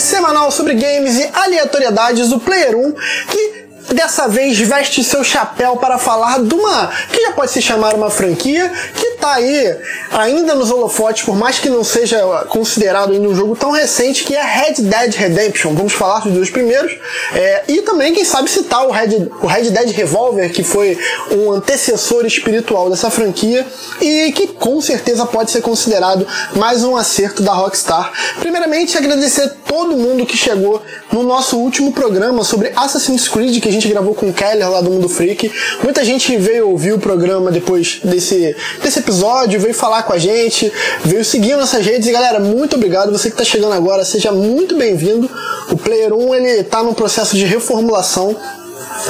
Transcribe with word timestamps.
semanal 0.00 0.50
sobre 0.50 0.74
games 0.74 1.16
e 1.18 1.30
aleatoriedades, 1.32 2.32
o 2.32 2.40
Player 2.40 2.76
1, 2.76 2.92
que 2.92 3.68
dessa 3.94 4.28
vez 4.28 4.58
veste 4.58 5.02
seu 5.02 5.24
chapéu 5.24 5.76
para 5.76 5.98
falar 5.98 6.42
de 6.42 6.54
uma 6.54 6.90
que 7.10 7.22
já 7.22 7.32
pode 7.32 7.50
se 7.50 7.62
chamar 7.62 7.94
uma 7.94 8.10
franquia 8.10 8.70
que 8.94 9.12
tá 9.12 9.34
aí 9.34 9.76
ainda 10.12 10.54
nos 10.54 10.70
holofotes, 10.70 11.24
por 11.24 11.36
mais 11.36 11.58
que 11.58 11.68
não 11.68 11.82
seja 11.82 12.18
considerado 12.48 13.12
ainda 13.12 13.28
um 13.28 13.34
jogo 13.34 13.56
tão 13.56 13.70
recente, 13.70 14.24
que 14.24 14.34
é 14.34 14.42
Red 14.42 14.82
Dead 14.82 15.14
Redemption. 15.14 15.74
Vamos 15.74 15.92
falar 15.92 16.20
dos 16.20 16.32
dois 16.32 16.50
primeiros 16.50 16.96
é, 17.32 17.64
e 17.68 17.82
também, 17.82 18.12
quem 18.12 18.24
sabe, 18.24 18.50
citar 18.50 18.86
o 18.86 18.90
Red, 18.90 19.28
o 19.42 19.46
Red 19.46 19.70
Dead 19.70 19.90
Revolver, 19.90 20.52
que 20.52 20.62
foi 20.62 20.98
um 21.32 21.52
antecessor 21.52 22.24
espiritual 22.26 22.90
dessa 22.90 23.10
franquia 23.10 23.66
e 24.00 24.32
que 24.32 24.48
com 24.48 24.80
certeza 24.80 25.26
pode 25.26 25.50
ser 25.50 25.62
considerado 25.62 26.26
mais 26.54 26.84
um 26.84 26.96
acerto 26.96 27.42
da 27.42 27.52
Rockstar. 27.52 28.12
Primeiramente, 28.38 28.96
agradecer 28.96 29.52
todo 29.78 29.96
mundo 29.96 30.26
que 30.26 30.36
chegou 30.36 30.82
no 31.12 31.22
nosso 31.22 31.56
último 31.56 31.92
programa 31.92 32.42
sobre 32.42 32.72
Assassin's 32.74 33.28
Creed 33.28 33.62
que 33.62 33.68
a 33.68 33.72
gente 33.72 33.86
gravou 33.86 34.12
com 34.12 34.28
o 34.28 34.32
Keller 34.32 34.68
lá 34.68 34.80
do 34.80 34.90
Mundo 34.90 35.08
Freak. 35.08 35.52
Muita 35.84 36.04
gente 36.04 36.36
veio 36.36 36.68
ouvir 36.68 36.92
o 36.94 36.98
programa 36.98 37.52
depois 37.52 38.00
desse, 38.02 38.56
desse 38.82 38.98
episódio, 38.98 39.60
veio 39.60 39.72
falar 39.72 40.02
com 40.02 40.12
a 40.12 40.18
gente, 40.18 40.72
veio 41.04 41.24
seguir 41.24 41.54
nossas 41.54 41.86
redes. 41.86 42.08
E 42.08 42.10
galera, 42.10 42.40
muito 42.40 42.74
obrigado. 42.74 43.12
Você 43.12 43.28
que 43.30 43.34
está 43.34 43.44
chegando 43.44 43.72
agora, 43.72 44.04
seja 44.04 44.32
muito 44.32 44.76
bem-vindo. 44.76 45.30
O 45.70 45.76
Player 45.76 46.12
1 46.12 46.34
ele 46.34 46.64
tá 46.64 46.82
num 46.82 46.92
processo 46.92 47.36
de 47.36 47.44
reformulação 47.44 48.36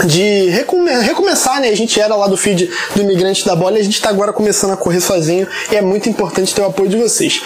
de 0.05 0.51
recome 0.51 0.91
recomeçar, 1.01 1.63
né? 1.63 1.71
A 1.71 1.77
gente 1.77 1.99
era 1.99 2.15
lá 2.15 2.27
do 2.27 2.37
feed 2.37 2.71
do 2.95 3.01
Imigrante 3.01 3.47
da 3.47 3.57
Bola 3.57 3.79
e 3.79 3.81
a 3.81 3.85
gente 3.85 3.95
está 3.95 4.11
agora 4.11 4.35
começando 4.35 4.73
a 4.73 4.77
correr 4.77 5.01
sozinho 5.01 5.49
e 5.73 5.77
é 5.77 5.81
muito 5.81 6.11
importante 6.11 6.55
ter 6.55 6.61
o 6.61 6.67
apoio 6.67 6.91
de 6.91 6.97
vocês. 6.99 7.41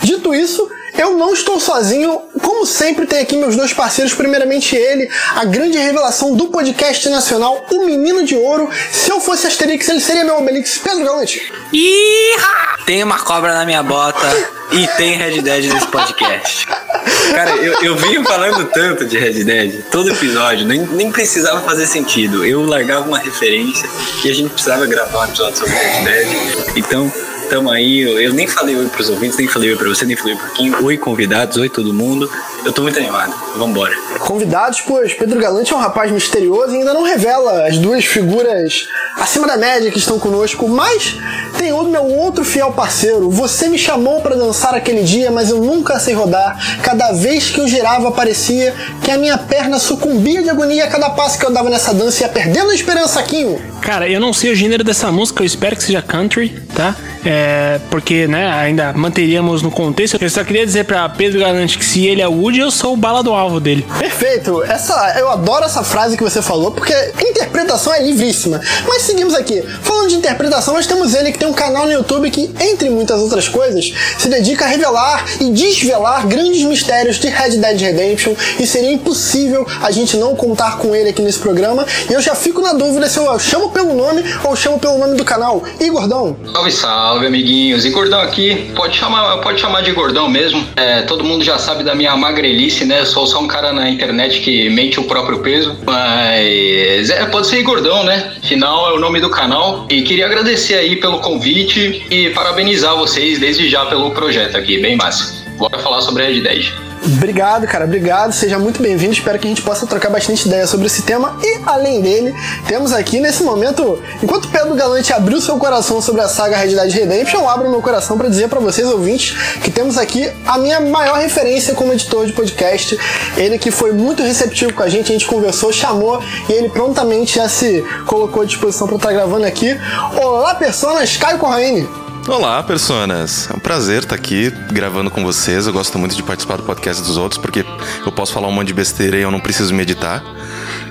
Dito 0.00 0.32
isso, 0.32 0.68
eu 0.98 1.16
não 1.16 1.32
estou 1.32 1.60
sozinho, 1.60 2.20
como 2.42 2.66
sempre 2.66 3.06
tem 3.06 3.20
aqui 3.20 3.36
meus 3.36 3.56
dois 3.56 3.72
parceiros, 3.72 4.12
primeiramente 4.12 4.74
ele, 4.74 5.08
a 5.36 5.44
grande 5.44 5.78
revelação 5.78 6.34
do 6.34 6.48
podcast 6.48 7.08
nacional, 7.08 7.64
o 7.70 7.86
Menino 7.86 8.24
de 8.24 8.34
Ouro. 8.34 8.68
Se 8.90 9.10
eu 9.10 9.20
fosse 9.20 9.46
Asterix, 9.46 9.88
ele 9.88 10.00
seria 10.00 10.24
meu 10.24 10.38
Obelix, 10.38 10.78
Pedro 10.78 11.04
Galante. 11.04 11.52
Iha! 11.72 12.76
Tem 12.84 13.02
uma 13.04 13.18
cobra 13.18 13.54
na 13.54 13.64
minha 13.64 13.82
bota 13.82 14.26
e 14.72 14.86
tem 14.96 15.16
Red 15.16 15.40
Dead 15.40 15.72
nesse 15.72 15.86
podcast. 15.86 16.66
Cara, 16.66 17.50
eu, 17.56 17.74
eu 17.82 17.96
venho 17.96 18.24
falando 18.24 18.64
tanto 18.66 19.04
de 19.04 19.18
Red 19.18 19.44
Dead, 19.44 19.84
todo 19.90 20.10
episódio, 20.10 20.66
nem, 20.66 20.80
nem 20.80 21.12
precisava 21.12 21.60
fazer 21.60 21.86
sentido. 21.86 22.44
Eu 22.44 22.64
largava 22.64 23.06
uma 23.06 23.18
referência 23.18 23.88
e 24.24 24.30
a 24.30 24.34
gente 24.34 24.50
precisava 24.50 24.84
gravar 24.86 25.20
um 25.20 25.24
episódio 25.24 25.58
sobre 25.58 25.74
Red 25.74 26.04
Dead. 26.04 26.28
Então, 26.76 27.12
Tamo 27.48 27.70
aí, 27.70 28.00
eu 28.00 28.34
nem 28.34 28.46
falei 28.46 28.76
oi 28.76 28.86
pros 28.88 29.08
ouvintes, 29.08 29.38
nem 29.38 29.48
falei 29.48 29.70
oi 29.70 29.76
pra 29.76 29.88
você, 29.88 30.04
nem 30.04 30.14
falei 30.14 30.36
pro 30.36 30.50
Kim. 30.50 30.74
Oi, 30.82 30.98
convidados, 30.98 31.56
oi 31.56 31.68
todo 31.68 31.94
mundo. 31.94 32.30
Eu 32.64 32.72
tô 32.72 32.82
muito 32.82 32.98
animado. 32.98 33.34
Vambora. 33.56 33.94
Convidados, 34.20 34.80
pois 34.80 35.14
Pedro 35.14 35.38
Galante 35.40 35.72
é 35.72 35.76
um 35.76 35.80
rapaz 35.80 36.10
misterioso 36.10 36.74
e 36.74 36.78
ainda 36.78 36.92
não 36.92 37.02
revela 37.02 37.66
as 37.66 37.78
duas 37.78 38.04
figuras 38.04 38.88
acima 39.16 39.46
da 39.46 39.56
média 39.56 39.90
que 39.90 39.98
estão 39.98 40.18
conosco, 40.18 40.68
mas 40.68 41.16
tem 41.56 41.72
o 41.72 41.82
meu 41.84 42.04
outro 42.04 42.44
fiel 42.44 42.72
parceiro. 42.72 43.30
Você 43.30 43.68
me 43.68 43.78
chamou 43.78 44.20
para 44.20 44.36
dançar 44.36 44.74
aquele 44.74 45.02
dia, 45.02 45.30
mas 45.30 45.50
eu 45.50 45.58
nunca 45.58 45.98
sei 45.98 46.14
rodar. 46.14 46.78
Cada 46.82 47.12
vez 47.12 47.50
que 47.50 47.60
eu 47.60 47.66
girava, 47.66 48.12
parecia 48.12 48.74
que 49.02 49.10
a 49.10 49.18
minha 49.18 49.38
perna 49.38 49.78
sucumbia 49.78 50.42
de 50.42 50.50
agonia 50.50 50.84
a 50.84 50.88
cada 50.88 51.10
passo 51.10 51.38
que 51.38 51.46
eu 51.46 51.52
dava 51.52 51.70
nessa 51.70 51.94
dança 51.94 52.22
e 52.22 52.26
ia 52.26 52.32
perdendo 52.32 52.70
a 52.70 52.74
esperança, 52.74 53.22
Kim. 53.22 53.56
Cara, 53.80 54.08
eu 54.08 54.20
não 54.20 54.32
sei 54.32 54.52
o 54.52 54.54
gênero 54.54 54.84
dessa 54.84 55.10
música, 55.10 55.42
eu 55.42 55.46
espero 55.46 55.74
que 55.76 55.82
seja 55.82 56.02
country, 56.02 56.60
tá? 56.74 56.94
É, 57.24 57.80
porque, 57.90 58.26
né, 58.26 58.50
ainda 58.50 58.92
manteríamos 58.92 59.62
no 59.62 59.70
contexto. 59.70 60.18
Eu 60.20 60.30
só 60.30 60.44
queria 60.44 60.64
dizer 60.64 60.84
pra 60.84 61.08
Pedro 61.08 61.40
Galante 61.40 61.78
que 61.78 61.84
se 61.84 62.06
ele 62.06 62.22
é 62.22 62.28
Woody, 62.48 62.60
eu 62.60 62.70
sou 62.70 62.94
o 62.94 62.96
bala 62.96 63.22
do 63.22 63.34
alvo 63.34 63.60
dele. 63.60 63.86
Perfeito. 63.98 64.62
Essa, 64.62 65.16
eu 65.18 65.28
adoro 65.28 65.66
essa 65.66 65.82
frase 65.82 66.16
que 66.16 66.22
você 66.22 66.40
falou, 66.40 66.70
porque 66.70 66.94
a 66.94 67.22
interpretação 67.22 67.92
é 67.92 68.02
livríssima. 68.02 68.58
Mas 68.86 69.02
seguimos 69.02 69.34
aqui. 69.34 69.62
Falando 69.82 70.08
de 70.08 70.14
interpretação, 70.16 70.72
nós 70.72 70.86
temos 70.86 71.14
ele 71.14 71.30
que 71.30 71.38
tem 71.38 71.46
um 71.46 71.52
canal 71.52 71.84
no 71.84 71.92
YouTube 71.92 72.30
que, 72.30 72.50
entre 72.58 72.88
muitas 72.88 73.20
outras 73.20 73.48
coisas, 73.48 73.92
se 74.16 74.28
dedica 74.28 74.64
a 74.64 74.68
revelar 74.68 75.26
e 75.40 75.50
desvelar 75.50 76.26
grandes 76.26 76.62
mistérios 76.62 77.18
de 77.18 77.28
Red 77.28 77.58
Dead 77.58 77.80
Redemption 77.80 78.34
e 78.58 78.66
seria 78.66 78.92
impossível 78.92 79.66
a 79.82 79.90
gente 79.90 80.16
não 80.16 80.34
contar 80.34 80.78
com 80.78 80.94
ele 80.94 81.10
aqui 81.10 81.20
nesse 81.20 81.38
programa. 81.38 81.84
E 82.08 82.14
eu 82.14 82.22
já 82.22 82.34
fico 82.34 82.62
na 82.62 82.72
dúvida 82.72 83.10
se 83.10 83.18
eu 83.18 83.38
chamo 83.38 83.68
pelo 83.70 83.94
nome 83.94 84.24
ou 84.42 84.56
chamo 84.56 84.78
pelo 84.78 84.96
nome 84.96 85.18
do 85.18 85.24
canal. 85.24 85.62
E 85.78 85.90
Gordão? 85.90 86.34
Salve, 86.50 86.72
salve, 86.72 87.26
amiguinhos. 87.26 87.84
E 87.84 87.90
Gordão 87.90 88.20
aqui, 88.20 88.72
pode 88.74 88.96
chamar, 88.96 89.36
pode 89.42 89.60
chamar 89.60 89.82
de 89.82 89.92
Gordão 89.92 90.30
mesmo. 90.30 90.66
É, 90.76 91.02
todo 91.02 91.22
mundo 91.22 91.44
já 91.44 91.58
sabe 91.58 91.84
da 91.84 91.94
minha 91.94 92.16
magrelice, 92.38 92.84
né? 92.84 93.04
Sou 93.04 93.26
só 93.26 93.40
um 93.40 93.48
cara 93.48 93.72
na 93.72 93.90
internet 93.90 94.40
que 94.40 94.70
mente 94.70 95.00
o 95.00 95.04
próprio 95.04 95.40
peso. 95.40 95.76
Mas 95.84 97.10
é, 97.10 97.26
pode 97.26 97.48
ser 97.48 97.62
Gordão, 97.62 98.04
né? 98.04 98.32
Final 98.42 98.90
é 98.90 98.92
o 98.94 99.00
nome 99.00 99.20
do 99.20 99.28
canal. 99.28 99.86
E 99.90 100.02
queria 100.02 100.26
agradecer 100.26 100.74
aí 100.74 100.96
pelo 100.96 101.18
convite 101.18 102.06
e 102.08 102.30
parabenizar 102.30 102.96
vocês 102.96 103.38
desde 103.38 103.68
já 103.68 103.86
pelo 103.86 104.12
projeto 104.12 104.56
aqui, 104.56 104.78
bem 104.78 104.96
massa. 104.96 105.44
Bora 105.58 105.78
falar 105.80 106.00
sobre 106.00 106.22
a 106.22 106.26
Red 106.26 106.40
Dead. 106.40 106.87
Obrigado, 107.16 107.66
cara, 107.66 107.86
obrigado. 107.86 108.32
Seja 108.32 108.58
muito 108.58 108.82
bem-vindo. 108.82 109.12
Espero 109.12 109.38
que 109.38 109.46
a 109.46 109.48
gente 109.48 109.62
possa 109.62 109.86
trocar 109.86 110.10
bastante 110.10 110.46
ideias 110.46 110.68
sobre 110.68 110.86
esse 110.86 111.02
tema. 111.02 111.38
E 111.42 111.60
além 111.64 112.02
dele, 112.02 112.34
temos 112.66 112.92
aqui 112.92 113.18
nesse 113.18 113.42
momento, 113.42 113.98
enquanto 114.22 114.44
o 114.44 114.48
Pedro 114.48 114.74
Galante 114.74 115.12
abriu 115.12 115.40
seu 115.40 115.56
coração 115.56 116.02
sobre 116.02 116.20
a 116.20 116.28
saga 116.28 116.56
Red 116.56 116.74
Dead 116.74 116.92
Redemption, 116.92 117.40
eu 117.40 117.48
abro 117.48 117.70
meu 117.70 117.80
coração 117.80 118.18
para 118.18 118.28
dizer 118.28 118.48
para 118.48 118.60
vocês, 118.60 118.86
ouvintes, 118.86 119.36
que 119.62 119.70
temos 119.70 119.96
aqui 119.96 120.30
a 120.46 120.58
minha 120.58 120.80
maior 120.80 121.18
referência 121.18 121.74
como 121.74 121.92
editor 121.92 122.26
de 122.26 122.32
podcast. 122.32 122.98
Ele 123.36 123.58
que 123.58 123.70
foi 123.70 123.92
muito 123.92 124.22
receptivo 124.22 124.74
com 124.74 124.82
a 124.82 124.88
gente, 124.88 125.10
a 125.10 125.12
gente 125.12 125.26
conversou, 125.26 125.72
chamou 125.72 126.22
e 126.48 126.52
ele 126.52 126.68
prontamente 126.68 127.36
já 127.36 127.48
se 127.48 127.82
colocou 128.06 128.42
à 128.42 128.44
disposição 128.44 128.86
para 128.86 128.96
estar 128.96 129.12
gravando 129.12 129.46
aqui. 129.46 129.78
Olá, 130.20 130.54
personas, 130.54 131.16
Caio 131.16 131.38
Corraine. 131.38 132.07
Olá, 132.28 132.62
personas! 132.62 133.48
É 133.50 133.56
um 133.56 133.58
prazer 133.58 134.02
estar 134.02 134.14
aqui 134.14 134.50
gravando 134.70 135.10
com 135.10 135.24
vocês. 135.24 135.66
Eu 135.66 135.72
gosto 135.72 135.98
muito 135.98 136.14
de 136.14 136.22
participar 136.22 136.58
do 136.58 136.62
podcast 136.62 137.02
dos 137.02 137.16
outros 137.16 137.40
porque 137.40 137.64
eu 138.04 138.12
posso 138.12 138.34
falar 138.34 138.48
um 138.48 138.52
monte 138.52 138.66
de 138.66 138.74
besteira 138.74 139.16
e 139.16 139.22
eu 139.22 139.30
não 139.30 139.40
preciso 139.40 139.74
meditar. 139.74 140.22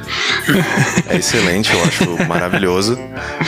É 1.09 1.18
excelente, 1.18 1.72
eu 1.72 1.81
acho 1.84 2.28
maravilhoso. 2.28 2.97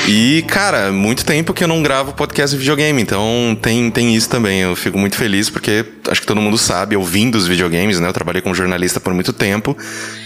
E, 0.08 0.44
cara, 0.48 0.92
muito 0.92 1.26
tempo 1.26 1.54
que 1.54 1.64
eu 1.64 1.68
não 1.68 1.82
gravo 1.82 2.14
podcast 2.14 2.56
de 2.56 2.60
videogame, 2.60 3.02
então 3.02 3.58
tem, 3.62 3.92
tem 3.92 4.16
isso 4.16 4.30
também. 4.30 4.62
Eu 4.62 4.76
fico 4.76 4.98
muito 4.98 5.16
feliz 5.16 5.50
porque 5.50 5.86
acho 6.10 6.22
que 6.22 6.28
todo 6.28 6.42
mundo 6.42 6.58
sabe, 6.58 6.96
eu 6.96 7.04
vim 7.04 7.30
dos 7.30 7.48
videogames, 7.48 8.00
né? 8.00 8.08
Eu 8.08 8.14
trabalhei 8.14 8.42
como 8.42 8.56
jornalista 8.56 9.00
por 9.00 9.14
muito 9.14 9.34
tempo, 9.34 9.78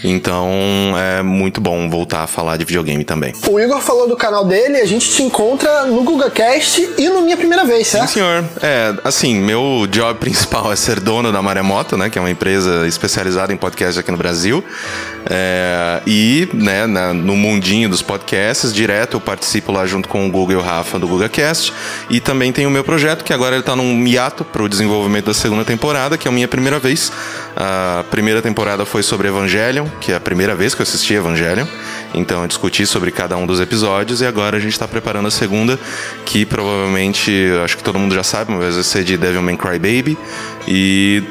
então 0.02 0.48
é 0.96 1.22
muito 1.22 1.60
bom 1.60 1.88
voltar 1.88 2.22
a 2.22 2.26
falar 2.26 2.56
de 2.56 2.64
videogame 2.64 3.04
também. 3.04 3.32
O 3.48 3.58
Igor 3.58 3.80
falou 3.80 4.08
do 4.08 4.16
canal 4.16 4.44
dele, 4.44 4.78
a 4.78 4.86
gente 4.86 5.10
te 5.10 5.22
encontra 5.22 5.86
no 5.86 6.02
GugaCast 6.02 6.90
e 6.98 7.08
no 7.08 7.22
Minha 7.22 7.36
Primeira 7.36 7.64
Vez, 7.64 7.88
certo? 7.88 8.08
Sim, 8.08 8.14
senhor. 8.14 8.44
É, 8.62 8.94
assim, 9.04 9.34
meu 9.36 9.86
job 9.90 10.18
principal 10.20 10.72
é 10.72 10.76
ser 10.76 11.00
dono 11.00 11.32
da 11.32 11.42
Maremoto, 11.42 11.96
né? 11.96 12.08
Que 12.10 12.18
é 12.18 12.20
uma 12.20 12.30
empresa 12.30 12.86
especializada 12.86 13.52
em 13.52 13.56
podcast 13.56 13.98
aqui 14.00 14.10
no 14.10 14.16
Brasil. 14.16 14.64
É, 15.28 16.00
e, 16.06 16.23
né, 16.52 16.86
na, 16.86 17.12
no 17.12 17.36
mundinho 17.36 17.88
dos 17.88 18.02
podcasts, 18.02 18.72
direto 18.72 19.16
eu 19.16 19.20
participo 19.20 19.72
lá 19.72 19.86
junto 19.86 20.08
com 20.08 20.26
o 20.26 20.30
Google 20.30 20.52
e 20.52 20.56
o 20.56 20.60
Rafa 20.60 20.98
do 20.98 21.06
GugaCast. 21.06 21.72
E 22.08 22.20
também 22.20 22.52
tem 22.52 22.66
o 22.66 22.70
meu 22.70 22.84
projeto, 22.84 23.24
que 23.24 23.32
agora 23.32 23.56
ele 23.56 23.62
tá 23.62 23.74
num 23.76 24.06
hiato 24.06 24.44
para 24.44 24.62
o 24.62 24.68
desenvolvimento 24.68 25.26
da 25.26 25.34
segunda 25.34 25.64
temporada, 25.64 26.16
que 26.16 26.26
é 26.26 26.30
a 26.30 26.32
minha 26.32 26.48
primeira 26.48 26.78
vez. 26.78 27.12
A 27.56 28.04
primeira 28.10 28.40
temporada 28.40 28.84
foi 28.84 29.02
sobre 29.02 29.28
Evangelion, 29.28 29.86
que 30.00 30.12
é 30.12 30.16
a 30.16 30.20
primeira 30.20 30.54
vez 30.54 30.74
que 30.74 30.80
eu 30.80 30.84
assisti 30.84 31.14
Evangelion. 31.14 31.66
Então 32.14 32.42
eu 32.42 32.48
discuti 32.48 32.86
sobre 32.86 33.10
cada 33.10 33.36
um 33.36 33.46
dos 33.46 33.60
episódios 33.60 34.20
e 34.20 34.26
agora 34.26 34.56
a 34.56 34.60
gente 34.60 34.72
está 34.72 34.86
preparando 34.86 35.28
a 35.28 35.30
segunda, 35.30 35.78
que 36.24 36.46
provavelmente, 36.46 37.32
acho 37.64 37.76
que 37.76 37.82
todo 37.82 37.98
mundo 37.98 38.14
já 38.14 38.22
sabe, 38.22 38.52
mas 38.52 38.74
vai 38.74 38.84
ser 38.84 39.04
de 39.04 39.16
Devilman 39.16 39.56
Crybaby 39.56 40.16
e 40.66 41.22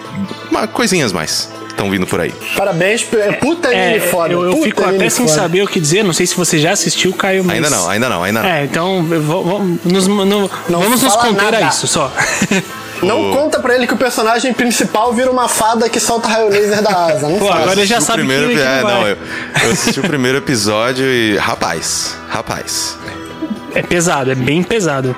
coisinhas 0.73 1.11
mais 1.11 1.62
estão 1.73 1.89
vindo 1.89 2.07
por 2.07 2.21
aí. 2.21 2.33
Parabéns, 2.55 3.03
puta 3.39 3.73
é, 3.73 3.99
foda. 3.99 4.33
Eu, 4.33 4.43
eu 4.43 4.51
puta 4.53 4.63
fico 4.63 4.83
até 4.83 5.09
sem 5.09 5.27
foda. 5.27 5.39
saber 5.39 5.63
o 5.63 5.67
que 5.67 5.79
dizer, 5.79 6.03
não 6.03 6.13
sei 6.13 6.25
se 6.25 6.35
você 6.35 6.57
já 6.57 6.71
assistiu, 6.71 7.13
Caio, 7.13 7.43
mas... 7.43 7.55
Ainda 7.55 7.69
não, 7.69 7.89
ainda 7.89 8.09
não, 8.09 8.23
ainda 8.23 8.41
não. 8.41 8.49
É, 8.49 8.63
então 8.63 9.03
vamos 9.03 9.79
nos, 9.83 10.07
no, 10.07 10.25
não 10.25 10.49
vamos 10.79 11.01
nos 11.01 11.15
conter 11.15 11.51
nada. 11.51 11.57
a 11.57 11.61
isso 11.69 11.87
só. 11.87 12.11
Não 13.01 13.31
o... 13.31 13.35
conta 13.35 13.59
pra 13.59 13.75
ele 13.75 13.85
que 13.85 13.93
o 13.93 13.97
personagem 13.97 14.53
principal 14.53 15.11
vira 15.11 15.29
uma 15.29 15.49
fada 15.49 15.89
que 15.89 15.99
solta 15.99 16.29
raio 16.29 16.47
laser 16.47 16.81
da 16.81 17.05
asa. 17.05 17.27
Não 17.27 17.37
Pô, 17.37 17.51
agora 17.51 17.73
ele 17.73 17.85
já 17.85 17.99
sabe 17.99 18.19
primeiro, 18.19 18.47
que, 18.47 18.57
é, 18.57 18.81
não, 18.81 19.05
eu, 19.05 19.17
eu 19.65 19.71
assisti 19.71 19.99
o 19.99 20.03
primeiro 20.03 20.37
episódio 20.37 21.05
e. 21.05 21.35
Rapaz, 21.35 22.15
rapaz. 22.29 22.97
É 23.75 23.81
pesado, 23.81 24.31
é 24.31 24.35
bem 24.35 24.63
pesado. 24.63 25.15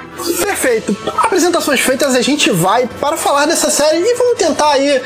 Perfeito. 0.75 0.97
Apresentações 1.17 1.79
feitas, 1.79 2.15
a 2.15 2.21
gente 2.21 2.49
vai 2.51 2.89
para 2.99 3.15
falar 3.15 3.45
dessa 3.45 3.69
série 3.69 3.99
e 3.99 4.13
vamos 4.15 4.37
tentar 4.37 4.71
aí 4.71 5.01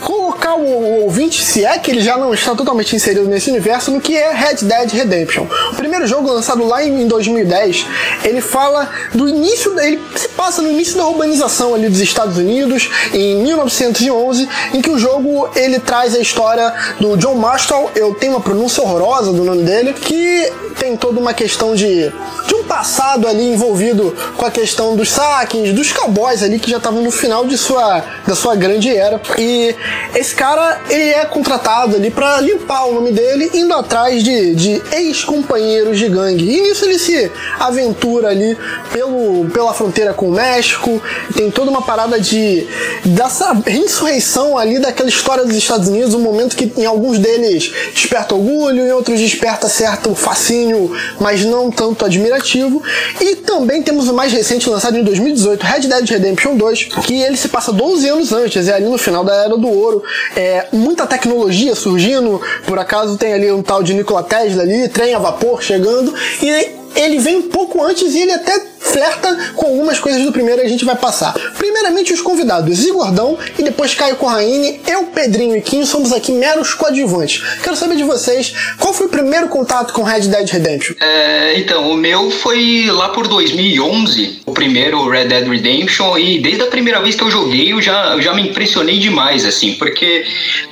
colocar 0.00 0.54
o 0.54 1.02
ouvinte, 1.02 1.42
se 1.42 1.64
é 1.64 1.78
que 1.78 1.90
ele 1.90 2.00
já 2.00 2.16
não 2.16 2.32
está 2.32 2.54
totalmente 2.54 2.96
inserido 2.96 3.26
nesse 3.28 3.50
universo, 3.50 3.90
no 3.90 4.00
que 4.00 4.16
é 4.16 4.32
Red 4.32 4.56
Dead 4.62 4.90
Redemption. 4.92 5.46
O 5.72 5.76
primeiro 5.76 6.06
jogo 6.06 6.32
lançado 6.32 6.64
lá 6.66 6.82
em 6.82 7.06
2010, 7.06 7.86
ele 8.24 8.40
fala 8.40 8.88
do 9.12 9.28
início, 9.28 9.78
ele 9.78 10.00
se 10.16 10.28
passa 10.28 10.62
no 10.62 10.70
início 10.70 10.96
da 10.96 11.06
urbanização 11.06 11.74
ali 11.74 11.88
dos 11.88 12.00
Estados 12.00 12.38
Unidos, 12.38 12.88
em 13.12 13.42
1911, 13.42 14.48
em 14.72 14.80
que 14.80 14.90
o 14.90 14.98
jogo 14.98 15.50
ele 15.54 15.78
traz 15.78 16.14
a 16.14 16.18
história 16.18 16.72
do 16.98 17.16
John 17.16 17.34
Marshall, 17.34 17.90
eu 17.94 18.14
tenho 18.14 18.32
uma 18.32 18.40
pronúncia 18.40 18.82
horrorosa 18.82 19.32
do 19.32 19.44
nome 19.44 19.62
dele, 19.64 19.92
que 19.92 20.50
tem 20.80 20.96
toda 20.96 21.20
uma 21.20 21.34
questão 21.34 21.74
de, 21.74 22.10
de 22.46 22.54
um 22.54 22.64
passado 22.64 23.28
ali 23.28 23.52
envolvido 23.52 24.16
com 24.36 24.46
a 24.46 24.50
questão 24.50 24.96
dos 24.96 25.10
saques, 25.10 25.74
dos 25.74 25.92
cowboys 25.92 26.42
ali 26.42 26.58
que 26.58 26.70
já 26.70 26.78
estavam 26.78 27.02
no 27.02 27.10
final 27.10 27.44
de 27.44 27.58
sua, 27.58 28.02
da 28.26 28.34
sua 28.34 28.56
grande 28.56 28.88
era. 28.96 29.20
E 29.38 29.76
esse 30.14 30.34
cara, 30.34 30.80
ele 30.88 31.10
é 31.10 31.26
contratado 31.26 31.96
ali 31.96 32.10
para 32.10 32.40
limpar 32.40 32.86
o 32.86 32.94
nome 32.94 33.12
dele, 33.12 33.50
indo 33.52 33.74
atrás 33.74 34.24
de, 34.24 34.54
de 34.54 34.82
ex-companheiros 34.90 35.98
de 35.98 36.08
gangue. 36.08 36.50
E 36.50 36.62
nisso 36.62 36.86
ele 36.86 36.98
se 36.98 37.30
aventura 37.58 38.28
ali 38.28 38.56
pelo, 38.90 39.50
pela 39.50 39.74
fronteira 39.74 40.14
com 40.14 40.28
o 40.28 40.32
México. 40.32 41.02
Tem 41.36 41.50
toda 41.50 41.70
uma 41.70 41.82
parada 41.82 42.18
de 42.18 42.66
dessa 43.04 43.54
insurreição 43.68 44.56
ali 44.56 44.78
daquela 44.78 45.08
história 45.10 45.44
dos 45.44 45.56
Estados 45.56 45.88
Unidos, 45.88 46.14
um 46.14 46.20
momento 46.20 46.56
que 46.56 46.72
em 46.76 46.86
alguns 46.86 47.18
deles 47.18 47.70
desperta 47.92 48.34
orgulho, 48.34 48.86
em 48.86 48.92
outros 48.92 49.20
desperta 49.20 49.68
certo 49.68 50.14
fascínio, 50.14 50.69
mas 51.18 51.44
não 51.44 51.70
tanto 51.70 52.04
admirativo. 52.04 52.82
E 53.20 53.36
também 53.36 53.82
temos 53.82 54.08
o 54.08 54.14
mais 54.14 54.32
recente 54.32 54.68
lançado 54.68 54.96
em 54.96 55.04
2018, 55.04 55.62
Red 55.62 55.80
Dead 55.80 56.08
Redemption 56.08 56.56
2, 56.56 56.84
que 57.06 57.22
ele 57.22 57.36
se 57.36 57.48
passa 57.48 57.72
12 57.72 58.08
anos 58.08 58.32
antes, 58.32 58.68
é 58.68 58.74
ali 58.74 58.86
no 58.86 58.98
final 58.98 59.24
da 59.24 59.34
Era 59.34 59.56
do 59.56 59.68
Ouro. 59.68 60.02
É, 60.36 60.66
muita 60.72 61.06
tecnologia 61.06 61.74
surgindo, 61.74 62.40
por 62.66 62.78
acaso 62.78 63.16
tem 63.16 63.32
ali 63.32 63.50
um 63.50 63.62
tal 63.62 63.82
de 63.82 63.94
Nikola 63.94 64.22
Tesla 64.22 64.62
ali, 64.62 64.88
trem 64.88 65.14
a 65.14 65.18
vapor 65.18 65.62
chegando, 65.62 66.14
e 66.42 66.80
ele 66.94 67.18
vem 67.18 67.36
um 67.36 67.48
pouco 67.48 67.82
antes 67.82 68.14
e 68.14 68.20
ele 68.20 68.32
até 68.32 68.69
flerta 68.80 69.52
com 69.54 69.66
algumas 69.66 69.98
coisas 69.98 70.22
do 70.22 70.32
primeiro 70.32 70.62
e 70.62 70.64
a 70.64 70.68
gente 70.68 70.84
vai 70.84 70.96
passar. 70.96 71.32
Primeiramente 71.56 72.12
os 72.12 72.20
convidados, 72.20 72.78
Zigordão 72.78 73.38
e 73.58 73.62
depois 73.62 73.94
Caio 73.94 74.16
Corraine, 74.16 74.80
eu, 74.86 75.04
Pedrinho 75.04 75.56
e 75.56 75.60
Kim 75.60 75.84
somos 75.84 76.12
aqui 76.12 76.32
meros 76.32 76.74
coadjuvantes. 76.74 77.42
Quero 77.62 77.76
saber 77.76 77.96
de 77.96 78.02
vocês, 78.02 78.52
qual 78.78 78.94
foi 78.94 79.06
o 79.06 79.10
primeiro 79.10 79.48
contato 79.48 79.92
com 79.92 80.02
Red 80.02 80.22
Dead 80.22 80.48
Redemption? 80.48 80.94
É, 81.00 81.58
então, 81.58 81.90
o 81.90 81.96
meu 81.96 82.30
foi 82.30 82.86
lá 82.90 83.10
por 83.10 83.28
2011, 83.28 84.40
o 84.46 84.52
primeiro 84.52 85.08
Red 85.08 85.26
Dead 85.26 85.46
Redemption, 85.46 86.18
e 86.18 86.38
desde 86.40 86.62
a 86.62 86.66
primeira 86.66 87.00
vez 87.00 87.14
que 87.14 87.22
eu 87.22 87.30
joguei 87.30 87.72
eu 87.72 87.82
já, 87.82 88.14
eu 88.14 88.22
já 88.22 88.32
me 88.32 88.48
impressionei 88.48 88.98
demais, 88.98 89.44
assim, 89.44 89.74
porque 89.74 90.24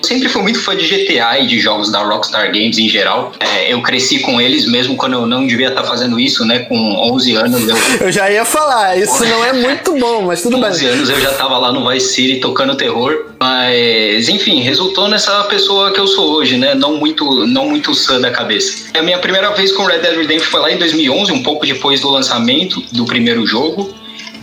sempre 0.02 0.28
fui 0.28 0.42
muito 0.42 0.60
fã 0.60 0.74
de 0.74 0.86
GTA 0.86 1.38
e 1.40 1.46
de 1.46 1.58
jogos 1.58 1.90
da 1.90 2.02
Rockstar 2.02 2.46
Games 2.46 2.78
em 2.78 2.88
geral. 2.88 3.32
É, 3.38 3.72
eu 3.72 3.82
cresci 3.82 4.20
com 4.20 4.40
eles 4.40 4.66
mesmo 4.66 4.96
quando 4.96 5.14
eu 5.14 5.26
não 5.26 5.46
devia 5.46 5.68
estar 5.68 5.84
fazendo 5.84 6.18
isso, 6.18 6.44
né, 6.44 6.60
com 6.60 6.76
11 7.12 7.34
anos. 7.36 7.68
Eu 7.68 7.76
eu 8.00 8.12
já 8.12 8.30
ia 8.30 8.44
falar, 8.44 8.96
isso 8.96 9.24
não 9.24 9.44
é 9.44 9.52
muito 9.52 9.96
bom, 9.98 10.22
mas 10.22 10.42
tudo 10.42 10.58
bem. 10.58 10.70
11 10.70 10.86
anos 10.86 11.10
eu 11.10 11.20
já 11.20 11.32
tava 11.32 11.58
lá 11.58 11.72
no 11.72 11.88
Vice 11.88 12.14
City 12.14 12.40
tocando 12.40 12.76
terror, 12.76 13.26
mas 13.40 14.28
enfim, 14.28 14.60
resultou 14.60 15.08
nessa 15.08 15.44
pessoa 15.44 15.92
que 15.92 16.00
eu 16.00 16.06
sou 16.06 16.36
hoje, 16.36 16.56
né? 16.56 16.74
Não 16.74 16.96
muito, 16.96 17.46
não 17.46 17.68
muito 17.68 17.94
sã 17.94 18.20
da 18.20 18.30
cabeça. 18.30 18.90
A 18.98 19.02
minha 19.02 19.18
primeira 19.18 19.50
vez 19.50 19.72
com 19.72 19.84
Red 19.84 19.98
Dead 19.98 20.16
Redemption 20.16 20.50
foi 20.50 20.60
lá 20.60 20.72
em 20.72 20.78
2011, 20.78 21.32
um 21.32 21.42
pouco 21.42 21.66
depois 21.66 22.00
do 22.00 22.10
lançamento 22.10 22.80
do 22.92 23.04
primeiro 23.04 23.46
jogo. 23.46 23.94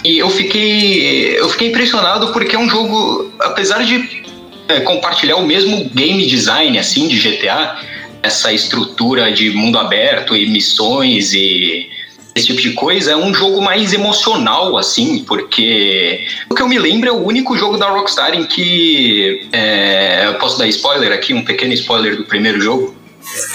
E 0.04 0.20
eu 0.20 0.30
fiquei, 0.30 1.40
eu 1.40 1.50
fiquei 1.50 1.70
impressionado 1.70 2.32
porque 2.32 2.56
é 2.56 2.60
um 2.60 2.70
jogo, 2.70 3.32
apesar 3.40 3.84
de 3.84 4.24
é, 4.68 4.80
compartilhar 4.82 5.38
o 5.38 5.46
mesmo 5.46 5.90
game 5.94 6.26
design 6.28 6.78
assim 6.78 7.08
de 7.08 7.18
GTA, 7.18 7.78
essa 8.22 8.52
estrutura 8.52 9.32
de 9.32 9.52
mundo 9.52 9.78
aberto 9.78 10.36
e 10.36 10.48
missões 10.48 11.34
e 11.34 11.90
esse 12.36 12.48
tipo 12.48 12.60
de 12.62 12.74
coisa, 12.74 13.12
é 13.12 13.16
um 13.16 13.34
jogo 13.34 13.62
mais 13.62 13.94
emocional, 13.94 14.78
assim, 14.78 15.24
porque 15.26 16.20
o 16.50 16.54
que 16.54 16.62
eu 16.62 16.68
me 16.68 16.78
lembro 16.78 17.08
é 17.08 17.12
o 17.14 17.24
único 17.26 17.58
jogo 17.58 17.78
da 17.78 17.88
Rockstar 17.90 18.36
em 18.36 18.44
que. 18.44 19.48
É, 19.54 20.26
eu 20.28 20.34
posso 20.36 20.58
dar 20.60 20.68
spoiler 20.68 21.14
aqui, 21.14 21.34
um 21.34 21.46
pequeno 21.46 21.74
spoiler 21.74 22.18
do 22.18 22.26
primeiro 22.26 22.60
jogo. 22.60 22.94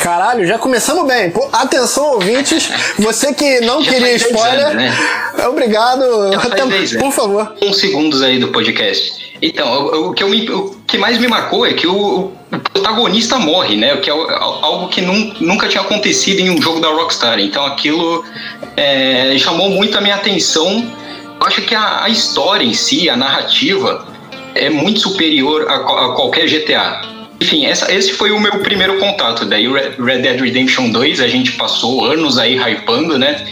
Caralho, 0.01 0.47
já 0.47 0.59
começamos 0.59 1.07
bem. 1.07 1.31
Pô, 1.31 1.49
atenção, 1.53 2.15
ouvintes. 2.15 2.69
Você 2.99 3.33
que 3.35 3.61
não 3.61 3.83
Já 3.85 3.93
queria 3.93 4.09
faz 4.19 4.23
10 4.23 4.33
spoiler, 4.33 4.67
anos, 4.67 4.75
né? 4.77 5.47
obrigado. 5.47 6.03
Até- 6.35 6.67
10 6.67 6.93
por 6.95 7.03
anos. 7.03 7.15
favor. 7.15 7.55
uns 7.63 7.77
segundos 7.79 8.21
aí 8.23 8.39
do 8.39 8.49
podcast. 8.49 9.31
Então, 9.43 9.87
o, 9.87 10.09
o 10.09 10.13
que, 10.13 10.25
me- 10.25 10.51
o 10.51 10.77
que 10.87 10.99
mais 10.99 11.19
me 11.19 11.29
marcou 11.29 11.65
é 11.65 11.73
que 11.73 11.87
o, 11.87 12.33
o 12.53 12.59
protagonista 12.73 13.39
morre, 13.39 13.77
né? 13.77 13.95
O 13.95 14.01
que 14.01 14.11
é 14.11 14.13
al- 14.13 14.65
algo 14.65 14.89
que 14.89 15.01
nun- 15.01 15.33
nunca 15.41 15.69
tinha 15.69 15.83
acontecido 15.83 16.41
em 16.41 16.51
um 16.51 16.61
jogo 16.61 16.81
da 16.81 16.89
Rockstar. 16.89 17.39
Então 17.39 17.65
aquilo 17.65 18.25
é, 18.81 19.39
chamou 19.39 19.71
muito 19.71 19.97
a 19.97 20.01
minha 20.01 20.15
atenção. 20.15 20.91
Eu 21.41 21.47
acho 21.47 21.63
que 21.63 21.75
a, 21.75 22.05
a 22.05 22.09
história 22.09 22.65
em 22.65 22.75
si, 22.75 23.09
a 23.09 23.17
narrativa, 23.17 24.07
é 24.55 24.69
muito 24.71 25.01
superior 25.01 25.67
a, 25.69 25.75
a 25.77 26.09
qualquer 26.15 26.47
GTA. 26.49 27.03
Enfim, 27.41 27.65
essa- 27.67 27.91
esse 27.93 28.13
foi 28.13 28.31
o 28.31 28.41
meu 28.41 28.59
primeiro 28.59 28.99
contato. 28.99 29.45
Daí 29.45 29.67
Red 29.69 30.19
Dead 30.23 30.41
Redemption 30.41 30.91
2, 30.91 31.21
a 31.21 31.29
gente 31.29 31.53
passou 31.53 32.05
anos 32.05 32.39
aí 32.39 32.57
hypando, 32.59 33.19
né? 33.19 33.47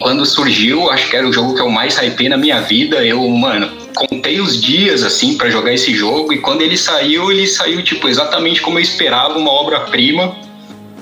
Quando 0.00 0.24
surgiu, 0.24 0.90
acho 0.90 1.08
que 1.10 1.16
era 1.16 1.26
o 1.28 1.32
jogo 1.32 1.54
que 1.54 1.60
eu 1.60 1.70
mais 1.70 1.96
hypei 1.98 2.28
na 2.28 2.36
minha 2.36 2.60
vida. 2.60 3.04
Eu, 3.04 3.26
mano, 3.28 3.68
contei 3.94 4.40
os 4.40 4.60
dias, 4.60 5.02
assim, 5.02 5.36
pra 5.36 5.50
jogar 5.50 5.72
esse 5.72 5.92
jogo. 5.94 6.32
E 6.32 6.38
quando 6.38 6.62
ele 6.62 6.76
saiu, 6.76 7.30
ele 7.32 7.46
saiu, 7.46 7.82
tipo, 7.82 8.08
exatamente 8.08 8.60
como 8.60 8.78
eu 8.78 8.82
esperava, 8.82 9.36
uma 9.38 9.50
obra-prima. 9.50 10.36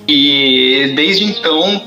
E 0.08 0.93
desde 0.94 1.25
então, 1.25 1.82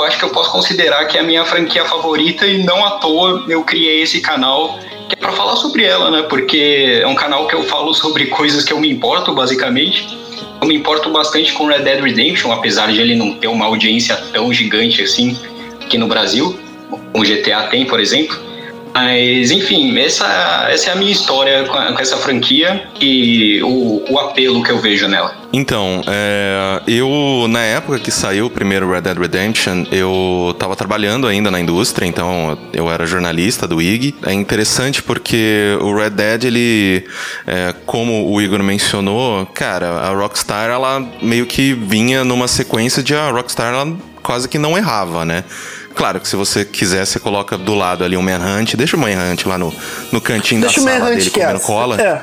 eu 0.00 0.06
acho 0.06 0.18
que 0.18 0.24
eu 0.24 0.30
posso 0.30 0.50
considerar 0.50 1.04
que 1.06 1.18
é 1.18 1.20
a 1.20 1.24
minha 1.24 1.44
franquia 1.44 1.84
favorita. 1.84 2.46
E 2.46 2.62
não 2.62 2.84
à 2.84 2.92
toa 2.92 3.44
eu 3.48 3.62
criei 3.62 4.02
esse 4.02 4.20
canal 4.20 4.78
que 5.08 5.14
é 5.14 5.16
pra 5.16 5.32
falar 5.32 5.56
sobre 5.56 5.84
ela, 5.84 6.10
né? 6.10 6.22
Porque 6.22 7.00
é 7.02 7.06
um 7.06 7.14
canal 7.14 7.46
que 7.46 7.54
eu 7.54 7.62
falo 7.64 7.92
sobre 7.92 8.26
coisas 8.26 8.64
que 8.64 8.72
eu 8.72 8.80
me 8.80 8.90
importo, 8.90 9.34
basicamente. 9.34 10.08
Eu 10.60 10.68
me 10.68 10.74
importo 10.74 11.10
bastante 11.10 11.52
com 11.52 11.66
Red 11.66 11.80
Dead 11.80 12.02
Redemption, 12.02 12.52
apesar 12.52 12.92
de 12.92 13.00
ele 13.00 13.14
não 13.14 13.34
ter 13.34 13.48
uma 13.48 13.66
audiência 13.66 14.16
tão 14.32 14.52
gigante 14.52 15.02
assim 15.02 15.36
aqui 15.82 15.98
no 15.98 16.06
Brasil, 16.06 16.58
como 16.88 17.02
o 17.14 17.22
GTA 17.22 17.64
tem, 17.70 17.84
por 17.84 17.98
exemplo. 17.98 18.38
Mas, 18.92 19.50
enfim, 19.50 19.96
essa, 19.98 20.66
essa 20.70 20.90
é 20.90 20.92
a 20.92 20.96
minha 20.96 21.12
história 21.12 21.64
com, 21.64 21.76
a- 21.76 21.92
com 21.92 22.00
essa 22.00 22.16
franquia 22.16 22.82
e 23.00 23.60
o, 23.62 24.04
o 24.12 24.18
apelo 24.18 24.62
que 24.62 24.70
eu 24.70 24.78
vejo 24.78 25.06
nela. 25.08 25.34
Então, 25.52 26.02
é, 26.06 26.80
eu, 26.86 27.46
na 27.48 27.60
época 27.60 27.98
que 27.98 28.10
saiu 28.10 28.46
o 28.46 28.50
primeiro 28.50 28.90
Red 28.90 29.00
Dead 29.02 29.18
Redemption, 29.18 29.84
eu 29.90 30.54
tava 30.58 30.76
trabalhando 30.76 31.26
ainda 31.26 31.50
na 31.50 31.58
indústria, 31.60 32.06
então 32.06 32.56
eu 32.72 32.90
era 32.90 33.04
jornalista 33.06 33.66
do 33.66 33.80
IG. 33.82 34.14
É 34.24 34.32
interessante 34.32 35.02
porque 35.02 35.76
o 35.80 35.94
Red 35.96 36.10
Dead, 36.10 36.44
ele, 36.44 37.04
é, 37.46 37.74
como 37.86 38.30
o 38.32 38.40
Igor 38.40 38.62
mencionou, 38.62 39.44
cara, 39.46 39.88
a 40.00 40.10
Rockstar, 40.10 40.70
ela 40.70 41.04
meio 41.22 41.46
que 41.46 41.72
vinha 41.74 42.22
numa 42.24 42.46
sequência 42.46 43.02
de 43.02 43.14
a 43.14 43.30
Rockstar, 43.30 43.72
ela 43.72 43.92
quase 44.22 44.48
que 44.48 44.58
não 44.58 44.76
errava, 44.76 45.24
né? 45.24 45.42
Claro 46.00 46.18
que 46.18 46.26
se 46.26 46.34
você 46.34 46.64
quiser, 46.64 47.04
você 47.04 47.20
coloca 47.20 47.58
do 47.58 47.74
lado 47.74 48.02
ali 48.02 48.16
o 48.16 48.22
Manhunt, 48.22 48.74
deixa 48.74 48.96
o 48.96 48.98
Manhunt 48.98 49.44
lá 49.44 49.58
no, 49.58 49.70
no 50.10 50.18
cantinho 50.18 50.62
Deixa 50.62 50.80
da 50.80 50.86
sala 50.86 50.98
Manhunt 50.98 51.18
dele 51.18 51.30
comendo 51.30 51.60
cola. 51.60 52.00
É. 52.00 52.22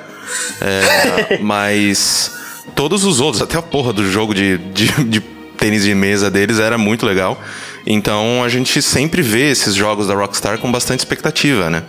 É, 0.60 1.38
mas 1.46 2.32
todos 2.74 3.04
os 3.04 3.20
outros, 3.20 3.44
até 3.44 3.56
a 3.56 3.62
porra 3.62 3.94
do 3.94 4.10
jogo 4.12 4.34
de, 4.34 4.58
de, 4.58 4.88
de 5.04 5.20
tênis 5.20 5.84
de 5.84 5.94
mesa 5.94 6.32
deles 6.32 6.58
era 6.58 6.76
muito 6.76 7.06
legal. 7.06 7.40
Então 7.90 8.44
a 8.44 8.50
gente 8.50 8.82
sempre 8.82 9.22
vê 9.22 9.50
esses 9.50 9.74
jogos 9.74 10.08
da 10.08 10.14
Rockstar 10.14 10.58
com 10.58 10.70
bastante 10.70 11.00
expectativa, 11.00 11.70
né? 11.70 11.84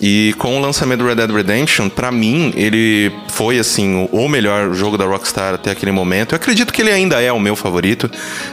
E 0.00 0.34
com 0.38 0.56
o 0.56 0.60
lançamento 0.60 1.00
do 1.00 1.06
Red 1.06 1.14
Dead 1.14 1.30
Redemption, 1.30 1.88
pra 1.88 2.12
mim, 2.12 2.52
ele 2.56 3.12
foi 3.28 3.58
assim 3.58 4.08
o 4.12 4.28
melhor 4.28 4.72
jogo 4.74 4.98
da 4.98 5.04
Rockstar 5.04 5.54
até 5.54 5.70
aquele 5.70 5.90
momento. 5.92 6.32
Eu 6.32 6.36
acredito 6.36 6.72
que 6.72 6.82
ele 6.82 6.90
ainda 6.90 7.20
é 7.20 7.32
o 7.32 7.40
meu 7.40 7.56
favorito. 7.56 8.10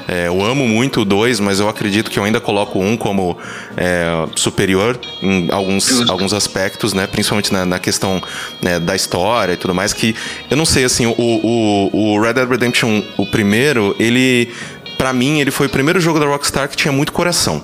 É, 0.08 0.28
eu 0.28 0.44
amo 0.44 0.68
muito 0.68 1.02
o 1.02 1.06
2, 1.06 1.40
mas 1.40 1.60
eu 1.60 1.68
acredito 1.68 2.10
que 2.10 2.18
eu 2.18 2.24
ainda 2.24 2.40
coloco 2.40 2.80
um 2.80 2.96
como 2.96 3.38
é, 3.78 4.26
superior 4.36 5.00
em 5.22 5.52
alguns, 5.52 6.10
alguns 6.10 6.34
aspectos, 6.34 6.94
né? 6.94 7.06
Principalmente 7.06 7.52
na, 7.52 7.66
na 7.66 7.80
questão 7.80 8.22
né, 8.62 8.80
da 8.80 8.96
história 8.96 9.54
e 9.54 9.58
tudo 9.58 9.74
mais. 9.74 9.94
Que 9.94 10.16
eu 10.50 10.58
não 10.58 10.66
sei, 10.66 10.84
assim, 10.84 11.06
o, 11.06 11.16
o, 11.18 12.14
o 12.16 12.22
Red 12.22 12.34
Dead 12.34 12.50
Redemption, 12.50 13.04
o 13.18 13.26
primeiro, 13.26 13.96
ele, 14.00 14.52
pra 15.02 15.12
mim, 15.12 15.40
ele 15.40 15.50
foi 15.50 15.66
o 15.66 15.70
primeiro 15.70 16.00
jogo 16.00 16.20
da 16.20 16.28
Rockstar 16.28 16.70
que 16.70 16.78
tinha 16.78 16.92
muito 16.92 17.12
coração. 17.12 17.64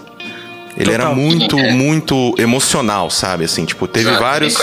Ele 0.78 0.92
era 0.92 1.14
muito, 1.14 1.58
É. 1.58 1.74
muito 1.74 2.36
emocional, 2.38 3.10
sabe? 3.10 3.46
Assim, 3.46 3.66
tipo, 3.66 3.88
teve 3.88 4.10
Exato, 4.10 4.24
vários 4.24 4.56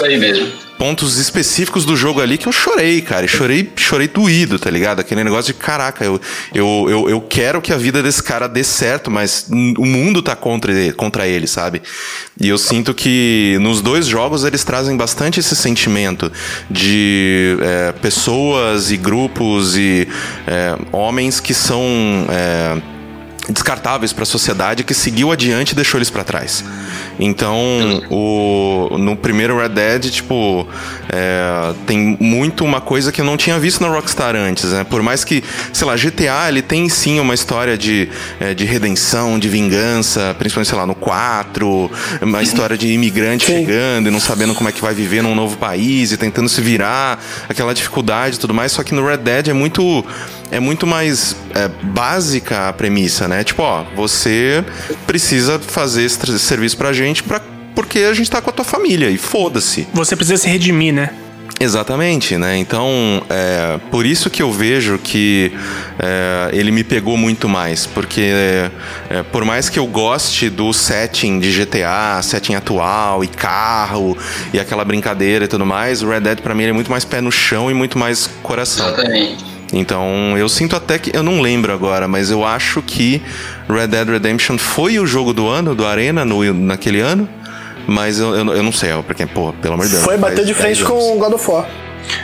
pontos 0.76 1.18
específicos 1.18 1.84
do 1.84 1.96
jogo 1.96 2.20
ali 2.20 2.36
que 2.36 2.46
eu 2.46 2.52
chorei, 2.52 3.00
cara. 3.00 3.26
Chorei, 3.28 3.70
chorei 3.76 4.08
doído, 4.08 4.58
tá 4.58 4.70
ligado? 4.70 5.00
Aquele 5.00 5.22
negócio 5.24 5.52
de 5.52 5.58
caraca, 5.58 6.04
eu, 6.04 6.20
eu, 6.52 6.86
eu, 6.88 7.10
eu 7.10 7.20
quero 7.20 7.60
que 7.62 7.72
a 7.72 7.76
vida 7.76 8.02
desse 8.02 8.22
cara 8.22 8.48
dê 8.48 8.62
certo, 8.64 9.10
mas 9.10 9.46
o 9.50 9.84
mundo 9.86 10.20
tá 10.22 10.34
contra 10.36 10.72
ele, 10.72 10.92
contra 10.92 11.26
ele, 11.26 11.46
sabe? 11.46 11.80
E 12.40 12.48
eu 12.48 12.58
sinto 12.58 12.92
que 12.92 13.56
nos 13.60 13.80
dois 13.80 14.06
jogos 14.06 14.44
eles 14.44 14.64
trazem 14.64 14.96
bastante 14.96 15.40
esse 15.40 15.54
sentimento 15.56 16.30
de 16.70 17.56
é, 17.60 17.92
pessoas 17.92 18.90
e 18.90 18.96
grupos 18.96 19.76
e 19.76 20.06
é, 20.46 20.76
homens 20.92 21.40
que 21.40 21.54
são. 21.54 21.80
é, 22.28 22.93
descartáveis 23.48 24.12
para 24.12 24.22
a 24.22 24.26
sociedade 24.26 24.84
que 24.84 24.94
seguiu 24.94 25.30
adiante 25.30 25.72
e 25.72 25.74
deixou 25.74 25.98
eles 25.98 26.10
para 26.10 26.24
trás. 26.24 26.64
Então, 27.18 28.02
o, 28.10 28.96
no 28.98 29.16
primeiro 29.16 29.58
Red 29.58 29.68
Dead, 29.68 30.10
tipo, 30.10 30.66
é, 31.08 31.72
tem 31.86 32.16
muito 32.18 32.64
uma 32.64 32.80
coisa 32.80 33.12
que 33.12 33.20
eu 33.20 33.24
não 33.24 33.36
tinha 33.36 33.58
visto 33.58 33.80
na 33.80 33.88
Rockstar 33.88 34.34
antes, 34.34 34.72
né? 34.72 34.84
Por 34.84 35.02
mais 35.02 35.24
que, 35.24 35.44
sei 35.72 35.86
lá, 35.86 35.94
GTA, 35.94 36.48
ele 36.48 36.62
tem 36.62 36.88
sim 36.88 37.20
uma 37.20 37.34
história 37.34 37.78
de, 37.78 38.08
é, 38.40 38.54
de 38.54 38.64
redenção, 38.64 39.38
de 39.38 39.48
vingança, 39.48 40.34
principalmente, 40.38 40.68
sei 40.68 40.78
lá, 40.78 40.86
no 40.86 40.94
4, 40.94 41.90
uma 42.22 42.42
história 42.42 42.76
de 42.76 42.88
imigrante 42.88 43.46
Sim. 43.46 43.58
chegando 43.58 44.08
e 44.08 44.10
não 44.10 44.20
sabendo 44.20 44.54
como 44.54 44.68
é 44.68 44.72
que 44.72 44.80
vai 44.80 44.94
viver 44.94 45.22
num 45.22 45.34
novo 45.34 45.56
país 45.56 46.12
e 46.12 46.16
tentando 46.16 46.48
se 46.48 46.60
virar, 46.60 47.22
aquela 47.48 47.74
dificuldade 47.74 48.36
e 48.36 48.38
tudo 48.38 48.54
mais, 48.54 48.72
só 48.72 48.82
que 48.82 48.94
no 48.94 49.06
Red 49.06 49.18
Dead 49.18 49.48
é 49.48 49.52
muito 49.52 50.04
é 50.50 50.60
muito 50.60 50.86
mais 50.86 51.36
é, 51.52 51.68
básica 51.82 52.68
a 52.68 52.72
premissa, 52.72 53.26
né? 53.26 53.33
Tipo, 53.42 53.62
ó, 53.62 53.84
você 53.96 54.64
precisa 55.06 55.58
fazer 55.58 56.04
esse 56.04 56.38
serviço 56.38 56.76
pra 56.76 56.92
gente 56.92 57.22
pra, 57.22 57.40
porque 57.74 58.00
a 58.00 58.14
gente 58.14 58.30
tá 58.30 58.40
com 58.40 58.50
a 58.50 58.52
tua 58.52 58.64
família 58.64 59.10
e 59.10 59.18
foda-se. 59.18 59.88
Você 59.92 60.14
precisa 60.14 60.36
se 60.36 60.48
redimir, 60.48 60.92
né? 60.92 61.10
Exatamente, 61.60 62.36
né? 62.36 62.58
Então, 62.58 63.22
é, 63.30 63.78
por 63.90 64.04
isso 64.04 64.28
que 64.28 64.42
eu 64.42 64.52
vejo 64.52 64.98
que 64.98 65.52
é, 65.98 66.50
ele 66.52 66.70
me 66.70 66.82
pegou 66.82 67.16
muito 67.16 67.48
mais, 67.48 67.86
porque 67.86 68.20
é, 68.20 68.70
é, 69.08 69.22
por 69.22 69.44
mais 69.44 69.68
que 69.68 69.78
eu 69.78 69.86
goste 69.86 70.50
do 70.50 70.72
setting 70.72 71.38
de 71.38 71.52
GTA, 71.52 72.20
setting 72.22 72.54
atual 72.54 73.22
e 73.22 73.28
carro 73.28 74.16
e 74.52 74.58
aquela 74.58 74.84
brincadeira 74.84 75.44
e 75.44 75.48
tudo 75.48 75.64
mais, 75.64 76.02
o 76.02 76.08
Red 76.08 76.20
Dead 76.20 76.40
pra 76.40 76.54
mim 76.54 76.64
ele 76.64 76.70
é 76.70 76.74
muito 76.74 76.90
mais 76.90 77.04
pé 77.04 77.20
no 77.20 77.30
chão 77.30 77.70
e 77.70 77.74
muito 77.74 77.98
mais 77.98 78.28
coração. 78.42 78.88
Exatamente. 78.88 79.53
Então, 79.74 80.36
eu 80.38 80.48
sinto 80.48 80.76
até 80.76 80.98
que. 80.98 81.14
Eu 81.14 81.22
não 81.22 81.40
lembro 81.40 81.72
agora, 81.72 82.06
mas 82.06 82.30
eu 82.30 82.44
acho 82.44 82.80
que 82.80 83.20
Red 83.68 83.88
Dead 83.88 84.08
Redemption 84.08 84.56
foi 84.56 84.98
o 84.98 85.06
jogo 85.06 85.32
do 85.32 85.48
ano, 85.48 85.74
do 85.74 85.84
Arena, 85.84 86.24
no, 86.24 86.54
naquele 86.54 87.00
ano. 87.00 87.28
Mas 87.86 88.18
eu, 88.18 88.34
eu, 88.34 88.54
eu 88.54 88.62
não 88.62 88.72
sei, 88.72 88.90
porque, 89.06 89.26
pô, 89.26 89.52
pelo 89.54 89.74
amor 89.74 89.86
de 89.86 89.92
Deus. 89.92 90.04
Foi 90.04 90.16
bater 90.16 90.44
de 90.44 90.54
frente 90.54 90.82
10 90.82 90.88
com 90.88 91.18
God 91.18 91.34
of 91.34 91.50
War. 91.50 91.68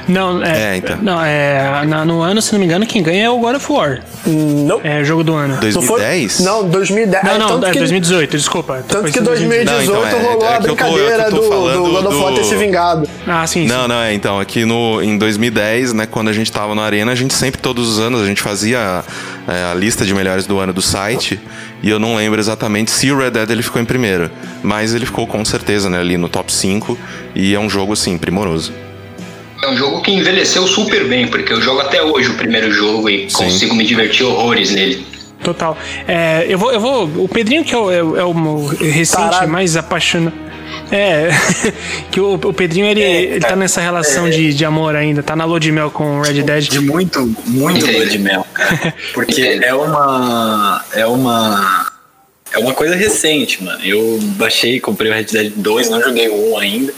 Não, 0.09 0.43
é. 0.43 0.75
É, 0.75 0.77
então. 0.77 0.99
Não, 1.01 1.23
é. 1.23 1.85
na- 1.87 2.05
no 2.05 2.21
ano, 2.23 2.41
se 2.43 2.53
não 2.53 2.59
me 2.61 2.67
engano, 2.67 2.87
quem 2.87 3.03
ganha 3.03 3.25
é 3.27 3.31
o 3.31 3.39
God 3.39 3.57
of 3.57 3.73
War. 3.73 4.01
Não. 4.27 4.81
É 4.85 5.03
jogo 5.05 5.23
do 5.25 5.35
ano. 5.35 5.55
Não 5.55 5.61
foi? 5.83 6.01
2010? 6.01 6.41
Não, 6.41 6.69
2010. 6.69 7.25
Não, 7.25 7.39
não, 7.39 7.49
tanto 7.49 7.67
é 7.67 7.71
que, 7.73 7.79
2018, 7.79 8.37
desculpa. 8.37 8.85
Tanto 8.87 9.03
Foi 9.03 9.13
que 9.13 9.21
2018. 9.21 9.67
2018 9.67 9.93
Não, 10.01 10.09
então, 10.09 10.19
é- 10.21 10.33
rolou 10.33 10.45
é 10.47 10.49
a 10.49 10.55
eu 10.55 10.57
tô- 10.61 10.63
brincadeira 10.67 11.23
eu 11.25 11.31
tô 11.31 11.37
do, 11.41 11.73
do 11.85 11.91
God 11.93 12.05
of 12.07 12.17
War 12.17 12.35
ter 12.35 12.45
se 12.45 12.55
vingado. 12.57 13.09
Ah, 13.27 13.47
sim, 13.47 13.63
sim. 13.63 13.69
Não, 13.69 13.89
não, 13.89 14.01
é. 14.01 14.13
Então, 14.13 14.39
aqui 14.39 14.65
no, 14.65 15.03
em 15.03 15.17
2010, 15.17 15.93
né, 15.93 16.07
quando 16.07 16.29
a 16.29 16.33
gente 16.33 16.51
tava 16.51 16.75
no 16.75 16.81
Arena, 16.83 17.13
a 17.13 17.15
gente 17.15 17.33
sempre, 17.35 17.61
todos 17.61 17.89
os 17.89 17.99
anos, 17.99 18.21
a 18.23 18.27
gente 18.27 18.43
fazia 18.43 19.03
é, 19.49 19.71
a 19.71 19.75
lista 19.75 20.05
de 20.05 20.13
melhores 20.15 20.47
do 20.47 20.59
ano 20.59 20.73
do 20.73 20.83
site. 20.83 21.41
E 21.83 21.89
eu 21.89 21.99
não 21.99 22.15
lembro 22.17 22.39
exatamente 22.39 22.91
se 22.91 23.11
o 23.11 23.17
Red 23.19 23.31
Dead 23.31 23.51
ele 23.51 23.63
ficou 23.63 23.81
em 23.81 23.85
primeiro. 23.87 24.31
Mas 24.63 24.95
ele 24.95 25.07
ficou 25.07 25.27
com 25.27 25.43
certeza, 25.45 25.89
né, 25.89 25.99
ali 25.99 26.17
no 26.19 26.29
top 26.29 26.53
5. 26.53 26.99
E 27.35 27.55
é 27.55 27.59
um 27.59 27.71
jogo, 27.71 27.95
assim, 27.95 28.19
primoroso. 28.19 28.73
É 29.63 29.69
um 29.69 29.77
jogo 29.77 30.01
que 30.03 30.11
envelheceu 30.11 30.67
super 30.67 31.07
bem, 31.07 31.29
porque 31.29 31.53
eu 31.53 31.61
jogo 31.61 31.81
até 31.81 32.03
hoje 32.03 32.31
o 32.31 32.35
primeiro 32.35 32.71
jogo 32.73 33.09
e 33.11 33.29
Sim. 33.31 33.45
consigo 33.45 33.75
me 33.75 33.85
divertir 33.85 34.25
horrores 34.25 34.71
nele. 34.71 35.07
Total. 35.45 35.77
É, 36.09 36.47
eu 36.49 36.59
vou, 36.59 36.73
eu 36.73 36.81
vou. 36.81 37.05
O 37.25 37.29
Pedrinho, 37.29 37.65
que 37.65 37.75
é 37.75 37.79
o, 37.79 37.91
é 37.91 38.03
o- 38.03 38.17
é 38.17 38.25
o 38.25 38.67
recente 38.67 39.31
Tarado. 39.31 39.49
mais 39.51 39.77
apaixonado. 39.77 40.35
É, 40.93 41.31
que 42.11 42.21
o, 42.21 42.35
o 42.35 42.53
Pedrinho 42.53 42.87
ele, 42.87 43.03
ele 43.03 43.41
tá 43.41 43.57
nessa 43.57 43.81
relação 43.81 44.29
de, 44.31 44.53
de 44.55 44.65
amor 44.65 44.95
ainda, 44.97 45.23
tá 45.23 45.35
na 45.37 45.45
lua 45.45 45.59
de 45.61 45.73
mel 45.73 45.91
com 45.91 46.19
o 46.19 46.23
Red 46.23 46.43
Dead. 46.43 46.65
De 46.69 46.81
muito, 46.81 47.35
muito 47.47 47.91
lua 47.91 48.07
de 48.07 48.19
mel, 48.19 48.47
cara. 48.53 48.95
Porque 49.13 49.61
é 49.63 49.75
uma. 49.75 50.85
É 50.95 51.07
uma. 51.07 51.87
É 52.53 52.59
uma 52.59 52.75
coisa 52.75 52.97
recente, 52.97 53.63
mano. 53.63 53.79
Eu 53.85 54.19
baixei, 54.37 54.81
comprei 54.81 55.09
o 55.11 55.15
Red 55.15 55.25
Dead 55.25 55.53
2, 55.55 55.89
não 55.89 56.03
joguei 56.03 56.29
o 56.29 56.55
1 56.55 56.59
ainda. 56.59 56.93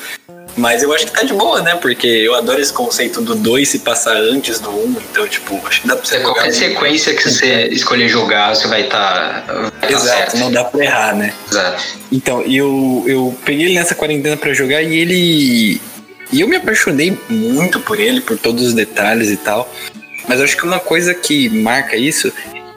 Mas 0.56 0.82
eu 0.82 0.92
acho 0.92 1.06
que 1.06 1.12
tá 1.12 1.22
de 1.22 1.32
boa, 1.32 1.62
né? 1.62 1.76
Porque 1.76 2.06
eu 2.06 2.34
adoro 2.34 2.60
esse 2.60 2.72
conceito 2.72 3.20
do 3.22 3.34
2 3.34 3.68
se 3.68 3.78
passar 3.78 4.16
antes 4.16 4.60
do 4.60 4.70
1. 4.70 4.96
Então, 5.10 5.26
tipo, 5.26 5.60
acho 5.66 5.82
que 5.82 5.88
dá 5.88 5.96
pra 5.96 6.04
você 6.04 6.18
jogar. 6.18 6.34
Qualquer 6.34 6.52
sequência 6.52 7.14
que 7.14 7.22
você 7.22 7.68
escolher 7.68 8.08
jogar, 8.08 8.54
você 8.54 8.68
vai 8.68 8.82
estar. 8.82 9.46
Tá, 9.46 9.90
Exato, 9.90 10.36
não 10.36 10.52
dá 10.52 10.64
pra 10.64 10.84
errar, 10.84 11.16
né? 11.16 11.32
Exato. 11.50 11.82
Então, 12.10 12.42
eu, 12.42 13.04
eu 13.06 13.38
peguei 13.44 13.66
ele 13.66 13.74
nessa 13.74 13.94
quarentena 13.94 14.36
pra 14.36 14.52
jogar 14.52 14.82
e 14.82 14.94
ele. 14.94 15.80
E 16.30 16.40
eu 16.40 16.48
me 16.48 16.56
apaixonei 16.56 17.18
muito 17.28 17.80
por 17.80 17.98
ele, 17.98 18.20
por 18.20 18.38
todos 18.38 18.66
os 18.66 18.74
detalhes 18.74 19.30
e 19.30 19.36
tal. 19.36 19.70
Mas 20.28 20.38
eu 20.38 20.44
acho 20.44 20.56
que 20.56 20.64
uma 20.64 20.78
coisa 20.78 21.14
que 21.14 21.48
marca 21.48 21.96
isso 21.96 22.32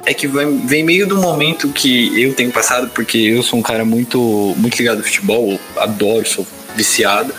é 0.06 0.14
que 0.14 0.28
vem 0.28 0.84
meio 0.84 1.08
do 1.08 1.18
momento 1.18 1.70
que 1.70 2.22
eu 2.22 2.34
tenho 2.34 2.52
passado, 2.52 2.90
porque 2.94 3.18
eu 3.18 3.42
sou 3.42 3.60
um 3.60 3.62
cara 3.62 3.84
muito, 3.84 4.20
muito 4.58 4.78
ligado 4.78 4.98
ao 4.98 5.04
futebol, 5.04 5.52
eu 5.52 5.82
adoro, 5.82 6.28
sou 6.28 6.46
viciado. 6.76 7.34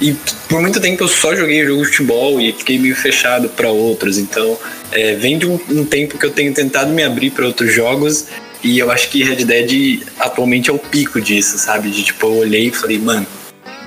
E 0.00 0.16
por 0.48 0.60
muito 0.60 0.80
tempo 0.80 1.04
eu 1.04 1.08
só 1.08 1.36
joguei 1.36 1.64
jogo 1.64 1.82
de 1.82 1.88
futebol 1.88 2.40
e 2.40 2.52
fiquei 2.52 2.78
meio 2.78 2.96
fechado 2.96 3.48
pra 3.50 3.70
outros. 3.70 4.16
Então, 4.18 4.58
é, 4.90 5.14
vem 5.14 5.38
de 5.38 5.46
um, 5.46 5.60
um 5.68 5.84
tempo 5.84 6.16
que 6.16 6.24
eu 6.24 6.30
tenho 6.30 6.54
tentado 6.54 6.90
me 6.90 7.02
abrir 7.02 7.30
pra 7.30 7.46
outros 7.46 7.72
jogos. 7.72 8.26
E 8.62 8.78
eu 8.78 8.90
acho 8.90 9.10
que 9.10 9.22
Red 9.22 9.44
Dead 9.44 10.02
atualmente 10.18 10.70
é 10.70 10.72
o 10.72 10.78
pico 10.78 11.20
disso, 11.20 11.58
sabe? 11.58 11.90
De 11.90 12.02
tipo, 12.02 12.26
eu 12.26 12.36
olhei 12.36 12.68
e 12.68 12.70
falei, 12.70 12.98
mano, 12.98 13.26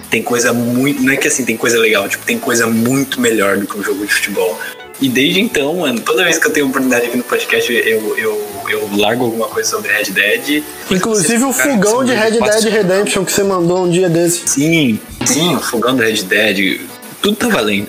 tem 0.10 0.22
coisa 0.22 0.54
muito. 0.54 1.02
Não 1.02 1.14
é 1.14 1.18
que 1.18 1.28
assim, 1.28 1.46
tem 1.46 1.58
coisa 1.58 1.80
legal, 1.80 2.08
tipo, 2.08 2.26
tem 2.26 2.38
coisa 2.38 2.68
muito 2.68 3.20
melhor 3.20 3.58
do 3.58 3.66
que 3.66 3.78
um 3.78 3.84
jogo 3.84 4.06
de 4.06 4.14
futebol. 4.14 4.60
E 5.02 5.10
desde 5.10 5.42
então, 5.42 5.76
mano, 5.78 6.00
toda 6.00 6.24
vez 6.24 6.38
que 6.38 6.48
eu 6.48 6.52
tenho 6.52 6.68
oportunidade 6.68 7.08
aqui 7.08 7.18
no 7.18 7.24
podcast, 7.24 7.72
eu, 7.74 8.18
eu, 8.18 8.48
eu 8.70 8.90
largo 8.96 9.26
alguma 9.26 9.48
coisa 9.48 9.70
sobre 9.70 9.92
Red 9.92 10.12
Dead. 10.12 10.64
Inclusive 10.90 11.44
o 11.44 11.52
fogão 11.52 12.04
esse 12.04 12.14
de 12.14 12.18
Red 12.18 12.32
Dead 12.40 12.64
Redemption 12.74 13.26
que 13.26 13.32
você 13.32 13.44
mandou 13.44 13.84
um 13.86 13.90
dia 13.90 14.08
desse. 14.08 14.48
Sim, 14.48 15.00
sim, 15.26 15.56
o 15.56 15.60
fogão 15.60 15.96
do 15.96 16.02
Red 16.04 16.24
Dead, 16.24 16.80
tudo 17.22 17.36
tá 17.36 17.48
valendo. 17.50 17.88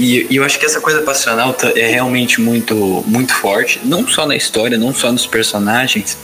E, 0.00 0.26
e 0.30 0.36
eu 0.36 0.42
acho 0.44 0.58
que 0.58 0.64
essa 0.64 0.80
coisa 0.80 1.02
passional 1.02 1.54
é 1.76 1.86
realmente 1.86 2.40
muito, 2.40 3.04
muito 3.06 3.34
forte, 3.34 3.78
não 3.84 4.08
só 4.08 4.26
na 4.26 4.34
história, 4.34 4.78
não 4.78 4.92
só 4.94 5.12
nos 5.12 5.26
personagens, 5.26 6.16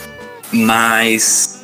mas 0.50 1.60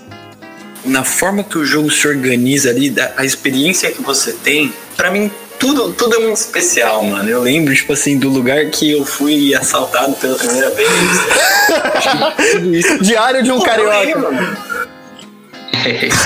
na 0.85 1.03
forma 1.03 1.43
que 1.43 1.57
o 1.57 1.65
jogo 1.65 1.91
se 1.91 2.07
organiza 2.07 2.69
ali, 2.71 2.91
da- 2.91 3.15
a 3.17 3.25
experiência 3.25 3.91
que 3.91 4.03
você 4.03 4.33
tem, 4.35 4.73
pra 4.97 5.11
mim 5.11 5.31
tudo, 5.59 5.93
tudo 5.93 6.17
é 6.17 6.19
muito 6.21 6.37
especial, 6.37 7.03
mano. 7.05 7.29
Eu 7.29 7.41
lembro, 7.43 7.75
tipo 7.75 7.93
assim, 7.93 8.19
do 8.19 8.29
lugar 8.29 8.65
que 8.67 8.91
eu 8.91 9.05
fui 9.05 9.55
assaltado 9.55 10.15
pela 10.15 10.37
primeira 10.37 10.71
vez. 10.71 10.91
Diário 13.01 13.43
de 13.43 13.51
um 13.51 13.59
Pô, 13.59 13.65
carioca. 13.65 14.55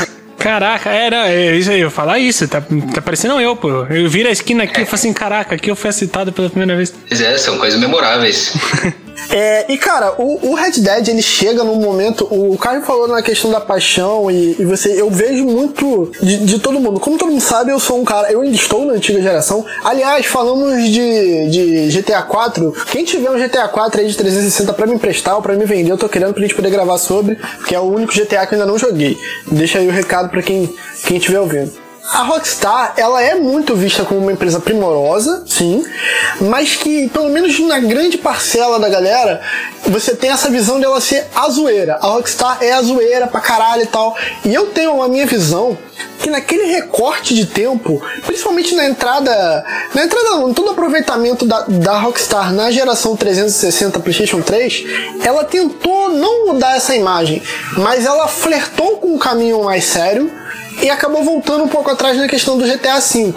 Caraca, 0.39 0.91
era 0.91 1.29
é 1.29 1.57
isso 1.57 1.69
aí, 1.69 1.81
eu 1.81 1.91
falar 1.91 2.21
isso, 2.21 2.47
tá, 2.47 2.63
tá 2.95 3.03
parecendo 3.03 3.41
eu, 3.41 3.57
pô. 3.57 3.85
Eu 3.87 4.09
viro 4.09 4.29
a 4.29 4.33
esquina 4.33 4.63
aqui 4.63 4.83
e 4.83 4.85
falo 4.85 4.95
assim, 4.95 5.13
caraca, 5.13 5.57
aqui 5.57 5.69
eu 5.69 5.75
fui 5.75 5.91
citado 5.91 6.33
pela 6.33 6.49
primeira 6.49 6.77
vez. 6.77 6.95
Pois 7.09 7.21
é, 7.21 7.37
são 7.37 7.59
coisas 7.59 7.79
memoráveis. 7.81 8.53
É, 9.31 9.71
e 9.71 9.77
cara, 9.77 10.15
o, 10.19 10.51
o 10.51 10.55
Red 10.55 10.81
Dead 10.81 11.09
ele 11.09 11.23
chega 11.23 11.65
num 11.65 11.77
momento. 11.77 12.27
O 12.31 12.57
Caio 12.57 12.83
falou 12.83 13.09
na 13.09 13.23
questão 13.23 13.51
da 13.51 13.61
paixão 13.61 14.31
e, 14.31 14.57
e 14.59 14.65
você. 14.65 15.01
Eu 15.01 15.11
vejo 15.11 15.45
muito 15.45 16.11
de, 16.23 16.39
de 16.39 16.59
todo 16.59 16.81
mundo. 16.81 17.01
Como 17.01 17.19
todo 17.19 17.31
mundo 17.31 17.41
sabe, 17.41 17.71
eu 17.71 17.81
sou 17.81 18.01
um 18.01 18.05
cara. 18.05 18.31
Eu 18.33 18.41
ainda 18.41 18.55
estou 18.55 18.85
na 18.85 18.95
antiga 18.95 19.21
geração. 19.21 19.65
Aliás, 19.85 20.27
falamos 20.27 20.83
de, 20.85 21.51
de 21.51 21.99
GTA 21.99 22.23
4. 22.23 22.73
Quem 22.91 23.05
tiver 23.05 23.31
um 23.31 23.39
GTA 23.39 23.69
4 23.69 24.01
aí 24.01 24.09
de 24.09 24.17
360 24.17 24.73
pra 24.73 24.87
me 24.87 24.95
emprestar 24.95 25.37
ou 25.37 25.43
pra 25.43 25.55
me 25.55 25.65
vender, 25.65 25.91
eu 25.91 25.99
tô 25.99 26.09
querendo 26.09 26.33
pra 26.33 26.43
gente 26.43 26.55
poder 26.55 26.71
gravar 26.71 26.99
sobre, 26.99 27.37
porque 27.59 27.75
é 27.75 27.81
o 27.81 27.85
único 27.85 28.13
GTA 28.13 28.47
que 28.47 28.55
eu 28.55 28.61
ainda 28.61 28.67
não 28.67 28.79
joguei. 28.79 29.19
Deixa 29.51 29.79
aí 29.79 29.89
o 29.89 29.93
recado 29.93 30.31
pra 30.31 30.43
quem, 30.43 30.73
quem 31.05 31.19
estiver 31.19 31.41
ouvindo. 31.41 31.88
A 32.13 32.23
Rockstar, 32.23 32.95
ela 32.97 33.23
é 33.23 33.35
muito 33.35 33.77
vista 33.77 34.05
como 34.05 34.21
uma 34.21 34.33
empresa 34.33 34.59
primorosa, 34.59 35.45
sim, 35.47 35.85
mas 36.41 36.75
que, 36.75 37.09
pelo 37.11 37.29
menos 37.29 37.59
na 37.61 37.79
grande 37.81 38.17
parcela 38.17 38.79
da 38.79 38.89
galera, 38.89 39.43
você 39.87 40.15
tem 40.15 40.31
essa 40.31 40.49
visão 40.49 40.81
dela 40.81 41.01
ser 41.01 41.27
a 41.35 41.49
zoeira. 41.51 41.99
A 42.01 42.07
Rockstar 42.07 42.59
é 42.63 42.73
a 42.73 42.81
zoeira 42.81 43.27
pra 43.27 43.41
caralho 43.41 43.83
e 43.83 43.87
tal. 43.87 44.17
E 44.45 44.55
eu 44.55 44.67
tenho 44.69 45.03
a 45.03 45.09
minha 45.09 45.27
visão 45.27 45.77
que 46.19 46.31
naquele 46.31 46.65
recorte 46.65 47.35
de 47.35 47.47
tempo, 47.47 48.03
principalmente 48.25 48.75
na 48.75 48.87
entrada, 48.87 49.65
na 49.95 50.05
entrada, 50.05 50.49
em 50.49 50.55
todo 50.55 50.69
o 50.69 50.71
aproveitamento 50.71 51.45
da, 51.45 51.61
da 51.69 51.99
Rockstar 51.99 52.53
na 52.53 52.71
geração 52.71 53.17
360 53.17 54.01
PlayStation 54.01 54.41
3, 54.41 54.85
ela 55.23 55.45
tentou 55.45 56.11
não 56.11 56.47
mudar 56.47 56.77
essa 56.77 56.97
imagem, 56.97 57.43
mas 57.77 58.07
ela 58.07 58.27
flertou 58.27 58.97
com 58.97 59.15
um 59.15 59.19
caminho 59.19 59.63
mais 59.63 59.85
sério 59.85 60.38
e 60.83 60.91
acabou 60.91 61.25
voltando 61.25 61.65
um 61.65 61.69
pouco 61.69 61.91
atrás 61.91 62.17
na 62.17 62.29
questão 62.29 62.57
do 62.59 62.67
GTA 62.67 62.99
V. 63.01 63.35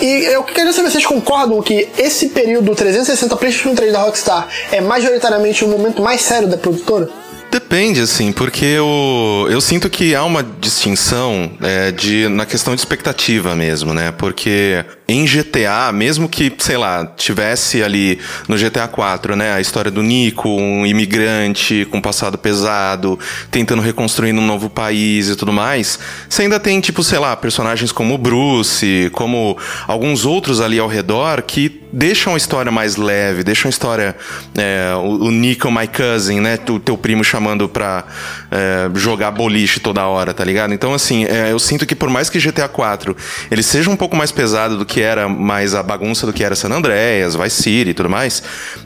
E 0.00 0.24
eu 0.32 0.42
queria 0.42 0.72
saber 0.72 0.88
se 0.88 0.94
vocês 0.94 1.06
concordam 1.06 1.60
que 1.62 1.88
esse 1.98 2.30
período 2.30 2.74
360 2.74 3.36
PlayStation 3.36 3.74
3 3.74 3.92
da 3.92 4.02
Rockstar 4.02 4.48
é 4.70 4.80
majoritariamente 4.80 5.64
o 5.64 5.68
momento 5.68 6.02
mais 6.02 6.20
sério 6.20 6.48
da 6.48 6.56
produtora? 6.56 7.08
Depende, 7.50 8.02
assim, 8.02 8.30
porque 8.30 8.64
eu, 8.64 9.48
eu 9.50 9.60
sinto 9.60 9.88
que 9.88 10.14
há 10.14 10.22
uma 10.22 10.42
distinção 10.42 11.50
é, 11.62 11.90
de, 11.90 12.28
na 12.28 12.44
questão 12.44 12.74
de 12.74 12.80
expectativa 12.80 13.54
mesmo, 13.56 13.94
né? 13.94 14.12
Porque 14.12 14.84
em 15.08 15.24
GTA, 15.24 15.90
mesmo 15.90 16.28
que, 16.28 16.52
sei 16.58 16.76
lá, 16.76 17.06
tivesse 17.16 17.82
ali 17.82 18.18
no 18.46 18.58
GTA 18.58 18.86
4, 18.86 19.34
né, 19.34 19.54
a 19.54 19.60
história 19.60 19.90
do 19.90 20.02
Nico, 20.02 20.50
um 20.50 20.84
imigrante 20.84 21.88
com 21.90 21.98
passado 21.98 22.36
pesado, 22.36 23.18
tentando 23.50 23.80
reconstruir 23.80 24.34
um 24.34 24.46
novo 24.46 24.68
país 24.68 25.30
e 25.30 25.36
tudo 25.36 25.50
mais, 25.50 25.98
você 26.28 26.42
ainda 26.42 26.60
tem, 26.60 26.78
tipo, 26.78 27.02
sei 27.02 27.18
lá, 27.18 27.34
personagens 27.34 27.90
como 27.90 28.14
o 28.14 28.18
Bruce, 28.18 29.08
como 29.14 29.56
alguns 29.86 30.26
outros 30.26 30.60
ali 30.60 30.78
ao 30.78 30.88
redor 30.88 31.40
que 31.40 31.88
deixam 31.92 32.34
a 32.34 32.36
história 32.36 32.70
mais 32.70 32.96
leve, 32.96 33.42
deixam 33.42 33.68
a 33.68 33.70
história. 33.70 34.16
É, 34.56 34.92
o, 34.94 35.30
Nico, 35.30 35.70
my 35.70 35.86
cousin, 35.86 36.40
né? 36.40 36.58
O 36.68 36.78
teu 36.78 36.96
primo 36.96 37.24
chamando 37.24 37.68
pra 37.68 38.04
é, 38.50 38.90
jogar 38.94 39.30
boliche 39.30 39.80
toda 39.80 40.06
hora, 40.06 40.32
tá 40.32 40.44
ligado? 40.44 40.72
Então, 40.72 40.94
assim, 40.94 41.24
é, 41.24 41.52
eu 41.52 41.58
sinto 41.58 41.86
que 41.86 41.94
por 41.94 42.08
mais 42.08 42.30
que 42.30 42.38
GTA 42.38 42.68
4 42.68 43.16
ele 43.50 43.62
seja 43.62 43.90
um 43.90 43.96
pouco 43.96 44.16
mais 44.16 44.32
pesado 44.32 44.76
do 44.76 44.84
que 44.84 45.00
era 45.00 45.28
mais 45.28 45.74
a 45.74 45.82
bagunça 45.82 46.26
do 46.26 46.32
que 46.32 46.42
era 46.42 46.54
San 46.54 46.70
Andreas, 46.70 47.34
Vice 47.34 47.62
City 47.62 47.90
e 47.90 47.94
tudo 47.94 48.08
mais, 48.08 48.42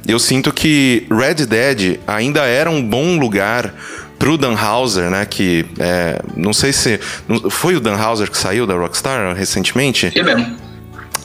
eu 0.06 0.18
sinto 0.18 0.52
que 0.52 1.06
Red 1.10 1.46
Dead 1.46 2.00
ainda 2.06 2.42
era 2.42 2.70
um 2.70 2.82
bom 2.82 3.18
lugar 3.18 3.74
pro 4.18 4.38
Dan 4.38 4.54
Houser, 4.54 5.10
né? 5.10 5.26
Que 5.26 5.66
é, 5.78 6.20
não 6.36 6.52
sei 6.52 6.72
se. 6.72 7.00
Foi 7.50 7.74
o 7.74 7.80
Dan 7.80 7.96
Houser 7.96 8.30
que 8.30 8.38
saiu 8.38 8.66
da 8.66 8.74
Rockstar 8.74 9.34
recentemente? 9.34 10.12
É 10.14 10.22
mesmo. 10.22 10.71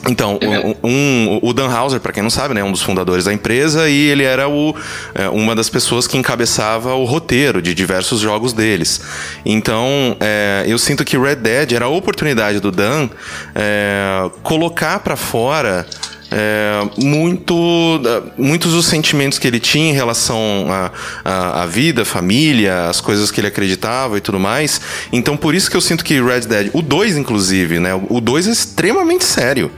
Então, 0.06 0.38
um, 0.82 1.38
o 1.42 1.52
Dan 1.52 1.68
Houser, 1.68 2.00
para 2.00 2.12
quem 2.12 2.22
não 2.22 2.30
sabe, 2.30 2.54
né, 2.54 2.60
é 2.60 2.64
um 2.64 2.72
dos 2.72 2.82
fundadores 2.82 3.24
da 3.24 3.32
empresa 3.32 3.88
e 3.88 4.08
ele 4.08 4.22
era 4.22 4.48
o, 4.48 4.74
é, 5.14 5.28
uma 5.28 5.54
das 5.54 5.68
pessoas 5.68 6.06
que 6.06 6.16
encabeçava 6.16 6.94
o 6.94 7.04
roteiro 7.04 7.60
de 7.60 7.74
diversos 7.74 8.20
jogos 8.20 8.52
deles. 8.52 9.00
Então, 9.44 10.16
é, 10.20 10.64
eu 10.66 10.78
sinto 10.78 11.04
que 11.04 11.18
Red 11.18 11.36
Dead 11.36 11.72
era 11.72 11.86
a 11.86 11.88
oportunidade 11.88 12.60
do 12.60 12.70
Dan 12.70 13.08
é, 13.54 14.30
colocar 14.42 15.00
para 15.00 15.16
fora 15.16 15.86
é, 16.30 16.86
muito, 17.02 18.00
muitos 18.36 18.72
dos 18.72 18.86
sentimentos 18.86 19.38
que 19.38 19.46
ele 19.46 19.60
tinha 19.60 19.90
em 19.90 19.94
relação 19.94 20.66
à 21.24 21.66
vida, 21.66 22.04
família, 22.04 22.88
as 22.88 23.00
coisas 23.00 23.30
que 23.30 23.40
ele 23.40 23.48
acreditava 23.48 24.18
e 24.18 24.20
tudo 24.20 24.38
mais. 24.38 24.80
Então, 25.12 25.36
por 25.36 25.54
isso 25.54 25.70
que 25.70 25.76
eu 25.76 25.80
sinto 25.80 26.04
que 26.04 26.20
Red 26.20 26.40
Dead, 26.40 26.70
o 26.72 26.82
2, 26.82 27.16
inclusive, 27.16 27.78
né? 27.78 27.94
O 28.08 28.20
2 28.20 28.48
é 28.48 28.50
extremamente 28.50 29.24
sério. 29.24 29.70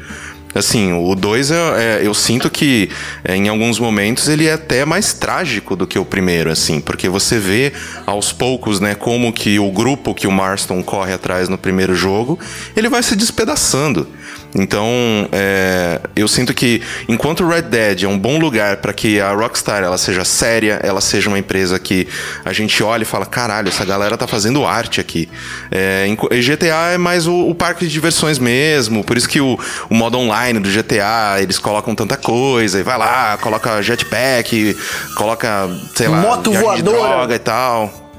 Assim, 0.52 0.92
o 0.92 1.14
2 1.14 1.52
é, 1.52 1.54
é, 1.54 2.00
eu 2.02 2.12
sinto 2.12 2.50
que 2.50 2.90
é, 3.22 3.36
em 3.36 3.48
alguns 3.48 3.78
momentos 3.78 4.28
ele 4.28 4.48
é 4.48 4.54
até 4.54 4.84
mais 4.84 5.12
trágico 5.12 5.76
do 5.76 5.86
que 5.86 5.98
o 5.98 6.04
primeiro, 6.04 6.50
assim, 6.50 6.80
porque 6.80 7.08
você 7.08 7.38
vê 7.38 7.72
aos 8.04 8.32
poucos, 8.32 8.80
né, 8.80 8.96
como 8.96 9.32
que 9.32 9.60
o 9.60 9.70
grupo 9.70 10.12
que 10.12 10.26
o 10.26 10.32
Marston 10.32 10.82
corre 10.82 11.12
atrás 11.12 11.48
no 11.48 11.56
primeiro 11.56 11.94
jogo, 11.94 12.36
ele 12.76 12.88
vai 12.88 13.02
se 13.02 13.14
despedaçando. 13.14 14.08
Então, 14.54 14.88
é, 15.32 16.00
eu 16.16 16.26
sinto 16.26 16.52
que 16.52 16.82
enquanto 17.08 17.46
Red 17.46 17.62
Dead 17.62 18.02
é 18.02 18.08
um 18.08 18.18
bom 18.18 18.38
lugar 18.38 18.78
para 18.78 18.92
que 18.92 19.20
a 19.20 19.32
Rockstar 19.32 19.82
ela 19.82 19.96
seja 19.96 20.24
séria, 20.24 20.80
ela 20.82 21.00
seja 21.00 21.28
uma 21.28 21.38
empresa 21.38 21.78
que 21.78 22.08
a 22.44 22.52
gente 22.52 22.82
olha 22.82 23.02
e 23.02 23.06
fala, 23.06 23.26
caralho, 23.26 23.68
essa 23.68 23.84
galera 23.84 24.16
tá 24.16 24.26
fazendo 24.26 24.64
arte 24.66 25.00
aqui. 25.00 25.28
É, 25.70 26.06
GTA 26.40 26.92
é 26.92 26.98
mais 26.98 27.26
o, 27.26 27.48
o, 27.48 27.54
parque 27.54 27.86
de 27.86 27.92
diversões 27.92 28.38
mesmo, 28.38 29.04
por 29.04 29.16
isso 29.16 29.28
que 29.28 29.40
o, 29.40 29.58
o, 29.88 29.94
modo 29.94 30.18
online 30.18 30.58
do 30.58 30.68
GTA 30.68 31.40
eles 31.40 31.58
colocam 31.58 31.94
tanta 31.94 32.16
coisa 32.16 32.80
e 32.80 32.82
vai 32.82 32.98
lá, 32.98 33.38
coloca 33.38 33.80
jetpack, 33.82 34.76
coloca, 35.16 35.68
sei 35.94 36.08
lá, 36.08 36.16
moto 36.18 36.52
voadora 36.52 37.34
e 37.34 37.38
tal. 37.38 38.10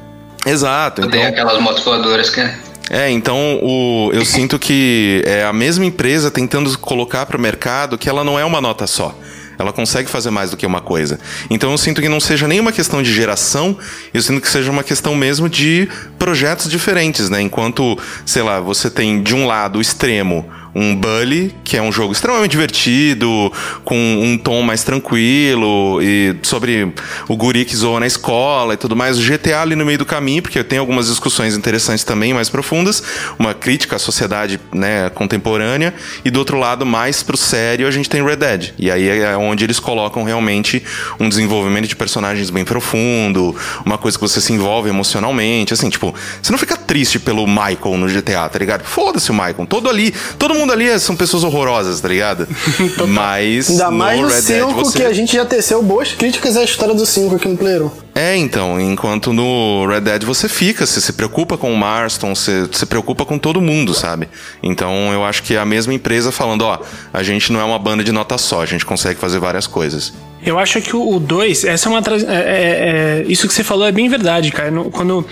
Exato. 0.45 1.01
Eu 1.01 1.07
então... 1.07 1.21
aquelas 1.23 1.61
motos 1.61 1.83
voadoras, 1.83 2.29
cara. 2.29 2.70
É, 2.93 3.09
então 3.09 3.57
o, 3.63 4.11
eu 4.11 4.25
sinto 4.25 4.59
que 4.59 5.23
é 5.25 5.45
a 5.45 5.53
mesma 5.53 5.85
empresa 5.85 6.29
tentando 6.29 6.77
colocar 6.77 7.25
para 7.25 7.37
o 7.37 7.39
mercado 7.39 7.97
que 7.97 8.09
ela 8.09 8.21
não 8.21 8.37
é 8.37 8.43
uma 8.43 8.59
nota 8.59 8.85
só. 8.85 9.17
Ela 9.57 9.71
consegue 9.71 10.09
fazer 10.09 10.29
mais 10.29 10.51
do 10.51 10.57
que 10.57 10.65
uma 10.65 10.81
coisa. 10.81 11.17
Então 11.49 11.71
eu 11.71 11.77
sinto 11.77 12.01
que 12.01 12.09
não 12.09 12.19
seja 12.19 12.49
nem 12.49 12.59
uma 12.59 12.73
questão 12.73 13.01
de 13.01 13.13
geração, 13.13 13.77
eu 14.13 14.21
sinto 14.21 14.41
que 14.41 14.49
seja 14.49 14.69
uma 14.69 14.83
questão 14.83 15.15
mesmo 15.15 15.47
de 15.47 15.87
projetos 16.19 16.69
diferentes, 16.69 17.29
né? 17.29 17.41
Enquanto, 17.41 17.97
sei 18.25 18.41
lá, 18.41 18.59
você 18.59 18.89
tem 18.89 19.23
de 19.23 19.33
um 19.33 19.45
lado 19.45 19.77
o 19.77 19.81
extremo 19.81 20.45
um 20.73 20.95
Bully, 20.95 21.53
que 21.63 21.77
é 21.77 21.81
um 21.81 21.91
jogo 21.91 22.13
extremamente 22.13 22.51
divertido, 22.51 23.51
com 23.83 23.97
um 23.97 24.37
tom 24.37 24.61
mais 24.61 24.83
tranquilo, 24.83 26.01
e 26.01 26.35
sobre 26.43 26.93
o 27.27 27.35
guri 27.35 27.65
que 27.65 27.75
zoa 27.75 27.99
na 27.99 28.07
escola 28.07 28.73
e 28.73 28.77
tudo 28.77 28.95
mais. 28.95 29.17
O 29.17 29.21
GTA 29.21 29.61
ali 29.61 29.75
no 29.75 29.85
meio 29.85 29.97
do 29.97 30.05
caminho, 30.05 30.41
porque 30.41 30.63
tem 30.63 30.79
algumas 30.79 31.07
discussões 31.07 31.55
interessantes 31.55 32.03
também, 32.03 32.33
mais 32.33 32.49
profundas, 32.49 33.03
uma 33.37 33.53
crítica 33.53 33.95
à 33.95 33.99
sociedade 33.99 34.59
né, 34.73 35.09
contemporânea, 35.09 35.93
e 36.23 36.31
do 36.31 36.39
outro 36.39 36.57
lado, 36.57 36.85
mais 36.85 37.23
pro 37.23 37.37
sério, 37.37 37.87
a 37.87 37.91
gente 37.91 38.09
tem 38.09 38.23
Red 38.23 38.37
Dead. 38.37 38.73
E 38.77 38.89
aí 38.89 39.07
é 39.07 39.35
onde 39.37 39.63
eles 39.63 39.79
colocam 39.79 40.23
realmente 40.23 40.83
um 41.19 41.27
desenvolvimento 41.27 41.87
de 41.87 41.95
personagens 41.95 42.49
bem 42.49 42.63
profundo, 42.63 43.55
uma 43.85 43.97
coisa 43.97 44.17
que 44.17 44.21
você 44.21 44.39
se 44.39 44.53
envolve 44.53 44.89
emocionalmente, 44.89 45.73
assim, 45.73 45.89
tipo, 45.89 46.13
você 46.41 46.51
não 46.51 46.59
fica 46.59 46.77
triste 46.77 47.19
pelo 47.19 47.45
Michael 47.47 47.97
no 47.97 48.07
GTA, 48.07 48.47
tá 48.49 48.59
ligado? 48.59 48.83
Foda-se 48.83 49.31
o 49.31 49.33
Michael, 49.33 49.65
todo 49.67 49.89
ali, 49.89 50.13
todo 50.37 50.53
mundo 50.53 50.60
ali 50.69 50.99
são 50.99 51.15
pessoas 51.15 51.43
horrorosas, 51.43 52.01
tá 52.01 52.07
ligado? 52.07 52.47
Mas. 53.07 53.69
Ainda 53.69 53.89
mais 53.89 54.19
no 54.19 54.29
5 54.29 54.73
você... 54.73 54.97
que 54.99 55.05
a 55.05 55.13
gente 55.13 55.33
já 55.33 55.45
teceu 55.45 55.81
boas 55.81 56.11
críticas 56.11 56.57
à 56.57 56.63
história 56.63 56.93
do 56.93 57.05
5 57.05 57.35
aqui 57.35 57.47
no 57.47 57.57
Player 57.57 57.87
É, 58.13 58.35
então, 58.35 58.79
enquanto 58.79 59.31
no 59.33 59.85
Red 59.87 60.01
Dead 60.01 60.23
você 60.23 60.49
fica, 60.49 60.85
você 60.85 60.99
se 60.99 61.13
preocupa 61.13 61.57
com 61.57 61.71
o 61.71 61.77
Marston, 61.77 62.35
você 62.35 62.67
se 62.71 62.85
preocupa 62.85 63.25
com 63.25 63.39
todo 63.39 63.61
mundo, 63.61 63.93
sabe? 63.93 64.27
Então 64.61 65.11
eu 65.13 65.23
acho 65.23 65.43
que 65.43 65.55
é 65.55 65.59
a 65.59 65.65
mesma 65.65 65.93
empresa 65.93 66.31
falando, 66.31 66.63
ó, 66.63 66.79
a 67.13 67.23
gente 67.23 67.51
não 67.51 67.59
é 67.59 67.63
uma 67.63 67.79
banda 67.79 68.03
de 68.03 68.11
nota 68.11 68.37
só, 68.37 68.61
a 68.61 68.65
gente 68.65 68.85
consegue 68.85 69.19
fazer 69.19 69.39
várias 69.39 69.65
coisas. 69.67 70.13
Eu 70.43 70.57
acho 70.57 70.81
que 70.81 70.95
o 70.95 71.19
2, 71.19 71.65
essa 71.65 71.87
é 71.87 71.91
uma. 71.91 71.99
É, 71.99 72.33
é, 72.33 73.21
é, 73.21 73.25
isso 73.27 73.47
que 73.47 73.53
você 73.53 73.63
falou 73.63 73.85
é 73.85 73.91
bem 73.91 74.09
verdade, 74.09 74.51
cara. 74.51 74.71
Quando 74.91 75.25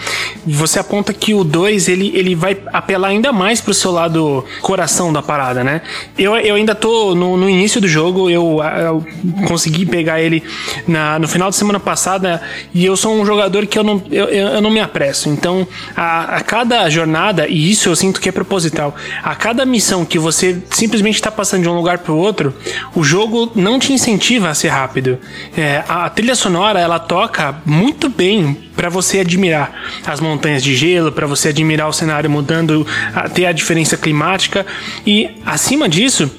você 0.45 0.79
aponta 0.79 1.13
que 1.13 1.33
o 1.33 1.43
2 1.43 1.87
ele, 1.87 2.11
ele 2.15 2.35
vai 2.35 2.57
apelar 2.71 3.07
ainda 3.07 3.33
mais 3.33 3.59
pro 3.59 3.73
seu 3.73 3.91
lado 3.91 4.45
coração 4.61 5.11
da 5.11 5.21
parada, 5.21 5.63
né? 5.63 5.81
Eu, 6.17 6.35
eu 6.37 6.55
ainda 6.55 6.75
tô 6.75 7.15
no, 7.15 7.37
no 7.37 7.49
início 7.49 7.81
do 7.81 7.87
jogo, 7.87 8.29
eu, 8.29 8.59
eu, 8.61 9.05
consegui 9.47 9.85
pegar 9.85 10.21
ele 10.21 10.43
na, 10.87 11.17
no 11.17 11.27
final 11.27 11.49
de 11.49 11.55
semana 11.55 11.79
passada 11.79 12.39
e 12.73 12.85
eu 12.85 12.95
sou 12.95 13.19
um 13.19 13.25
jogador 13.25 13.65
que 13.65 13.79
eu 13.79 13.83
não, 13.83 14.01
eu, 14.11 14.25
eu 14.25 14.61
não 14.61 14.69
me 14.69 14.79
apresso. 14.79 15.27
Então, 15.29 15.67
a, 15.95 16.37
a 16.37 16.41
cada 16.41 16.87
jornada, 16.89 17.47
e 17.47 17.71
isso 17.71 17.89
eu 17.89 17.95
sinto 17.95 18.21
que 18.21 18.29
é 18.29 18.31
proposital, 18.31 18.95
a 19.23 19.33
cada 19.33 19.65
missão 19.65 20.05
que 20.05 20.19
você 20.19 20.61
simplesmente 20.69 21.15
está 21.15 21.31
passando 21.31 21.63
de 21.63 21.69
um 21.69 21.75
lugar 21.75 21.99
pro 21.99 22.15
outro, 22.15 22.53
o 22.93 23.03
jogo 23.03 23.51
não 23.55 23.79
te 23.79 23.91
incentiva 23.91 24.49
a 24.49 24.53
ser 24.53 24.67
rápido 24.67 24.98
rápido. 24.99 25.17
É, 25.57 25.83
a 25.87 26.09
trilha 26.09 26.35
sonora 26.35 26.79
ela 26.79 26.99
toca 26.99 27.55
muito 27.65 28.09
bem 28.09 28.57
para 28.75 28.89
você 28.89 29.19
admirar 29.19 29.71
as 30.05 30.19
montanhas 30.19 30.63
de 30.63 30.75
gelo, 30.75 31.11
para 31.11 31.25
você 31.25 31.49
admirar 31.49 31.87
o 31.87 31.93
cenário 31.93 32.29
mudando, 32.29 32.85
ter 33.33 33.45
a 33.45 33.51
diferença 33.51 33.97
climática 33.97 34.65
e 35.05 35.29
acima 35.45 35.87
disso 35.87 36.29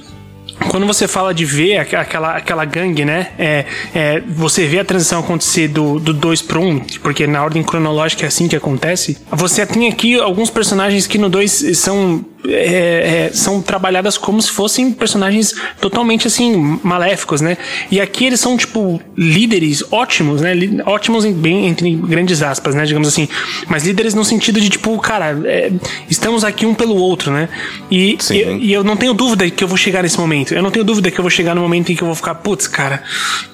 quando 0.69 0.87
você 0.87 1.09
fala 1.09 1.33
de 1.33 1.45
ver 1.45 1.79
aquela, 1.79 2.37
aquela 2.37 2.65
gangue, 2.67 3.03
né? 3.03 3.29
É, 3.39 3.65
é, 3.95 4.21
você 4.21 4.67
vê 4.67 4.79
a 4.79 4.85
transição 4.85 5.21
acontecer 5.21 5.69
do 5.69 5.99
2 5.99 6.43
pro 6.43 6.61
1, 6.61 6.69
um, 6.69 6.81
porque 7.03 7.27
na 7.27 7.43
ordem 7.43 7.63
cronológica 7.63 8.25
é 8.25 8.29
assim 8.29 8.47
que 8.47 8.55
acontece. 8.55 9.17
Você 9.33 9.65
tem 9.65 9.89
aqui 9.89 10.21
alguns 10.21 10.51
personagens 10.51 11.07
que 11.07 11.17
no 11.17 11.31
2 11.31 11.79
são 11.79 12.23
é, 12.49 13.27
é, 13.27 13.31
são 13.33 13.61
trabalhadas 13.61 14.17
como 14.17 14.41
se 14.41 14.51
fossem 14.51 14.93
personagens 14.93 15.55
totalmente 15.81 16.27
assim 16.27 16.79
maléficos, 16.83 17.41
né? 17.41 17.59
E 17.91 18.01
aqui 18.01 18.25
eles 18.25 18.41
são 18.41 18.57
tipo 18.57 19.01
líderes 19.17 19.85
ótimos, 19.91 20.41
né? 20.41 20.55
Ótimos 20.87 21.25
em, 21.25 21.33
bem 21.33 21.67
entre 21.67 21.95
grandes 21.95 22.43
aspas, 22.43 22.75
né? 22.75 22.85
Digamos 22.85 23.09
assim, 23.09 23.29
mas 23.69 23.85
líderes 23.85 24.15
no 24.15 24.25
sentido 24.25 24.61
de 24.61 24.71
tipo, 24.71 24.97
cara, 24.99 25.39
é, 25.45 25.71
estamos 26.09 26.45
aqui 26.45 26.65
um 26.65 26.75
pelo 26.75 26.97
outro, 26.97 27.31
né? 27.31 27.49
E, 27.91 28.17
e, 28.31 28.35
e, 28.37 28.73
eu 28.73 28.83
não 28.83 28.97
tenho 28.97 29.13
dúvida 29.13 29.49
que 29.51 29.63
eu 29.63 29.69
vou 29.69 29.77
chegar 29.77 30.03
nesse 30.03 30.19
momento. 30.19 30.55
Eu 30.55 30.63
não 30.63 30.71
tenho 30.71 30.85
dúvida 30.85 31.11
que 31.11 31.19
eu 31.19 31.23
vou 31.23 31.31
chegar 31.31 31.55
no 31.55 31.61
momento 31.61 31.93
em 31.93 31.97
que 31.97 32.03
eu 32.03 32.07
vou 32.07 32.15
ficar, 32.15 32.37
putz, 32.37 32.67
cara, 32.67 33.03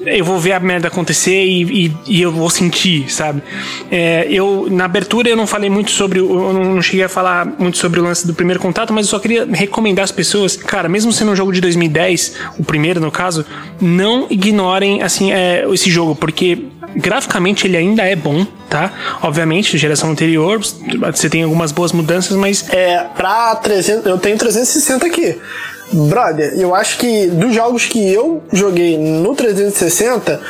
eu 0.05 0.25
vou 0.25 0.38
ver 0.38 0.53
a 0.53 0.61
merda 0.61 0.88
acontecer 0.88 1.44
e, 1.44 1.92
e, 2.07 2.22
eu 2.22 2.31
vou 2.31 2.49
sentir, 2.51 3.11
sabe? 3.11 3.42
É, 3.90 4.27
eu 4.31 4.68
na 4.70 4.85
abertura 4.85 5.29
eu 5.29 5.37
não 5.37 5.46
falei 5.46 5.70
muito 5.70 5.90
sobre, 5.90 6.20
eu 6.20 6.53
não 6.53 6.81
cheguei 6.81 7.05
a 7.05 7.09
falar 7.09 7.46
muito 7.59 7.79
sobre 7.79 7.99
o 7.99 8.03
lance 8.03 8.27
do 8.27 8.35
primeiro 8.35 8.61
contato 8.61 8.76
contato, 8.77 8.93
mas 8.93 9.07
eu 9.07 9.11
só 9.11 9.19
queria 9.19 9.47
recomendar 9.51 10.05
às 10.05 10.12
pessoas, 10.12 10.55
cara, 10.55 10.87
mesmo 10.87 11.11
sendo 11.11 11.31
um 11.31 11.37
jogo 11.37 11.51
de 11.51 11.62
2010, 11.62 12.35
o 12.59 12.65
primeiro 12.65 13.01
no 13.01 13.11
caso, 13.11 13.47
não 13.81 14.27
ignorem 14.29 15.03
assim 15.03 15.33
é, 15.33 15.65
esse 15.73 15.91
jogo, 15.91 16.15
porque 16.15 16.59
graficamente 16.95 17.67
ele 17.67 17.77
ainda 17.77 18.03
é 18.03 18.15
bom, 18.15 18.47
tá? 18.69 18.93
Obviamente, 19.23 19.79
geração 19.79 20.11
anterior, 20.11 20.61
você 20.61 21.31
tem 21.31 21.43
algumas 21.43 21.73
boas 21.73 21.93
mudanças, 21.93 22.37
mas 22.37 22.69
É, 22.71 23.03
pra 23.17 23.57
300, 23.57 24.05
eu 24.05 24.19
tenho 24.19 24.37
360 24.37 25.07
aqui. 25.07 25.39
Brother, 25.93 26.53
eu 26.59 26.75
acho 26.75 26.99
que 26.99 27.29
dos 27.29 27.55
jogos 27.55 27.87
que 27.87 28.12
eu 28.12 28.43
joguei 28.53 28.99
no 28.99 29.35
360, 29.37 30.41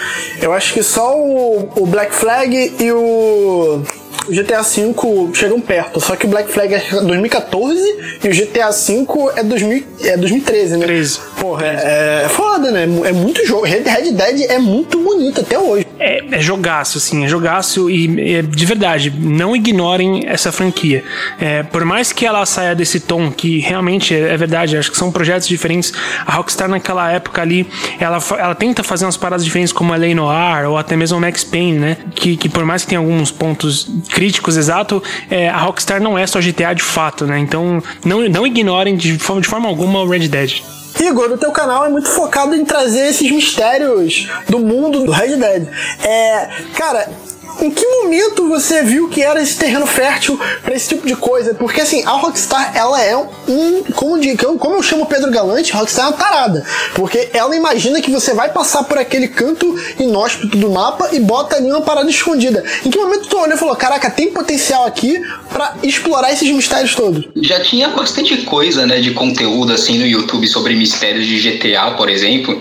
eu 0.41 0.53
acho 0.53 0.73
que 0.73 0.83
só 0.83 1.17
o, 1.17 1.71
o 1.77 1.87
Black 1.87 2.15
Flag 2.15 2.73
e 2.81 2.91
o 2.91 3.83
o 4.06 4.06
GTA 4.31 4.63
V 4.63 4.95
chegam 5.35 5.61
perto. 5.61 6.01
Só 6.01 6.17
que 6.17 6.27
o 6.27 6.29
Black 6.29 6.51
Flag 6.51 6.75
é 6.75 6.81
2014 7.03 7.81
e 8.23 8.29
o 8.29 8.33
GTA 8.33 8.71
V 8.71 9.07
é, 9.37 9.43
2000, 9.43 9.85
é 10.03 10.17
2013, 10.17 10.77
né? 10.77 10.87
13. 10.87 11.21
Porra, 11.41 11.67
é, 11.67 12.23
é 12.25 12.29
foda, 12.29 12.71
né? 12.71 12.85
É 13.05 13.13
muito 13.13 13.45
jogo. 13.47 13.65
Red 13.65 13.83
Dead 14.13 14.51
é 14.51 14.59
muito 14.59 14.99
bonito 15.01 15.41
até 15.41 15.59
hoje. 15.59 15.87
É, 15.99 16.23
é 16.31 16.41
jogaço, 16.41 16.99
assim, 16.99 17.25
é 17.25 17.29
jogaço 17.29 17.91
e 17.91 18.37
é, 18.37 18.43
de 18.43 18.67
verdade, 18.67 19.11
não 19.11 19.55
ignorem 19.55 20.25
essa 20.27 20.53
franquia. 20.53 21.03
É, 21.41 21.63
por 21.63 21.85
mais 21.85 22.13
que 22.13 22.27
ela 22.27 22.45
saia 22.45 22.75
desse 22.75 23.01
tom, 23.01 23.31
que 23.31 23.61
realmente 23.61 24.15
é, 24.15 24.33
é 24.33 24.37
verdade, 24.37 24.77
acho 24.77 24.91
que 24.91 24.97
são 24.97 25.11
projetos 25.11 25.49
diferentes. 25.49 25.93
A 26.27 26.33
Rockstar 26.33 26.69
naquela 26.69 27.11
época 27.11 27.43
ali, 27.43 27.67
ela, 27.99 28.19
ela 28.39 28.55
tenta 28.55 28.83
fazer 28.83 29.05
umas 29.05 29.17
paradas 29.17 29.45
diferentes 29.45 29.73
como 29.73 29.93
a 29.93 29.97
Lei 29.97 30.15
Noir 30.15 30.69
ou 30.69 30.77
até 30.77 30.97
mesmo 30.97 31.19
o 31.19 31.21
Max 31.21 31.45
Payne, 31.45 31.79
né? 31.79 31.97
Que, 32.15 32.37
que 32.37 32.49
por 32.49 32.65
mais 32.65 32.83
que 32.83 32.89
tenha 32.89 32.99
alguns 32.99 33.31
pontos 33.31 33.89
críticos, 34.17 34.57
exato, 34.57 35.03
é, 35.31 35.47
a 35.47 35.59
Rockstar 35.59 36.03
não 36.03 36.17
é 36.17 36.27
só 36.27 36.41
GTA 36.41 36.73
de 36.75 36.83
fato, 36.83 37.27
né? 37.27 37.39
Então 37.39 37.83
não, 38.03 38.27
não 38.31 38.47
ignorem 38.47 38.97
de 38.97 39.19
forma, 39.19 39.43
de 39.43 39.49
forma 39.49 39.69
alguma 39.69 40.01
o 40.01 40.09
Red 40.09 40.29
Dead. 40.29 40.63
Igor, 40.99 41.33
o 41.33 41.37
teu 41.37 41.53
canal 41.53 41.85
é 41.85 41.91
muito 41.91 42.09
focado 42.09 42.55
em 42.55 42.65
trazer 42.65 43.09
esses 43.09 43.31
mistérios 43.31 44.27
do 44.49 44.59
mundo 44.59 45.05
do 45.05 45.13
Red 45.13 45.37
Dead. 45.37 45.69
É, 46.03 46.49
cara, 46.75 47.11
em 47.61 47.71
que 47.71 47.87
momento 47.87 48.49
você 48.49 48.83
viu 48.83 49.09
que 49.09 49.23
era 49.23 49.41
esse 49.41 49.57
terreno 49.57 49.87
fértil 49.87 50.39
pra 50.63 50.75
esse 50.75 50.89
tipo 50.89 51.07
de 51.07 51.17
coisa? 51.17 51.55
Porque 51.55 51.81
assim, 51.81 52.03
a 52.05 52.13
Rockstar, 52.13 52.73
ela 52.75 53.03
é 53.03 53.17
um, 53.17 53.83
como, 53.95 54.19
de, 54.19 54.37
como 54.37 54.75
eu 54.75 54.83
chamo 54.83 55.05
o 55.05 55.07
Pedro 55.07 55.31
Galante, 55.31 55.73
a 55.73 55.79
Rockstar 55.79 56.07
é 56.07 56.09
uma 56.09 56.17
tarada. 56.17 56.65
Porque 56.95 57.31
ela 57.33 57.57
imagina 57.57 58.01
que 58.01 58.11
você 58.11 58.35
vai 58.35 58.51
passar 58.53 58.85
por 58.85 58.99
aquele 58.99 59.29
canto 59.29 59.75
inóspito 59.99 60.57
do 60.57 60.71
mapa 60.71 61.11
e 61.13 61.21
bota 61.21 61.57
ali 61.57 61.71
uma 61.71 61.83
parada 61.83 62.11
escondida. 62.11 62.63
Em 62.85 62.91
que 62.91 62.99
momento 62.99 63.29
tu 63.29 63.39
olhou 63.39 63.57
e 63.57 63.59
falou, 63.59 63.77
caraca, 63.77 64.11
tem 64.11 64.31
potencial 64.31 64.87
aqui 64.87 65.21
pra 65.49 65.77
explorar 65.83 66.33
esses 66.33 66.51
mistérios 66.51 66.95
todos? 66.95 67.29
Já 67.37 67.61
tinha 67.61 67.89
bastante 67.89 68.37
coisa, 68.43 68.87
né, 68.87 69.01
de 69.01 69.13
conteúdo 69.13 69.73
assim 69.73 69.99
no 69.99 70.07
YouTube 70.07 70.47
sobre 70.47 70.75
mistérios 70.75 71.27
de 71.27 71.39
GTA, 71.39 71.93
por 71.93 72.09
exemplo. 72.09 72.61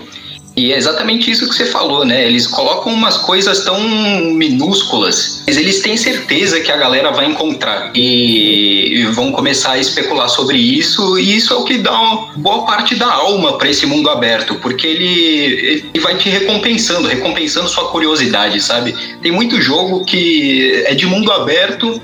E 0.56 0.72
é 0.72 0.76
exatamente 0.76 1.30
isso 1.30 1.46
que 1.48 1.54
você 1.54 1.66
falou, 1.66 2.04
né? 2.04 2.26
Eles 2.26 2.46
colocam 2.46 2.92
umas 2.92 3.18
coisas 3.18 3.62
tão 3.62 3.78
minúsculas, 4.32 5.42
mas 5.46 5.58
eles 5.58 5.80
têm 5.80 5.98
certeza 5.98 6.60
que 6.60 6.72
a 6.72 6.76
galera 6.78 7.10
vai 7.10 7.26
encontrar. 7.26 7.92
E, 7.94 9.04
vão 9.12 9.30
começar 9.30 9.72
a 9.72 9.78
especular 9.78 10.28
sobre 10.28 10.56
isso, 10.56 11.18
e 11.18 11.36
isso 11.36 11.52
é 11.52 11.56
o 11.56 11.64
que 11.64 11.78
dá 11.78 11.92
uma 11.92 12.28
boa 12.36 12.64
parte 12.64 12.94
da 12.94 13.06
alma 13.06 13.58
para 13.58 13.68
esse 13.68 13.84
mundo 13.84 14.08
aberto, 14.08 14.54
porque 14.56 14.86
ele, 14.86 15.82
ele 15.92 16.00
vai 16.00 16.16
te 16.16 16.28
recompensando, 16.30 17.06
recompensando 17.06 17.68
sua 17.68 17.88
curiosidade, 17.90 18.60
sabe? 18.60 18.94
Tem 19.22 19.30
muito 19.30 19.60
jogo 19.60 20.04
que 20.04 20.82
é 20.86 20.94
de 20.94 21.06
mundo 21.06 21.30
aberto, 21.32 22.00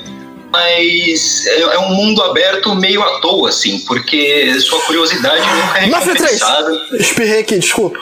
mas 0.53 1.47
é 1.47 1.62
é 1.62 1.79
um 1.79 1.95
mundo 1.95 2.23
aberto 2.23 2.75
meio 2.75 3.03
à 3.03 3.21
toa, 3.21 3.49
assim, 3.49 3.79
porque 3.81 4.59
sua 4.61 4.81
curiosidade 4.81 5.41
nunca 5.41 5.79
é 5.79 5.87
Mafia 5.87 6.15
3! 6.15 6.33
recompensada. 6.33 6.87
Espirrei 6.99 7.41
aqui, 7.41 7.59
desculpa. 7.59 7.99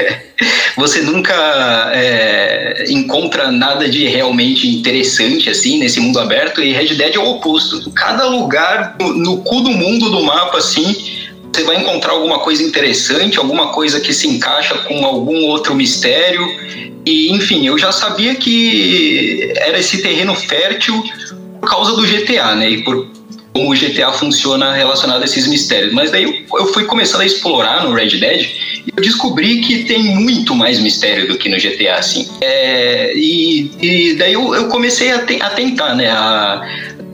Você 0.76 1.02
nunca 1.02 1.92
é, 1.94 2.84
encontra 2.88 3.52
nada 3.52 3.88
de 3.88 4.06
realmente 4.08 4.66
interessante, 4.66 5.48
assim, 5.48 5.78
nesse 5.78 6.00
mundo 6.00 6.18
aberto, 6.18 6.60
e 6.60 6.72
Red 6.72 6.94
Dead 6.94 7.14
é 7.14 7.18
o 7.18 7.36
oposto. 7.36 7.90
Cada 7.92 8.26
lugar, 8.26 8.96
no, 9.00 9.14
no 9.14 9.36
cu 9.42 9.60
do 9.60 9.70
mundo 9.70 10.10
do 10.10 10.22
mapa, 10.22 10.58
assim, 10.58 10.92
você 11.52 11.62
vai 11.62 11.76
encontrar 11.76 12.12
alguma 12.12 12.40
coisa 12.40 12.62
interessante, 12.62 13.38
alguma 13.38 13.68
coisa 13.68 14.00
que 14.00 14.12
se 14.12 14.26
encaixa 14.26 14.74
com 14.78 15.04
algum 15.04 15.44
outro 15.44 15.74
mistério. 15.74 16.44
E, 17.06 17.30
enfim, 17.32 17.66
eu 17.66 17.78
já 17.78 17.92
sabia 17.92 18.34
que 18.34 19.52
era 19.56 19.78
esse 19.78 20.02
terreno 20.02 20.34
fértil 20.34 21.00
causa 21.64 21.92
do 21.94 22.02
GTA, 22.06 22.54
né? 22.54 22.70
E 22.70 22.82
por 22.84 23.06
como 23.54 23.70
o 23.72 23.74
GTA 23.76 24.10
funciona 24.12 24.72
relacionado 24.72 25.22
a 25.22 25.24
esses 25.24 25.46
mistérios. 25.46 25.92
Mas 25.92 26.10
daí 26.10 26.44
eu, 26.52 26.66
fui 26.66 26.84
começando 26.86 27.20
a 27.20 27.24
explorar 27.24 27.84
no 27.84 27.94
Red 27.94 28.18
Dead 28.18 28.40
e 28.84 28.92
eu 28.96 29.00
descobri 29.02 29.60
que 29.60 29.84
tem 29.84 30.02
muito 30.02 30.56
mais 30.56 30.80
mistério 30.80 31.28
do 31.28 31.38
que 31.38 31.48
no 31.48 31.56
GTA, 31.56 31.94
assim. 31.94 32.28
É, 32.40 33.12
e, 33.14 33.70
e 33.80 34.14
daí 34.14 34.32
eu, 34.32 34.52
eu 34.56 34.66
comecei 34.66 35.12
a, 35.12 35.20
te- 35.20 35.40
a 35.40 35.50
tentar, 35.50 35.94
né? 35.94 36.10
A, 36.10 36.62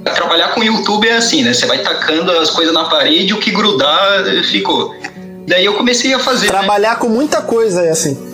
a 0.06 0.10
trabalhar 0.12 0.48
com 0.54 0.60
o 0.60 0.64
YouTube 0.64 1.06
é 1.06 1.16
assim, 1.16 1.42
né? 1.42 1.52
Você 1.52 1.66
vai 1.66 1.78
tacando 1.78 2.32
as 2.32 2.48
coisas 2.48 2.72
na 2.72 2.84
parede, 2.84 3.34
o 3.34 3.38
que 3.38 3.50
grudar 3.50 4.26
eh, 4.26 4.42
ficou. 4.42 4.96
Daí 5.46 5.66
eu 5.66 5.74
comecei 5.74 6.14
a 6.14 6.18
fazer. 6.18 6.46
né? 6.46 6.52
Trabalhar 6.52 6.96
com 6.96 7.08
muita 7.10 7.42
coisa 7.42 7.82
é 7.84 7.90
assim. 7.90 8.16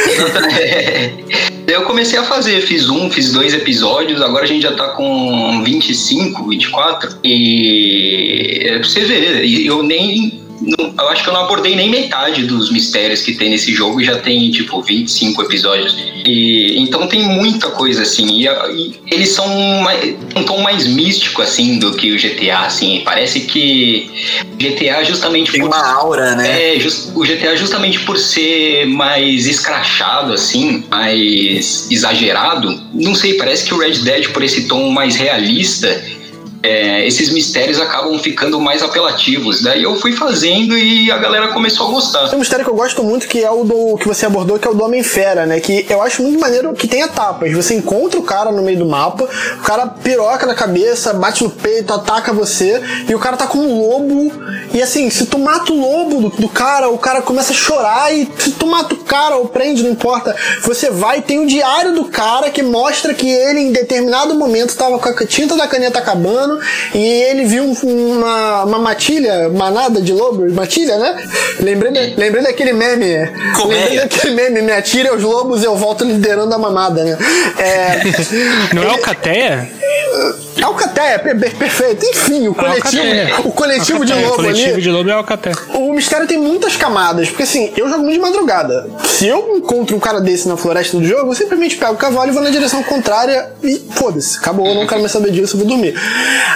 Daí 1.70 1.78
eu 1.78 1.84
comecei 1.84 2.18
a 2.18 2.24
fazer, 2.24 2.62
fiz 2.62 2.88
um, 2.88 3.08
fiz 3.08 3.30
dois 3.30 3.54
episódios, 3.54 4.20
agora 4.20 4.42
a 4.42 4.46
gente 4.46 4.62
já 4.62 4.72
tá 4.74 4.88
com 4.88 5.62
25, 5.62 6.48
24. 6.48 7.18
E 7.22 8.62
é 8.64 8.78
pra 8.80 8.88
você 8.88 9.04
ver, 9.04 9.48
eu 9.48 9.80
nem. 9.80 10.39
Não- 10.60 10.94
eu 10.98 11.08
acho 11.08 11.22
que 11.22 11.28
eu 11.28 11.32
não 11.32 11.42
abordei 11.44 11.74
nem 11.74 11.88
metade 11.88 12.44
dos 12.44 12.70
mistérios 12.70 13.22
que 13.22 13.34
tem 13.34 13.50
nesse 13.50 13.72
jogo 13.74 14.00
e 14.00 14.04
já 14.04 14.18
tem, 14.18 14.50
tipo, 14.50 14.82
25 14.82 15.42
episódios. 15.42 15.96
E, 16.26 16.78
então 16.78 17.06
tem 17.06 17.22
muita 17.22 17.70
coisa, 17.70 18.02
assim. 18.02 18.26
E, 18.28 18.46
e 18.46 18.94
eles 19.10 19.30
são 19.30 19.46
mais- 19.82 20.14
um 20.36 20.42
tom 20.44 20.60
mais 20.60 20.86
místico, 20.86 21.40
assim, 21.42 21.78
do 21.78 21.92
que 21.94 22.12
o 22.12 22.18
GTA, 22.18 22.60
assim. 22.66 23.02
Parece 23.04 23.40
que 23.40 24.10
o 24.52 24.56
GTA 24.56 25.02
justamente 25.04 25.50
Tem 25.52 25.60
por 25.60 25.68
uma 25.68 25.92
aura, 25.94 26.34
né? 26.36 26.76
é, 26.76 26.80
jus- 26.80 27.10
o 27.14 27.24
GTA 27.24 27.56
justamente 27.56 28.00
por 28.00 28.18
ser 28.18 28.86
mais 28.86 29.46
escrachado, 29.46 30.32
assim, 30.32 30.84
mais 30.90 31.88
exagerado, 31.90 32.80
não 32.92 33.14
sei, 33.14 33.34
parece 33.34 33.64
que 33.64 33.74
o 33.74 33.78
Red 33.78 33.98
Dead, 34.00 34.28
por 34.30 34.42
esse 34.42 34.66
tom 34.68 34.90
mais 34.90 35.16
realista, 35.16 36.02
é, 36.62 37.06
esses 37.06 37.30
mistérios 37.30 37.80
acabam 37.80 38.18
ficando 38.18 38.60
mais 38.60 38.82
apelativos. 38.82 39.62
Daí 39.62 39.82
eu 39.82 39.96
fui 39.96 40.12
fazendo 40.12 40.76
e 40.76 41.10
a 41.10 41.16
galera 41.16 41.48
começou 41.48 41.88
a 41.88 41.90
gostar. 41.90 42.28
Tem 42.28 42.36
um 42.36 42.40
mistério 42.40 42.64
que 42.64 42.70
eu 42.70 42.74
gosto 42.74 43.02
muito 43.02 43.26
que 43.26 43.42
é 43.42 43.50
o 43.50 43.64
do 43.64 43.96
que 43.98 44.06
você 44.06 44.26
abordou, 44.26 44.58
que 44.58 44.68
é 44.68 44.70
o 44.70 44.74
do 44.74 44.84
Homem-Fera, 44.84 45.46
né? 45.46 45.60
Que 45.60 45.86
eu 45.88 46.02
acho 46.02 46.22
muito 46.22 46.38
maneiro 46.38 46.72
que 46.74 46.86
tem 46.86 47.00
etapas. 47.00 47.52
Você 47.52 47.74
encontra 47.74 48.18
o 48.20 48.22
cara 48.22 48.52
no 48.52 48.62
meio 48.62 48.78
do 48.78 48.86
mapa, 48.86 49.28
o 49.58 49.62
cara 49.62 49.86
piroca 49.86 50.46
na 50.46 50.54
cabeça, 50.54 51.14
bate 51.14 51.42
no 51.42 51.50
peito, 51.50 51.92
ataca 51.92 52.32
você, 52.32 52.80
e 53.08 53.14
o 53.14 53.18
cara 53.18 53.36
tá 53.36 53.46
com 53.46 53.58
um 53.58 53.80
lobo. 53.80 54.32
E 54.74 54.82
assim, 54.82 55.08
se 55.08 55.26
tu 55.26 55.38
mata 55.38 55.72
o 55.72 55.80
lobo 55.80 56.28
do, 56.28 56.42
do 56.42 56.48
cara, 56.48 56.88
o 56.90 56.98
cara 56.98 57.22
começa 57.22 57.52
a 57.52 57.56
chorar, 57.56 58.14
e 58.14 58.28
se 58.38 58.52
tu 58.52 58.66
mata 58.66 58.94
o 58.94 58.98
cara 58.98 59.36
ou 59.36 59.48
prende, 59.48 59.82
não 59.82 59.90
importa, 59.90 60.36
você 60.62 60.90
vai, 60.90 61.22
tem 61.22 61.38
o 61.38 61.46
diário 61.46 61.94
do 61.94 62.04
cara 62.04 62.50
que 62.50 62.62
mostra 62.62 63.14
que 63.14 63.28
ele 63.28 63.60
em 63.60 63.72
determinado 63.72 64.34
momento 64.34 64.76
tava 64.76 64.98
com 64.98 65.08
a 65.08 65.26
tinta 65.26 65.56
da 65.56 65.66
caneta 65.66 65.98
acabando 65.98 66.49
e 66.94 66.98
ele 67.24 67.44
viu 67.44 67.64
um- 67.64 68.12
uma, 68.18 68.64
uma 68.64 68.78
matilha, 68.78 69.48
manada 69.48 70.00
de 70.00 70.12
lobos, 70.12 70.52
matilha, 70.52 70.96
né? 70.98 71.16
Lembrei, 71.60 71.92
da- 71.92 72.20
lembrei 72.20 72.42
daquele 72.42 72.72
meme. 72.72 73.06
Colmeia. 73.56 73.80
Lembrei 73.84 73.98
daquele 74.00 74.34
meme, 74.34 74.62
me 74.62 74.72
atire 74.72 75.08
aos 75.08 75.22
lobos 75.22 75.62
e 75.62 75.66
eu 75.66 75.76
volto 75.76 76.04
liderando 76.04 76.54
a 76.54 76.58
mamada, 76.58 77.04
né? 77.04 77.16
É, 77.58 78.00
Não 78.74 78.82
é 78.82 78.92
o 78.92 78.98
Cateia? 78.98 79.68
Alcateia, 80.62 81.18
per- 81.18 81.38
per- 81.38 81.54
perfeito. 81.56 82.04
Enfim, 82.06 82.48
o 82.48 82.54
coletivo, 82.54 83.02
Alcateia. 83.02 83.40
o 83.44 83.52
coletivo 83.52 84.04
de 84.04 84.12
lobo 84.12 84.26
O 84.28 84.36
coletivo 84.36 84.72
ali. 84.74 84.82
de 84.82 84.90
lobo 84.90 85.10
é 85.10 85.14
o 85.14 85.18
Alcateia. 85.18 85.56
O 85.74 85.92
mistério 85.92 86.26
tem 86.26 86.38
muitas 86.38 86.76
camadas, 86.76 87.28
porque 87.28 87.42
assim, 87.44 87.72
eu 87.76 87.88
jogo 87.88 88.02
muito 88.02 88.14
de 88.14 88.20
madrugada. 88.20 88.88
Se 89.04 89.26
eu 89.26 89.56
encontro 89.56 89.96
um 89.96 90.00
cara 90.00 90.20
desse 90.20 90.48
na 90.48 90.56
floresta 90.56 90.96
do 90.98 91.04
jogo, 91.04 91.30
eu 91.30 91.34
simplesmente 91.34 91.76
pego 91.76 91.92
o 91.92 91.96
cavalo 91.96 92.30
e 92.30 92.32
vou 92.34 92.42
na 92.42 92.50
direção 92.50 92.82
contrária 92.82 93.50
e 93.62 93.80
foda-se, 93.92 94.38
acabou, 94.38 94.66
eu 94.66 94.74
não 94.74 94.86
quero 94.86 95.00
mais 95.00 95.12
saber 95.12 95.30
disso, 95.30 95.54
eu 95.56 95.58
vou 95.60 95.68
dormir. 95.68 95.94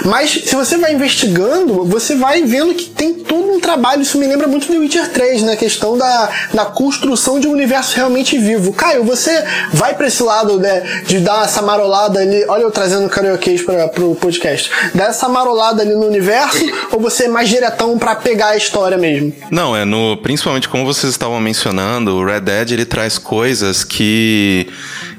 Mas 0.05 0.31
se 0.31 0.55
você 0.55 0.77
vai 0.77 0.93
investigando, 0.93 1.85
você 1.85 2.15
vai 2.15 2.43
vendo 2.43 2.75
que 2.75 2.87
tem 2.91 3.15
todo 3.15 3.51
um 3.53 3.61
trabalho, 3.61 4.03
isso 4.03 4.19
me 4.19 4.27
lembra 4.27 4.47
muito 4.47 4.67
do 4.73 4.79
Witcher 4.81 5.09
3, 5.11 5.43
na 5.43 5.57
questão 5.57 5.97
da, 5.97 6.29
da 6.53 6.65
construção 6.67 7.39
de 7.41 7.47
um 7.47 7.53
universo 7.53 7.97
realmente 7.97 8.39
vivo. 8.39 8.73
Caio, 8.73 9.05
você 9.05 9.43
vai 9.73 9.95
pra 9.95 10.07
esse 10.07 10.23
lado 10.23 10.59
né, 10.59 11.03
de 11.07 11.19
dar 11.21 11.45
essa 11.45 11.63
marolada 11.63 12.21
ali, 12.21 12.45
olha 12.49 12.63
eu 12.63 12.71
trazendo 12.71 13.07
o 13.07 13.11
karaokês 13.11 13.63
pra, 13.63 13.89
pro 13.95 14.15
podcast? 14.15 14.71
Dá 14.95 15.07
essa 15.07 15.29
marolada 15.29 15.83
ali 15.83 15.95
no 15.95 16.07
universo 16.07 16.65
ou 16.93 17.01
você 17.01 17.25
é 17.25 17.29
mais 17.29 17.49
diretão 17.49 17.99
pra 17.99 18.15
pegar 18.15 18.49
a 18.49 18.57
história 18.57 18.99
mesmo? 18.99 19.33
Não, 19.51 19.77
é 19.77 19.85
no. 19.85 20.17
Principalmente 20.19 20.69
como 20.69 20.85
vocês 20.85 21.13
estavam 21.13 21.41
mencionando, 21.41 22.17
o 22.17 22.25
Red 22.25 22.41
Dead 22.41 22.73
ele 22.73 22.85
traz 22.85 23.19
coisas 23.19 23.85
que 23.85 24.67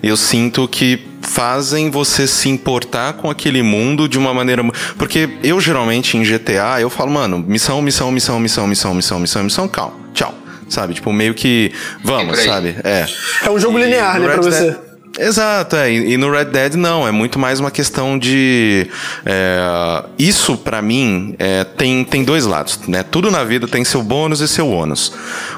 eu 0.04 0.18
sinto 0.18 0.68
que 0.68 1.00
fazem 1.22 1.90
você 1.90 2.28
se 2.28 2.50
importar 2.50 3.14
com 3.14 3.30
aquele 3.30 3.64
mundo 3.64 4.08
de 4.08 4.18
uma 4.18 4.34
maneira. 4.34 4.64
Porque 4.98 5.30
eu 5.44 5.60
geralmente 5.60 6.18
em 6.18 6.24
GTA 6.24 6.80
eu 6.80 6.90
falo, 6.90 7.12
mano, 7.12 7.40
missão, 7.40 7.82
missão, 7.82 8.12
missão, 8.12 8.40
missão, 8.40 8.68
missão, 8.68 8.94
missão, 8.94 9.20
missão, 9.20 9.44
missão, 9.44 9.68
calma, 9.68 9.96
tchau. 10.14 10.34
Sabe? 10.68 10.96
Tipo, 10.96 11.14
meio 11.14 11.34
que. 11.34 11.72
Vamos, 12.04 12.40
sabe? 12.40 12.76
É. 12.84 13.06
É 13.46 13.52
um 13.52 13.60
jogo 13.60 13.78
linear, 13.78 14.20
né, 14.20 14.28
pra 14.28 14.42
você? 14.42 14.76
Exato, 15.17 15.75
é. 15.78 15.91
E, 15.91 16.13
e 16.13 16.17
no 16.17 16.30
Red 16.32 16.45
Dead 16.45 16.73
não, 16.75 17.08
é 17.08 17.12
muito 17.12 17.39
mais 17.39 17.60
uma 17.60 17.71
questão 17.71 18.17
de. 18.19 18.88
é, 19.25 20.04
isso, 20.19 20.58
pra 20.58 20.82
mim, 20.82 21.36
é, 21.39 21.63
tem, 21.63 22.04
tem 22.04 22.23
dois 22.23 22.45
lados, 22.45 22.80
né? 22.88 23.04
Tudo 23.04 23.32
na 23.32 23.43
vida 23.43 23.67
tem 23.67 23.84
seu 23.86 24.04
bônus 24.04 24.41
e 24.41 24.47
seu 24.47 24.67
ônus. 24.69 25.13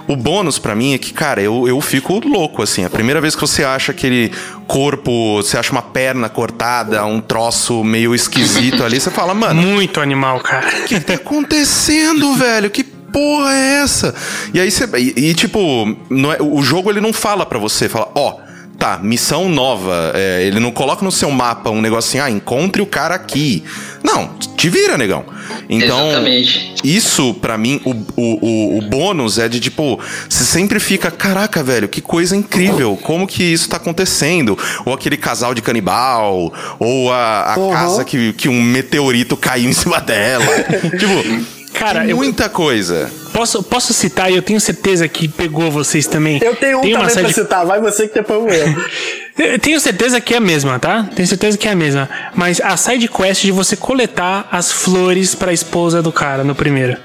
O 0.08 0.16
bônus 0.16 0.60
pra 0.60 0.76
mim 0.76 0.94
é 0.94 0.98
que, 0.98 1.12
cara, 1.12 1.42
eu, 1.42 1.68
eu 1.68 1.80
fico 1.82 2.20
louco, 2.28 2.62
assim. 2.62 2.86
A 2.86 2.90
primeira 2.90 3.20
vez 3.20 3.36
que 3.36 3.42
você 3.42 3.64
acha 3.64 3.92
aquele 3.92 4.32
corpo, 4.68 5.38
você 5.38 5.58
acha 5.58 5.72
uma 5.72 5.82
perna 5.82 6.30
cortada, 6.30 7.04
um 7.06 7.20
troço 7.22 7.84
meio 7.84 8.14
esquisito 8.14 8.84
ali, 8.84 9.00
você 9.00 9.10
fala, 9.10 9.34
mano, 9.34 9.62
Muito 9.62 10.00
animal, 10.00 10.40
cara. 10.40 10.68
o 10.68 10.84
que 10.86 11.00
tá 11.00 11.14
acontecendo, 11.16 12.36
velho? 12.36 12.70
Que 12.70 12.84
porra 12.84 13.54
é 13.54 13.82
essa? 13.84 14.14
E 14.54 14.60
aí 14.60 14.70
você. 14.70 14.88
E, 14.98 15.30
e, 15.30 15.34
tipo, 15.34 15.98
não 16.10 16.32
é- 16.32 16.38
o 16.40 16.62
jogo 16.62 16.92
ele 16.92 17.02
não 17.02 17.12
fala 17.12 17.46
pra 17.46 17.58
você, 17.58 17.90
fala, 17.90 18.10
ó. 18.14 18.46
Tá, 18.78 19.00
missão 19.02 19.50
nova. 19.50 20.12
É, 20.14 20.44
ele 20.44 20.60
não 20.60 20.72
coloca 20.72 21.04
no 21.04 21.12
seu 21.12 21.32
mapa 21.32 21.70
um 21.72 21.82
negócio 21.82 22.10
assim, 22.10 22.20
ah, 22.20 22.30
encontre 22.30 22.82
o 22.82 22.86
cara 22.86 23.16
aqui. 23.16 23.64
Não, 24.04 24.36
te 24.56 24.70
vira, 24.70 24.98
negão. 24.98 25.26
Então, 25.70 26.08
Exatamente. 26.10 26.76
isso, 26.84 27.34
pra 27.36 27.58
mim, 27.58 27.82
o, 27.84 27.92
o, 27.92 28.46
o, 28.46 28.78
o 28.78 28.82
bônus 28.84 29.40
é 29.40 29.50
de 29.50 29.60
tipo, 29.60 30.00
você 30.30 30.44
sempre 30.44 30.80
fica, 30.80 31.10
caraca, 31.10 31.64
velho, 31.64 31.88
que 31.90 32.00
coisa 32.02 32.36
incrível, 32.36 32.98
como 33.02 33.26
que 33.28 33.44
isso 33.44 33.68
tá 33.68 33.78
acontecendo? 33.78 34.58
Ou 34.86 34.94
aquele 34.94 35.18
casal 35.18 35.54
de 35.54 35.62
canibal, 35.62 36.54
ou 36.80 37.12
a, 37.12 37.54
a 37.54 37.58
Uhum. 37.58 37.72
casa 37.72 38.06
que, 38.06 38.32
que 38.34 38.48
um 38.48 38.62
meteorito 38.62 39.36
caiu 39.36 39.70
em 39.70 39.74
cima 39.74 40.00
dela. 40.00 40.46
tipo, 40.98 41.57
Cara, 41.74 42.02
tem 42.02 42.10
eu- 42.12 42.18
muita 42.18 42.50
coisa. 42.50 43.10
Posso, 43.34 43.62
posso 43.62 43.94
citar, 43.94 44.32
e 44.32 44.36
eu 44.36 44.42
tenho 44.42 44.60
certeza 44.60 45.08
que 45.08 45.28
pegou 45.28 45.70
vocês 45.70 46.08
também. 46.08 46.40
Eu 46.44 46.56
tenho 46.56 46.80
um 46.80 46.82
Tem 46.82 46.96
uma 46.96 47.02
também 47.08 47.16
pra 47.24 47.28
de- 47.28 47.34
citar, 47.36 47.66
vai 47.66 47.80
você 47.80 48.08
que 48.08 48.16
depois 48.16 48.40
eu 48.42 48.50
erro. 48.68 48.86
Eu 49.38 49.60
tenho 49.60 49.80
certeza 49.80 50.20
que 50.20 50.34
é 50.34 50.38
a 50.38 50.40
mesma, 50.40 50.80
tá? 50.80 51.08
Tenho 51.16 51.28
certeza 51.28 51.56
que 51.60 51.68
é 51.68 51.72
a 51.72 51.76
mesma. 51.76 52.10
Mas 52.34 52.60
a 52.60 52.76
side 52.76 53.08
quest 53.08 53.44
de 53.44 53.52
você 53.52 53.76
coletar 53.76 54.48
as 54.52 54.72
flores 54.72 55.36
pra 55.36 55.54
esposa 55.54 56.02
do 56.02 56.12
cara 56.12 56.44
no 56.44 56.56
primeiro. 56.56 56.98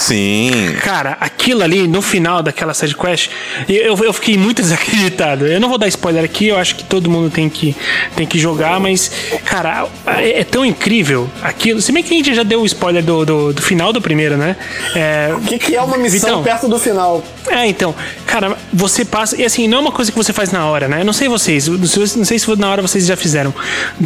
Sim. 0.00 0.50
Cara, 0.82 1.18
aquilo 1.20 1.62
ali, 1.62 1.86
no 1.86 2.00
final 2.00 2.42
daquela 2.42 2.72
side 2.72 2.96
quest, 2.96 3.30
eu, 3.68 3.94
eu 3.98 4.12
fiquei 4.14 4.36
muito 4.38 4.62
desacreditado. 4.62 5.46
Eu 5.46 5.60
não 5.60 5.68
vou 5.68 5.76
dar 5.76 5.88
spoiler 5.88 6.24
aqui, 6.24 6.48
eu 6.48 6.56
acho 6.56 6.74
que 6.76 6.84
todo 6.84 7.10
mundo 7.10 7.28
tem 7.30 7.50
que, 7.50 7.76
tem 8.16 8.26
que 8.26 8.38
jogar, 8.38 8.80
mas, 8.80 9.10
cara, 9.44 9.86
é, 10.06 10.40
é 10.40 10.44
tão 10.44 10.64
incrível 10.64 11.28
aquilo. 11.42 11.82
Se 11.82 11.92
bem 11.92 12.02
que 12.02 12.14
a 12.14 12.16
gente 12.16 12.34
já 12.34 12.42
deu 12.42 12.62
o 12.62 12.66
spoiler 12.66 13.04
do, 13.04 13.26
do, 13.26 13.52
do 13.52 13.60
final 13.62 13.92
do 13.92 14.00
primeiro, 14.00 14.38
né? 14.38 14.56
É, 14.96 15.34
O 15.36 15.40
que, 15.42 15.58
que 15.58 15.76
é 15.76 15.82
uma 15.82 15.98
missão 15.98 16.18
Vitão. 16.30 16.42
perto 16.42 16.66
do 16.66 16.78
final? 16.78 17.22
é, 17.48 17.66
então, 17.66 17.94
cara, 18.26 18.56
você 18.72 19.04
passa. 19.04 19.36
E 19.36 19.44
assim, 19.44 19.68
não 19.68 19.78
é 19.78 19.80
uma 19.82 19.92
coisa 19.92 20.10
que 20.10 20.16
você 20.16 20.32
faz 20.32 20.50
na 20.50 20.66
hora, 20.66 20.88
né? 20.88 21.02
Eu 21.02 21.04
não 21.04 21.12
sei 21.12 21.28
vocês, 21.28 21.68
não 21.68 21.86
sei 21.86 22.04
não 22.16 22.24
sei 22.24 22.38
se 22.38 22.56
na 22.56 22.70
hora 22.70 22.80
vocês 22.80 23.04
já 23.04 23.16
fizeram. 23.16 23.52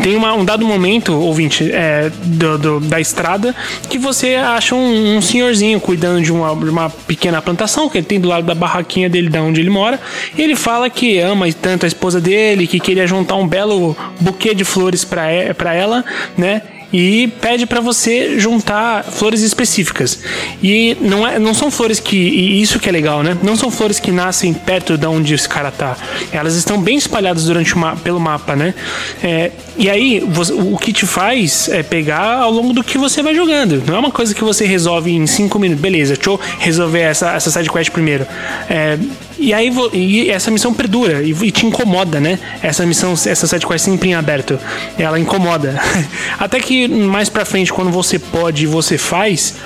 Tem 0.03 0.17
uma- 0.17 0.35
um 0.35 0.45
dado 0.45 0.67
momento, 0.67 1.13
ouvinte, 1.15 1.71
é, 1.73 2.11
do, 2.25 2.59
do- 2.59 2.81
da 2.81 3.01
estrada, 3.01 3.55
que 3.89 3.97
você 3.97 4.35
acha 4.35 4.75
um, 4.75 5.19
um 5.19 5.23
senhorzinho 5.23 5.81
cuidando 5.85 6.23
de 6.23 6.33
uma, 6.33 6.57
de 6.57 6.71
uma 6.71 6.89
pequena 6.89 7.43
plantação 7.43 7.91
que 7.91 7.99
ele 7.99 8.07
tem 8.07 8.19
do 8.19 8.27
lado 8.27 8.47
da 8.47 8.55
barraquinha 8.55 9.09
dele, 9.11 9.29
da 9.29 9.43
onde 9.43 9.61
ele 9.61 9.69
mora. 9.69 10.01
E 10.35 10.41
ele 10.41 10.57
fala 10.57 10.89
que 10.89 11.19
ama 11.19 11.45
tanto 11.53 11.85
a 11.85 11.87
esposa 11.87 12.23
dele, 12.23 12.67
que 12.67 12.81
queria 12.81 13.07
juntar 13.07 13.35
um 13.35 13.47
belo 13.47 13.95
buquê 14.19 14.55
de 14.55 14.65
flores 14.65 15.05
pra 15.05 15.25
pra 15.55 15.75
ela, 15.75 16.03
né? 16.39 16.63
E 16.95 17.27
pede 17.41 17.67
pra 17.67 17.81
você 17.81 18.39
juntar 18.39 19.03
flores 19.03 19.43
específicas. 19.43 20.21
E 20.63 20.97
não, 21.01 21.27
é, 21.27 21.41
não 21.41 21.53
são 21.53 21.69
flores 21.69 21.99
que. 21.99 22.17
Isso 22.17 22.79
que 22.79 22.89
é 22.89 22.93
legal, 22.93 23.21
né? 23.21 23.37
Não 23.43 23.57
são 23.57 23.69
flores 23.69 23.99
que 23.99 24.13
nascem 24.13 24.55
perto 24.55 24.97
de 24.97 25.05
onde 25.05 25.35
esse 25.35 25.49
cara 25.49 25.73
tá. 25.73 25.97
Elas 26.31 26.55
estão 26.55 26.81
bem 26.81 26.97
espalhadas 26.97 27.47
durante 27.47 27.75
pelo 28.05 28.21
mapa, 28.21 28.55
né? 28.55 28.73
É, 29.21 29.51
e 29.77 29.91
aí, 29.91 30.23
o 30.23 30.79
que 30.79 30.93
te 30.93 31.05
faz 31.05 31.69
é 31.69 31.83
pegar 31.83 32.39
ao 32.39 32.53
longo 32.53 32.73
do 32.73 32.85
que 32.85 32.97
você 32.97 33.25
vai 33.25 33.35
jogando. 33.35 33.83
Não 33.85 33.97
é 33.97 33.99
uma 33.99 34.13
coisa 34.13 34.33
que 34.33 34.45
você 34.45 34.65
resolve 34.65 35.11
em 35.11 35.27
5 35.27 35.59
minutos. 35.59 35.83
Beleza, 35.83 36.15
deixa 36.15 36.31
eu 36.31 36.39
resolver 36.61 37.01
essa, 37.01 37.33
essa 37.33 37.51
side 37.51 37.69
quest 37.73 37.91
primeiro. 37.91 38.25
É, 38.71 38.97
e 39.45 39.53
aí 39.53 39.71
e 39.93 40.31
essa 40.31 40.51
missão 40.51 40.73
perdura 40.73 41.23
e, 41.23 41.31
e 41.31 41.51
te 41.51 41.67
incomoda, 41.67 42.21
né? 42.21 42.39
Essa 42.63 42.87
missão, 42.87 43.13
essa 43.13 43.47
side 43.47 43.67
quest 43.67 43.85
sempre 43.85 44.09
em 44.09 44.15
aberto, 44.15 44.59
ela 44.99 45.19
incomoda. 45.19 45.79
Até 46.39 46.59
que 46.61 46.89
mais 46.89 47.29
pra 47.29 47.45
frente, 47.45 47.73
quando 47.73 47.91
você 47.91 48.19
pode 48.19 48.65
e 48.65 48.67
você 48.67 48.97
faz, 48.97 49.57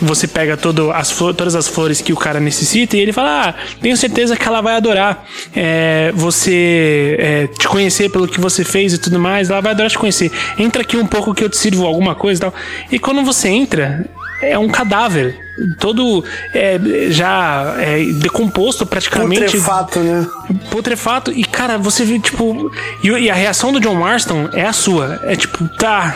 você 0.00 0.26
pega 0.26 0.56
todo 0.56 0.90
as 0.90 1.10
todas 1.10 1.54
as 1.54 1.68
flores 1.68 2.00
que 2.00 2.12
o 2.12 2.16
cara 2.16 2.40
necessita 2.40 2.96
e 2.96 3.00
ele 3.00 3.12
fala: 3.12 3.48
Ah, 3.48 3.54
tenho 3.80 3.96
certeza 3.96 4.36
que 4.36 4.46
ela 4.46 4.60
vai 4.60 4.76
adorar 4.76 5.26
é, 5.54 6.12
você 6.14 7.16
é, 7.18 7.46
te 7.46 7.68
conhecer 7.68 8.10
pelo 8.10 8.26
que 8.26 8.40
você 8.40 8.64
fez 8.64 8.94
e 8.94 8.98
tudo 8.98 9.18
mais. 9.18 9.50
Ela 9.50 9.60
vai 9.60 9.72
adorar 9.72 9.90
te 9.90 9.98
conhecer. 9.98 10.30
Entra 10.58 10.82
aqui 10.82 10.96
um 10.96 11.06
pouco 11.06 11.34
que 11.34 11.44
eu 11.44 11.50
te 11.50 11.56
sirvo 11.56 11.86
alguma 11.86 12.14
coisa 12.14 12.38
e 12.38 12.40
tal. 12.40 12.54
E 12.90 12.98
quando 12.98 13.22
você 13.22 13.48
entra, 13.48 14.06
é 14.40 14.58
um 14.58 14.68
cadáver. 14.68 15.38
Todo 15.78 16.22
é, 16.52 16.78
já 17.08 17.74
é, 17.78 18.04
decomposto 18.20 18.84
praticamente 18.84 19.44
Putrefato, 19.44 20.00
né? 20.00 20.26
putrefato 20.70 21.32
e 21.32 21.44
cara, 21.44 21.78
você 21.78 22.04
vê 22.04 22.18
tipo 22.18 22.70
e, 23.02 23.08
e 23.08 23.30
a 23.30 23.34
reação 23.34 23.72
do 23.72 23.80
John 23.80 23.94
Marston 23.94 24.50
é 24.52 24.66
a 24.66 24.72
sua, 24.74 25.18
é 25.24 25.34
tipo, 25.34 25.66
tá 25.78 26.14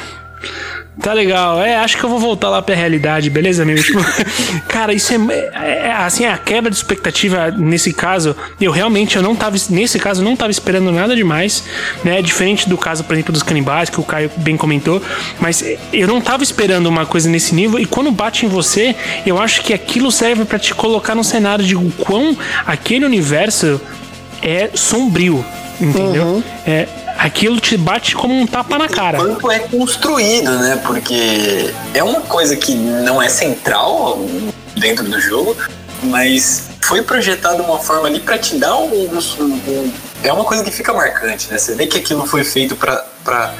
Tá 1.01 1.13
legal, 1.15 1.61
é, 1.63 1.77
acho 1.77 1.97
que 1.97 2.05
eu 2.05 2.11
vou 2.11 2.19
voltar 2.19 2.51
lá 2.51 2.61
pra 2.61 2.75
realidade, 2.75 3.31
beleza, 3.31 3.63
amigo? 3.63 3.83
Tipo, 3.83 4.01
cara, 4.69 4.93
isso 4.93 5.13
é, 5.15 5.17
é- 5.55 5.81
é, 5.87 5.93
assim, 5.93 6.27
a 6.27 6.37
quebra 6.37 6.71
de 6.71 6.77
expectativa 6.77 7.51
nesse 7.51 7.93
caso, 7.93 8.37
eu 8.61 8.71
realmente, 8.71 9.17
eu 9.17 9.23
não 9.23 9.35
tava, 9.35 9.57
nesse 9.71 9.99
caso, 9.99 10.21
eu 10.21 10.25
não 10.25 10.37
tava 10.37 10.51
esperando 10.51 10.93
nada 10.93 11.17
demais, 11.17 11.65
né? 12.05 12.21
Diferente 12.21 12.69
do 12.69 12.77
caso, 12.77 13.03
por 13.05 13.15
exemplo, 13.15 13.33
dos 13.33 13.43
canibais, 13.43 13.89
que 13.89 13.99
o 13.99 14.03
Caio 14.03 14.31
bem 14.37 14.57
comentou, 14.57 15.01
mas 15.41 15.65
eu 15.93 16.07
não 16.07 16.21
tava 16.21 16.43
esperando 16.43 16.87
uma 16.87 17.07
coisa 17.07 17.29
nesse 17.31 17.55
nível, 17.55 17.79
e 17.79 17.87
quando 17.87 18.11
bate 18.11 18.45
em 18.45 18.49
você, 18.49 18.95
eu 19.25 19.41
acho 19.41 19.63
que 19.63 19.73
aquilo 19.73 20.13
serve 20.13 20.45
pra 20.45 20.59
te 20.59 20.75
colocar 20.75 21.15
no 21.15 21.25
cenário 21.25 21.65
de 21.65 21.75
o 21.77 21.91
quão 21.99 22.37
aquele 22.67 23.05
universo 23.07 23.81
é 24.43 24.71
sombrio, 24.75 25.43
entendeu? 25.81 26.43
É, 26.67 26.87
aquilo 27.23 27.61
te 27.61 27.77
bate 27.77 28.15
como 28.15 28.35
um 28.35 28.47
tapa 28.47 28.79
na 28.79 28.89
cara. 28.89 29.19
quanto 29.19 29.51
é 29.51 29.59
construído, 29.61 30.51
né? 30.59 30.81
Porque 30.85 31.73
é 31.95 32.03
uma 32.03 32.21
coisa 32.23 32.57
que 32.57 32.75
não 32.75 33.21
é 33.21 33.29
central 33.29 34.19
dentro 34.77 35.05
do 35.05 35.21
jogo, 35.21 35.57
mas 36.05 36.69
foi 36.83 37.03
projetado 37.03 37.57
de 37.57 37.63
uma 37.69 37.79
forma 37.79 38.09
ali 38.09 38.21
pra 38.21 38.39
te 38.39 38.57
dar 38.57 38.77
um, 38.79 38.89
um- 39.05 39.93
É 40.23 40.33
uma 40.33 40.45
coisa 40.45 40.65
que 40.65 40.71
fica 40.71 40.93
marcante, 40.93 41.51
né? 41.51 41.59
Você 41.59 41.75
vê 41.75 41.87
que 41.87 41.99
aquilo 41.99 42.27
foi 42.27 42.43
feito 42.45 42.75
pra 42.77 43.55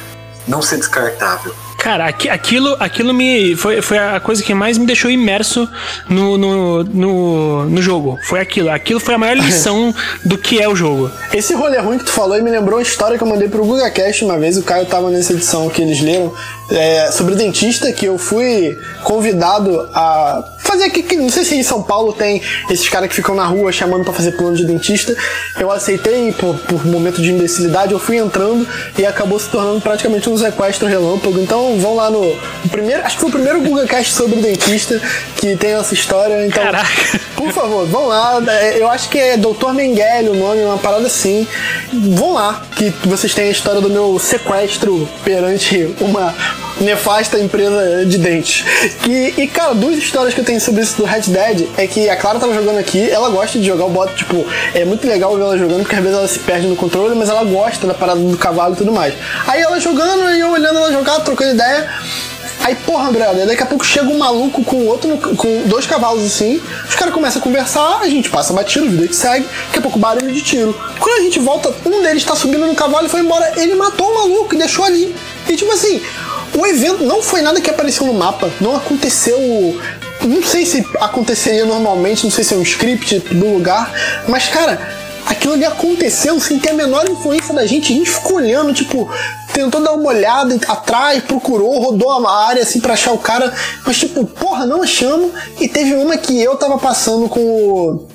não 0.47 0.61
ser 0.61 0.77
descartável. 0.77 1.55
Cara, 1.81 2.05
aqui- 2.05 2.29
aquilo, 2.29 2.77
aquilo 2.79 3.11
me. 3.11 3.55
Foi, 3.55 3.81
foi 3.81 3.97
a 3.97 4.19
coisa 4.19 4.43
que 4.43 4.53
mais 4.53 4.77
me 4.77 4.85
deixou 4.85 5.09
imerso 5.09 5.67
no, 6.07 6.37
no, 6.37 6.83
no, 6.83 7.65
no 7.65 7.81
jogo. 7.81 8.19
Foi 8.29 8.39
aquilo. 8.39 8.69
Aquilo 8.69 8.99
foi 8.99 9.15
a 9.15 9.17
maior 9.17 9.33
lição 9.41 9.91
do 10.23 10.37
que 10.37 10.61
é 10.61 10.69
o 10.69 10.75
jogo. 10.75 11.09
Esse 11.33 11.55
rolê 11.55 11.79
ruim 11.79 11.97
que 11.97 12.03
tu 12.05 12.11
falou 12.11 12.33
aí 12.33 12.41
me 12.43 12.51
lembrou 12.51 12.77
uma 12.77 12.83
história 12.83 13.17
que 13.17 13.23
eu 13.23 13.27
mandei 13.27 13.47
pro 13.49 13.65
GugaCast 13.65 14.23
uma 14.23 14.37
vez. 14.37 14.57
O 14.57 14.61
Caio 14.63 14.85
tava 14.85 15.09
nessa 15.09 15.33
edição 15.33 15.69
que 15.69 15.81
eles 15.81 15.99
leram 16.01 16.31
é, 16.69 17.09
sobre 17.11 17.33
dentista, 17.33 17.91
que 17.91 18.05
eu 18.05 18.15
fui 18.19 18.77
convidado 19.03 19.89
a 19.91 20.43
fazer 20.59 20.83
aqui. 20.83 21.01
que 21.01 21.15
Não 21.15 21.29
sei 21.31 21.43
se 21.43 21.55
em 21.55 21.63
São 21.63 21.81
Paulo 21.81 22.13
tem 22.13 22.43
esses 22.69 22.87
caras 22.89 23.09
que 23.09 23.15
ficam 23.15 23.33
na 23.33 23.45
rua 23.47 23.71
chamando 23.71 24.03
pra 24.03 24.13
fazer 24.13 24.33
plano 24.33 24.55
de 24.55 24.65
dentista. 24.65 25.15
Eu 25.59 25.71
aceitei 25.71 26.31
por, 26.33 26.55
por 26.59 26.85
momento 26.85 27.19
de 27.23 27.31
imbecilidade, 27.31 27.91
eu 27.91 27.97
fui 27.99 28.17
entrando 28.17 28.67
e 28.99 29.03
acabou 29.03 29.39
se 29.39 29.49
tornando 29.49 29.81
praticamente 29.81 30.29
um 30.29 30.37
sequestro 30.37 30.87
relâmpago. 30.87 31.39
Então 31.39 31.70
vão 31.77 31.95
lá 31.95 32.09
no, 32.09 32.37
primeiro. 32.69 33.03
Acho 33.03 33.15
que 33.15 33.21
foi 33.21 33.29
o 33.29 33.33
primeiro 33.33 33.61
GugaCast 33.61 34.13
sobre 34.13 34.39
dentista 34.41 35.01
que 35.37 35.55
tem 35.55 35.73
essa 35.73 35.93
história. 35.93 36.45
Então, 36.45 36.63
Caraca. 36.63 37.19
por 37.35 37.51
favor, 37.51 37.85
vão 37.85 38.07
lá. 38.07 38.41
É, 38.47 38.81
Eu 38.81 38.89
acho 38.89 39.09
que 39.09 39.17
é 39.17 39.37
Dr. 39.37 39.73
Mengele 39.73 40.29
o 40.29 40.35
nome, 40.35 40.63
uma 40.63 40.77
parada 40.77 41.07
assim. 41.07 41.47
Vão 41.91 42.33
lá, 42.33 42.61
que 42.75 42.89
vocês 43.05 43.33
têm 43.33 43.47
a 43.47 43.51
história 43.51 43.81
do 43.81 43.89
meu 43.89 44.17
sequestro 44.19 45.07
perante 45.23 45.93
uma, 45.99 46.33
nefasta 46.83 47.39
empresa 47.39 48.05
de 48.05 48.17
dentes. 48.17 48.65
E, 49.07 49.47
cara, 49.47 49.73
duas 49.73 49.97
histórias 49.97 50.33
que 50.33 50.41
eu 50.41 50.45
tenho 50.45 50.59
sobre 50.59 50.81
isso 50.81 50.97
do 50.97 51.03
Red 51.03 51.21
Dead 51.27 51.67
é 51.77 51.87
que 51.87 52.09
a 52.09 52.15
Clara 52.15 52.39
tava 52.39 52.53
jogando 52.53 52.79
aqui, 52.79 53.09
ela 53.09 53.29
gosta 53.29 53.59
de 53.59 53.65
jogar 53.65 53.85
o 53.85 53.89
bot, 53.89 54.13
tipo, 54.15 54.45
é 54.73 54.83
muito 54.85 55.07
legal 55.07 55.35
ver 55.35 55.41
ela 55.41 55.57
jogando, 55.57 55.81
porque 55.81 55.95
às 55.95 56.01
vezes 56.01 56.17
ela 56.17 56.27
se 56.27 56.39
perde 56.39 56.67
no 56.67 56.75
controle, 56.75 57.15
mas 57.15 57.29
ela 57.29 57.43
gosta 57.43 57.87
da 57.87 57.93
parada 57.93 58.19
do 58.19 58.37
cavalo 58.37 58.73
e 58.73 58.77
tudo 58.77 58.91
mais. 58.91 59.13
Aí 59.47 59.61
ela 59.61 59.79
jogando 59.79 60.29
e 60.31 60.39
eu 60.39 60.51
olhando 60.51 60.77
ela 60.77 60.91
jogar, 60.91 61.19
trocando 61.21 61.53
ideia. 61.53 61.89
Aí, 62.63 62.75
porra, 62.75 63.11
brother, 63.11 63.47
daqui 63.47 63.63
a 63.63 63.65
pouco 63.65 63.83
chega 63.83 64.07
um 64.07 64.19
maluco 64.19 64.63
com 64.63 64.85
outro, 64.85 65.17
com 65.17 65.63
dois 65.65 65.87
cavalos 65.87 66.23
assim, 66.23 66.61
os 66.87 66.93
caras 66.93 67.11
começam 67.11 67.41
a 67.41 67.43
conversar, 67.43 67.99
a 68.01 68.07
gente 68.07 68.29
passa 68.29 68.53
batido, 68.53 68.87
vida 68.87 69.07
que 69.07 69.15
segue, 69.15 69.47
daqui 69.65 69.79
a 69.79 69.81
pouco 69.81 69.97
barulho 69.97 70.31
de 70.31 70.43
tiro. 70.43 70.79
Quando 70.99 71.19
a 71.19 71.23
gente 71.23 71.39
volta, 71.39 71.73
um 71.83 72.03
deles 72.03 72.23
tá 72.23 72.35
subindo 72.35 72.67
no 72.67 72.75
cavalo 72.75 73.07
e 73.07 73.09
foi 73.09 73.21
embora, 73.21 73.51
ele 73.59 73.73
matou 73.73 74.11
o 74.11 74.13
maluco 74.13 74.53
e 74.53 74.59
deixou 74.59 74.85
ali. 74.85 75.15
E 75.49 75.55
tipo 75.55 75.71
assim, 75.71 76.03
o 76.57 76.65
evento 76.65 77.03
não 77.03 77.21
foi 77.21 77.41
nada 77.41 77.61
que 77.61 77.69
apareceu 77.69 78.05
no 78.05 78.13
mapa, 78.13 78.51
não 78.59 78.75
aconteceu. 78.75 79.39
Não 80.23 80.43
sei 80.43 80.65
se 80.65 80.85
aconteceria 80.99 81.65
normalmente, 81.65 82.23
não 82.23 82.31
sei 82.31 82.43
se 82.43 82.53
é 82.53 82.57
um 82.57 82.61
script 82.61 83.19
do 83.19 83.53
lugar, 83.53 83.91
mas 84.27 84.47
cara, 84.47 84.79
aquilo 85.25 85.53
ali 85.53 85.65
aconteceu 85.65 86.39
sem 86.39 86.59
ter 86.59 86.69
a 86.69 86.73
menor 86.73 87.09
influência 87.09 87.53
da 87.53 87.65
gente. 87.65 87.91
A 87.91 87.95
gente 87.95 88.09
ficou 88.09 88.35
olhando, 88.35 88.73
tipo, 88.73 89.09
tentou 89.51 89.81
dar 89.81 89.93
uma 89.93 90.09
olhada 90.09 90.55
atrás, 90.67 91.23
procurou, 91.23 91.79
rodou 91.79 92.11
a 92.11 92.47
área 92.47 92.61
assim 92.61 92.79
pra 92.79 92.93
achar 92.93 93.11
o 93.13 93.17
cara, 93.17 93.51
mas 93.85 93.97
tipo, 93.97 94.25
porra, 94.25 94.65
não 94.65 94.83
achamos. 94.83 95.31
E 95.59 95.67
teve 95.67 95.95
uma 95.95 96.17
que 96.17 96.39
eu 96.39 96.55
tava 96.55 96.77
passando 96.77 97.27
com 97.27 97.39
o 97.39 98.07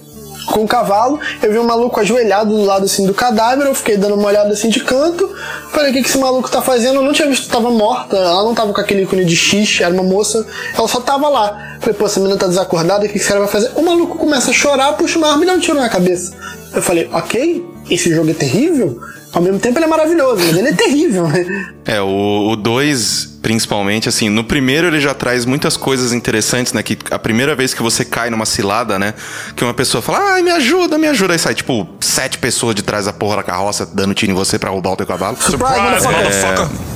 com 0.46 0.64
o 0.64 0.68
cavalo, 0.68 1.18
eu 1.42 1.52
vi 1.52 1.59
um 1.59 1.64
maluco 1.64 1.98
ajoelhado 2.00 2.50
do 2.50 2.64
lado 2.64 2.85
assim 2.85 3.06
do 3.06 3.14
cadáver, 3.14 3.66
eu 3.66 3.74
fiquei 3.74 3.96
dando 3.96 4.14
uma 4.14 4.28
olhada 4.28 4.52
assim 4.52 4.68
de 4.68 4.80
canto, 4.80 5.28
falei, 5.72 5.90
o 5.90 5.94
que, 5.94 6.02
que 6.02 6.09
esse 6.09 6.18
maluco 6.18 6.50
tá 6.50 6.62
fazendo? 6.62 6.96
Eu 6.96 7.02
não 7.02 7.12
tinha 7.12 7.28
visto 7.28 7.44
que 7.44 7.52
tava 7.52 7.70
morta, 7.70 8.16
ela 8.16 8.42
não 8.42 8.54
tava 8.54 8.72
com 8.72 8.80
aquele 8.80 9.02
ícone 9.02 9.24
de 9.24 9.37
X, 9.37 9.80
era 9.80 9.92
uma 9.92 10.02
moça, 10.02 10.46
ela 10.76 10.88
só 10.88 11.00
tava 11.00 11.28
lá. 11.28 11.76
Falei, 11.80 11.94
pô, 11.94 12.06
essa 12.06 12.20
menina 12.20 12.38
tá 12.38 12.46
desacordada, 12.46 13.00
o 13.00 13.06
que, 13.06 13.12
que 13.12 13.18
esse 13.18 13.28
cara 13.28 13.40
vai 13.40 13.48
fazer? 13.48 13.70
O 13.76 13.82
maluco 13.82 14.16
começa 14.16 14.50
a 14.50 14.54
chorar, 14.54 14.92
puxa 14.94 15.18
uma 15.18 15.30
arma 15.30 15.44
e 15.44 15.46
dá 15.46 15.52
um 15.54 15.61
tiro 15.61 15.78
na 15.78 15.88
cabeça. 15.88 16.32
Eu 16.72 16.82
falei, 16.82 17.09
ok, 17.12 17.64
esse 17.90 18.14
jogo 18.14 18.30
é 18.30 18.35
terrível? 18.35 19.00
Ao 19.37 19.42
mesmo 19.42 19.59
tempo 19.59 19.79
ele 19.79 19.85
é 19.85 19.88
maravilhoso, 19.88 20.42
mas 20.46 20.57
ele 20.57 20.68
é 20.68 20.72
terrível, 20.72 21.29
né? 21.29 21.44
É, 21.88 22.01
o 22.01 22.57
2, 22.57 23.38
principalmente, 23.40 24.09
assim, 24.09 24.29
no 24.29 24.42
primeiro 24.42 24.88
ele 24.88 24.99
já 24.99 25.14
traz 25.14 25.44
muitas 25.44 25.77
coisas 25.77 26.12
interessantes, 26.12 26.72
né? 26.72 26.83
Que 26.83 26.99
a 27.12 27.18
primeira 27.18 27.55
vez 27.55 27.72
que 27.72 27.81
você 27.81 28.05
cai 28.05 28.29
numa 28.29 28.44
cilada, 28.44 28.99
né? 28.99 29.14
Que 29.55 29.62
uma 29.62 29.72
pessoa 29.72 30.03
fala, 30.03 30.18
ai, 30.33 30.42
me 30.42 30.51
ajuda, 30.51 30.99
me 30.99 31.07
ajuda. 31.07 31.35
Aí 31.35 31.38
sai, 31.38 31.55
tipo, 31.55 31.87
sete 32.01 32.38
pessoas 32.38 32.75
de 32.75 32.83
trás 32.83 33.05
da 33.05 33.12
porra 33.12 33.37
da 33.37 33.42
carroça 33.44 33.87
dando 33.87 34.14
tiro 34.14 34.33
em 34.33 34.35
você 34.35 34.59
pra 34.59 34.68
roubar 34.68 34.94
o 34.94 34.96
teu 34.96 35.07
cavalo. 35.07 35.37
Surprise, 35.40 36.09
motherfucker! 36.09 36.64
É, 36.64 36.95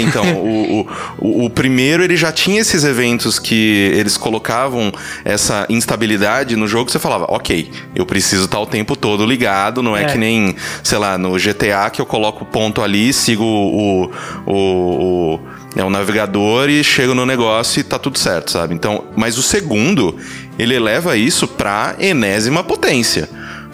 então, 0.00 0.24
o, 0.36 0.86
o, 1.18 1.46
o, 1.46 1.50
primeiro 1.50 2.02
ele 2.02 2.16
já 2.16 2.30
tinha 2.30 2.60
esses 2.60 2.84
eventos 2.84 3.38
que 3.38 3.90
eles 3.94 4.16
colocavam 4.16 4.92
essa 5.24 5.66
instabilidade 5.68 6.56
no 6.56 6.68
jogo, 6.68 6.90
você 6.90 6.98
falava, 6.98 7.26
ok, 7.28 7.70
eu 7.94 8.04
preciso 8.04 8.44
estar 8.44 8.60
o 8.60 8.66
tempo 8.66 8.94
todo 8.94 9.24
ligado, 9.24 9.82
não 9.82 9.96
é, 9.96 10.04
é. 10.04 10.06
que 10.06 10.18
nem, 10.18 10.54
sei 10.82 10.98
lá, 10.98 11.16
no 11.16 11.32
GTA 11.38 11.90
que 11.90 12.00
eu 12.00 12.06
coloco 12.06 12.44
o 12.44 12.46
ponto 12.46 12.82
ali, 12.82 13.12
sigo 13.12 13.44
o, 13.44 14.10
o, 14.46 14.52
o 14.52 15.40
é 15.76 15.84
o 15.84 15.90
navegador 15.90 16.68
e 16.68 16.82
chego 16.82 17.14
no 17.14 17.24
negócio 17.24 17.78
e 17.78 17.84
tá 17.84 17.96
tudo 17.96 18.18
certo, 18.18 18.50
sabe? 18.50 18.74
Então, 18.74 19.04
mas 19.16 19.38
o 19.38 19.42
segundo, 19.42 20.16
ele 20.58 20.74
eleva 20.74 21.16
isso 21.16 21.46
pra 21.46 21.94
enésima 22.00 22.64
potência 22.64 23.28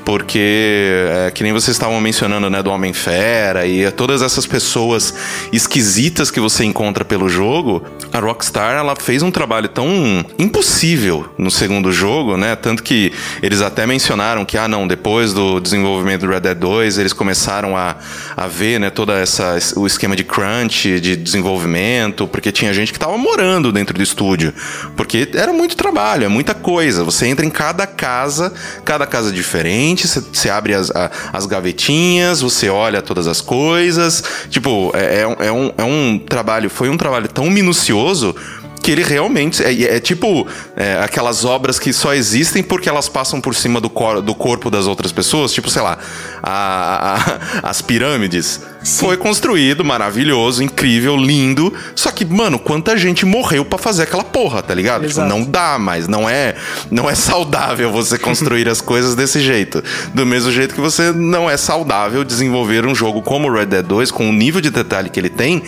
porque 0.07 0.39
é, 0.39 1.33
que 1.33 1.43
nem 1.43 1.53
vocês 1.53 1.75
estavam 1.75 2.01
mencionando, 2.01 2.49
né, 2.49 2.63
do 2.63 2.71
Homem-Fera 2.71 3.67
e 3.67 3.91
todas 3.91 4.23
essas 4.23 4.47
pessoas 4.47 5.13
esquisitas 5.53 6.31
que 6.31 6.39
você 6.39 6.65
encontra 6.65 7.05
pelo 7.05 7.29
jogo, 7.29 7.83
a 8.13 8.21
Rockstar 8.21 8.77
ela 8.77 8.95
fez 8.95 9.21
um 9.25 9.33
trabalho 9.33 9.69
tão 9.69 10.25
impossível 10.39 11.29
no 11.37 11.51
segundo 11.51 11.91
jogo, 11.91 12.37
né? 12.37 12.55
Tanto 12.55 12.85
que 12.85 13.13
eles 13.43 13.61
até 13.61 13.85
mencionaram 13.85 14.45
que, 14.45 14.57
ah, 14.57 14.69
não, 14.69 14.87
depois 14.87 15.33
do 15.33 15.59
desenvolvimento 15.59 16.21
do 16.21 16.29
Red 16.29 16.39
Dead 16.39 16.57
2, 16.57 16.99
eles 16.99 17.13
começaram 17.13 17.77
a, 17.77 17.97
a 18.37 18.47
ver, 18.47 18.79
né, 18.79 18.91
toda 18.91 19.19
essa 19.19 19.59
o 19.75 19.89
esquema 19.89 20.15
de 20.15 20.23
crunch, 20.23 21.01
de 21.01 21.17
desenvolvimento, 21.17 22.29
porque 22.29 22.53
tinha 22.53 22.73
gente 22.73 22.93
que 22.93 22.99
tava 22.99 23.19
morando 23.19 23.73
dentro 23.73 23.97
do 23.97 24.05
estúdio, 24.05 24.55
porque 24.97 25.29
era 25.35 25.53
muito 25.53 25.77
trabalho, 25.77 26.27
é 26.27 26.29
muita 26.29 26.55
coisa. 26.55 27.03
Você 27.03 27.27
entra 27.27 27.45
em 27.45 27.51
cada 27.51 27.89
casa, 27.89 28.55
cada 28.85 29.05
casa 29.05 29.33
diferente 29.33 29.96
você 30.05 30.51
abre 30.51 30.75
as, 30.75 30.91
a, 30.91 31.11
as 31.33 31.47
gavetinhas, 31.47 32.41
você 32.41 32.69
olha 32.69 33.01
todas 33.01 33.27
as 33.27 33.41
coisas. 33.41 34.23
Tipo, 34.51 34.91
é, 34.95 35.21
é, 35.21 35.47
é, 35.47 35.53
um, 35.53 35.73
é 35.79 35.85
um 35.85 36.19
trabalho, 36.19 36.69
foi 36.69 36.89
um 36.89 36.97
trabalho 36.97 37.29
tão 37.29 37.49
minucioso 37.49 38.35
que 38.83 38.93
ele 38.93 39.03
realmente 39.03 39.65
é, 39.65 39.97
é 39.97 40.01
tipo 40.01 40.47
é, 40.77 41.01
aquelas 41.03 41.45
obras 41.45 41.77
que 41.77 41.93
só 41.93 42.15
existem 42.15 42.63
porque 42.63 42.89
elas 42.89 43.09
passam 43.09 43.41
por 43.41 43.55
cima 43.55 43.81
do, 43.81 43.91
cor, 43.91 44.23
do 44.23 44.35
corpo 44.35 44.71
das 44.71 44.87
outras 44.87 45.11
pessoas, 45.11 45.53
tipo, 45.53 45.69
sei 45.69 45.83
lá, 45.83 45.99
a, 46.43 47.19
a, 47.63 47.69
as 47.69 47.83
pirâmides. 47.83 48.61
Sim. 48.87 49.07
Foi 49.07 49.17
construído, 49.17 49.85
maravilhoso, 49.85 50.63
incrível, 50.63 51.17
lindo. 51.17 51.75
Só 51.93 52.13
que, 52.13 52.25
mano, 52.25 52.57
quanta 52.57 52.97
gente 52.97 53.27
morreu 53.27 53.65
para 53.65 53.79
fazer 53.79 54.05
aquela 54.05 54.23
porra, 54.23 54.63
tá 54.63 54.73
ligado? 54.73 55.09
Tipo, 55.09 55.23
não 55.23 55.43
dá 55.43 55.77
mais, 55.77 56.07
não 56.07 56.29
é, 56.29 56.55
não 56.89 57.11
é 57.11 57.15
saudável 57.17 57.91
você 57.91 58.17
construir 58.17 58.69
as 58.69 58.81
coisas 58.81 59.17
desse 59.17 59.41
jeito. 59.41 59.83
Do 60.15 60.25
mesmo 60.25 60.53
jeito 60.53 60.73
que 60.73 60.81
você 60.81 61.11
não 61.11 61.51
é 61.51 61.57
saudável 61.57 62.23
desenvolver 62.23 62.87
um 62.87 62.95
jogo 62.95 63.23
como 63.23 63.51
Red 63.51 63.67
Dead 63.67 63.85
2 63.85 64.13
com 64.13 64.31
o 64.31 64.33
nível 64.33 64.61
de 64.61 64.71
detalhe 64.71 65.11
que 65.11 65.19
ele 65.19 65.31
tem 65.31 65.65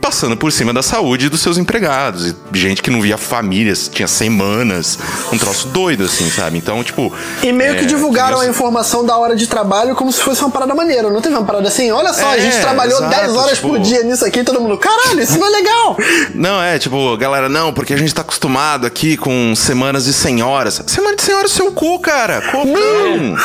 passando 0.00 0.36
por 0.36 0.50
cima 0.52 0.72
da 0.72 0.82
saúde 0.82 1.28
dos 1.28 1.40
seus 1.40 1.58
empregados. 1.58 2.26
E 2.26 2.34
gente 2.54 2.82
que 2.82 2.90
não 2.90 3.00
via 3.00 3.18
famílias, 3.18 3.88
tinha 3.92 4.08
semanas. 4.08 4.98
Um 5.32 5.38
troço 5.38 5.68
doido, 5.68 6.04
assim, 6.04 6.30
sabe? 6.30 6.58
Então, 6.58 6.82
tipo. 6.82 7.12
E 7.42 7.52
meio 7.52 7.72
é, 7.72 7.74
que 7.76 7.86
divulgaram 7.86 8.40
a 8.40 8.46
informação 8.46 9.04
da 9.04 9.16
hora 9.16 9.36
de 9.36 9.46
trabalho 9.46 9.94
como 9.94 10.12
se 10.12 10.20
fosse 10.20 10.40
uma 10.42 10.50
parada 10.50 10.74
maneira. 10.74 11.10
Não 11.10 11.20
teve 11.20 11.34
uma 11.34 11.44
parada 11.44 11.68
assim? 11.68 11.90
Olha 11.90 12.12
só, 12.12 12.34
é, 12.34 12.36
a 12.36 12.38
gente 12.38 12.60
trabalhou 12.60 12.98
exato, 12.98 13.16
10 13.16 13.36
horas 13.36 13.56
tipo... 13.56 13.68
por 13.68 13.78
dia 13.78 14.02
nisso 14.02 14.24
aqui 14.24 14.40
e 14.40 14.44
todo 14.44 14.60
mundo, 14.60 14.78
caralho, 14.78 15.20
isso 15.20 15.38
não 15.38 15.46
é 15.46 15.50
legal. 15.50 15.96
Não, 16.34 16.62
é, 16.62 16.78
tipo, 16.78 17.16
galera, 17.16 17.48
não, 17.48 17.72
porque 17.72 17.92
a 17.92 17.96
gente 17.96 18.14
tá 18.14 18.22
acostumado 18.22 18.86
aqui 18.86 19.16
com 19.16 19.54
semanas 19.56 20.04
de 20.04 20.12
100 20.12 20.42
horas. 20.42 20.82
Semana 20.86 21.16
de 21.16 21.22
100 21.22 21.34
horas 21.34 21.50
seu 21.50 21.72
cu, 21.72 21.98
cara. 21.98 22.42
Como 22.50 22.72
não? 22.72 23.36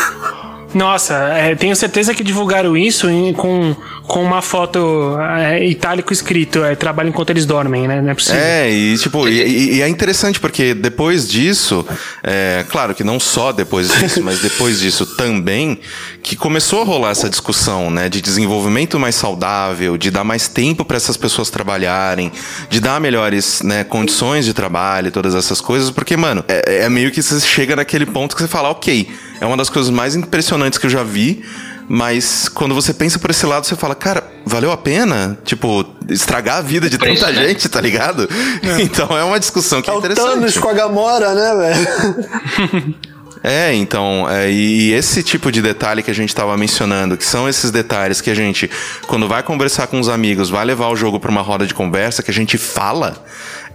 Nossa, 0.73 1.13
é, 1.13 1.55
tenho 1.55 1.75
certeza 1.75 2.13
que 2.13 2.23
divulgaram 2.23 2.75
isso 2.75 3.09
em, 3.09 3.31
com, 3.33 3.75
com 4.07 4.21
uma 4.21 4.41
foto 4.41 5.17
é, 5.19 5.65
itálico 5.65 6.11
escrito, 6.11 6.63
é, 6.63 6.75
trabalho 6.75 7.09
enquanto 7.09 7.29
eles 7.29 7.45
dormem, 7.45 7.87
né? 7.87 8.01
Não 8.01 8.09
é 8.09 8.13
possível. 8.13 8.39
É, 8.39 8.69
e 8.69 8.97
tipo, 8.97 9.27
e, 9.27 9.75
e 9.75 9.81
é 9.81 9.87
interessante 9.87 10.39
porque 10.39 10.73
depois 10.73 11.27
disso, 11.27 11.85
é, 12.21 12.65
claro 12.69 12.93
que 12.93 13.03
não 13.03 13.19
só 13.19 13.51
depois 13.51 13.89
disso, 13.89 14.21
mas 14.21 14.41
depois 14.41 14.79
disso 14.79 15.05
também, 15.05 15.79
que 16.21 16.35
começou 16.35 16.81
a 16.81 16.85
rolar 16.85 17.11
essa 17.11 17.29
discussão, 17.29 17.89
né? 17.89 18.09
De 18.09 18.21
desenvolvimento 18.21 18.99
mais 18.99 19.15
saudável, 19.15 19.97
de 19.97 20.11
dar 20.11 20.23
mais 20.23 20.47
tempo 20.47 20.83
para 20.83 20.97
essas 20.97 21.15
pessoas 21.15 21.49
trabalharem, 21.49 22.31
de 22.69 22.79
dar 22.79 22.99
melhores 22.99 23.61
né, 23.61 23.83
condições 23.83 24.45
de 24.45 24.53
trabalho, 24.53 25.11
todas 25.11 25.33
essas 25.33 25.61
coisas, 25.61 25.89
porque, 25.89 26.17
mano, 26.17 26.43
é, 26.47 26.83
é 26.83 26.89
meio 26.89 27.09
que 27.09 27.21
você 27.21 27.39
chega 27.39 27.75
naquele 27.75 28.05
ponto 28.05 28.35
que 28.35 28.41
você 28.41 28.47
fala, 28.47 28.69
ok 28.69 29.07
é 29.43 29.45
uma 29.45 29.57
das 29.57 29.69
coisas 29.69 29.91
mais 29.91 30.15
impressionantes 30.15 30.79
que 30.79 30.85
eu 30.85 30.89
já 30.89 31.03
vi. 31.03 31.43
Mas 31.87 32.47
quando 32.47 32.73
você 32.73 32.93
pensa 32.93 33.19
por 33.19 33.29
esse 33.29 33.45
lado, 33.45 33.65
você 33.65 33.75
fala, 33.75 33.95
cara, 33.95 34.23
valeu 34.45 34.71
a 34.71 34.77
pena? 34.77 35.37
Tipo, 35.43 35.85
estragar 36.09 36.57
a 36.57 36.61
vida 36.61 36.89
de 36.89 36.97
tanta 36.97 37.31
né? 37.31 37.47
gente, 37.47 37.67
tá 37.69 37.81
ligado? 37.81 38.27
É. 38.61 38.81
Então 38.93 39.17
é 39.17 39.23
uma 39.23 39.39
discussão 39.39 39.81
que 39.81 39.89
é, 39.89 39.93
é 39.93 39.97
interessante. 39.97 40.25
O 40.25 40.33
Thanos 40.33 40.57
com 40.57 40.69
a 40.69 40.73
Gamora, 40.73 41.33
né, 41.33 41.55
velho? 41.55 42.95
É, 43.45 43.73
então, 43.73 44.25
é, 44.29 44.49
e 44.49 44.93
esse 44.93 45.21
tipo 45.21 45.51
de 45.51 45.61
detalhe 45.61 46.01
que 46.01 46.09
a 46.09 46.13
gente 46.13 46.29
estava 46.29 46.55
mencionando, 46.55 47.17
que 47.17 47.25
são 47.25 47.49
esses 47.49 47.71
detalhes 47.71 48.21
que 48.21 48.29
a 48.29 48.33
gente, 48.33 48.71
quando 49.05 49.27
vai 49.27 49.43
conversar 49.43 49.87
com 49.87 49.99
os 49.99 50.07
amigos, 50.07 50.49
vai 50.49 50.63
levar 50.63 50.87
o 50.87 50.95
jogo 50.95 51.19
para 51.19 51.29
uma 51.29 51.41
roda 51.41 51.67
de 51.67 51.73
conversa, 51.73 52.23
que 52.23 52.31
a 52.31 52.33
gente 52.33 52.57
fala, 52.57 53.21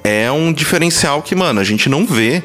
é 0.03 0.33
um 0.33 0.55
diferencial 0.55 1.21
que, 1.21 1.35
mano, 1.35 1.61
a 1.61 1.65
gente 1.65 1.87
não 1.87 2.07
vê 2.07 2.43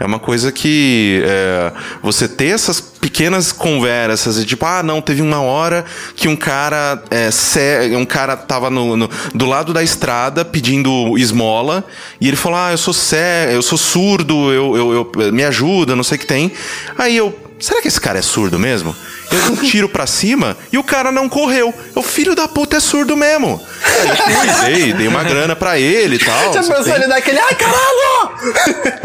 é 0.00 0.06
uma 0.06 0.18
coisa 0.18 0.50
que 0.50 1.22
é, 1.26 1.72
você 2.02 2.26
ter 2.26 2.46
essas 2.46 2.80
pequenas 2.80 3.52
conversas, 3.52 4.42
tipo, 4.46 4.64
ah, 4.64 4.82
não, 4.82 5.02
teve 5.02 5.20
uma 5.20 5.42
hora 5.42 5.84
que 6.16 6.26
um 6.26 6.34
cara 6.34 7.02
é, 7.10 7.30
cé, 7.30 7.90
um 7.94 8.06
cara 8.06 8.34
tava 8.34 8.70
no, 8.70 8.96
no, 8.96 9.10
do 9.34 9.44
lado 9.44 9.74
da 9.74 9.82
estrada 9.82 10.42
pedindo 10.42 11.18
esmola 11.18 11.84
e 12.18 12.28
ele 12.28 12.36
falou, 12.36 12.58
ah, 12.58 12.70
eu 12.70 12.78
sou 12.78 12.94
cé, 12.94 13.54
eu 13.54 13.60
sou 13.60 13.76
surdo, 13.76 14.50
eu, 14.50 14.74
eu, 14.74 15.12
eu 15.20 15.32
me 15.32 15.44
ajuda, 15.44 15.94
não 15.94 16.02
sei 16.02 16.16
o 16.16 16.20
que 16.20 16.26
tem. 16.26 16.50
Aí 16.96 17.18
eu, 17.18 17.38
será 17.58 17.82
que 17.82 17.88
esse 17.88 18.00
cara 18.00 18.18
é 18.18 18.22
surdo 18.22 18.58
mesmo? 18.58 18.96
Eu 19.30 19.38
dei 19.38 19.50
um 19.50 19.56
tiro 19.56 19.88
pra 19.88 20.06
cima 20.06 20.56
e 20.72 20.78
o 20.78 20.82
cara 20.82 21.12
não 21.12 21.28
correu. 21.28 21.72
O 21.94 22.02
filho 22.02 22.34
da 22.34 22.48
puta 22.48 22.76
é 22.76 22.80
surdo 22.80 23.16
mesmo. 23.16 23.64
Aí 23.84 24.08
eu 24.08 24.16
fui, 24.16 24.72
dei, 24.72 24.92
dei 24.92 25.08
uma 25.08 25.22
grana 25.22 25.54
pra 25.54 25.78
ele 25.78 26.16
e 26.16 26.18
tal. 26.18 26.52
Já 26.52 26.62
pensou 26.62 26.94
ele 26.94 27.06
daquele, 27.06 27.38
ai 27.38 27.54
caralho! 27.54 28.30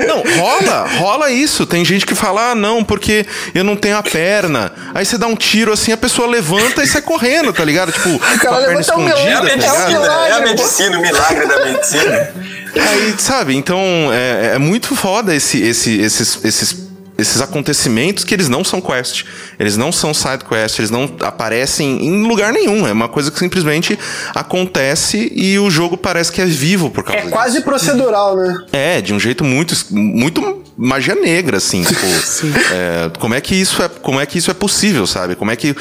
Não, 0.07 0.23
rola, 0.39 0.87
rola 0.97 1.31
isso. 1.31 1.65
Tem 1.65 1.85
gente 1.85 2.05
que 2.05 2.15
fala, 2.15 2.51
ah, 2.51 2.55
não, 2.55 2.83
porque 2.83 3.25
eu 3.53 3.63
não 3.63 3.75
tenho 3.75 3.97
a 3.97 4.03
perna. 4.03 4.71
Aí 4.93 5.05
você 5.05 5.17
dá 5.17 5.27
um 5.27 5.35
tiro 5.35 5.71
assim, 5.71 5.91
a 5.91 5.97
pessoa 5.97 6.27
levanta 6.27 6.83
e 6.83 6.87
sai 6.87 7.01
correndo, 7.01 7.53
tá 7.53 7.63
ligado? 7.63 7.91
Tipo, 7.91 8.17
com 8.17 8.25
a 8.25 8.37
perna 8.37 8.57
levanta 8.57 8.77
um 8.77 8.79
escondida, 8.79 9.41
milagre, 9.41 9.57
tá 9.57 9.65
é 9.65 9.71
um 9.73 9.87
milagre. 9.87 10.31
É 10.31 10.33
a 10.33 10.41
medicina, 10.41 10.97
o 10.97 11.01
milagre 11.01 11.47
da 11.47 11.65
medicina. 11.65 12.31
Aí, 12.75 13.15
sabe, 13.17 13.55
então 13.55 13.79
é, 14.11 14.55
é 14.55 14.57
muito 14.57 14.95
foda 14.95 15.33
esse, 15.33 15.61
esse, 15.61 15.97
esses, 15.99 16.43
esses, 16.43 16.75
esses 17.17 17.41
acontecimentos 17.41 18.23
que 18.23 18.33
eles 18.33 18.49
não 18.49 18.63
são 18.63 18.81
quest. 18.81 19.23
Eles 19.59 19.77
não 19.77 19.91
são 19.91 20.13
side 20.13 20.43
quest, 20.43 20.79
eles 20.79 20.91
não 20.91 21.09
aparecem 21.21 22.05
em 22.05 22.27
lugar 22.27 22.51
nenhum. 22.51 22.85
É 22.87 22.91
uma 22.91 23.07
coisa 23.07 23.31
que 23.31 23.39
simplesmente 23.39 23.97
acontece 24.33 25.31
e 25.35 25.57
o 25.59 25.69
jogo 25.69 25.97
parece 25.97 26.31
que 26.31 26.41
é 26.41 26.45
vivo 26.45 26.89
por 26.89 27.03
causa 27.03 27.19
É 27.19 27.21
disso. 27.23 27.33
quase 27.33 27.61
procedural, 27.61 28.35
né? 28.35 28.57
É, 28.71 29.01
de 29.01 29.13
um 29.13 29.19
jeito 29.19 29.43
muito, 29.43 29.73
muito 29.91 30.63
magia 30.77 31.15
negra, 31.15 31.57
assim. 31.57 31.83
Tipo, 31.83 32.05
é, 32.73 33.11
como 33.19 33.33
é 33.33 33.41
que 33.41 33.55
isso 33.55 33.81
é, 33.81 33.89
como 33.89 34.19
é 34.19 34.25
que 34.25 34.37
isso 34.37 34.51
é 34.51 34.53
possível, 34.53 35.07
sabe? 35.07 35.35
Como 35.35 35.51
é 35.51 35.55
que 35.55 35.75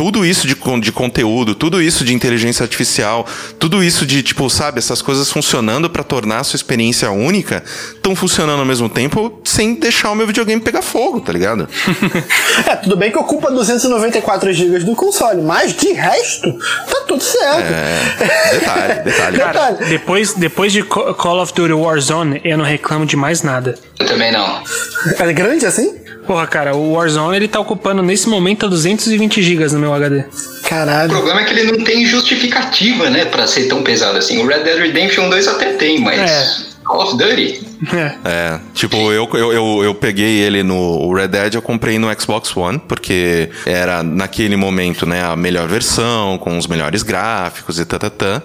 tudo 0.00 0.24
isso 0.24 0.46
de, 0.46 0.56
de 0.80 0.92
conteúdo, 0.92 1.54
tudo 1.54 1.82
isso 1.82 2.06
de 2.06 2.14
inteligência 2.14 2.62
artificial, 2.62 3.26
tudo 3.58 3.84
isso 3.84 4.06
de, 4.06 4.22
tipo, 4.22 4.48
sabe, 4.48 4.78
essas 4.78 5.02
coisas 5.02 5.30
funcionando 5.30 5.90
pra 5.90 6.02
tornar 6.02 6.38
a 6.38 6.44
sua 6.44 6.56
experiência 6.56 7.10
única, 7.10 7.62
estão 7.92 8.16
funcionando 8.16 8.60
ao 8.60 8.64
mesmo 8.64 8.88
tempo 8.88 9.38
sem 9.44 9.74
deixar 9.74 10.10
o 10.10 10.14
meu 10.14 10.26
videogame 10.26 10.58
pegar 10.62 10.80
fogo, 10.80 11.20
tá 11.20 11.30
ligado? 11.30 11.68
É, 12.66 12.76
tudo 12.76 12.96
bem 12.96 13.10
que 13.10 13.18
ocupa 13.18 13.50
294 13.50 14.52
GB 14.52 14.80
do 14.80 14.94
console, 14.94 15.40
mas 15.40 15.74
de 15.74 15.92
resto, 15.92 16.52
tá 16.90 17.04
tudo 17.06 17.22
certo. 17.22 17.72
É, 17.72 18.58
detalhe, 18.58 19.02
detalhe. 19.04 19.36
Detalhe. 19.38 19.88
Depois, 19.88 20.34
depois 20.34 20.72
de 20.72 20.82
Call 20.82 21.40
of 21.40 21.54
Duty 21.54 21.72
Warzone, 21.72 22.40
eu 22.44 22.58
não 22.58 22.64
reclamo 22.64 23.06
de 23.06 23.16
mais 23.16 23.42
nada. 23.42 23.78
Eu 23.98 24.06
também 24.06 24.30
não. 24.32 24.62
É 25.18 25.32
grande 25.32 25.64
assim? 25.64 25.94
Porra, 26.30 26.46
cara, 26.46 26.76
o 26.76 26.92
Warzone 26.92 27.34
ele 27.34 27.48
tá 27.48 27.58
ocupando 27.58 28.04
nesse 28.04 28.28
momento 28.28 28.68
220 28.68 29.42
GB 29.42 29.66
no 29.72 29.80
meu 29.80 29.92
HD. 29.92 30.20
O 30.20 30.62
Caralho. 30.62 31.10
problema 31.10 31.40
é 31.40 31.44
que 31.44 31.52
ele 31.58 31.72
não 31.72 31.84
tem 31.84 32.06
justificativa, 32.06 33.10
né, 33.10 33.24
pra 33.24 33.48
ser 33.48 33.64
tão 33.64 33.82
pesado 33.82 34.16
assim. 34.16 34.38
O 34.40 34.46
Red 34.46 34.62
Dead 34.62 34.78
Redemption 34.78 35.28
2 35.28 35.48
até 35.48 35.72
tem, 35.72 35.98
mas 35.98 36.20
É. 36.20 36.70
Call 36.84 37.02
of 37.02 37.18
Duty? 37.18 37.66
É. 37.92 38.14
É, 38.24 38.60
tipo, 38.74 38.96
eu, 39.12 39.28
eu, 39.32 39.52
eu, 39.52 39.84
eu 39.84 39.94
peguei 39.94 40.40
ele 40.40 40.62
no 40.62 40.76
o 40.76 41.12
Red 41.14 41.28
Dead, 41.28 41.54
eu 41.54 41.62
comprei 41.62 41.98
no 41.98 42.08
Xbox 42.20 42.56
One, 42.56 42.78
porque 42.78 43.50
era 43.66 44.02
naquele 44.02 44.54
momento, 44.56 45.06
né, 45.06 45.24
a 45.24 45.34
melhor 45.34 45.66
versão, 45.66 46.38
com 46.38 46.56
os 46.56 46.66
melhores 46.66 47.02
gráficos 47.02 47.78
e 47.80 47.84
tatatã, 47.84 48.40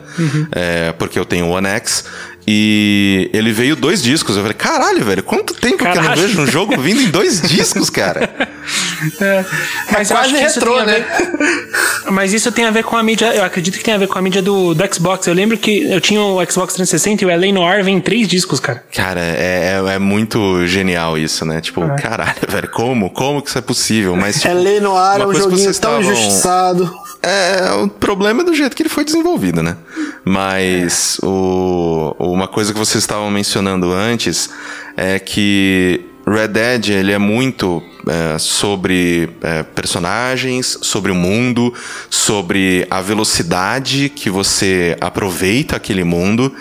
é, 0.52 0.92
porque 0.94 1.20
eu 1.20 1.26
tenho 1.26 1.48
o 1.48 1.52
One 1.52 1.68
X. 1.68 2.06
E 2.48 3.30
ele 3.34 3.52
veio 3.52 3.76
dois 3.76 4.04
discos. 4.04 4.36
Eu 4.36 4.44
falei, 4.44 4.56
caralho, 4.56 5.04
velho, 5.04 5.24
quanto 5.24 5.54
tempo 5.54 5.78
que 5.78 5.84
eu 5.84 5.88
não 5.88 5.94
Caralho. 5.96 6.22
vejo 6.22 6.42
um 6.42 6.46
jogo 6.48 6.80
vindo 6.80 7.02
em 7.02 7.08
dois 7.10 7.42
discos, 7.50 7.90
cara? 7.90 8.30
É, 9.20 9.46
mas 9.92 10.10
eu 10.12 10.16
quase 10.16 10.30
acho 10.36 10.40
que 10.40 10.46
isso 10.46 10.60
retrô, 10.60 10.74
tem 10.76 10.82
a 10.82 10.86
né? 10.86 10.94
ver- 11.00 12.12
Mas 12.12 12.34
isso 12.34 12.52
tem 12.52 12.66
a 12.66 12.72
ver 12.72 12.84
com 12.84 12.96
a 12.96 13.02
mídia. 13.04 13.34
Eu 13.36 13.44
acredito 13.44 13.78
que 13.78 13.84
tem 13.84 13.94
a 13.94 13.98
ver 13.98 14.08
com 14.08 14.18
a 14.20 14.22
mídia 14.22 14.42
do, 14.42 14.74
do 14.76 14.94
Xbox. 14.96 15.26
Eu 15.28 15.34
lembro 15.34 15.58
que 15.58 15.84
eu 15.92 16.00
tinha 16.00 16.22
o 16.22 16.40
Xbox 16.50 16.76
360 16.76 17.24
e 17.24 17.28
o 17.28 17.30
LA 17.30 17.52
Noir 17.52 17.84
vem 17.84 17.98
em 17.98 18.02
três 18.02 18.28
discos, 18.28 18.60
cara. 18.60 18.84
Cara, 18.94 19.20
é, 19.22 19.82
é, 19.90 19.94
é 19.96 20.00
muito 20.00 20.66
genial 20.68 21.18
isso, 21.18 21.46
né? 21.46 21.62
Tipo, 21.62 21.84
É. 21.84 21.96
caralho, 21.96 22.36
velho, 22.48 22.70
como? 22.70 23.10
Como 23.10 23.42
que 23.42 23.50
isso 23.50 23.58
é 23.58 23.62
possível? 23.62 24.16
Mas, 24.16 24.36
tipo, 24.42 24.48
É 24.50 24.54
lei 24.54 24.80
no 24.80 24.96
ar, 24.96 25.20
é 25.20 25.26
um 25.26 25.34
joguinho 25.34 25.62
tão 25.64 25.72
estavam- 25.72 26.02
injustiçado. 26.02 27.05
É, 27.26 27.74
o 27.84 27.88
problema 27.88 28.44
é 28.44 28.46
do 28.46 28.54
jeito 28.54 28.76
que 28.76 28.84
ele 28.84 28.90
foi 28.90 29.04
desenvolvido, 29.04 29.64
né? 29.64 29.76
Mas 30.24 31.18
o, 31.24 32.16
uma 32.20 32.48
coisa 32.48 32.72
que 32.72 32.78
vocês 32.78 33.04
estavam 33.04 33.32
mencionando 33.32 33.92
antes 33.92 34.48
é 34.96 35.18
que 35.18 36.06
Red 36.28 36.50
Dead 36.50 36.90
ele 36.90 37.12
é 37.12 37.18
muito 37.18 37.82
é, 38.08 38.38
sobre 38.38 39.30
é, 39.42 39.64
personagens, 39.64 40.78
sobre 40.84 41.12
o 41.12 41.16
mundo, 41.16 41.74
sobre 42.12 42.86
a 42.92 43.02
velocidade 43.02 44.10
que 44.10 44.30
você 44.30 44.96
aproveita 45.02 45.76
aquele 45.76 46.04
mundo. 46.04 46.54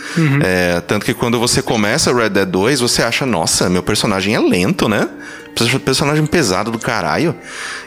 É, 0.43 0.81
tanto 0.81 1.05
que 1.05 1.13
quando 1.13 1.39
você 1.39 1.61
começa 1.61 2.15
Red 2.15 2.31
Dead 2.31 2.49
2, 2.49 2.81
você 2.81 3.03
acha, 3.03 3.27
nossa, 3.27 3.69
meu 3.69 3.83
personagem 3.83 4.35
é 4.35 4.41
lento, 4.41 4.89
né? 4.89 5.11
Personagem 5.81 6.27
pesado 6.27 6.71
do 6.71 6.79
caralho. 6.79 7.35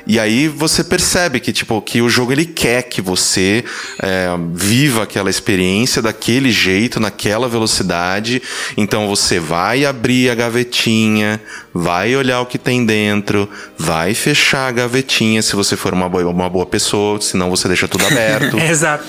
E 0.05 0.19
aí 0.19 0.47
você 0.47 0.83
percebe 0.83 1.39
que, 1.39 1.51
tipo, 1.51 1.81
que 1.81 2.01
o 2.01 2.09
jogo 2.09 2.31
ele 2.31 2.45
quer 2.45 2.83
que 2.83 3.01
você 3.01 3.63
é, 4.01 4.29
viva 4.53 5.03
aquela 5.03 5.29
experiência 5.29 6.01
daquele 6.01 6.49
jeito, 6.51 6.99
naquela 6.99 7.47
velocidade. 7.49 8.41
Então 8.77 9.07
você 9.07 9.39
vai 9.39 9.85
abrir 9.85 10.29
a 10.29 10.35
gavetinha, 10.35 11.41
vai 11.73 12.15
olhar 12.15 12.41
o 12.41 12.45
que 12.45 12.57
tem 12.57 12.85
dentro, 12.85 13.49
vai 13.77 14.13
fechar 14.13 14.67
a 14.67 14.71
gavetinha 14.71 15.41
se 15.41 15.55
você 15.55 15.75
for 15.75 15.93
uma 15.93 16.07
boa, 16.07 16.29
uma 16.29 16.49
boa 16.49 16.65
pessoa, 16.65 17.19
senão 17.21 17.49
você 17.49 17.67
deixa 17.67 17.87
tudo 17.87 18.05
aberto. 18.07 18.57
Exato. 18.57 19.05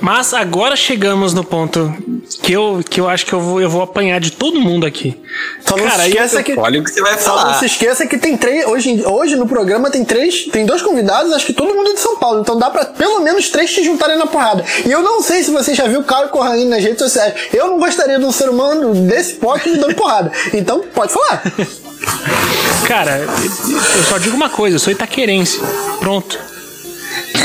Mas 0.00 0.34
agora 0.34 0.74
chegamos 0.76 1.32
no 1.32 1.44
ponto 1.44 1.94
que 2.42 2.52
eu, 2.52 2.80
que 2.88 3.00
eu 3.00 3.08
acho 3.08 3.24
que 3.24 3.32
eu 3.32 3.40
vou, 3.40 3.60
eu 3.60 3.70
vou 3.70 3.82
apanhar 3.82 4.18
de 4.20 4.32
todo 4.32 4.60
mundo 4.60 4.84
aqui. 4.84 5.18
Só 5.66 5.76
não 5.76 5.84
Cara, 5.84 6.02
se 6.02 6.08
eu- 6.10 6.14
esqueça 6.24 6.42
que. 6.42 6.58
Olha 6.58 6.80
o 6.80 6.84
que 6.84 6.90
você 6.90 7.00
vai 7.00 7.18
Só 7.18 7.30
não 7.36 7.38
falar. 7.42 7.54
se 7.60 7.66
esqueça 7.66 8.06
que 8.06 8.18
tem 8.18 8.36
três. 8.36 8.66
Hoje, 8.66 9.02
hoje 9.06 9.36
no 9.36 9.46
programa 9.46 9.90
tem 9.90 10.04
três. 10.04 10.46
Tem 10.46 10.66
dois 10.66 10.82
convidados, 10.82 11.32
acho 11.32 11.46
que 11.46 11.52
todo 11.52 11.72
mundo 11.74 11.90
é 11.90 11.94
de 11.94 12.00
São 12.00 12.16
Paulo. 12.16 12.40
Então 12.40 12.58
dá 12.58 12.68
pra 12.68 12.84
pelo 12.84 13.20
menos 13.20 13.48
três 13.48 13.72
se 13.72 13.84
juntarem 13.84 14.18
na 14.18 14.26
porrada. 14.26 14.64
E 14.84 14.90
eu 14.90 15.00
não 15.02 15.22
sei 15.22 15.42
se 15.44 15.50
você 15.52 15.72
já 15.74 15.86
viu 15.86 16.00
o 16.00 16.04
Caio 16.04 16.28
Corraine 16.30 16.64
nas 16.66 16.82
redes 16.82 16.98
sociais. 16.98 17.32
Eu 17.52 17.68
não 17.68 17.78
gostaria 17.78 18.18
de 18.18 18.24
um 18.24 18.32
ser 18.32 18.48
humano 18.50 18.92
desse 19.06 19.34
porte 19.34 19.68
me 19.70 19.78
dando 19.78 19.94
porrada. 19.94 20.32
Então, 20.52 20.80
pode 20.94 21.12
falar. 21.12 21.42
Cara, 22.86 23.18
eu 23.18 24.02
só 24.08 24.18
digo 24.18 24.34
uma 24.36 24.48
coisa, 24.50 24.76
eu 24.76 24.80
sou 24.80 24.92
itaquerense. 24.92 25.60
Pronto. 26.00 26.38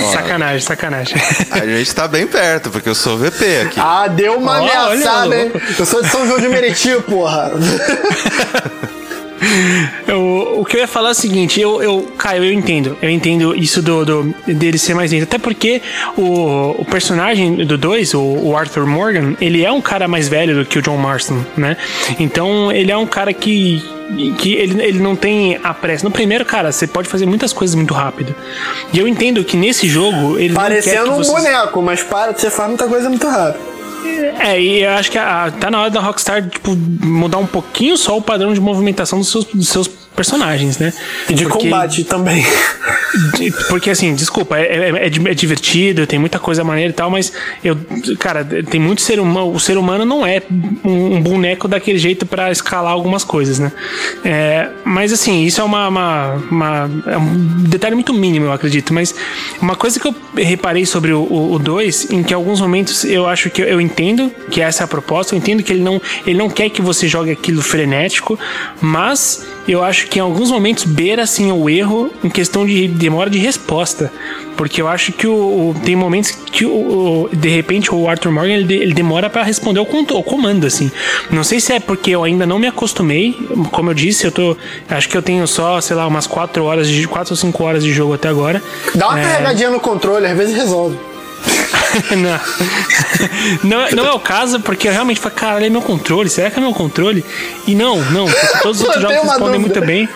Sacanagem, 0.06 0.60
sacanagem. 0.62 1.16
a 1.52 1.66
gente 1.66 1.95
tá 1.95 2.08
bem 2.08 2.28
perto, 2.28 2.70
porque 2.70 2.89
eu 2.89 2.95
sou 2.95 3.18
VP 3.18 3.62
aqui. 3.62 3.80
Ah, 3.80 4.08
deu 4.08 4.38
uma 4.38 4.62
olha, 4.62 4.80
ameaçada, 4.80 5.36
hein? 5.38 5.52
Eu 5.78 5.86
sou 5.86 6.02
de 6.02 6.10
São 6.10 6.26
João 6.28 6.39
de 6.39 6.48
Meriti, 6.48 6.89
porra. 7.08 7.52
Eu- 10.08 10.58
o 10.60 10.66
que 10.66 10.76
eu 10.78 10.82
ia 10.82 10.88
falar 10.88 11.10
é 11.10 11.12
o 11.12 11.16
seguinte, 11.16 11.62
eu, 11.62 11.82
eu 11.82 12.12
Caio, 12.18 12.43
eu 12.43 12.52
entendo. 12.52 12.98
Eu 13.02 13.10
entendo 13.10 13.56
isso 13.56 13.82
do, 13.84 14.04
do- 14.04 14.36
dele 14.48 14.78
ser 14.80 14.95
mais 14.95 15.12
lento. 15.12 15.24
Até 15.24 15.38
porque 15.38 15.82
o, 16.18 16.76
o 16.82 16.86
personagem 16.86 17.56
do 17.66 17.78
2, 17.78 18.16
o, 18.16 18.20
o 18.22 18.58
Arthur 18.58 18.88
Morgan, 18.88 19.36
ele 19.39 19.64
é 19.64 19.72
um 19.72 19.80
cara 19.82 20.08
mais 20.08 20.28
velho 20.28 20.56
do 20.56 20.66
que 20.66 20.80
o 20.80 20.82
John 20.82 20.98
Marston, 20.98 21.43
né? 21.56 21.78
Então 22.20 22.72
ele 22.72 22.91
é 22.91 22.98
um 22.98 23.06
cara 23.06 23.32
que. 23.32 23.84
Que 24.38 24.53
ele, 24.53 24.82
ele 24.82 24.99
não 24.99 25.16
tem 25.16 25.60
a 25.64 25.74
pressa. 25.74 26.03
No 26.03 26.12
primeiro, 26.12 26.45
cara, 26.45 26.72
você 26.72 26.88
pode 26.88 27.10
fazer 27.10 27.26
muitas 27.26 27.51
coisas 27.51 27.76
muito 27.76 27.93
rápido. 27.93 28.34
E 28.93 28.97
eu 28.99 29.08
entendo 29.08 29.43
que 29.43 29.58
nesse 29.58 29.88
jogo 29.88 30.39
ele 30.39 30.53
Parecendo 30.53 31.12
um 31.12 31.18
você... 31.18 31.32
boneco, 31.32 31.82
mas 31.82 32.01
para, 32.03 32.34
você 32.34 32.49
faz 32.49 32.70
muita 32.70 32.88
coisa 32.88 33.10
muito 33.10 33.28
rápido. 33.28 33.60
É, 34.39 34.60
e 34.62 34.84
eu 34.84 34.91
acho 34.91 35.12
que 35.12 35.18
a- 35.18 35.51
tá 35.60 35.70
na 35.70 35.82
hora 35.82 35.89
da 35.89 35.99
Rockstar, 35.99 36.47
tipo, 36.47 36.74
mudar 36.76 37.39
um 37.39 37.45
pouquinho 37.45 37.97
só 37.97 38.16
o 38.18 38.22
padrão 38.22 38.53
de 38.53 38.62
movimentação 38.62 39.20
dos 39.20 39.30
seus, 39.30 39.43
dos 39.45 39.68
seus 39.68 39.88
personagens, 40.18 40.78
né? 40.80 40.91
E 41.30 41.34
de 41.34 41.43
Porque- 41.45 41.59
combate 41.65 42.03
também. 42.03 42.43
de- 43.38 43.51
Porque 43.70 43.89
assim, 43.89 44.13
desculpa, 44.15 44.57
é, 44.57 44.63
é- 44.63 44.89
é 45.07 45.32
é 45.32 45.34
divertido, 45.34 46.05
tem 46.07 46.18
muita 46.20 46.39
coisa 46.39 46.63
maneira 46.63 46.89
e 46.89 46.93
tal, 46.93 47.09
mas 47.09 47.32
eu, 47.63 47.78
cara, 48.20 48.43
tem 48.43 48.80
muito 48.80 49.01
ser 49.01 49.20
humano. 49.20 49.53
O 49.53 49.59
ser 49.59 49.78
humano 49.78 50.03
não 50.05 50.26
é 50.26 50.41
um, 50.84 51.15
um 51.18 51.22
boneco 51.22 51.68
daquele 51.68 51.97
jeito 51.99 52.26
pra 52.26 52.51
escalar 52.51 52.91
algumas 52.91 53.24
coisas, 53.24 53.59
né? 53.59 53.72
É, 54.26 54.70
mas 54.84 55.13
assim, 55.13 55.43
isso 55.43 55.61
é 55.61 55.63
uma, 55.63 55.88
uma- 55.88 56.34
uma- 56.51 56.89
é 57.07 57.18
um 57.18 57.63
detalhe 57.70 57.93
muito 57.95 58.13
mínimo, 58.13 58.45
eu 58.47 58.51
acredito. 58.51 58.93
Mas 58.93 59.13
uma 59.61 59.76
coisa 59.76 59.99
que 59.99 60.07
eu 60.07 60.15
reparei 60.36 60.86
sobre 60.86 61.13
o 61.13 61.59
2, 61.61 62.09
em 62.11 62.24
que 62.24 62.34
em 62.34 62.36
alguns 62.36 62.59
momentos 62.59 63.03
eu 63.05 63.28
acho 63.28 63.49
que 63.51 63.61
eu, 63.61 63.65
eu 63.68 63.80
entendo 63.82 64.32
que 64.49 64.61
essa 64.61 64.84
é 64.84 64.86
a 64.86 64.88
proposta, 64.88 65.36
eu 65.36 65.38
entendo 65.38 65.61
que 65.61 65.72
ele 65.74 65.84
não, 65.84 66.01
ele 66.26 66.38
não 66.38 66.49
quer 66.49 66.70
que 66.70 66.82
você 66.82 67.07
jogue 67.07 67.32
aquilo 67.32 67.61
frenético, 67.61 68.38
mas 68.82 69.45
eu 69.68 69.84
acho 69.84 70.07
que 70.07 70.20
em 70.20 70.22
alguns 70.22 70.49
momentos 70.51 70.84
beira 70.86 71.24
assim 71.24 71.51
o 71.51 71.70
erro 71.70 72.09
em 72.24 72.30
questão 72.30 72.65
de 72.65 72.88
demora 72.88 73.30
de 73.30 73.38
resposta. 73.38 74.11
Porque 74.55 74.82
eu 74.82 74.88
acho 74.88 75.11
que 75.11 75.28
o, 75.28 75.32
o- 75.34 75.76
tem 75.86 75.95
momentos 75.95 76.32
que 76.32 76.65
o, 76.65 76.70
o- 77.26 77.30
de 77.32 77.47
repente 77.49 77.93
o 77.93 78.09
Arthur 78.09 78.32
Morgan 78.32 78.53
ele, 78.55 78.63
de- 78.63 78.74
ele 78.76 78.93
demora 78.93 79.30
pra 79.30 79.43
responder 79.43 79.84
conto- 79.86 80.15
ao 80.15 80.24
comando 80.24 80.65
assim. 80.65 80.91
Não 81.30 81.43
sei 81.43 81.59
se 81.59 81.74
é 81.74 81.80
porque 81.80 82.09
eu 82.11 82.24
ainda 82.24 82.45
não 82.45 82.57
me 82.57 82.65
acostumei, 82.68 83.36
como 83.72 83.91
eu 83.91 83.93
disse, 83.93 84.26
eu 84.26 84.32
tô 84.32 84.57
acho 84.89 85.07
que 85.09 85.15
eu 85.15 85.22
tenho 85.22 85.45
só, 85.47 85.80
sei 85.80 85.95
lá, 85.95 86.07
umas 86.07 86.26
4 86.26 86.63
horas 86.63 86.88
de 86.88 87.07
4 87.07 87.34
ou 87.34 87.38
5 87.38 87.63
horas 87.63 87.84
de 87.84 87.93
jogo 87.93 88.13
até 88.15 88.28
agora. 88.30 88.61
Dá 88.95 89.09
uma 89.09 89.20
É. 89.20 89.24
carregadinha 89.24 89.70
no 89.70 89.80
controle, 89.80 90.26
às 90.26 90.36
vezes 90.38 90.55
resolve. 90.55 90.97
não. 92.18 92.39
não. 93.64 93.91
Não 93.91 94.06
é 94.06 94.12
o 94.14 94.20
caso, 94.20 94.60
porque 94.60 94.88
eu 94.88 94.91
realmente 94.91 95.20
falei, 95.20 95.38
caralho, 95.38 95.66
é 95.66 95.70
meu 95.70 95.82
controle, 95.82 96.30
será 96.30 96.50
que 96.50 96.60
é 96.60 96.62
meu 96.62 96.74
controle? 96.74 97.24
E 97.66 97.76
não, 97.76 97.98
não, 98.12 98.26
porque 98.26 98.60
todos 98.62 98.82
os 98.82 98.86
outros 98.88 99.02
jogos 99.02 99.30
respondem 99.30 99.60
muito 99.60 99.82
bem. 99.82 100.08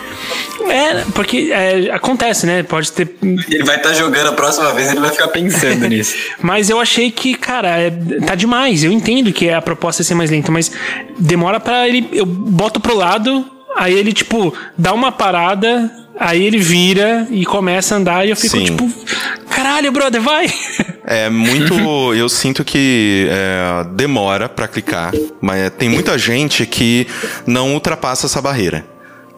É, 0.68 1.04
porque 1.14 1.50
é, 1.52 1.90
acontece, 1.90 2.46
né? 2.46 2.62
Pode 2.62 2.92
ter. 2.92 3.16
Ele 3.22 3.64
vai 3.64 3.76
estar 3.76 3.90
tá 3.90 3.94
jogando 3.94 4.28
a 4.28 4.32
próxima 4.32 4.72
vez, 4.72 4.90
ele 4.90 5.00
vai 5.00 5.10
ficar 5.10 5.28
pensando 5.28 5.86
nisso. 5.88 6.14
mas 6.40 6.70
eu 6.70 6.80
achei 6.80 7.10
que, 7.10 7.34
cara, 7.34 7.78
é, 7.78 7.90
tá 8.24 8.34
demais. 8.34 8.84
Eu 8.84 8.92
entendo 8.92 9.32
que 9.32 9.50
a 9.50 9.60
proposta 9.60 10.02
é 10.02 10.04
ser 10.04 10.14
mais 10.14 10.30
lenta, 10.30 10.52
mas 10.52 10.70
demora 11.18 11.58
para 11.58 11.88
ele. 11.88 12.08
Eu 12.12 12.26
boto 12.26 12.80
pro 12.80 12.96
lado, 12.96 13.44
aí 13.76 13.94
ele, 13.94 14.12
tipo, 14.12 14.54
dá 14.78 14.92
uma 14.92 15.10
parada, 15.10 15.90
aí 16.18 16.42
ele 16.42 16.58
vira 16.58 17.26
e 17.30 17.44
começa 17.44 17.94
a 17.94 17.98
andar 17.98 18.26
e 18.26 18.30
eu 18.30 18.36
fico, 18.36 18.56
Sim. 18.56 18.64
tipo, 18.64 18.90
caralho, 19.50 19.90
brother, 19.90 20.20
vai! 20.20 20.46
É 21.04 21.28
muito. 21.28 21.74
eu 22.14 22.28
sinto 22.28 22.64
que 22.64 23.28
é, 23.30 23.84
demora 23.92 24.48
para 24.48 24.68
clicar, 24.68 25.12
mas 25.40 25.70
tem 25.78 25.88
muita 25.88 26.16
gente 26.18 26.66
que 26.66 27.06
não 27.46 27.74
ultrapassa 27.74 28.26
essa 28.26 28.40
barreira 28.40 28.92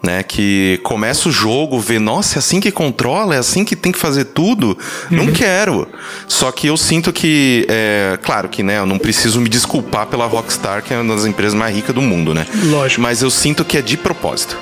né? 0.05 0.23
Que 0.23 0.79
começa 0.83 1.27
o 1.27 1.31
jogo, 1.31 1.79
vê, 1.79 1.99
nossa, 1.99 2.37
é 2.37 2.39
assim 2.39 2.59
que 2.59 2.71
controla, 2.71 3.35
é 3.35 3.39
assim 3.39 3.65
que 3.65 3.75
tem 3.75 3.91
que 3.91 3.97
fazer 3.97 4.25
tudo. 4.25 4.77
Uhum. 5.11 5.17
Não 5.17 5.27
quero. 5.31 5.87
Só 6.27 6.51
que 6.51 6.67
eu 6.67 6.77
sinto 6.77 7.11
que, 7.11 7.65
é, 7.67 8.17
claro 8.21 8.47
que, 8.47 8.61
né, 8.63 8.77
eu 8.77 8.85
não 8.85 8.99
preciso 8.99 9.41
me 9.41 9.49
desculpar 9.49 10.05
pela 10.05 10.25
Rockstar, 10.25 10.83
que 10.83 10.93
é 10.93 10.99
uma 10.99 11.15
das 11.15 11.25
empresas 11.25 11.55
mais 11.55 11.75
ricas 11.75 11.93
do 11.93 12.01
mundo, 12.01 12.33
né? 12.33 12.45
Lógico. 12.65 13.01
Mas 13.01 13.21
eu 13.21 13.29
sinto 13.29 13.65
que 13.65 13.77
é 13.77 13.81
de 13.81 13.97
propósito. 13.97 14.57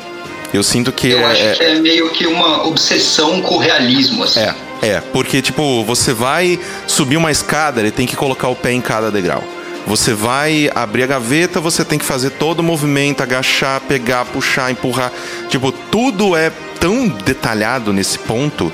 Eu 0.54 0.62
sinto 0.64 0.92
que. 0.92 1.10
Eu 1.10 1.20
é, 1.20 1.26
acho 1.26 1.42
é 1.42 1.54
que 1.54 1.64
é 1.64 1.76
meio 1.80 2.10
que 2.12 2.28
uma 2.28 2.68
obsessão 2.68 3.42
com 3.42 3.56
o 3.56 3.58
realismo, 3.58 4.24
assim. 4.24 4.42
É, 4.42 4.56
é, 4.84 5.02
porque, 5.12 5.42
tipo, 5.42 5.84
você 5.84 6.14
vai 6.14 6.60
subir 6.86 7.18
uma 7.18 7.32
escada, 7.32 7.80
ele 7.80 7.92
tem 7.92 8.06
que 8.06 8.16
colocar 8.16 8.48
o 8.50 8.56
pé 8.56 8.72
em 8.72 8.82
cada 8.82 9.12
degrau. 9.12 9.44
Você 9.86 10.14
vai 10.14 10.70
abrir 10.74 11.04
a 11.04 11.08
gaveta, 11.08 11.60
você 11.60 11.84
tem 11.84 12.00
que 12.00 12.06
fazer 12.06 12.30
todo 12.32 12.60
o 12.60 12.64
movimento, 12.64 13.22
agachar, 13.22 13.82
pegar, 13.82 14.24
puxar, 14.26 14.72
empurrar. 14.72 15.12
Tipo, 15.50 15.72
tudo 15.72 16.38
é 16.38 16.52
tão 16.80 17.08
detalhado 17.08 17.92
nesse 17.92 18.18
ponto 18.20 18.72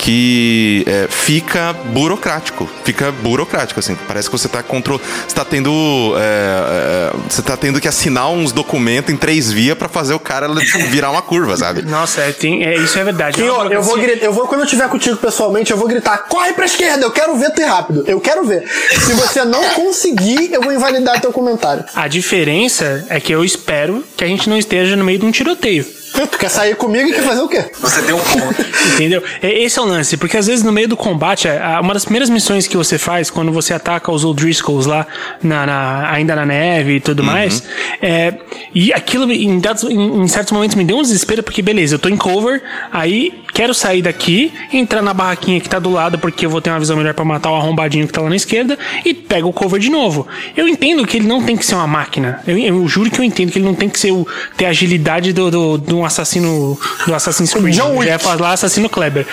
que 0.00 0.82
é, 0.86 1.06
fica 1.10 1.74
burocrático. 1.74 2.68
Fica 2.84 3.12
burocrático, 3.12 3.78
assim. 3.78 3.94
Parece 4.08 4.30
que 4.30 4.32
você 4.36 4.46
está 4.46 4.62
control... 4.62 4.98
Você 5.28 5.34
tá 5.34 5.44
tendo. 5.44 5.70
É, 6.16 7.12
é, 7.12 7.16
você 7.28 7.42
tá 7.42 7.54
tendo 7.54 7.78
que 7.78 7.86
assinar 7.86 8.30
uns 8.30 8.50
documentos 8.50 9.12
em 9.12 9.16
três 9.16 9.52
vias 9.52 9.76
para 9.76 9.88
fazer 9.88 10.14
o 10.14 10.18
cara 10.18 10.48
virar 10.88 11.10
uma 11.10 11.20
curva, 11.20 11.54
sabe? 11.56 11.82
Nossa, 11.86 12.22
é, 12.22 12.32
tem, 12.32 12.64
é, 12.64 12.76
isso 12.76 12.98
é 12.98 13.04
verdade. 13.04 13.36
Sim, 13.36 13.48
ó, 13.50 13.66
eu, 13.66 13.82
vou 13.82 13.98
gritar, 13.98 14.24
eu 14.24 14.32
vou, 14.32 14.46
quando 14.46 14.62
eu 14.62 14.64
estiver 14.64 14.88
contigo 14.88 15.18
pessoalmente, 15.18 15.70
eu 15.70 15.76
vou 15.76 15.86
gritar: 15.86 16.16
corre 16.28 16.54
pra 16.54 16.64
esquerda, 16.64 17.04
eu 17.04 17.10
quero 17.10 17.36
ver 17.36 17.50
tu 17.50 17.62
rápido. 17.62 18.02
Eu 18.06 18.20
quero 18.20 18.42
ver. 18.44 18.66
Se 18.66 19.12
você 19.12 19.44
não 19.44 19.62
conseguir, 19.70 20.50
eu 20.50 20.62
vou 20.62 20.72
invalidar 20.72 21.20
teu 21.20 21.32
comentário. 21.32 21.84
A 21.94 22.08
diferença 22.08 23.04
é 23.10 23.20
que 23.20 23.34
eu 23.34 23.44
espero 23.44 24.02
que 24.16 24.24
a 24.24 24.26
gente 24.26 24.48
não 24.48 24.56
esteja 24.56 24.96
no 24.96 25.04
meio 25.04 25.18
de 25.18 25.26
um 25.26 25.30
tiroteio. 25.30 25.99
Tu 26.12 26.38
quer 26.38 26.50
sair 26.50 26.74
comigo 26.76 27.08
e 27.08 27.12
quer 27.12 27.22
fazer 27.22 27.40
o 27.40 27.48
quê? 27.48 27.64
Você 27.80 28.02
tem 28.02 28.14
um 28.14 28.18
ponto. 28.18 28.60
Entendeu? 28.94 29.22
Esse 29.42 29.78
é 29.78 29.82
o 29.82 29.84
lance, 29.84 30.16
porque 30.16 30.36
às 30.36 30.46
vezes 30.46 30.64
no 30.64 30.72
meio 30.72 30.88
do 30.88 30.96
combate, 30.96 31.48
uma 31.82 31.94
das 31.94 32.04
primeiras 32.04 32.28
missões 32.28 32.66
que 32.66 32.76
você 32.76 32.98
faz 32.98 33.30
quando 33.30 33.52
você 33.52 33.72
ataca 33.72 34.10
os 34.10 34.24
O'Driscolls 34.24 34.86
lá, 34.86 35.06
na, 35.42 35.66
na, 35.66 36.10
ainda 36.10 36.34
na 36.34 36.44
neve 36.44 36.96
e 36.96 37.00
tudo 37.00 37.20
uhum. 37.20 37.26
mais, 37.26 37.62
é, 38.02 38.34
e 38.74 38.92
aquilo 38.92 39.30
em, 39.30 39.58
dados, 39.58 39.84
em, 39.84 40.22
em, 40.22 40.28
certos 40.28 40.52
momentos 40.52 40.76
me 40.76 40.84
deu 40.84 40.98
um 40.98 41.02
desespero, 41.02 41.42
porque 41.42 41.62
beleza, 41.62 41.94
eu 41.94 41.98
tô 41.98 42.08
em 42.08 42.16
cover, 42.16 42.62
aí 42.92 43.42
quero 43.54 43.72
sair 43.72 44.02
daqui, 44.02 44.52
entrar 44.72 45.02
na 45.02 45.14
barraquinha 45.14 45.60
que 45.60 45.68
tá 45.68 45.78
do 45.78 45.90
lado, 45.90 46.18
porque 46.18 46.44
eu 46.44 46.50
vou 46.50 46.60
ter 46.60 46.70
uma 46.70 46.78
visão 46.78 46.96
melhor 46.96 47.14
para 47.14 47.24
matar 47.24 47.50
o 47.50 47.54
arrombadinho 47.54 48.06
que 48.06 48.12
tá 48.12 48.20
lá 48.20 48.28
na 48.28 48.36
esquerda, 48.36 48.78
e 49.04 49.14
pego 49.14 49.48
o 49.48 49.52
cover 49.52 49.80
de 49.80 49.90
novo. 49.90 50.26
Eu 50.56 50.68
entendo 50.68 51.06
que 51.06 51.16
ele 51.16 51.26
não 51.26 51.42
tem 51.42 51.56
que 51.56 51.64
ser 51.64 51.74
uma 51.74 51.86
máquina. 51.86 52.42
Eu, 52.46 52.58
eu 52.58 52.88
juro 52.88 53.10
que 53.10 53.20
eu 53.20 53.24
entendo 53.24 53.52
que 53.52 53.58
ele 53.58 53.66
não 53.66 53.74
tem 53.74 53.88
que 53.88 53.98
ser 53.98 54.12
o, 54.12 54.26
ter 54.56 54.66
a 54.66 54.70
agilidade 54.70 55.32
do, 55.32 55.50
do, 55.50 55.78
do 55.78 55.99
um 56.00 56.04
assassino 56.04 56.78
do 57.06 57.14
Assassin's 57.14 57.52
Creed. 57.52 57.74
John 57.74 57.92
Wick. 57.92 58.04
Já 58.04 58.12
ia 58.12 58.18
falar 58.18 58.52
assassino 58.52 58.88
Kleber. 58.88 59.26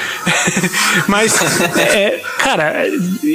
Mas, 1.07 1.36
é, 1.78 2.22
cara, 2.38 2.86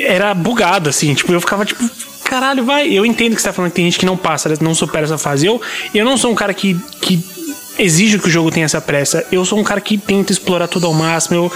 era 0.02 0.34
bugado, 0.34 0.88
assim. 0.88 1.14
Tipo, 1.14 1.32
eu 1.32 1.40
ficava 1.40 1.64
tipo. 1.64 1.82
Caralho, 2.24 2.64
vai. 2.64 2.88
Eu 2.88 3.04
entendo 3.04 3.34
que 3.34 3.42
você 3.42 3.48
tá 3.48 3.52
falando 3.52 3.70
que 3.70 3.76
tem 3.76 3.84
gente 3.84 3.98
que 3.98 4.06
não 4.06 4.16
passa, 4.16 4.52
não 4.60 4.74
supera 4.74 5.04
essa 5.04 5.18
fase. 5.18 5.46
Eu, 5.46 5.60
eu 5.94 6.04
não 6.04 6.16
sou 6.16 6.30
um 6.30 6.34
cara 6.34 6.54
que, 6.54 6.80
que 7.00 7.22
exige 7.78 8.18
que 8.18 8.28
o 8.28 8.30
jogo 8.30 8.50
tenha 8.50 8.66
essa 8.66 8.80
pressa. 8.80 9.26
Eu 9.30 9.44
sou 9.44 9.58
um 9.58 9.64
cara 9.64 9.80
que 9.80 9.98
tenta 9.98 10.32
explorar 10.32 10.68
tudo 10.68 10.86
ao 10.86 10.94
máximo. 10.94 11.36
Eu, 11.36 11.52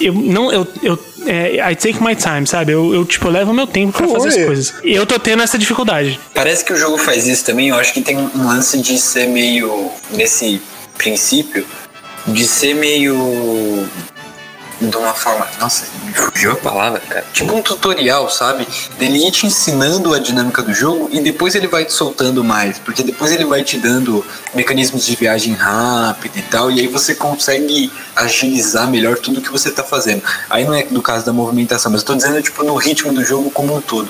eu 0.00 0.14
não, 0.14 0.52
eu, 0.52 0.66
eu 0.82 0.98
é, 1.26 1.72
I 1.72 1.74
take 1.74 2.02
my 2.02 2.14
time, 2.14 2.46
sabe? 2.46 2.72
Eu, 2.72 2.94
eu 2.94 3.04
tipo, 3.04 3.26
eu 3.26 3.32
levo 3.32 3.52
meu 3.52 3.66
tempo 3.66 3.96
para 3.96 4.08
fazer 4.08 4.28
as 4.28 4.46
coisas. 4.46 4.74
E 4.82 4.94
eu 4.94 5.04
tô 5.04 5.18
tendo 5.18 5.42
essa 5.42 5.58
dificuldade. 5.58 6.18
Parece 6.32 6.64
que 6.64 6.72
o 6.72 6.76
jogo 6.76 6.96
faz 6.98 7.26
isso 7.26 7.44
também. 7.44 7.68
Eu 7.68 7.76
acho 7.76 7.92
que 7.92 8.00
tem 8.00 8.16
um 8.16 8.46
lance 8.46 8.80
de 8.80 8.98
ser 8.98 9.26
meio 9.26 9.90
nesse 10.10 10.60
princípio 10.96 11.66
de 12.26 12.46
ser 12.46 12.74
meio 12.74 13.88
de 14.80 14.96
uma 14.96 15.14
forma. 15.14 15.46
Nossa, 15.58 15.86
fugiu 16.14 16.52
a 16.52 16.56
palavra, 16.56 17.00
cara. 17.00 17.24
Tipo 17.32 17.54
um 17.54 17.62
tutorial, 17.62 18.28
sabe? 18.28 18.66
Ele 19.00 19.30
te 19.30 19.46
ensinando 19.46 20.12
a 20.12 20.18
dinâmica 20.18 20.62
do 20.62 20.72
jogo 20.72 21.08
e 21.12 21.20
depois 21.20 21.54
ele 21.54 21.66
vai 21.66 21.84
te 21.84 21.92
soltando 21.92 22.44
mais. 22.44 22.78
Porque 22.78 23.02
depois 23.02 23.32
ele 23.32 23.44
vai 23.44 23.64
te 23.64 23.78
dando 23.78 24.24
mecanismos 24.54 25.06
de 25.06 25.16
viagem 25.16 25.54
rápida 25.54 26.38
e 26.38 26.42
tal. 26.42 26.70
E 26.70 26.80
aí 26.80 26.88
você 26.88 27.14
consegue 27.14 27.90
agilizar 28.14 28.88
melhor 28.90 29.16
tudo 29.16 29.40
que 29.40 29.50
você 29.50 29.70
tá 29.70 29.82
fazendo. 29.82 30.22
Aí 30.50 30.64
não 30.64 30.74
é 30.74 30.82
do 30.82 31.00
caso 31.00 31.24
da 31.24 31.32
movimentação, 31.32 31.90
mas 31.90 32.02
eu 32.02 32.06
tô 32.06 32.14
dizendo, 32.14 32.42
tipo, 32.42 32.62
no 32.62 32.76
ritmo 32.76 33.12
do 33.12 33.24
jogo 33.24 33.50
como 33.50 33.76
um 33.76 33.80
todo. 33.80 34.08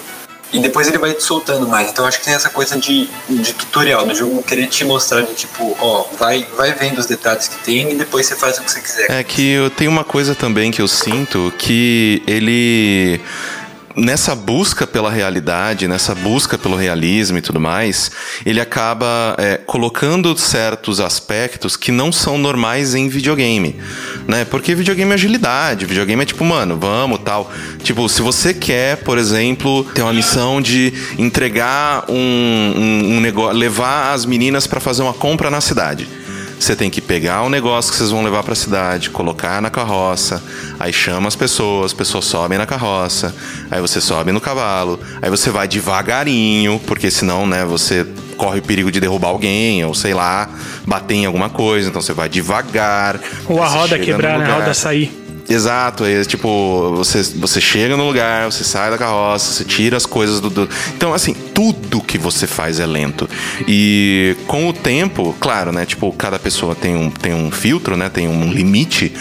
E 0.52 0.58
depois 0.60 0.86
ele 0.86 0.98
vai 0.98 1.12
te 1.12 1.22
soltando 1.22 1.66
mais. 1.66 1.90
Então 1.90 2.06
acho 2.06 2.18
que 2.18 2.24
tem 2.24 2.34
essa 2.34 2.48
coisa 2.48 2.78
de, 2.78 3.08
de 3.28 3.52
tutorial 3.52 4.06
do 4.06 4.14
jogo 4.14 4.42
querer 4.42 4.66
te 4.68 4.84
mostrar 4.84 5.22
de 5.22 5.34
tipo, 5.34 5.76
ó, 5.80 6.06
vai, 6.18 6.46
vai 6.56 6.72
vendo 6.72 6.98
os 6.98 7.06
detalhes 7.06 7.48
que 7.48 7.58
tem 7.64 7.92
e 7.92 7.94
depois 7.96 8.26
você 8.26 8.36
faz 8.36 8.58
o 8.58 8.62
que 8.62 8.70
você 8.70 8.80
quiser. 8.80 9.10
É 9.10 9.24
que 9.24 9.50
eu 9.50 9.70
tenho 9.70 9.90
uma 9.90 10.04
coisa 10.04 10.34
também 10.34 10.70
que 10.70 10.80
eu 10.80 10.88
sinto 10.88 11.52
que 11.58 12.22
ele 12.26 13.20
nessa 13.96 14.34
busca 14.34 14.86
pela 14.86 15.10
realidade, 15.10 15.88
nessa 15.88 16.14
busca 16.14 16.58
pelo 16.58 16.76
realismo 16.76 17.38
e 17.38 17.40
tudo 17.40 17.58
mais, 17.58 18.10
ele 18.44 18.60
acaba 18.60 19.34
é, 19.38 19.56
colocando 19.56 20.36
certos 20.36 21.00
aspectos 21.00 21.76
que 21.76 21.90
não 21.90 22.12
são 22.12 22.36
normais 22.36 22.94
em 22.94 23.08
videogame, 23.08 23.76
né? 24.28 24.44
Porque 24.44 24.74
videogame 24.74 25.10
é 25.12 25.14
agilidade, 25.14 25.86
videogame 25.86 26.22
é 26.22 26.26
tipo, 26.26 26.44
mano, 26.44 26.76
vamos 26.78 27.20
tal. 27.20 27.50
Tipo, 27.82 28.08
se 28.08 28.20
você 28.20 28.52
quer, 28.52 28.98
por 28.98 29.16
exemplo, 29.16 29.84
ter 29.94 30.02
uma 30.02 30.12
missão 30.12 30.60
de 30.60 30.92
entregar 31.18 32.04
um, 32.08 32.14
um, 32.14 33.16
um 33.16 33.20
negócio, 33.20 33.56
levar 33.56 34.12
as 34.12 34.26
meninas 34.26 34.66
para 34.66 34.80
fazer 34.80 35.02
uma 35.02 35.14
compra 35.14 35.50
na 35.50 35.60
cidade. 35.60 36.06
Você 36.58 36.74
tem 36.74 36.90
que 36.90 37.00
pegar 37.00 37.42
o 37.42 37.50
negócio 37.50 37.90
que 37.90 37.98
vocês 37.98 38.10
vão 38.10 38.22
levar 38.22 38.42
para 38.42 38.52
a 38.52 38.56
cidade, 38.56 39.10
colocar 39.10 39.60
na 39.60 39.70
carroça, 39.70 40.42
aí 40.80 40.92
chama 40.92 41.28
as 41.28 41.36
pessoas, 41.36 41.86
as 41.86 41.92
pessoas 41.92 42.24
sobem 42.24 42.56
na 42.56 42.66
carroça, 42.66 43.34
aí 43.70 43.80
você 43.80 44.00
sobe 44.00 44.32
no 44.32 44.40
cavalo, 44.40 44.98
aí 45.20 45.28
você 45.28 45.50
vai 45.50 45.68
devagarinho, 45.68 46.80
porque 46.86 47.10
senão, 47.10 47.46
né, 47.46 47.64
você 47.64 48.06
corre 48.36 48.60
o 48.60 48.62
perigo 48.62 48.90
de 48.90 49.00
derrubar 49.00 49.28
alguém, 49.28 49.84
ou 49.84 49.94
sei 49.94 50.14
lá, 50.14 50.48
bater 50.86 51.14
em 51.14 51.26
alguma 51.26 51.50
coisa, 51.50 51.88
então 51.88 52.00
você 52.00 52.12
vai 52.12 52.28
devagar. 52.28 53.20
Ou 53.46 53.62
a 53.62 53.68
roda 53.68 53.98
quebrar, 53.98 54.38
né? 54.38 54.46
A 54.46 54.54
roda 54.54 54.74
sair. 54.74 55.25
Exato, 55.48 56.04
é 56.04 56.24
tipo, 56.24 56.92
você, 56.96 57.22
você 57.22 57.60
chega 57.60 57.96
no 57.96 58.04
lugar, 58.04 58.50
você 58.50 58.64
sai 58.64 58.90
da 58.90 58.98
carroça, 58.98 59.52
você 59.52 59.64
tira 59.64 59.96
as 59.96 60.04
coisas 60.04 60.40
do, 60.40 60.50
do, 60.50 60.68
Então, 60.96 61.14
assim, 61.14 61.34
tudo 61.54 62.00
que 62.00 62.18
você 62.18 62.46
faz 62.48 62.80
é 62.80 62.86
lento. 62.86 63.28
E 63.66 64.36
com 64.48 64.68
o 64.68 64.72
tempo, 64.72 65.36
claro, 65.38 65.70
né? 65.70 65.86
Tipo, 65.86 66.12
cada 66.12 66.38
pessoa 66.38 66.74
tem 66.74 66.96
um, 66.96 67.10
tem 67.10 67.32
um 67.32 67.50
filtro, 67.50 67.96
né? 67.96 68.08
Tem 68.08 68.26
um 68.26 68.50
limite. 68.52 69.12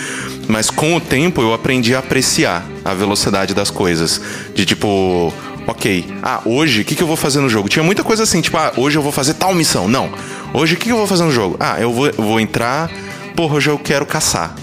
Mas 0.47 0.69
com 0.69 0.95
o 0.95 0.99
tempo 0.99 1.41
eu 1.41 1.53
aprendi 1.53 1.93
a 1.95 1.99
apreciar 1.99 2.65
a 2.83 2.93
velocidade 2.93 3.53
das 3.53 3.69
coisas. 3.69 4.19
De 4.55 4.65
tipo, 4.65 5.31
ok, 5.67 6.05
ah, 6.23 6.41
hoje 6.43 6.81
o 6.81 6.85
que, 6.85 6.95
que 6.95 7.03
eu 7.03 7.07
vou 7.07 7.15
fazer 7.15 7.39
no 7.39 7.49
jogo? 7.49 7.69
Tinha 7.69 7.83
muita 7.83 8.03
coisa 8.03 8.23
assim, 8.23 8.41
tipo, 8.41 8.57
ah, 8.57 8.73
hoje 8.77 8.97
eu 8.97 9.01
vou 9.01 9.11
fazer 9.11 9.35
tal 9.35 9.53
missão. 9.53 9.87
Não. 9.87 10.09
Hoje 10.53 10.73
o 10.73 10.77
que, 10.77 10.85
que 10.85 10.91
eu 10.91 10.97
vou 10.97 11.07
fazer 11.07 11.23
no 11.23 11.31
jogo? 11.31 11.55
Ah, 11.59 11.79
eu 11.79 11.93
vou, 11.93 12.07
eu 12.07 12.23
vou 12.23 12.39
entrar, 12.39 12.89
porra, 13.35 13.55
hoje 13.55 13.69
eu 13.69 13.77
quero 13.77 14.05
caçar. 14.07 14.55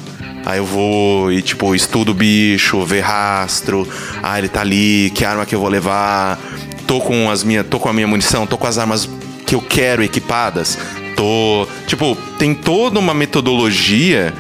Aí 0.45 0.59
eu 0.59 0.67
vou 0.67 1.33
e, 1.33 1.41
tipo, 1.41 1.75
estudo 1.75 2.13
o 2.13 2.15
bicho, 2.15 2.85
ver 2.85 3.01
rastro. 3.01 3.87
Ah, 4.23 4.39
ele 4.39 4.49
tá 4.49 4.61
ali, 4.61 5.13
que 5.15 5.25
arma 5.25 5.47
que 5.47 5.55
eu 5.55 5.61
vou 5.61 5.69
levar? 5.69 6.39
Tô 6.87 7.01
com 7.01 7.31
as 7.31 7.45
minhas. 7.45 7.67
tô 7.67 7.79
com 7.79 7.89
a 7.89 7.93
minha 7.93 8.07
munição, 8.07 8.47
tô 8.47 8.59
com 8.59 8.67
as 8.67 8.79
armas 8.79 9.09
que 9.47 9.55
eu 9.55 9.61
quero 9.61 10.03
equipadas. 10.03 10.79
Tô. 11.17 11.67
Tipo, 11.87 12.17
tem 12.39 12.55
toda 12.55 12.99
uma 12.99 13.15
metodologia 13.15 14.33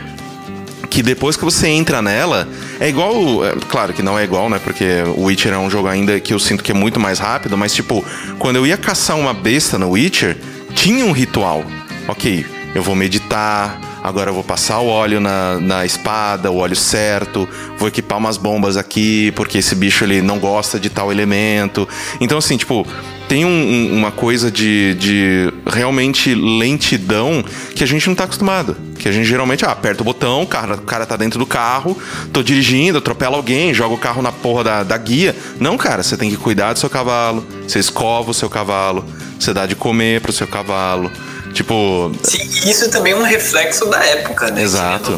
que 0.92 1.03
depois 1.03 1.38
que 1.38 1.44
você 1.44 1.68
entra 1.68 2.03
nela, 2.03 2.46
é 2.78 2.88
igual. 2.88 3.44
É, 3.44 3.55
claro 3.68 3.94
que 3.94 4.03
não 4.03 4.18
é 4.18 4.24
igual, 4.24 4.50
né? 4.50 4.61
Porque 4.62 4.84
o 5.16 5.24
Witcher 5.24 5.53
é 5.53 5.59
um 5.59 5.70
jogo 5.70 5.88
ainda 5.88 6.20
que 6.20 6.34
eu 6.34 6.38
sinto 6.38 6.62
que 6.62 6.70
é 6.70 6.74
muito 6.74 7.00
mais 7.00 7.18
rápido, 7.18 7.57
mas 7.57 7.72
tipo, 7.72 8.05
quando 8.38 8.57
eu 8.57 8.66
ia 8.66 8.76
caçar 8.76 9.16
uma 9.16 9.32
besta 9.32 9.78
no 9.78 9.90
Witcher, 9.90 10.36
tinha 10.74 11.05
um 11.05 11.12
ritual. 11.12 11.64
Ok, 12.09 12.44
eu 12.74 12.82
vou 12.82 12.94
meditar, 12.94 13.80
agora 14.03 14.30
eu 14.30 14.34
vou 14.34 14.44
passar 14.44 14.80
o 14.80 14.86
óleo 14.88 15.20
na, 15.20 15.59
na 15.61 15.84
espada, 15.86 16.50
o 16.50 16.57
óleo 16.57 16.76
certo, 16.76 17.48
vou 17.78 17.88
equipar 17.88 18.18
umas 18.18 18.36
bombas 18.36 18.76
aqui, 18.76 19.32
porque 19.36 19.59
esse 19.59 19.74
bicho 19.74 20.05
ele 20.05 20.20
não 20.22 20.38
gosta 20.38 20.78
de 20.80 20.90
tal 20.90 21.11
elemento. 21.12 21.88
Então, 22.20 22.38
assim, 22.38 22.57
tipo, 22.57 22.86
tem 23.28 23.44
um- 23.44 23.48
um- 23.48 23.94
uma 23.96 24.11
coisa 24.11 24.50
de, 24.50 24.94
de 24.94 25.53
realmente 25.66 26.34
lentidão 26.34 27.44
que 27.74 27.82
a 27.84 27.86
gente 27.86 28.07
não 28.09 28.14
tá 28.14 28.24
acostumado. 28.24 28.76
Que 28.98 29.09
a 29.09 29.12
gente 29.12 29.24
geralmente, 29.24 29.64
ah, 29.64 29.70
aperta 29.72 30.03
o 30.03 30.05
botão, 30.05 30.42
o 30.42 30.46
cara, 30.46 30.74
o 30.74 30.82
cara 30.82 31.07
tá 31.07 31.16
dentro 31.16 31.38
do 31.38 31.46
carro, 31.46 31.96
tô 32.32 32.42
dirigindo, 32.42 32.98
atropela 32.98 33.36
alguém, 33.36 33.72
joga 33.74 33.94
o 33.94 33.98
carro 33.98 34.22
na 34.22 34.30
porra 34.32 34.64
da, 34.64 34.82
da 34.82 34.96
guia. 34.96 35.34
Não, 35.59 35.76
cara, 35.76 36.03
você 36.03 36.16
tem 36.16 36.30
que 36.30 36.36
cuidar 36.36 36.72
do 36.72 36.78
seu 36.78 36.90
cavalo, 36.90 37.44
você 37.66 37.78
escova 37.78 38.30
o 38.30 38.34
seu 38.34 38.48
cavalo, 38.50 39.05
você 39.38 39.53
dá 39.53 39.66
de 39.66 39.74
comer 39.74 40.20
pro 40.20 40.32
seu 40.32 40.46
cavalo. 40.46 41.11
Tipo, 41.53 42.12
Sim, 42.22 42.38
e 42.64 42.70
isso 42.70 42.90
também 42.90 43.12
é 43.12 43.16
um 43.16 43.22
reflexo 43.22 43.86
da 43.86 44.03
época, 44.05 44.50
né? 44.50 44.62
Exato. 44.62 45.12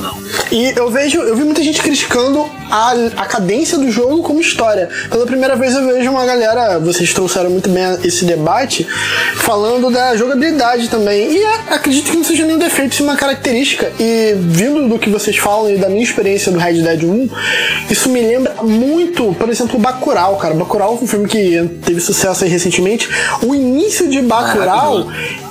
E 0.50 0.72
eu 0.76 0.90
vejo, 0.90 1.20
eu 1.20 1.36
vi 1.36 1.44
muita 1.44 1.62
gente 1.62 1.80
criticando 1.80 2.50
a, 2.70 2.92
a 3.16 3.26
cadência 3.26 3.78
do 3.78 3.90
jogo 3.90 4.22
como 4.22 4.40
história. 4.40 4.88
Pela 5.10 5.26
primeira 5.26 5.56
vez 5.56 5.74
eu 5.74 5.86
vejo 5.86 6.10
uma 6.10 6.24
galera, 6.24 6.78
vocês 6.78 7.12
trouxeram 7.12 7.50
muito 7.50 7.68
bem 7.68 7.84
esse 8.02 8.24
debate, 8.24 8.86
falando 9.36 9.90
da 9.90 10.16
jogabilidade 10.16 10.88
também. 10.88 11.32
E 11.32 11.42
é, 11.42 11.54
acredito 11.70 12.10
que 12.10 12.16
não 12.16 12.24
seja 12.24 12.44
nenhum 12.44 12.58
defeito, 12.58 12.94
sim 12.94 13.02
uma 13.02 13.16
característica. 13.16 13.92
E 13.98 14.34
vindo 14.38 14.88
do 14.88 14.98
que 14.98 15.10
vocês 15.10 15.36
falam 15.36 15.70
e 15.70 15.78
da 15.78 15.88
minha 15.88 16.02
experiência 16.02 16.50
do 16.50 16.58
Red 16.58 16.82
Dead 16.82 17.04
1, 17.04 17.28
isso 17.90 18.08
me 18.08 18.20
lembra 18.20 18.54
muito, 18.62 19.34
por 19.34 19.48
exemplo, 19.48 19.78
Bacurau, 19.78 20.36
cara. 20.36 20.54
Bacurau 20.54 20.96
foi 20.96 21.04
um 21.04 21.08
filme 21.08 21.28
que 21.28 21.70
teve 21.84 22.00
sucesso 22.00 22.44
aí 22.44 22.50
recentemente. 22.50 23.08
O 23.42 23.54
início 23.54 24.08
de 24.08 24.20
Bacurau, 24.22 25.06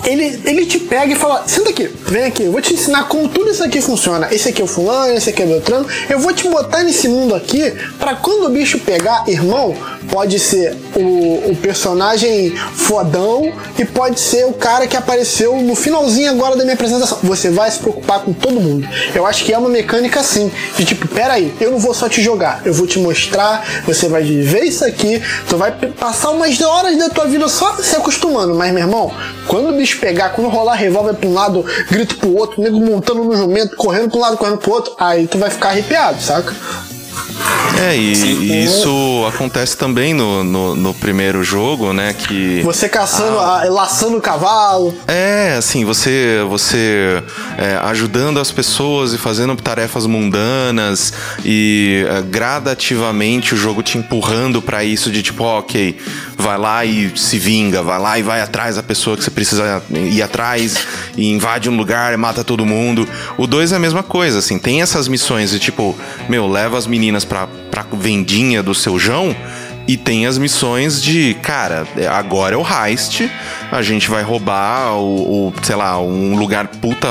ele, 0.05 0.41
ele 0.45 0.65
te 0.65 0.79
pega 0.79 1.13
e 1.13 1.15
fala: 1.15 1.43
senta 1.47 1.69
aqui, 1.69 1.89
vem 2.07 2.23
aqui, 2.25 2.43
eu 2.43 2.51
vou 2.51 2.61
te 2.61 2.73
ensinar 2.73 3.07
como 3.07 3.27
tudo 3.27 3.49
isso 3.49 3.63
aqui 3.63 3.81
funciona. 3.81 4.27
Esse 4.31 4.49
aqui 4.49 4.61
é 4.61 4.65
o 4.65 4.67
fulano, 4.67 5.13
esse 5.13 5.29
aqui 5.29 5.41
é 5.41 5.45
o 5.45 5.47
Beltrano. 5.47 5.87
Eu 6.09 6.19
vou 6.19 6.33
te 6.33 6.47
botar 6.47 6.83
nesse 6.83 7.07
mundo 7.13 7.35
aqui 7.35 7.73
pra 7.99 8.15
quando 8.15 8.45
o 8.45 8.49
bicho 8.49 8.79
pegar, 8.79 9.23
irmão, 9.27 9.75
pode 10.11 10.39
ser 10.39 10.75
o, 10.95 11.51
o 11.51 11.55
personagem 11.55 12.55
fodão 12.73 13.51
e 13.77 13.85
pode 13.85 14.19
ser 14.19 14.45
o 14.45 14.53
cara 14.53 14.87
que 14.87 14.97
apareceu 14.97 15.55
no 15.61 15.75
finalzinho 15.75 16.29
agora 16.31 16.55
da 16.55 16.63
minha 16.63 16.75
apresentação. 16.75 17.19
Você 17.23 17.49
vai 17.49 17.69
se 17.71 17.79
preocupar 17.79 18.21
com 18.21 18.33
todo 18.33 18.59
mundo. 18.59 18.87
Eu 19.13 19.25
acho 19.25 19.43
que 19.43 19.53
é 19.53 19.57
uma 19.57 19.69
mecânica 19.69 20.19
assim, 20.19 20.51
de 20.77 20.85
tipo, 20.85 21.07
peraí, 21.07 21.53
eu 21.59 21.71
não 21.71 21.79
vou 21.79 21.93
só 21.93 22.09
te 22.09 22.21
jogar, 22.21 22.61
eu 22.65 22.73
vou 22.73 22.87
te 22.87 22.99
mostrar, 22.99 23.83
você 23.85 24.07
vai 24.07 24.23
viver 24.23 24.63
isso 24.63 24.85
aqui, 24.85 25.21
tu 25.47 25.57
vai 25.57 25.71
passar 25.71 26.31
umas 26.31 26.59
horas 26.61 26.97
da 26.97 27.09
tua 27.09 27.25
vida 27.25 27.47
só 27.47 27.75
se 27.77 27.95
acostumando, 27.95 28.53
mas 28.55 28.71
meu 28.71 28.83
irmão, 28.83 29.11
quando 29.47 29.69
o 29.69 29.73
bicho 29.73 29.99
pegar, 29.99 30.29
quando 30.29 30.49
rolar 30.49 30.75
revólver 30.75 31.13
pra 31.13 31.29
um 31.29 31.33
lado, 31.33 31.65
grito 31.89 32.17
pro 32.17 32.35
outro, 32.35 32.61
nego 32.61 32.79
montando 32.79 33.23
no 33.23 33.35
jumento, 33.35 33.75
correndo 33.75 34.09
pra 34.09 34.17
um 34.17 34.21
lado, 34.21 34.37
correndo 34.37 34.57
pro 34.57 34.71
outro, 34.71 34.93
aí 34.97 35.27
tu 35.27 35.37
vai 35.37 35.49
ficar 35.49 35.69
arrepiado, 35.69 36.21
saca? 36.21 36.53
É, 37.79 37.95
e, 37.97 38.13
e 38.13 38.65
isso 38.65 39.25
acontece 39.27 39.75
também 39.75 40.13
no, 40.13 40.43
no, 40.43 40.75
no 40.75 40.93
primeiro 40.93 41.43
jogo, 41.43 41.91
né? 41.93 42.13
Que. 42.13 42.61
Você 42.63 42.87
caçando, 42.87 43.39
a- 43.39 43.63
laçando 43.69 44.17
o 44.17 44.21
cavalo. 44.21 44.93
É, 45.07 45.55
assim, 45.57 45.83
você 45.85 46.43
você 46.47 47.21
é, 47.57 47.77
ajudando 47.83 48.39
as 48.39 48.51
pessoas 48.51 49.13
e 49.13 49.17
fazendo 49.17 49.55
tarefas 49.55 50.05
mundanas 50.05 51.13
e 51.43 52.05
é, 52.09 52.21
gradativamente 52.21 53.53
o 53.53 53.57
jogo 53.57 53.83
te 53.83 53.97
empurrando 53.97 54.61
pra 54.61 54.83
isso 54.83 55.11
de 55.11 55.21
tipo, 55.21 55.43
ok, 55.43 55.97
vai 56.37 56.57
lá 56.57 56.85
e 56.85 57.11
se 57.17 57.37
vinga, 57.37 57.81
vai 57.81 57.99
lá 57.99 58.19
e 58.19 58.23
vai 58.23 58.41
atrás 58.41 58.75
da 58.75 58.83
pessoa 58.83 59.15
que 59.17 59.23
você 59.23 59.31
precisa 59.31 59.81
ir 59.93 60.21
atrás 60.21 60.77
e 61.17 61.31
invade 61.31 61.69
um 61.69 61.75
lugar 61.77 62.13
e 62.13 62.17
mata 62.17 62.43
todo 62.43 62.65
mundo. 62.65 63.07
O 63.37 63.45
2 63.47 63.71
é 63.71 63.75
a 63.75 63.79
mesma 63.79 64.03
coisa, 64.03 64.39
assim, 64.39 64.57
tem 64.59 64.81
essas 64.81 65.07
missões 65.07 65.51
de 65.51 65.59
tipo, 65.59 65.95
meu, 66.29 66.47
leva 66.47 66.77
as 66.77 66.85
meninas 66.87 67.02
pra, 67.25 67.47
pra 67.69 67.85
vendinha 67.91 68.63
do 68.63 68.73
seu 68.73 68.97
João. 68.97 69.35
E 69.85 69.97
tem 69.97 70.25
as 70.25 70.37
missões 70.37 71.03
de, 71.03 71.33
cara, 71.41 71.85
agora 72.15 72.55
é 72.55 72.57
o 72.57 72.65
heist, 72.65 73.29
a 73.69 73.81
gente 73.81 74.09
vai 74.09 74.23
roubar 74.23 74.93
o, 74.95 75.49
o, 75.49 75.53
sei 75.61 75.75
lá, 75.75 75.99
um 75.99 76.37
lugar 76.37 76.67
puta 76.67 77.09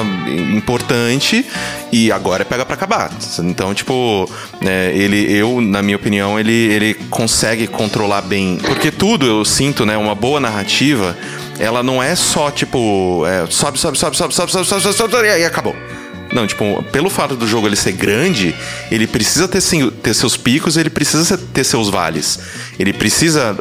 importante 0.57 1.45
e 1.93 2.11
agora 2.11 2.43
é 2.43 2.45
pega 2.47 2.65
pra 2.65 2.75
acabar. 2.75 3.11
Então, 3.41 3.75
tipo, 3.75 4.27
é, 4.65 4.91
ele, 4.95 5.31
eu, 5.31 5.61
na 5.61 5.83
minha 5.83 5.97
opinião, 5.97 6.41
ele, 6.41 6.53
ele 6.53 6.95
consegue 7.11 7.67
controlar 7.67 8.23
bem. 8.23 8.59
Porque 8.63 8.91
tudo 8.91 9.27
eu 9.27 9.45
sinto, 9.45 9.85
né, 9.85 9.99
uma 9.99 10.15
boa 10.15 10.41
narrativa, 10.41 11.15
ela 11.59 11.83
não 11.83 12.03
é 12.03 12.17
só, 12.17 12.51
tipo, 12.51 13.25
é, 13.27 13.47
sobe, 13.51 13.79
sobe, 13.79 13.99
sobe, 13.99 14.17
sobe, 14.17 14.33
sobe, 14.35 14.51
sobe, 14.51 14.67
sobe, 14.67 14.81
sobe, 14.81 14.97
sobe, 14.97 15.13
sobe, 15.13 15.27
e 15.27 15.45
acabou. 15.45 15.77
Não, 16.33 16.47
tipo, 16.47 16.83
pelo 16.91 17.11
fato 17.11 17.37
do 17.37 17.47
jogo 17.47 17.67
ele 17.67 17.77
ser 17.77 17.93
grande, 17.93 18.55
ele 18.91 19.07
precisa 19.07 19.47
ter, 19.47 19.61
sim- 19.61 19.91
ter 19.91 20.15
seus 20.15 20.37
picos, 20.37 20.77
ele 20.79 20.89
precisa 20.89 21.37
ter 21.37 21.63
seus 21.63 21.91
vales. 21.91 22.39
Ele 22.79 22.93
precisa 22.93 23.55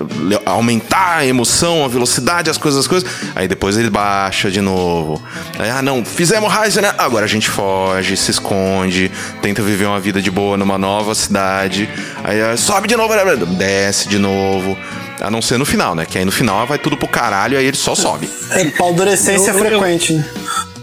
aumentar 0.45 1.17
a 1.17 1.26
emoção, 1.26 1.84
a 1.84 1.88
velocidade, 1.88 2.49
as 2.49 2.57
coisas, 2.57 2.80
as 2.80 2.88
coisas. 2.88 3.09
Aí 3.36 3.47
depois 3.47 3.78
ele 3.78 3.89
baixa 3.89 4.49
de 4.49 4.61
novo. 4.61 5.22
Aí, 5.59 5.69
ah, 5.69 5.82
não, 5.82 6.03
fizemos 6.05 6.51
heist, 6.55 6.78
né? 6.80 6.93
Agora 6.97 7.26
a 7.26 7.28
gente 7.28 7.49
foge, 7.49 8.15
se 8.15 8.32
esconde, 8.32 9.11
tenta 9.41 9.61
viver 9.61 9.86
uma 9.86 9.99
vida 9.99 10.22
de 10.22 10.32
boa 10.32 10.55
numa 10.57 10.78
nova 10.78 11.13
cidade. 11.13 11.89
Aí 12.24 12.41
ah, 12.41 12.55
sobe 12.55 12.88
de 12.88 12.95
novo, 12.95 13.13
desce 13.57 14.07
de 14.07 14.17
novo. 14.17 14.78
A 15.19 15.30
não 15.30 15.39
ser 15.41 15.57
no 15.59 15.65
final, 15.65 15.93
né? 15.93 16.03
Que 16.05 16.17
aí 16.17 16.26
no 16.26 16.32
final 16.32 16.65
vai 16.65 16.80
tudo 16.80 16.97
pro 16.97 17.07
caralho, 17.07 17.55
aí 17.57 17.65
ele 17.65 17.78
só 17.78 17.93
sobe. 17.93 18.28
É, 18.49 18.65
paldurecência 18.72 19.51
Eu- 19.51 19.57
eu- 19.57 19.59
frequente, 19.80 20.13
né? 20.13 20.26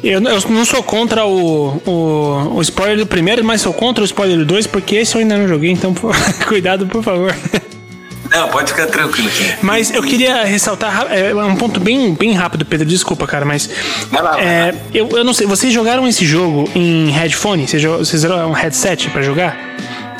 Eu, 0.02 0.20
eu 0.22 0.40
não 0.50 0.64
sou 0.64 0.82
contra 0.82 1.26
o, 1.26 1.82
o, 1.84 2.52
o 2.56 2.62
spoiler 2.62 2.98
do 2.98 3.06
primeiro, 3.06 3.44
mas 3.44 3.60
sou 3.60 3.72
contra 3.72 4.02
o 4.02 4.04
spoiler 4.04 4.38
do 4.38 4.44
dois, 4.44 4.66
porque 4.66 4.96
esse 4.96 5.14
eu 5.16 5.20
ainda 5.20 5.36
não 5.36 5.48
joguei, 5.48 5.70
então 5.72 5.92
cuidado, 6.46 6.86
por 6.86 7.02
favor. 7.02 7.34
Não, 8.30 8.48
pode 8.48 8.70
ficar 8.72 8.86
tranquilo, 8.86 9.28
Kim. 9.30 9.44
Mas 9.62 9.90
eu 9.90 10.02
queria 10.02 10.44
ressaltar 10.44 10.92
ra- 10.92 11.14
é, 11.14 11.34
um 11.34 11.56
ponto 11.56 11.80
bem, 11.80 12.12
bem 12.14 12.32
rápido, 12.34 12.64
Pedro. 12.64 12.86
Desculpa, 12.86 13.26
cara, 13.26 13.44
mas. 13.44 13.68
Vai 14.10 14.22
lá, 14.22 14.30
vai 14.32 14.44
é, 14.46 14.74
eu, 14.92 15.08
eu 15.10 15.24
não 15.24 15.32
sei, 15.32 15.46
vocês 15.46 15.72
jogaram 15.72 16.06
esse 16.06 16.26
jogo 16.26 16.68
em 16.74 17.08
headphone? 17.10 17.66
Vocês, 17.66 17.82
vocês 17.82 18.24
usaram 18.24 18.50
um 18.50 18.52
headset 18.52 19.08
pra 19.10 19.22
jogar? 19.22 19.56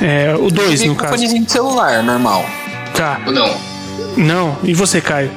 É, 0.01 0.35
o 0.41 0.51
2, 0.51 0.85
no 0.85 0.95
caso. 0.97 1.17
De 1.19 1.53
celular, 1.53 2.03
normal. 2.03 2.45
Tá. 2.95 3.21
Ou 3.27 3.33
não? 3.33 3.55
Não. 4.17 4.59
E 4.65 4.73
você, 4.73 5.01
Caio? 5.01 5.31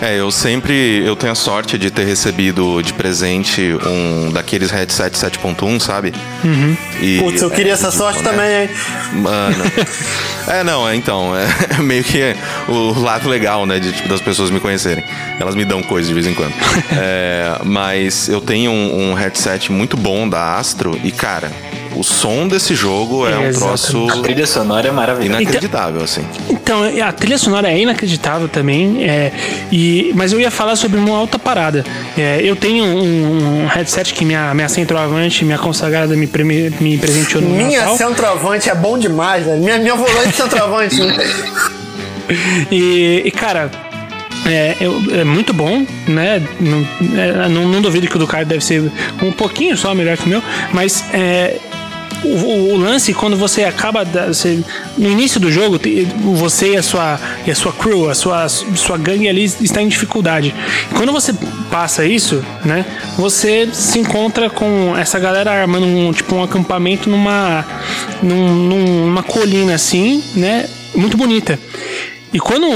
É, 0.00 0.18
eu 0.18 0.30
sempre 0.30 1.02
eu 1.04 1.16
tenho 1.16 1.32
a 1.32 1.36
sorte 1.36 1.78
de 1.78 1.90
ter 1.90 2.04
recebido 2.04 2.82
de 2.82 2.92
presente 2.92 3.76
um 3.86 4.30
daqueles 4.30 4.70
headset 4.70 5.16
7.1, 5.16 5.80
sabe? 5.80 6.12
Uhum. 6.44 6.76
E, 7.00 7.18
Putz, 7.18 7.42
eu 7.42 7.50
queria 7.50 7.72
essa 7.72 7.90
tipo, 7.90 8.02
sorte 8.02 8.22
né? 8.22 8.30
também, 8.30 8.62
hein? 8.62 8.70
Mano. 9.14 9.64
é, 10.48 10.62
não, 10.62 10.88
é 10.88 10.94
então, 10.94 11.32
é 11.34 11.46
meio 11.82 12.04
que 12.04 12.34
o 12.68 12.98
lado 13.00 13.28
legal, 13.28 13.64
né, 13.64 13.78
de, 13.78 13.92
tipo, 13.92 14.08
das 14.08 14.20
pessoas 14.20 14.50
me 14.50 14.60
conhecerem. 14.60 15.02
Elas 15.40 15.54
me 15.54 15.64
dão 15.64 15.82
coisas 15.82 16.08
de 16.08 16.14
vez 16.14 16.26
em 16.26 16.34
quando. 16.34 16.54
É, 16.98 17.60
mas 17.64 18.28
eu 18.28 18.40
tenho 18.40 18.70
um, 18.70 19.10
um 19.10 19.14
headset 19.14 19.70
muito 19.70 19.96
bom 19.96 20.28
da 20.28 20.56
Astro 20.56 20.98
e, 21.02 21.10
cara, 21.10 21.50
o 21.96 22.02
som 22.04 22.46
desse 22.46 22.74
jogo 22.74 23.26
é 23.26 23.36
um 23.38 23.52
troço 23.52 24.06
A 24.10 24.22
trilha 24.22 24.46
sonora 24.46 24.88
é 24.88 24.90
maravilhosa. 24.92 25.40
inacreditável, 25.42 26.02
assim. 26.02 26.22
Então, 26.48 26.82
a 27.04 27.12
trilha 27.12 27.38
sonora 27.38 27.70
é 27.70 27.78
inacreditável 27.80 28.48
também, 28.48 29.02
é, 29.04 29.32
e, 29.72 30.12
mas 30.14 30.32
eu 30.32 30.40
ia 30.40 30.50
falar 30.50 30.76
sobre 30.76 30.98
uma 30.98 31.20
outra 31.20 31.38
parada. 31.38 31.84
É, 32.16 32.40
eu 32.42 32.54
tenho 32.56 32.84
um, 32.84 33.62
um 33.64 33.66
headset 33.66 34.12
que 34.14 34.24
minha, 34.24 34.52
minha 34.54 34.68
centroavante, 34.68 35.44
minha 35.44 35.58
consagrada, 35.58 36.14
me, 36.16 36.28
me 36.80 36.98
presenteou 36.98 37.42
no 37.42 37.48
Minha 37.50 37.80
Natal. 37.80 37.96
centroavante 37.96 38.68
é 38.70 38.74
bom 38.74 38.98
demais, 38.98 39.44
velho. 39.46 39.62
Minha, 39.62 39.78
minha 39.78 39.94
volante 39.94 40.36
centroavante. 40.36 41.00
né? 41.00 41.16
E, 42.72 43.22
e, 43.24 43.30
cara, 43.30 43.70
é, 44.44 44.74
eu- 44.80 45.00
é 45.12 45.22
muito 45.24 45.52
bom, 45.52 45.86
né? 46.08 46.42
Não, 46.60 46.86
é, 47.16 47.48
não, 47.48 47.68
não 47.68 47.80
duvido 47.80 48.08
que 48.08 48.16
o 48.16 48.18
do 48.18 48.26
Caio 48.26 48.44
deve 48.44 48.64
ser 48.64 48.82
um 49.22 49.30
pouquinho 49.30 49.76
só 49.76 49.94
melhor 49.94 50.16
que 50.16 50.24
o 50.26 50.28
meu, 50.28 50.42
mas 50.72 51.04
é, 51.12 51.56
o, 52.24 52.72
o- 52.74 52.76
lance 52.76 53.12
quando 53.14 53.36
você 53.36 53.64
acaba 53.64 54.04
você- 54.04 54.62
no 54.96 55.08
início 55.10 55.38
do 55.40 55.50
jogo 55.50 55.78
você 56.36 56.72
e 56.72 56.76
a 56.76 56.82
sua 56.82 57.18
e 57.46 57.50
a 57.50 57.54
sua 57.54 57.72
crew 57.72 58.08
a 58.10 58.14
sua 58.14 58.48
sua 58.48 58.96
gangue 58.98 59.28
ali 59.28 59.44
está 59.44 59.80
em 59.82 59.88
dificuldade. 59.88 60.54
Quando 60.94 61.12
você 61.12 61.34
passa 61.70 62.04
isso 62.04 62.44
né 62.64 62.84
você 63.16 63.68
se 63.72 63.98
encontra 63.98 64.48
com 64.50 64.96
essa 64.96 65.18
galera 65.18 65.50
armando 65.52 65.86
um 65.86 66.12
tipo 66.12 66.34
um 66.34 66.42
acampamento 66.42 67.08
numa 67.10 67.64
num- 68.22 68.54
numa 69.06 69.22
colina 69.22 69.74
assim 69.74 70.22
né 70.34 70.68
muito 70.94 71.16
bonita. 71.16 71.58
E 72.32 72.38
quando 72.40 72.66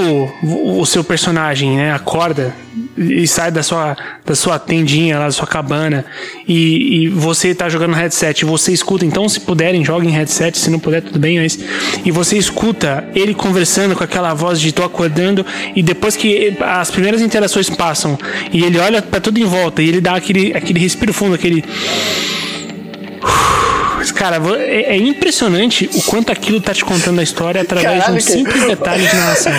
o, 0.42 0.80
o 0.80 0.86
seu 0.86 1.02
personagem 1.04 1.76
né, 1.76 1.92
acorda 1.92 2.54
e 3.00 3.26
sai 3.26 3.50
da 3.50 3.62
sua, 3.62 3.96
da 4.26 4.34
sua 4.34 4.58
tendinha 4.58 5.18
lá, 5.18 5.24
da 5.24 5.32
sua 5.32 5.46
cabana, 5.46 6.04
e, 6.46 7.04
e 7.04 7.08
você 7.08 7.54
tá 7.54 7.68
jogando 7.68 7.94
headset, 7.94 8.44
você 8.44 8.72
escuta, 8.72 9.06
então 9.06 9.26
se 9.26 9.40
puderem, 9.40 9.82
joguem 9.82 10.10
headset, 10.10 10.58
se 10.58 10.70
não 10.70 10.78
puder, 10.78 11.00
tudo 11.00 11.18
bem, 11.18 11.40
mas. 11.40 11.58
E 12.04 12.10
você 12.10 12.36
escuta 12.36 13.04
ele 13.14 13.32
conversando 13.32 13.96
com 13.96 14.04
aquela 14.04 14.34
voz 14.34 14.60
de 14.60 14.70
tô 14.70 14.84
acordando, 14.84 15.46
e 15.74 15.82
depois 15.82 16.14
que 16.14 16.56
as 16.60 16.90
primeiras 16.90 17.22
interações 17.22 17.70
passam, 17.70 18.18
e 18.52 18.62
ele 18.62 18.78
olha 18.78 19.00
pra 19.00 19.18
tudo 19.18 19.40
em 19.40 19.44
volta, 19.44 19.80
e 19.80 19.88
ele 19.88 20.00
dá 20.00 20.14
aquele, 20.14 20.52
aquele 20.54 20.78
respiro 20.78 21.12
fundo, 21.14 21.34
aquele. 21.34 21.64
Cara, 24.14 24.40
é, 24.58 24.94
é 24.94 24.96
impressionante 24.96 25.88
o 25.94 26.02
quanto 26.02 26.32
aquilo 26.32 26.60
tá 26.60 26.72
te 26.72 26.84
contando 26.84 27.20
a 27.20 27.22
história 27.22 27.62
através 27.62 27.98
Caralho, 27.98 28.18
de 28.18 28.22
um 28.22 28.26
que... 28.26 28.32
simples 28.32 28.64
detalhe 28.64 29.06
de 29.06 29.14
narração. 29.14 29.52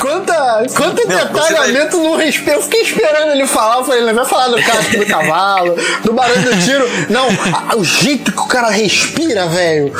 Quanta, 0.00 0.66
quanto 0.74 1.08
não, 1.08 1.16
detalhamento 1.16 1.96
vai... 1.96 2.06
no 2.06 2.16
respeito. 2.16 2.58
Eu 2.58 2.62
fiquei 2.62 2.82
esperando 2.82 3.32
ele 3.32 3.46
falar. 3.46 3.78
Eu 3.78 3.84
falei, 3.84 4.02
ele 4.02 4.12
vai 4.12 4.24
falar 4.24 4.48
do 4.48 4.62
casco 4.62 4.96
do 4.96 5.06
cavalo, 5.06 5.76
do 6.04 6.12
barulho 6.12 6.42
do 6.42 6.64
tiro. 6.64 6.88
Não, 7.08 7.28
a, 7.52 7.76
o 7.76 7.84
jeito 7.84 8.32
que 8.32 8.40
o 8.40 8.46
cara 8.46 8.70
respira, 8.70 9.46
velho. 9.48 9.92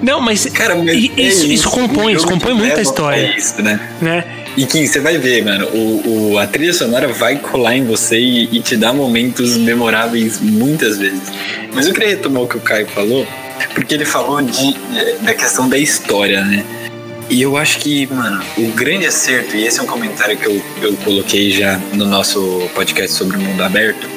Não, 0.00 0.20
mas, 0.20 0.46
cara, 0.46 0.76
mas 0.76 0.96
isso, 0.96 1.12
é 1.16 1.22
isso, 1.22 1.46
isso, 1.46 1.70
compõe, 1.70 2.14
isso 2.14 2.26
compõe 2.26 2.54
muita 2.54 2.80
história. 2.80 3.20
É 3.20 3.36
isso, 3.36 3.60
né? 3.62 3.80
né? 4.00 4.24
E 4.58 4.66
Kim, 4.66 4.84
você 4.84 4.98
vai 4.98 5.16
ver, 5.18 5.44
mano, 5.44 5.68
o, 5.68 6.32
o, 6.32 6.38
a 6.40 6.44
trilha 6.44 6.72
sonora 6.72 7.06
vai 7.06 7.36
colar 7.36 7.76
em 7.76 7.84
você 7.84 8.18
e, 8.18 8.56
e, 8.56 8.60
te 8.60 8.76
dar 8.76 8.92
momentos 8.92 9.56
memoráveis 9.56 10.40
muitas 10.40 10.98
vezes. 10.98 11.22
Mas 11.72 11.86
eu 11.86 11.94
queria 11.94 12.08
retomar 12.08 12.42
o 12.42 12.48
que 12.48 12.56
o 12.56 12.60
Caio 12.60 12.88
falou, 12.88 13.24
porque 13.72 13.94
ele 13.94 14.04
falou 14.04 14.42
de, 14.42 14.74
da 15.22 15.32
questão 15.32 15.68
da 15.68 15.78
história, 15.78 16.44
né? 16.44 16.64
E 17.30 17.40
eu 17.40 17.56
acho 17.56 17.78
que, 17.78 18.08
mano, 18.08 18.42
o 18.56 18.66
grande 18.72 19.06
acerto, 19.06 19.54
e 19.54 19.64
esse 19.64 19.78
é 19.78 19.82
um 19.84 19.86
comentário 19.86 20.36
que 20.36 20.46
eu, 20.46 20.60
eu 20.82 20.96
coloquei 21.04 21.52
já 21.52 21.78
no 21.92 22.04
nosso 22.04 22.68
podcast 22.74 23.16
sobre 23.16 23.36
o 23.36 23.40
mundo 23.40 23.62
aberto, 23.62 24.08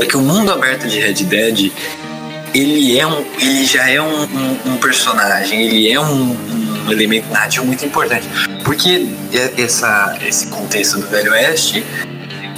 é 0.00 0.06
que 0.06 0.16
o 0.16 0.22
mundo 0.22 0.50
aberto 0.50 0.88
de 0.88 0.98
Red 0.98 1.24
Dead, 1.24 1.70
ele 2.54 2.98
é 2.98 3.06
um. 3.06 3.22
ele 3.38 3.66
já 3.66 3.86
é 3.86 4.00
um, 4.00 4.22
um, 4.22 4.58
um 4.72 4.76
personagem, 4.78 5.62
ele 5.62 5.92
é 5.92 6.00
um, 6.00 6.30
um 6.30 6.61
elemento 6.90 7.28
narrativo 7.30 7.64
muito 7.66 7.84
importante. 7.84 8.26
Porque 8.64 9.08
essa, 9.56 10.18
esse 10.26 10.46
contexto 10.48 10.98
do 10.98 11.06
Velho 11.06 11.32
Oeste 11.32 11.84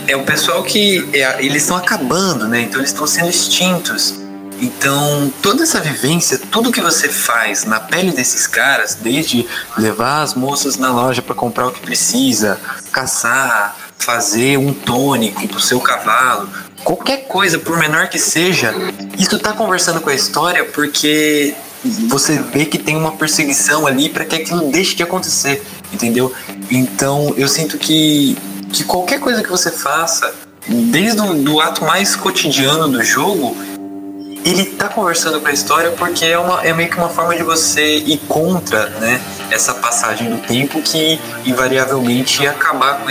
é 0.07 0.17
o 0.17 0.23
pessoal 0.23 0.63
que 0.63 1.09
é, 1.13 1.45
eles 1.45 1.63
estão 1.63 1.77
acabando, 1.77 2.47
né? 2.47 2.61
Então 2.63 2.81
eles 2.81 2.91
estão 2.91 3.07
sendo 3.07 3.29
extintos. 3.29 4.15
Então, 4.61 5.33
toda 5.43 5.65
essa 5.65 5.81
vivência, 5.81 6.39
tudo 6.51 6.71
que 6.71 6.81
você 6.81 7.09
faz 7.09 7.65
na 7.65 7.81
pele 7.81 8.13
desses 8.13 8.47
caras, 8.47 8.95
desde 8.95 9.47
levar 9.77 10.23
as 10.23 10.35
moças 10.35 10.77
na 10.77 10.93
loja 10.93 11.21
para 11.21 11.35
comprar 11.35 11.67
o 11.67 11.73
que 11.73 11.81
precisa, 11.81 12.59
caçar, 12.93 13.77
fazer 13.99 14.57
um 14.57 14.73
tônico 14.73 15.47
pro 15.49 15.61
seu 15.61 15.81
cavalo, 15.81 16.49
qualquer 16.85 17.27
coisa, 17.27 17.59
por 17.59 17.79
menor 17.79 18.09
que 18.09 18.19
seja, 18.19 18.73
isso 19.19 19.39
tá 19.39 19.53
conversando 19.53 20.01
com 20.01 20.11
a 20.11 20.15
história 20.15 20.65
porque 20.65 21.55
você 22.09 22.39
vê 22.39 22.65
que 22.65 22.79
tem 22.79 22.97
uma 22.97 23.13
perseguição 23.13 23.87
ali 23.87 24.09
para 24.09 24.25
que 24.25 24.37
aquilo 24.37 24.71
deixe 24.71 24.95
de 24.95 25.03
acontecer, 25.03 25.63
entendeu? 25.93 26.33
Então 26.71 27.35
eu 27.37 27.49
sinto 27.49 27.79
que, 27.79 28.37
que 28.73 28.85
qualquer 28.85 29.21
coisa 29.21 29.43
que 29.43 29.51
você 29.51 29.71
faça, 29.71 30.33
desde 30.69 31.21
o 31.21 31.35
do 31.35 31.61
ato 31.61 31.85
mais 31.85 32.17
cotidiano 32.17 32.89
do 32.89 33.03
jogo, 33.03 33.57
ele 34.45 34.65
tá 34.67 34.89
conversando 34.89 35.41
com 35.41 35.49
a 35.49 35.53
história 35.53 35.91
porque 35.93 36.25
é, 36.25 36.39
uma, 36.39 36.63
é 36.63 36.73
meio 36.73 36.91
que 36.91 36.97
uma 36.97 37.09
forma 37.09 37.35
de 37.35 37.43
você 37.43 37.99
ir 37.99 38.19
contra, 38.29 38.91
né? 39.01 39.21
Essa 39.55 39.75
passagem 39.75 40.29
do 40.29 40.39
tempo 40.39 40.83
que 40.83 41.21
invariavelmente 41.47 42.43
ia 42.43 42.51
acabar 42.51 42.99
com, 42.99 43.05
com 43.05 43.11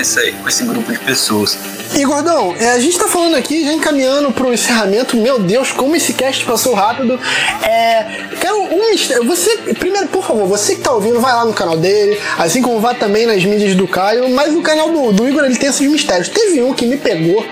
esse 0.49 0.63
grupo 0.65 0.91
de 0.91 0.99
pessoas. 0.99 1.57
E 1.95 2.03
Gordão, 2.03 2.53
é, 2.59 2.71
a 2.71 2.79
gente 2.79 2.97
tá 2.97 3.07
falando 3.07 3.35
aqui, 3.35 3.63
já 3.63 3.71
encaminhando 3.71 4.29
pro 4.31 4.51
encerramento. 4.51 5.15
Meu 5.15 5.39
Deus, 5.39 5.71
como 5.71 5.95
esse 5.95 6.13
cast 6.13 6.43
passou 6.43 6.73
rápido. 6.73 7.17
É, 7.61 8.27
quero 8.41 8.61
um 8.61 9.25
Você, 9.25 9.57
primeiro, 9.79 10.07
por 10.09 10.25
favor, 10.25 10.45
você 10.45 10.75
que 10.75 10.81
tá 10.81 10.91
ouvindo, 10.91 11.21
vai 11.21 11.33
lá 11.33 11.45
no 11.45 11.53
canal 11.53 11.77
dele, 11.77 12.19
assim 12.37 12.61
como 12.61 12.79
vá 12.81 12.93
também 12.93 13.25
nas 13.25 13.45
mídias 13.45 13.73
do 13.75 13.87
Caio. 13.87 14.27
Mas 14.29 14.51
no 14.51 14.61
canal 14.61 14.91
do, 14.91 15.13
do 15.13 15.29
Igor 15.29 15.45
ele 15.45 15.55
tem 15.55 15.69
esses 15.69 15.89
mistérios. 15.89 16.27
Teve 16.27 16.61
um 16.61 16.73
que 16.73 16.85
me 16.85 16.97
pegou, 16.97 17.45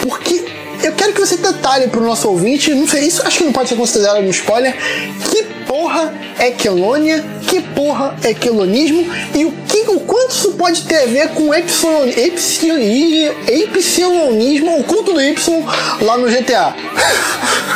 porque 0.00 0.55
eu 0.86 0.92
quero 0.92 1.12
que 1.12 1.20
você 1.20 1.36
detalhe 1.36 1.88
pro 1.88 2.00
nosso 2.00 2.28
ouvinte, 2.28 2.72
não 2.72 2.86
sei, 2.86 3.06
isso 3.06 3.20
acho 3.26 3.38
que 3.38 3.44
não 3.44 3.52
pode 3.52 3.68
ser 3.68 3.74
considerado 3.74 4.20
um 4.20 4.30
spoiler, 4.30 4.72
que 5.30 5.42
porra 5.66 6.14
é 6.38 6.52
quelônia, 6.52 7.24
que 7.48 7.60
porra 7.60 8.14
é 8.22 8.32
quelonismo 8.32 9.04
e 9.34 9.44
o, 9.44 9.52
que, 9.66 9.80
o 9.88 10.00
quanto 10.00 10.30
isso 10.30 10.52
pode 10.52 10.82
ter 10.82 11.02
a 11.02 11.06
ver 11.06 11.28
com 11.30 11.52
epsilon, 11.52 12.06
epsilon, 12.06 12.78
epsilonismo, 13.48 14.78
o 14.78 14.84
culto 14.84 15.12
do 15.12 15.20
Y 15.20 15.64
lá 16.02 16.16
no 16.16 16.28
GTA. 16.28 16.74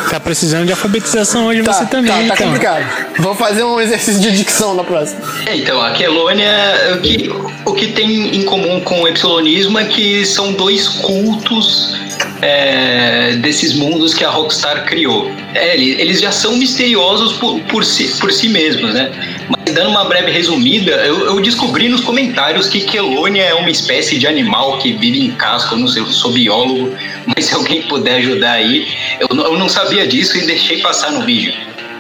Tá 0.08 0.20
precisando 0.20 0.66
de 0.66 0.72
alfabetização 0.72 1.46
hoje 1.46 1.62
tá, 1.62 1.72
você 1.72 1.86
também, 1.86 2.10
tá, 2.10 2.16
tá 2.16 2.24
então. 2.24 2.46
complicado. 2.46 2.84
Vou 3.18 3.34
fazer 3.34 3.64
um 3.64 3.80
exercício 3.80 4.20
de 4.20 4.30
dicção 4.32 4.74
na 4.74 4.84
próxima. 4.84 5.20
É, 5.46 5.56
então, 5.56 5.80
a 5.80 5.92
quelônia, 5.92 6.50
o 6.94 7.00
que, 7.00 7.30
o 7.64 7.72
que 7.74 7.88
tem 7.88 8.36
em 8.36 8.44
comum 8.44 8.80
com 8.80 9.02
o 9.02 9.08
epsilonismo 9.08 9.78
é 9.78 9.84
que 9.84 10.24
são 10.24 10.52
dois 10.52 10.88
cultos 10.88 11.94
é, 12.42 13.32
desses 13.36 13.74
mundos 13.74 14.14
que 14.14 14.24
a 14.24 14.30
Rockstar 14.30 14.84
criou. 14.86 15.30
É, 15.54 15.76
eles 15.76 16.20
já 16.20 16.32
são 16.32 16.56
misteriosos 16.56 17.34
por, 17.34 17.60
por, 17.62 17.84
si, 17.84 18.08
por 18.18 18.32
si 18.32 18.48
mesmos, 18.48 18.94
né? 18.94 19.10
Mas 19.48 19.74
dando 19.74 19.90
uma 19.90 20.04
breve 20.04 20.30
resumida, 20.30 20.92
eu, 21.04 21.26
eu 21.26 21.40
descobri 21.40 21.88
nos 21.88 22.00
comentários 22.00 22.68
que 22.68 22.80
Quelônia 22.80 23.42
é 23.42 23.54
uma 23.54 23.70
espécie 23.70 24.18
de 24.18 24.26
animal 24.26 24.78
que 24.78 24.92
vive 24.92 25.20
em 25.20 25.32
casco, 25.32 25.74
eu 25.74 25.78
não 25.78 25.88
sei, 25.88 26.02
eu 26.02 26.06
sou 26.06 26.32
biólogo, 26.32 26.94
mas 27.26 27.46
se 27.46 27.54
alguém 27.54 27.82
puder 27.82 28.16
ajudar 28.16 28.52
aí, 28.52 28.88
eu, 29.20 29.28
eu 29.36 29.58
não 29.58 29.68
sabia 29.68 30.06
disso 30.06 30.38
e 30.38 30.46
deixei 30.46 30.78
passar 30.78 31.12
no 31.12 31.22
vídeo. 31.22 31.52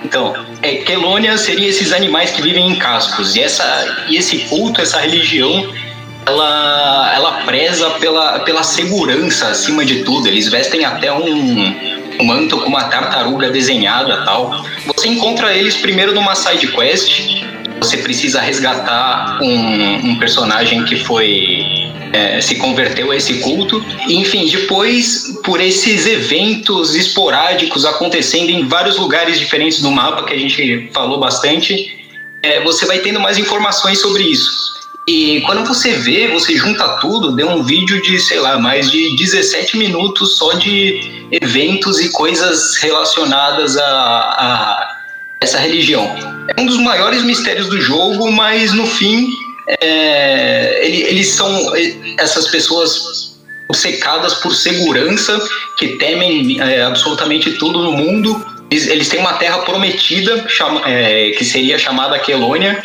Então, 0.04 0.34
é, 0.62 0.76
Quelônia 0.76 1.36
seria 1.36 1.68
esses 1.68 1.92
animais 1.92 2.30
que 2.30 2.40
vivem 2.40 2.70
em 2.70 2.76
cascos, 2.76 3.36
e, 3.36 3.40
essa, 3.40 4.06
e 4.08 4.16
esse 4.16 4.38
culto, 4.48 4.80
essa 4.80 4.98
religião 4.98 5.70
ela, 6.30 7.12
ela 7.14 7.32
preza 7.44 7.90
pela, 7.90 8.40
pela 8.40 8.62
segurança 8.62 9.48
acima 9.48 9.84
de 9.84 10.02
tudo. 10.04 10.28
Eles 10.28 10.48
vestem 10.48 10.84
até 10.84 11.12
um, 11.12 11.74
um 12.20 12.24
manto 12.24 12.58
com 12.58 12.68
uma 12.68 12.84
tartaruga 12.84 13.50
desenhada 13.50 14.24
tal. 14.24 14.64
Você 14.94 15.08
encontra 15.08 15.54
eles 15.54 15.76
primeiro 15.76 16.14
numa 16.14 16.34
side 16.34 16.68
quest. 16.68 17.42
Você 17.80 17.98
precisa 17.98 18.40
resgatar 18.40 19.40
um, 19.42 20.10
um 20.10 20.18
personagem 20.18 20.84
que 20.84 20.96
foi 20.96 21.64
é, 22.12 22.40
se 22.40 22.56
converteu 22.56 23.10
a 23.10 23.16
esse 23.16 23.40
culto. 23.40 23.84
Enfim, 24.08 24.46
depois, 24.46 25.38
por 25.44 25.60
esses 25.60 26.06
eventos 26.06 26.94
esporádicos 26.94 27.84
acontecendo 27.84 28.50
em 28.50 28.66
vários 28.66 28.98
lugares 28.98 29.38
diferentes 29.38 29.80
do 29.80 29.90
mapa, 29.90 30.24
que 30.24 30.34
a 30.34 30.38
gente 30.38 30.90
falou 30.92 31.18
bastante, 31.18 32.04
é, 32.42 32.60
você 32.62 32.84
vai 32.84 32.98
tendo 32.98 33.20
mais 33.20 33.38
informações 33.38 34.00
sobre 34.00 34.24
isso. 34.24 34.79
E 35.12 35.40
quando 35.40 35.66
você 35.66 35.94
vê, 35.94 36.28
você 36.28 36.56
junta 36.56 36.86
tudo, 37.00 37.32
deu 37.32 37.48
um 37.48 37.64
vídeo 37.64 38.00
de, 38.00 38.16
sei 38.20 38.38
lá, 38.38 38.60
mais 38.60 38.88
de 38.88 39.16
17 39.16 39.76
minutos 39.76 40.38
só 40.38 40.52
de 40.52 41.26
eventos 41.32 41.98
e 41.98 42.10
coisas 42.10 42.76
relacionadas 42.76 43.76
a, 43.76 43.82
a 43.82 44.96
essa 45.40 45.58
religião. 45.58 46.04
É 46.56 46.60
um 46.60 46.64
dos 46.64 46.76
maiores 46.76 47.24
mistérios 47.24 47.68
do 47.68 47.80
jogo, 47.80 48.30
mas 48.30 48.72
no 48.72 48.86
fim, 48.86 49.28
é, 49.80 50.86
ele, 50.86 51.02
eles 51.02 51.26
são 51.30 51.72
essas 52.16 52.46
pessoas 52.46 53.36
obcecadas 53.68 54.34
por 54.34 54.54
segurança, 54.54 55.36
que 55.76 55.96
temem 55.96 56.60
é, 56.60 56.82
absolutamente 56.84 57.50
tudo 57.54 57.82
no 57.82 57.90
mundo. 57.90 58.46
Eles, 58.70 59.08
têm 59.08 59.18
uma 59.18 59.32
terra 59.32 59.58
prometida, 59.58 60.48
chama, 60.48 60.82
é, 60.88 61.30
que 61.30 61.44
seria 61.44 61.80
chamada 61.80 62.16
Quelônia, 62.20 62.80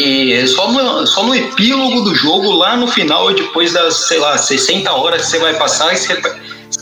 e 0.00 0.46
só 0.46 0.70
no, 0.72 1.06
só 1.06 1.24
no 1.24 1.34
epílogo 1.34 2.00
do 2.00 2.14
jogo, 2.14 2.52
lá 2.52 2.76
no 2.76 2.86
final, 2.88 3.32
depois 3.34 3.72
das, 3.72 4.08
sei 4.08 4.18
lá, 4.18 4.38
60 4.38 4.90
horas 4.92 5.22
que 5.22 5.28
você 5.28 5.38
vai 5.38 5.54
passar, 5.54 5.94
você, 5.96 6.20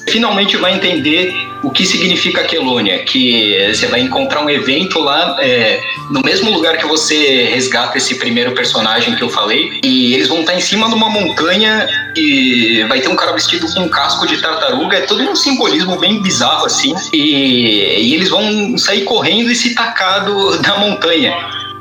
finalmente 0.09 0.57
vai 0.57 0.75
entender 0.75 1.35
o 1.63 1.71
que 1.71 1.85
significa 1.85 2.45
Quelônia, 2.45 3.01
que 3.01 3.73
você 3.75 3.87
vai 3.87 4.01
encontrar 4.01 4.45
um 4.45 4.49
evento 4.49 5.01
lá 5.01 5.37
é, 5.41 5.81
no 6.11 6.21
mesmo 6.21 6.51
lugar 6.51 6.77
que 6.79 6.87
você 6.87 7.45
resgata 7.47 7.99
esse 7.99 8.15
primeiro 8.15 8.53
personagem 8.53 9.17
que 9.17 9.23
eu 9.23 9.29
falei, 9.29 9.81
e 9.83 10.15
eles 10.15 10.29
vão 10.29 10.41
estar 10.41 10.55
em 10.55 10.61
cima 10.61 10.89
de 10.89 10.95
uma 10.95 11.11
montanha 11.11 11.89
e 12.17 12.85
vai 12.89 13.01
ter 13.01 13.09
um 13.09 13.17
cara 13.17 13.33
vestido 13.33 13.67
com 13.73 13.81
um 13.81 13.89
casco 13.89 14.27
de 14.27 14.41
tartaruga, 14.41 14.99
é 14.99 15.01
todo 15.01 15.23
um 15.23 15.35
simbolismo 15.35 15.99
bem 15.99 16.23
bizarro 16.23 16.67
assim, 16.67 16.95
e, 17.13 17.99
e 18.01 18.15
eles 18.15 18.29
vão 18.29 18.79
sair 18.79 19.03
correndo 19.03 19.51
e 19.51 19.57
se 19.57 19.75
tacar 19.75 20.25
do, 20.25 20.59
da 20.59 20.79
montanha 20.79 21.35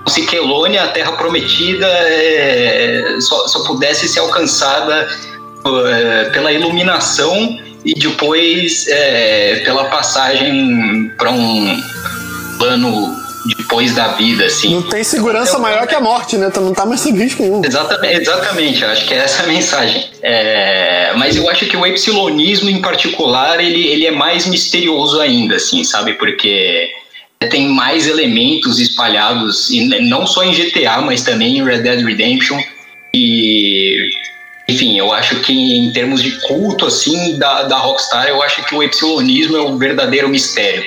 se 0.08 0.26
Quelônia, 0.26 0.84
a 0.84 0.88
Terra 0.88 1.14
Prometida, 1.14 1.88
é, 1.88 3.18
só, 3.20 3.48
só, 3.48 3.64
pudesse 3.64 4.08
ser 4.08 4.20
alcançada 4.20 5.08
é, 5.88 6.30
pela 6.30 6.52
iluminação 6.52 7.60
e 7.84 7.94
depois 7.94 8.88
é, 8.88 9.62
pela 9.66 9.86
passagem 9.86 11.12
para 11.18 11.32
um 11.32 11.82
plano 12.58 13.16
depois 13.56 13.94
da 13.94 14.10
vida, 14.10 14.46
assim. 14.46 14.76
Não 14.76 14.82
tem 14.82 15.04
segurança 15.04 15.52
então, 15.52 15.62
maior 15.62 15.88
que 15.88 15.96
a 15.96 16.02
morte, 16.02 16.38
né? 16.38 16.50
Tu 16.50 16.60
não 16.60 16.74
tá 16.74 16.86
mais 16.86 17.02
sob 17.02 17.18
risco 17.18 17.42
nenhum. 17.42 17.64
Exatamente, 17.64 18.22
exatamente, 18.22 18.84
acho 18.84 19.06
que 19.06 19.14
é 19.14 19.18
essa 19.18 19.44
a 19.44 19.48
mensagem. 19.48 20.10
É, 20.22 21.14
mas 21.16 21.36
eu 21.36 21.50
acho 21.50 21.66
que 21.66 21.78
o 21.78 21.86
epsilonismo 21.86 22.70
em 22.70 22.82
particular, 22.82 23.60
ele, 23.60 23.88
ele 23.88 24.06
é 24.06 24.12
mais 24.12 24.46
misterioso 24.46 25.22
ainda, 25.22 25.56
assim, 25.56 25.84
sabe? 25.84 26.14
Porque 26.14 26.90
tem 27.46 27.70
mais 27.70 28.08
elementos 28.08 28.80
espalhados, 28.80 29.70
não 30.02 30.26
só 30.26 30.44
em 30.44 30.52
GTA, 30.52 31.02
mas 31.02 31.24
também 31.24 31.58
em 31.58 31.64
Red 31.64 31.82
Dead 31.82 32.04
Redemption. 32.04 32.60
E, 33.14 34.10
enfim, 34.68 34.98
eu 34.98 35.14
acho 35.14 35.40
que 35.42 35.54
em 35.54 35.92
termos 35.92 36.22
de 36.22 36.32
culto, 36.48 36.88
assim, 36.88 37.38
da, 37.38 37.64
da 37.64 37.78
Rockstar, 37.78 38.28
eu 38.28 38.42
acho 38.42 38.64
que 38.66 38.74
o 38.74 38.82
epsilonismo 38.82 39.56
é 39.56 39.62
o 39.62 39.78
verdadeiro 39.78 40.28
mistério. 40.30 40.84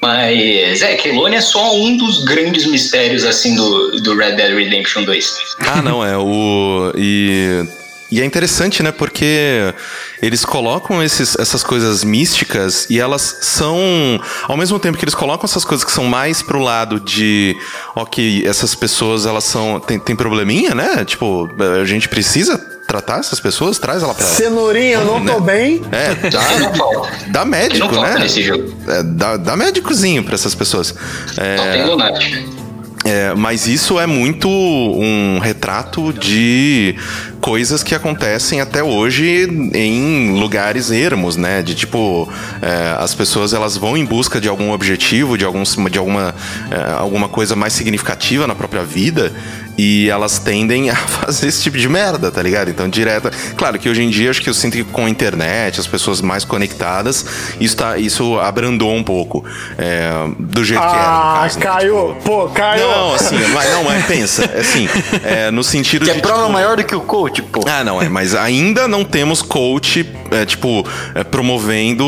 Mas 0.00 0.82
é, 0.82 0.96
Kelone 0.96 1.36
é 1.36 1.40
só 1.40 1.76
um 1.76 1.96
dos 1.96 2.24
grandes 2.24 2.66
mistérios 2.66 3.24
assim 3.24 3.54
do, 3.54 4.00
do 4.00 4.16
Red 4.16 4.32
Dead 4.32 4.52
Redemption 4.52 5.04
2. 5.04 5.36
Ah, 5.60 5.80
não, 5.80 6.04
é 6.04 6.18
o. 6.18 6.92
E. 6.96 7.64
E 8.12 8.20
é 8.20 8.26
interessante, 8.26 8.82
né? 8.82 8.92
Porque 8.92 9.72
eles 10.20 10.44
colocam 10.44 11.02
esses, 11.02 11.34
essas 11.38 11.64
coisas 11.64 12.04
místicas 12.04 12.86
e 12.90 13.00
elas 13.00 13.38
são. 13.40 14.20
Ao 14.46 14.54
mesmo 14.54 14.78
tempo 14.78 14.98
que 14.98 15.04
eles 15.06 15.14
colocam 15.14 15.46
essas 15.46 15.64
coisas 15.64 15.82
que 15.82 15.90
são 15.90 16.04
mais 16.04 16.42
pro 16.42 16.58
lado 16.58 17.00
de. 17.00 17.56
Ok, 17.96 18.46
essas 18.46 18.74
pessoas 18.74 19.24
elas 19.24 19.44
são. 19.44 19.80
Tem, 19.80 19.98
tem 19.98 20.14
probleminha, 20.14 20.74
né? 20.74 21.06
Tipo, 21.06 21.48
a 21.80 21.86
gente 21.86 22.06
precisa 22.06 22.58
tratar 22.86 23.20
essas 23.20 23.40
pessoas, 23.40 23.78
traz 23.78 24.02
ela 24.02 24.12
pra. 24.12 24.26
Cenourinha, 24.26 24.98
eu 24.98 25.06
não 25.06 25.24
tô 25.24 25.40
bem. 25.40 25.80
É, 25.90 26.28
dá, 26.28 26.42
dá 27.28 27.44
médico, 27.46 27.98
né? 27.98 28.18
nesse 28.18 28.42
jogo. 28.42 28.74
É, 28.88 29.02
dá, 29.02 29.38
dá 29.38 29.56
médicozinho 29.56 30.22
pra 30.22 30.34
essas 30.34 30.54
pessoas. 30.54 30.94
É, 31.38 31.56
Só 31.56 31.62
tem 31.64 31.86
lunático. 31.86 32.50
é, 33.06 33.32
mas 33.34 33.66
isso 33.66 33.98
é 33.98 34.06
muito 34.06 34.50
um 34.50 35.38
retrato 35.38 36.12
de 36.12 36.94
coisas 37.42 37.82
que 37.82 37.92
acontecem 37.92 38.60
até 38.60 38.84
hoje 38.84 39.48
em 39.74 40.38
lugares 40.38 40.92
ermos, 40.92 41.36
né? 41.36 41.60
De 41.60 41.74
tipo, 41.74 42.32
é, 42.62 42.94
as 42.96 43.16
pessoas 43.16 43.52
elas 43.52 43.76
vão 43.76 43.96
em 43.96 44.04
busca 44.04 44.40
de 44.40 44.48
algum 44.48 44.70
objetivo, 44.72 45.36
de, 45.36 45.44
algum, 45.44 45.64
de 45.90 45.98
alguma, 45.98 46.34
é, 46.70 46.92
alguma 46.92 47.28
coisa 47.28 47.56
mais 47.56 47.72
significativa 47.72 48.46
na 48.46 48.54
própria 48.54 48.84
vida 48.84 49.32
e 49.76 50.08
elas 50.10 50.38
tendem 50.38 50.88
a 50.90 50.96
fazer 50.96 51.48
esse 51.48 51.62
tipo 51.62 51.78
de 51.78 51.88
merda, 51.88 52.30
tá 52.30 52.42
ligado? 52.42 52.70
Então, 52.70 52.88
direta. 52.88 53.30
Claro 53.56 53.78
que 53.78 53.88
hoje 53.88 54.02
em 54.02 54.10
dia 54.10 54.30
acho 54.30 54.40
que 54.40 54.48
eu 54.48 54.54
sinto 54.54 54.76
que 54.76 54.84
com 54.84 55.06
a 55.06 55.10
internet, 55.10 55.80
as 55.80 55.86
pessoas 55.86 56.20
mais 56.20 56.44
conectadas, 56.44 57.24
isso, 57.60 57.76
tá, 57.76 57.98
isso 57.98 58.38
abrandou 58.38 58.94
um 58.94 59.02
pouco 59.02 59.44
é, 59.78 60.10
do 60.38 60.64
jeito 60.64 60.80
que 60.80 60.86
era. 60.86 61.02
Ah, 61.02 61.40
caso, 61.42 61.58
né? 61.58 61.64
Caio, 61.64 62.16
pô, 62.24 62.48
Caio. 62.48 62.82
Não, 62.82 63.14
assim, 63.14 63.36
mas 63.52 63.70
não, 63.70 63.84
mas 63.84 64.06
pensa, 64.06 64.44
assim, 64.58 64.88
é, 65.24 65.50
no 65.52 65.64
sentido 65.64 66.04
Que 66.04 66.12
de. 66.12 66.18
é 66.18 66.20
prova 66.20 66.42
tipo, 66.42 66.52
maior 66.52 66.76
do 66.76 66.84
que 66.84 66.94
o 66.94 67.00
coach, 67.00 67.31
pô. 67.40 67.60
Ah, 67.66 67.84
não, 67.84 68.02
é, 68.02 68.08
mas 68.08 68.34
ainda 68.34 68.86
não 68.86 69.04
temos 69.04 69.40
coach, 69.40 70.06
é, 70.30 70.44
tipo, 70.44 70.84
é, 71.14 71.24
promovendo. 71.24 72.04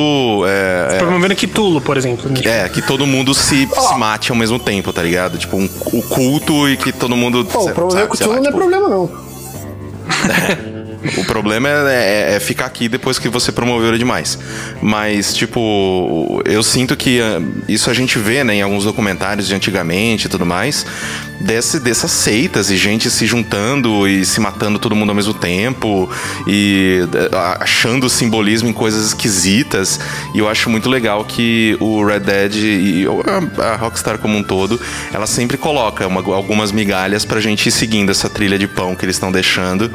É, 0.47 0.99
Promovendo 0.99 1.35
Kitulo, 1.35 1.81
por 1.81 1.97
exemplo. 1.97 2.31
né? 2.31 2.41
é, 2.45 2.69
que 2.69 2.83
todo 2.83 3.07
mundo 3.07 3.33
se, 3.33 3.67
se 3.67 3.95
mate 3.97 4.31
ao 4.31 4.37
mesmo 4.37 4.59
tempo, 4.59 4.93
tá 4.93 5.03
ligado? 5.03 5.39
Tipo, 5.39 5.57
um, 5.57 5.69
o 5.93 6.03
culto 6.03 6.69
e 6.69 6.77
que 6.77 6.93
todo 6.93 7.17
mundo. 7.17 7.45
Pô, 7.45 7.71
promover 7.71 8.09
lá, 8.09 8.27
não 8.27 8.37
é 8.37 8.41
tipo, 8.41 8.53
problema, 8.53 8.89
não. 8.89 9.11
O 11.19 11.25
problema 11.25 11.69
é, 11.69 12.31
é- 12.33 12.37
é 12.37 12.41
ficar 12.41 12.67
aqui 12.67 12.89
depois 12.89 13.19
que 13.19 13.29
você 13.29 13.53
promoveu 13.53 13.89
ele 13.89 13.99
demais. 13.99 14.39
Mas, 14.83 15.35
tipo, 15.35 16.43
eu 16.45 16.63
sinto 16.63 16.97
que 16.97 17.21
ah, 17.21 17.41
isso 17.69 17.91
a 17.91 17.95
gente 17.95 18.19
vê, 18.19 18.43
né, 18.45 18.55
em 18.57 18.63
alguns 18.63 18.85
documentários 18.85 19.47
de 19.47 19.55
antigamente 19.55 20.27
e 20.27 20.29
tudo 20.31 20.45
mais, 20.47 20.87
desse, 21.41 21.79
dessas 21.81 22.11
seitas 22.11 22.71
e 22.71 22.77
gente 22.77 23.11
se 23.11 23.27
juntando 23.27 24.09
e 24.09 24.25
se 24.25 24.41
matando 24.41 24.79
todo 24.79 24.95
mundo 24.97 25.11
ao 25.11 25.15
mesmo 25.15 25.35
tempo 25.35 26.09
e 26.47 27.01
eh, 27.15 27.31
achando 27.61 28.09
simbolismo 28.09 28.69
em 28.69 28.73
coisas 28.73 29.07
esquisitas. 29.09 30.01
E 30.35 30.39
eu 30.39 30.49
acho 30.49 30.71
muito 30.71 30.89
legal 30.89 31.25
que 31.25 31.77
o 31.81 32.05
Red 32.05 32.21
Dead 32.21 32.55
e 32.57 33.07
a 33.63 33.77
Rockstar 33.77 34.19
como 34.19 34.37
um 34.39 34.43
todo, 34.43 34.81
ela 35.13 35.27
sempre 35.27 35.57
coloca 35.57 36.07
uma- 36.07 36.21
algumas 36.35 36.73
migalhas 36.73 37.25
pra 37.25 37.41
gente 37.41 37.69
ir 37.69 37.73
seguindo 37.73 38.11
essa 38.11 38.29
trilha 38.31 38.59
de 38.59 38.67
pão 38.67 38.95
que 38.95 39.05
eles 39.05 39.17
estão 39.17 39.31
deixando 39.31 39.91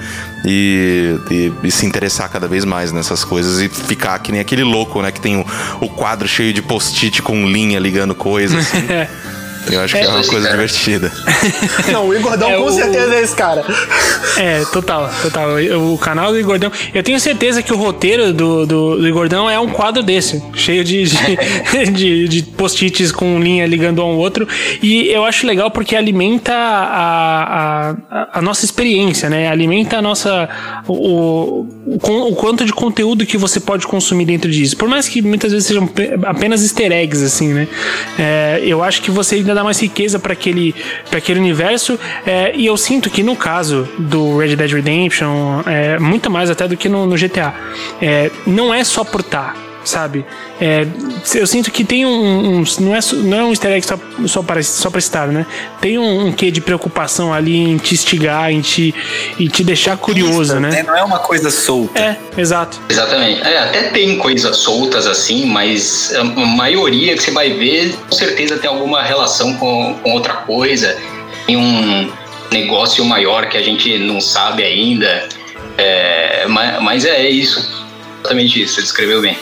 e, 0.46 0.99
e- 1.30 1.54
e 1.64 1.72
se 1.72 1.86
interessar 1.86 2.30
cada 2.30 2.48
vez 2.48 2.66
mais 2.66 2.92
nessas 2.92 3.24
coisas 3.24 3.60
e 3.62 3.70
ficar 3.70 4.18
que 4.20 4.32
nem 4.32 4.42
aquele 4.42 4.64
louco, 4.64 5.02
né? 5.02 5.12
Que 5.12 5.22
tem 5.22 5.38
o, 5.38 5.46
o 5.82 5.90
quadro 5.90 6.28
cheio 6.28 6.54
de 6.54 6.62
post-it 6.62 7.22
com 7.22 7.48
linha 7.48 7.80
ligando 7.80 8.14
coisas. 8.16 8.58
assim. 8.68 8.86
Eu 9.72 9.82
acho 9.82 9.96
que 9.96 10.02
é 10.02 10.08
uma 10.08 10.24
coisa 10.24 10.50
divertida. 10.50 11.12
Não, 11.92 12.08
o 12.08 12.16
Igordão 12.16 12.50
É, 12.50 12.58
com 12.58 12.64
o- 12.66 12.72
certeza 12.72 13.16
é 13.16 13.22
esse 13.22 13.36
cara. 13.36 13.64
É, 14.38 14.64
total, 14.72 15.10
total. 15.22 15.50
O 15.94 15.98
canal 15.98 16.32
do 16.32 16.40
Igordão. 16.40 16.72
Eu 16.94 17.04
tenho 17.04 17.20
certeza 17.20 17.62
que 17.62 17.72
o 17.74 17.78
roteiro 17.78 18.34
do, 18.34 18.66
do, 18.66 18.98
do 18.98 19.08
Igordão 19.08 19.50
é 19.50 19.60
um 19.60 19.68
quadro 19.70 20.02
desse, 20.02 20.42
cheio 20.54 20.84
de, 20.84 21.04
de, 21.04 21.86
de, 21.92 22.28
de 22.28 22.44
post-its 22.44 23.12
com 23.12 23.40
linha 23.40 23.66
ligando 23.66 24.00
um 24.00 24.06
ao 24.06 24.16
outro. 24.18 24.48
E 24.82 25.08
eu 25.10 25.26
acho 25.26 25.46
legal 25.46 25.70
porque 25.72 25.96
alimenta 25.96 26.54
a, 26.54 27.96
a, 28.12 28.40
a 28.40 28.42
nossa 28.42 28.66
experiência, 28.66 29.30
né? 29.30 29.48
Alimenta 29.50 29.98
a 29.98 30.02
nossa. 30.02 30.50
O, 30.88 31.66
o, 31.86 31.98
o 32.30 32.36
quanto 32.36 32.66
de 32.66 32.74
conteúdo 32.74 33.26
que 33.26 33.38
você 33.38 33.60
pode 33.60 33.86
consumir 33.88 34.26
dentro 34.26 34.50
disso. 34.50 34.76
Por 34.78 34.88
mais 34.88 35.08
que 35.08 35.22
muitas 35.22 35.52
vezes 35.52 35.68
sejam 35.68 35.86
pe- 35.88 36.18
apenas 36.24 36.62
easter 36.64 36.92
eggs, 36.92 37.24
assim, 37.24 37.50
né? 37.54 37.68
É, 38.18 38.62
eu 38.64 38.84
acho 38.84 39.02
que 39.02 39.12
você 39.12 39.36
ainda 39.36 39.54
dá 39.60 39.64
mais 39.64 39.82
riqueza 39.82 40.18
para 40.18 40.34
aquele, 40.34 40.74
aquele 41.12 41.40
universo. 41.40 42.00
é, 42.26 42.56
e 42.56 42.66
eu 42.66 42.78
sinto 42.78 43.10
que 43.10 43.22
no 43.22 43.36
caso 43.36 43.88
do 43.98 44.38
Red 44.38 44.56
Dead 44.56 44.72
Redemption, 44.72 45.62
é, 45.66 46.00
muito 46.00 46.30
mais 46.30 46.50
até 46.50 46.68
do 46.68 46.76
que 46.78 46.88
no, 46.88 47.06
no 47.06 47.16
GTA, 47.16 47.54
é, 48.02 48.32
não 48.48 48.74
é 48.74 48.84
só 48.84 49.04
por 49.04 49.22
tá. 49.22 49.69
Sabe? 49.86 50.26
É, 50.60 50.86
eu 51.36 51.48
sinto 51.48 51.72
que 51.72 51.84
tem 51.84 52.06
um. 52.06 52.60
um- 52.60 52.64
não, 52.80 52.96
é, 52.96 53.00
não 53.24 53.38
é 53.40 53.44
um 53.46 53.50
easter 53.52 53.72
egg 53.72 53.86
só, 53.86 53.98
só, 54.28 54.44
para, 54.44 54.62
só 54.62 54.90
para 54.90 55.00
estar, 55.00 55.28
né? 55.28 55.46
Tem 55.80 55.98
um, 55.98 56.28
um 56.28 56.32
quê 56.34 56.52
de 56.52 56.60
preocupação 56.62 57.34
ali 57.34 57.56
em 57.56 57.78
te 57.78 57.94
instigar, 57.94 58.52
em 58.52 58.62
te, 58.62 58.94
em 59.40 59.48
te 59.48 59.64
deixar 59.64 59.98
curioso, 59.98 60.60
né? 60.60 60.84
Não 60.84 60.96
é 60.96 61.04
uma 61.04 61.20
coisa 61.20 61.50
solta. 61.50 61.98
É, 62.00 62.18
exato. 62.38 62.80
Exatamente. 62.90 63.42
É, 63.42 63.58
até 63.60 63.84
tem 63.84 64.18
coisas 64.18 64.58
soltas 64.58 65.08
assim, 65.08 65.46
mas 65.46 66.14
a 66.14 66.24
maioria 66.24 67.16
que 67.16 67.24
você 67.24 67.32
vai 67.32 67.54
ver, 67.54 67.96
com 68.10 68.16
certeza 68.16 68.58
tem 68.58 68.70
alguma 68.70 69.02
relação 69.02 69.56
com, 69.56 69.96
com 70.04 70.12
outra 70.12 70.34
coisa. 70.34 70.96
Tem 71.48 71.56
um 71.56 72.12
negócio 72.52 73.04
maior 73.06 73.48
que 73.48 73.58
a 73.58 73.62
gente 73.64 73.98
não 74.00 74.20
sabe 74.20 74.64
ainda. 74.64 75.30
É, 75.78 76.46
mas, 76.48 76.82
mas 76.82 77.06
é 77.06 77.30
isso. 77.30 77.88
Exatamente 78.20 78.62
isso, 78.62 78.76
você 78.76 78.82
descreveu 78.82 79.22
bem. 79.22 79.38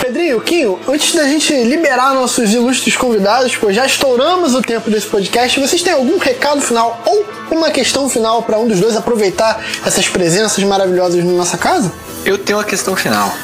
Pedrinho, 0.00 0.40
Quinho, 0.40 0.78
antes 0.88 1.14
da 1.14 1.24
gente 1.24 1.52
liberar 1.64 2.14
nossos 2.14 2.52
ilustres 2.52 2.96
convidados, 2.96 3.56
pois 3.56 3.74
já 3.74 3.86
estouramos 3.86 4.54
o 4.54 4.60
tempo 4.62 4.90
desse 4.90 5.06
podcast, 5.06 5.58
vocês 5.60 5.82
têm 5.82 5.92
algum 5.92 6.18
recado 6.18 6.60
final 6.60 7.00
ou 7.06 7.24
uma 7.50 7.70
questão 7.70 8.08
final 8.08 8.42
para 8.42 8.58
um 8.58 8.66
dos 8.66 8.80
dois 8.80 8.96
aproveitar 8.96 9.64
essas 9.84 10.08
presenças 10.08 10.62
maravilhosas 10.64 11.24
na 11.24 11.32
nossa 11.32 11.56
casa? 11.56 11.92
Eu 12.24 12.36
tenho 12.38 12.58
uma 12.58 12.64
questão 12.64 12.94
final. 12.96 13.34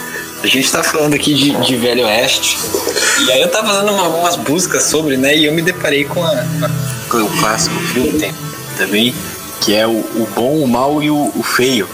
A 0.43 0.47
gente 0.47 0.71
tá 0.73 0.83
falando 0.83 1.15
aqui 1.15 1.35
de, 1.35 1.51
de 1.51 1.77
Velho 1.77 2.05
Oeste. 2.07 2.59
E 3.27 3.31
aí 3.31 3.43
eu 3.43 3.49
tava 3.51 3.69
fazendo 3.69 3.93
uma- 3.93 4.09
umas 4.09 4.37
buscas 4.37 4.85
sobre, 4.85 5.17
né? 5.19 5.37
E 5.37 5.45
eu 5.45 5.53
me 5.53 5.61
deparei 5.61 6.05
com, 6.05 6.25
a, 6.25 6.45
com 7.11 7.19
o 7.19 7.29
clássico 7.39 7.75
filme 7.93 8.35
também, 8.79 9.15
que 9.61 9.75
é 9.75 9.87
o, 9.87 9.91
o 9.91 10.27
bom, 10.35 10.57
o 10.63 10.67
mal 10.67 11.03
e 11.03 11.11
o, 11.11 11.31
o 11.37 11.43
feio. 11.43 11.87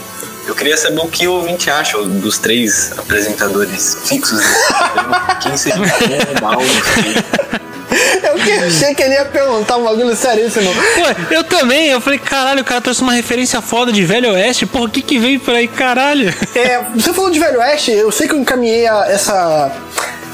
Eu 0.47 0.55
queria 0.55 0.77
saber 0.77 0.99
o 1.01 1.07
que 1.07 1.27
o 1.27 1.33
ouvinte 1.33 1.69
acha 1.69 1.97
dos 2.01 2.37
três 2.37 2.93
apresentadores 2.97 3.97
fixos 4.05 4.39
desse 4.39 4.73
programa. 4.73 5.19
Quem 5.41 5.57
seria 5.57 5.81
o 5.81 5.85
bom, 5.85 6.41
mal. 6.41 6.61
Eu 7.89 8.65
achei 8.67 8.93
que 8.95 9.01
ele 9.01 9.13
ia 9.15 9.25
perguntar 9.25 9.77
um 9.77 9.83
bagulho 9.83 10.15
seríssimo. 10.15 10.69
Pô, 10.73 11.33
eu 11.33 11.43
também, 11.43 11.89
eu 11.89 11.99
falei, 11.99 12.19
caralho, 12.19 12.61
o 12.61 12.65
cara 12.65 12.79
trouxe 12.81 13.01
uma 13.01 13.13
referência 13.13 13.61
foda 13.61 13.91
de 13.91 14.03
Velho 14.05 14.31
Oeste, 14.33 14.65
porra, 14.65 14.85
o 14.85 14.89
que 14.89 15.01
que 15.01 15.17
veio 15.19 15.39
por 15.39 15.53
aí, 15.53 15.67
caralho? 15.67 16.33
É, 16.55 16.81
você 16.95 17.13
falou 17.13 17.29
de 17.31 17.39
Velho 17.39 17.59
Oeste, 17.59 17.91
eu 17.91 18.11
sei 18.11 18.27
que 18.27 18.33
eu 18.33 18.39
encaminhei 18.39 18.85
a- 18.87 19.05
essa, 19.09 19.71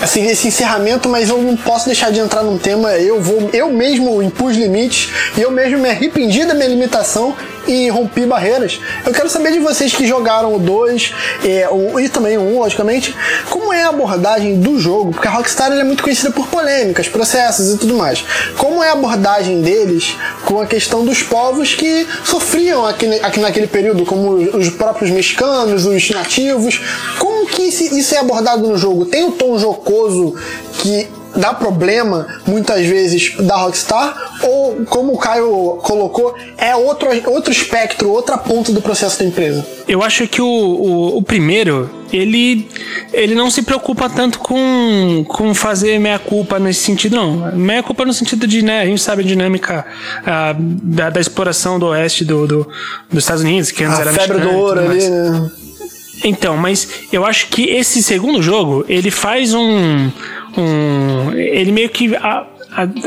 assim, 0.02 0.26
esse 0.28 0.48
encerramento, 0.48 1.08
mas 1.08 1.30
eu 1.30 1.38
não 1.38 1.56
posso 1.56 1.86
deixar 1.86 2.12
de 2.12 2.20
entrar 2.20 2.44
num 2.44 2.58
tema. 2.58 2.92
Eu 2.94 3.22
vou, 3.22 3.50
eu 3.54 3.72
mesmo 3.72 4.22
impus 4.22 4.56
limites 4.56 5.10
e 5.38 5.42
eu 5.42 5.52
mesmo 5.52 5.80
me 5.80 5.90
arrependi 5.90 6.44
da 6.46 6.54
minha 6.54 6.68
limitação 6.68 7.36
e 7.68 7.90
rompi 7.90 8.26
barreiras. 8.26 8.80
Eu 9.06 9.14
quero 9.14 9.30
saber 9.30 9.52
de 9.52 9.60
vocês 9.60 9.94
que 9.94 10.06
jogaram 10.06 10.56
o 10.56 10.60
2 10.60 11.14
é, 11.44 11.68
e 12.02 12.10
também 12.10 12.38
o 12.38 12.42
1, 12.42 12.60
logicamente, 12.60 13.16
como 13.50 13.72
é 13.72 13.84
a 13.84 13.90
abordagem 13.90 14.60
do 14.60 14.80
jogo, 14.80 15.12
porque 15.12 15.28
a 15.28 15.32
Rockstar 15.32 15.72
é 15.72 15.84
muito 15.84 16.04
conhecida 16.04 16.32
por 16.32 16.48
polêmicas, 16.48 17.08
processos 17.08 17.76
e 17.76 17.78
tudo 17.78 17.96
mais. 17.96 18.24
Como 18.58 18.84
é 18.84 18.90
a 18.90 18.94
abordagem 18.94 19.62
deles 19.62 20.16
com 20.46 20.60
a 20.60 20.66
questão 20.66 21.06
dos 21.06 21.24
povos 21.24 21.74
que 21.74 22.08
sofriam 22.24 22.86
aqui, 22.86 23.06
aqui 23.22 23.40
naquele 23.40 23.68
período, 23.68 24.06
como 24.06 24.34
os 24.34 24.70
próprios 24.70 25.10
mexicanos, 25.12 25.86
os 25.86 26.10
nativos. 26.10 26.82
Como 27.20 27.48
que 27.48 27.64
isso 27.64 28.16
é 28.16 28.20
abordado 28.20 28.68
no 28.68 28.78
jogo? 28.78 29.06
Tem 29.06 29.24
o 29.24 29.32
tom 29.32 29.58
jocoso 29.58 30.36
que 30.80 31.08
dá 31.36 31.54
problema 31.54 32.28
muitas 32.46 32.86
vezes 32.86 33.36
da 33.40 33.56
Rockstar? 33.58 34.34
Ou 34.44 34.86
como 34.86 35.14
o 35.14 35.18
Caio 35.18 35.80
colocou 35.84 36.36
é 36.58 36.76
outro 36.76 37.08
outro 37.28 37.52
espectro 37.52 38.10
outra 38.10 38.38
ponta 38.38 38.72
do 38.72 38.82
processo 38.82 39.20
da 39.20 39.26
empresa? 39.26 39.66
Eu 39.88 40.02
acho 40.02 40.28
que 40.28 40.42
o, 40.42 40.46
o, 40.46 41.18
o 41.18 41.24
primeiro, 41.24 41.90
ele, 42.12 42.70
ele 43.12 43.36
não 43.36 43.50
se 43.50 43.62
preocupa 43.62 44.10
tanto 44.10 44.40
com, 44.40 45.26
com 45.28 45.54
fazer 45.54 46.00
meia-culpa 46.00 46.58
nesse 46.58 46.82
sentido, 46.82 47.16
não. 47.16 47.52
Meia-culpa 47.54 48.06
no 48.06 48.14
sentido 48.14 48.48
de, 48.48 48.62
né, 48.62 48.82
a 48.82 48.86
gente 48.86 49.02
sabe 49.02 49.24
a 49.24 49.26
dinâmica 49.26 49.86
ah, 50.26 50.56
da, 50.58 51.10
da 51.10 51.20
exploração 51.20 51.78
do 51.78 51.88
oeste 51.88 52.24
do, 52.24 52.48
do, 52.48 52.70
dos 53.10 53.24
Estados 53.24 53.44
Unidos, 53.44 53.72
que 53.72 53.84
antes 53.84 53.98
a 54.00 54.02
era 54.02 54.14
febre 54.14 54.40
do 54.40 54.52
ouro 54.52 54.80
ali 54.80 55.10
né? 55.10 55.52
Então, 56.24 56.56
mas 56.56 56.88
eu 57.12 57.26
acho 57.26 57.48
que 57.48 57.64
esse 57.70 58.02
segundo 58.02 58.42
jogo, 58.42 58.86
ele 58.88 59.12
faz 59.12 59.54
um, 59.54 60.10
um. 60.62 61.32
Ele 61.34 61.72
meio 61.72 61.90
que. 61.90 62.16
A, 62.16 62.48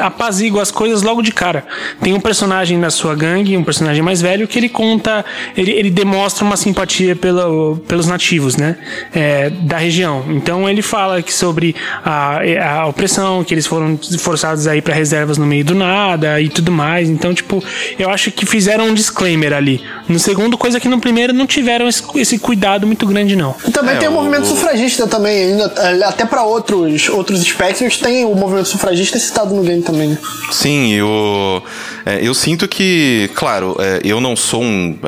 apazigua 0.00 0.62
as 0.62 0.70
coisas 0.70 1.02
logo 1.02 1.20
de 1.22 1.32
cara. 1.32 1.64
Tem 2.00 2.12
um 2.14 2.20
personagem 2.20 2.78
na 2.78 2.88
sua 2.88 3.16
gangue, 3.16 3.56
um 3.56 3.64
personagem 3.64 4.00
mais 4.00 4.22
velho, 4.22 4.46
que 4.46 4.56
ele 4.60 4.68
conta, 4.68 5.24
ele, 5.56 5.72
ele 5.72 5.90
demonstra 5.90 6.44
uma 6.44 6.56
simpatia 6.56 7.16
pelo, 7.16 7.76
pelos 7.88 8.06
nativos, 8.06 8.56
né? 8.56 8.76
É, 9.12 9.50
da 9.50 9.76
região. 9.76 10.24
Então 10.28 10.68
ele 10.68 10.82
fala 10.82 11.20
que 11.20 11.32
sobre 11.34 11.74
a, 12.04 12.38
a 12.80 12.86
opressão, 12.86 13.42
que 13.42 13.52
eles 13.54 13.66
foram 13.66 13.98
forçados 14.20 14.68
a 14.68 14.76
ir 14.76 14.82
para 14.82 14.94
reservas 14.94 15.36
no 15.36 15.44
meio 15.44 15.64
do 15.64 15.74
nada 15.74 16.40
e 16.40 16.48
tudo 16.48 16.70
mais. 16.70 17.08
Então, 17.08 17.34
tipo, 17.34 17.60
eu 17.98 18.08
acho 18.08 18.30
que 18.30 18.46
fizeram 18.46 18.86
um 18.86 18.94
disclaimer 18.94 19.52
ali. 19.52 19.82
No 20.08 20.20
segundo, 20.20 20.56
coisa 20.56 20.78
que 20.78 20.86
no 20.88 21.00
primeiro 21.00 21.32
não 21.32 21.44
tiveram 21.44 21.88
esse, 21.88 22.04
esse 22.14 22.38
cuidado 22.38 22.86
muito 22.86 23.04
grande, 23.04 23.34
não. 23.34 23.52
E 23.66 23.72
também 23.72 23.96
É, 23.96 23.98
tem 23.98 24.08
o, 24.08 24.12
o- 24.12 24.14
movimento 24.14 24.46
sufragista 24.46 25.08
também, 25.08 25.50
ainda, 25.54 26.06
até 26.06 26.24
para 26.24 26.44
outros, 26.44 27.08
outros 27.08 27.35
espectros 27.40 27.96
tem 27.98 28.24
o 28.24 28.34
movimento 28.34 28.68
sufragista 28.68 29.18
citado 29.18 29.54
no 29.54 29.62
game 29.62 29.82
também. 29.82 30.08
né? 30.10 30.18
Sim, 30.50 30.92
eu, 30.92 31.62
é, 32.04 32.20
eu 32.22 32.34
sinto 32.34 32.68
que, 32.68 33.30
claro, 33.34 33.76
é, 33.78 34.00
eu 34.04 34.20
não 34.20 34.36
sou 34.36 34.62
um. 34.62 34.98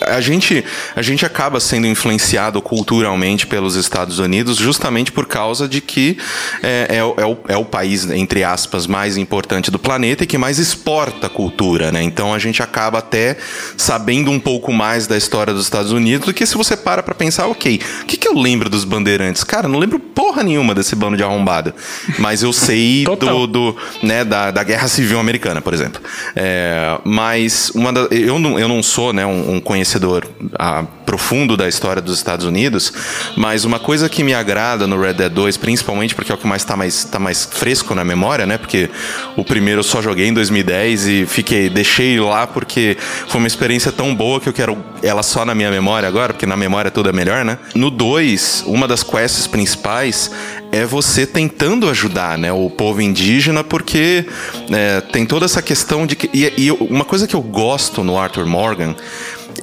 é, 0.00 0.14
A 0.14 0.20
gente, 0.20 0.64
a 0.94 1.02
gente 1.02 1.24
acaba 1.26 1.60
sendo 1.60 1.86
influenciado 1.86 2.60
culturalmente 2.62 3.46
pelos 3.46 3.74
Estados 3.76 4.18
Unidos 4.18 4.56
justamente 4.56 5.12
por 5.12 5.26
causa 5.26 5.68
de 5.68 5.80
que 5.80 6.16
é, 6.62 6.96
é, 6.98 7.04
o- 7.04 7.14
é 7.18 7.26
o, 7.26 7.36
é 7.48 7.56
o 7.56 7.64
país, 7.64 8.08
entre 8.10 8.42
aspas, 8.44 8.86
mais 8.86 9.16
importante 9.16 9.70
do 9.70 9.78
planeta 9.78 10.24
e 10.24 10.26
que 10.26 10.38
mais 10.38 10.58
exporta 10.58 11.28
cultura, 11.28 11.92
né? 11.92 12.02
Então 12.02 12.32
a 12.32 12.38
gente 12.38 12.62
acaba 12.62 12.98
até 12.98 13.36
sabendo 13.76 14.30
um 14.30 14.38
pouco 14.40 14.72
mais 14.72 15.06
da 15.06 15.16
história 15.16 15.52
dos 15.52 15.64
Estados 15.64 15.92
Unidos 15.92 16.26
do 16.26 16.34
que 16.34 16.46
se 16.46 16.56
você 16.56 16.76
para 16.76 17.02
pra 17.02 17.14
pensar, 17.14 17.46
ok, 17.46 17.80
o 18.02 18.06
que, 18.06 18.16
que 18.16 18.28
eu 18.28 18.34
lembro 18.34 18.68
dos 18.70 18.84
bandeirantes? 18.84 19.44
Cara, 19.44 19.68
não 19.68 19.78
lembro 19.78 19.98
porra 19.98 20.42
nenhuma 20.42 20.74
desse 20.74 20.94
bando 20.96 21.16
de 21.16 21.22
arrombado. 21.22 21.74
Mas 22.18 22.42
eu 22.42 22.52
sei 22.52 23.04
do, 23.04 23.46
do, 23.46 23.76
né, 24.02 24.24
da, 24.24 24.50
da 24.50 24.62
Guerra 24.62 24.88
Civil 24.88 25.18
Americana, 25.18 25.60
por 25.60 25.74
exemplo. 25.74 26.00
É, 26.34 26.98
mas 27.04 27.70
uma 27.70 27.92
da, 27.92 28.02
eu, 28.10 28.38
não, 28.38 28.58
eu 28.58 28.68
não 28.68 28.82
sou 28.82 29.12
né, 29.12 29.24
um, 29.26 29.56
um 29.56 29.60
conhecedor 29.60 30.26
ah, 30.58 30.84
profundo 31.04 31.56
da 31.56 31.68
história 31.68 32.02
dos 32.02 32.16
Estados 32.16 32.44
Unidos, 32.44 32.92
mas 33.36 33.64
uma 33.64 33.78
coisa 33.78 34.08
que 34.08 34.22
me 34.22 34.34
agrada 34.34 34.86
no 34.86 35.00
Red 35.00 35.14
Dead 35.14 35.32
2, 35.32 35.56
principalmente 35.56 36.14
porque 36.14 36.32
é 36.32 36.34
o 36.34 36.38
que 36.38 36.46
mais 36.46 36.64
tá 36.64 36.76
mais, 36.76 37.04
tá 37.04 37.18
mais 37.18 37.44
fresco 37.44 37.94
na 37.94 38.04
memória, 38.04 38.44
né? 38.44 38.58
Porque 38.58 38.90
o 39.36 39.44
primeiro 39.44 39.80
eu 39.80 39.84
só 39.84 40.02
joguei 40.02 40.26
em 40.26 40.34
2010 40.34 41.06
e 41.06 41.26
fiquei, 41.26 41.70
deixei 41.70 42.18
lá 42.20 42.46
porque 42.46 42.96
foi 43.28 43.38
uma 43.38 43.46
experiência 43.46 43.92
tão 43.92 44.14
boa 44.14 44.40
que 44.40 44.48
eu 44.48 44.52
quero 44.52 44.76
ela 45.02 45.22
só 45.22 45.44
na 45.44 45.54
minha 45.54 45.70
memória 45.70 46.08
agora, 46.08 46.32
porque 46.32 46.46
na 46.46 46.56
memória 46.56 46.90
tudo 46.90 47.08
é 47.08 47.12
melhor, 47.12 47.44
né? 47.44 47.58
No 47.74 47.90
2, 47.90 48.64
uma 48.66 48.88
das 48.88 49.02
quests 49.02 49.46
principais 49.46 50.30
é 50.76 50.84
você 50.84 51.26
tentando 51.26 51.88
ajudar 51.88 52.36
né, 52.36 52.52
o 52.52 52.68
povo 52.68 53.00
indígena, 53.00 53.64
porque 53.64 54.26
é, 54.70 55.00
tem 55.00 55.24
toda 55.24 55.44
essa 55.46 55.62
questão 55.62 56.06
de 56.06 56.14
que. 56.14 56.30
E, 56.32 56.52
e 56.56 56.70
uma 56.70 57.04
coisa 57.04 57.26
que 57.26 57.34
eu 57.34 57.42
gosto 57.42 58.04
no 58.04 58.18
Arthur 58.18 58.46
Morgan 58.46 58.94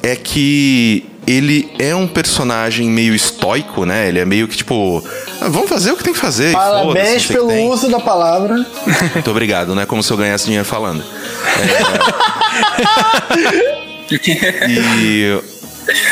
é 0.01 0.16
que 0.16 1.05
ele 1.26 1.72
é 1.80 1.95
um 1.95 2.07
personagem 2.07 2.89
meio 2.89 3.14
estoico, 3.14 3.86
né? 3.86 4.07
Ele 4.07 4.20
é 4.20 4.26
meio 4.26 4.47
que 4.47 4.57
tipo. 4.57 5.03
"Ah, 5.39 5.49
vamos 5.49 5.70
fazer 5.70 5.91
o 5.91 5.97
que 5.97 6.03
tem 6.03 6.14
que 6.14 6.20
fazer. 6.20 6.51
Parabéns 6.51 7.28
pelo 7.28 7.47
tem." 7.47 7.70
uso 7.70 7.89
da 7.89 7.99
palavra. 7.99 8.55
Muito 9.14 9.32
obrigado, 9.32 9.76
né? 9.76 9.86
Como 9.86 10.01
se 10.01 10.11
eu 10.11 10.18
ganhasse 10.18 10.45
dinheiro 10.45 10.66
falando. 10.66 11.03
É... 13.30 13.84
e 14.70 15.39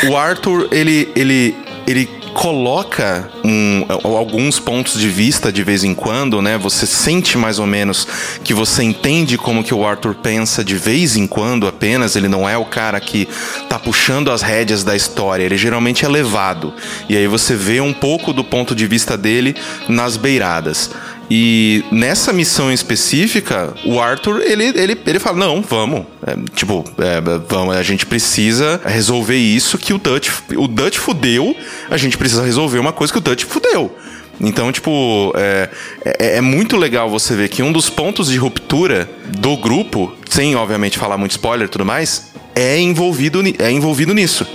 o 0.08 0.16
Arthur, 0.16 0.68
ele, 0.70 1.10
ele, 1.14 1.54
ele 1.86 2.21
coloca 2.32 3.30
um- 3.44 3.84
alguns 4.16 4.58
pontos 4.58 4.98
de 4.98 5.08
vista 5.08 5.52
de 5.52 5.62
vez 5.62 5.84
em 5.84 5.94
quando, 5.94 6.40
né? 6.42 6.58
Você 6.58 6.86
sente 6.86 7.36
mais 7.38 7.58
ou 7.58 7.66
menos 7.66 8.06
que 8.42 8.54
você 8.54 8.82
entende 8.82 9.36
como 9.38 9.62
que 9.62 9.74
o 9.74 9.86
Arthur 9.86 10.14
pensa 10.14 10.64
de 10.64 10.74
vez 10.74 11.16
em 11.16 11.26
quando 11.26 11.66
apenas. 11.66 12.16
Ele 12.16 12.28
não 12.28 12.48
é 12.48 12.56
o 12.56 12.64
cara 12.64 13.00
que 13.00 13.28
tá 13.68 13.78
puxando 13.78 14.30
as 14.30 14.42
rédeas 14.42 14.82
da 14.82 14.96
história. 14.96 15.44
Ele 15.44 15.56
geralmente 15.56 16.04
é 16.04 16.08
levado. 16.08 16.72
E 17.08 17.16
aí 17.16 17.26
você 17.26 17.54
vê 17.54 17.80
um 17.80 17.92
pouco 17.92 18.32
do 18.32 18.42
ponto 18.44 18.74
de 18.74 18.86
vista 18.86 19.16
dele 19.16 19.54
nas 19.88 20.16
beiradas. 20.16 20.90
E 21.34 21.82
nessa 21.90 22.30
missão 22.30 22.70
específica, 22.70 23.72
o 23.86 23.98
Arthur, 23.98 24.42
ele, 24.42 24.64
ele, 24.64 25.00
ele 25.06 25.18
fala, 25.18 25.38
não, 25.38 25.62
vamos. 25.62 26.04
É, 26.26 26.36
tipo, 26.54 26.84
é, 26.98 27.22
vamos, 27.48 27.74
a 27.74 27.82
gente 27.82 28.04
precisa 28.04 28.78
resolver 28.84 29.38
isso 29.38 29.78
que 29.78 29.94
o 29.94 29.98
Dutch, 29.98 30.28
o 30.54 30.68
Dutch 30.68 30.98
fudeu, 30.98 31.56
a 31.88 31.96
gente 31.96 32.18
precisa 32.18 32.44
resolver 32.44 32.78
uma 32.78 32.92
coisa 32.92 33.10
que 33.10 33.18
o 33.18 33.22
Dutch 33.22 33.44
fudeu. 33.44 33.96
Então, 34.38 34.70
tipo, 34.70 35.32
é, 35.34 35.70
é, 36.04 36.36
é 36.36 36.40
muito 36.42 36.76
legal 36.76 37.08
você 37.08 37.34
ver 37.34 37.48
que 37.48 37.62
um 37.62 37.72
dos 37.72 37.88
pontos 37.88 38.30
de 38.30 38.36
ruptura 38.36 39.08
do 39.38 39.56
grupo, 39.56 40.14
sem 40.28 40.54
obviamente 40.54 40.98
falar 40.98 41.16
muito 41.16 41.30
spoiler 41.30 41.66
e 41.66 41.70
tudo 41.70 41.86
mais, 41.86 42.30
é 42.54 42.78
envolvido, 42.78 43.42
é 43.58 43.70
envolvido 43.70 44.12
nisso 44.12 44.46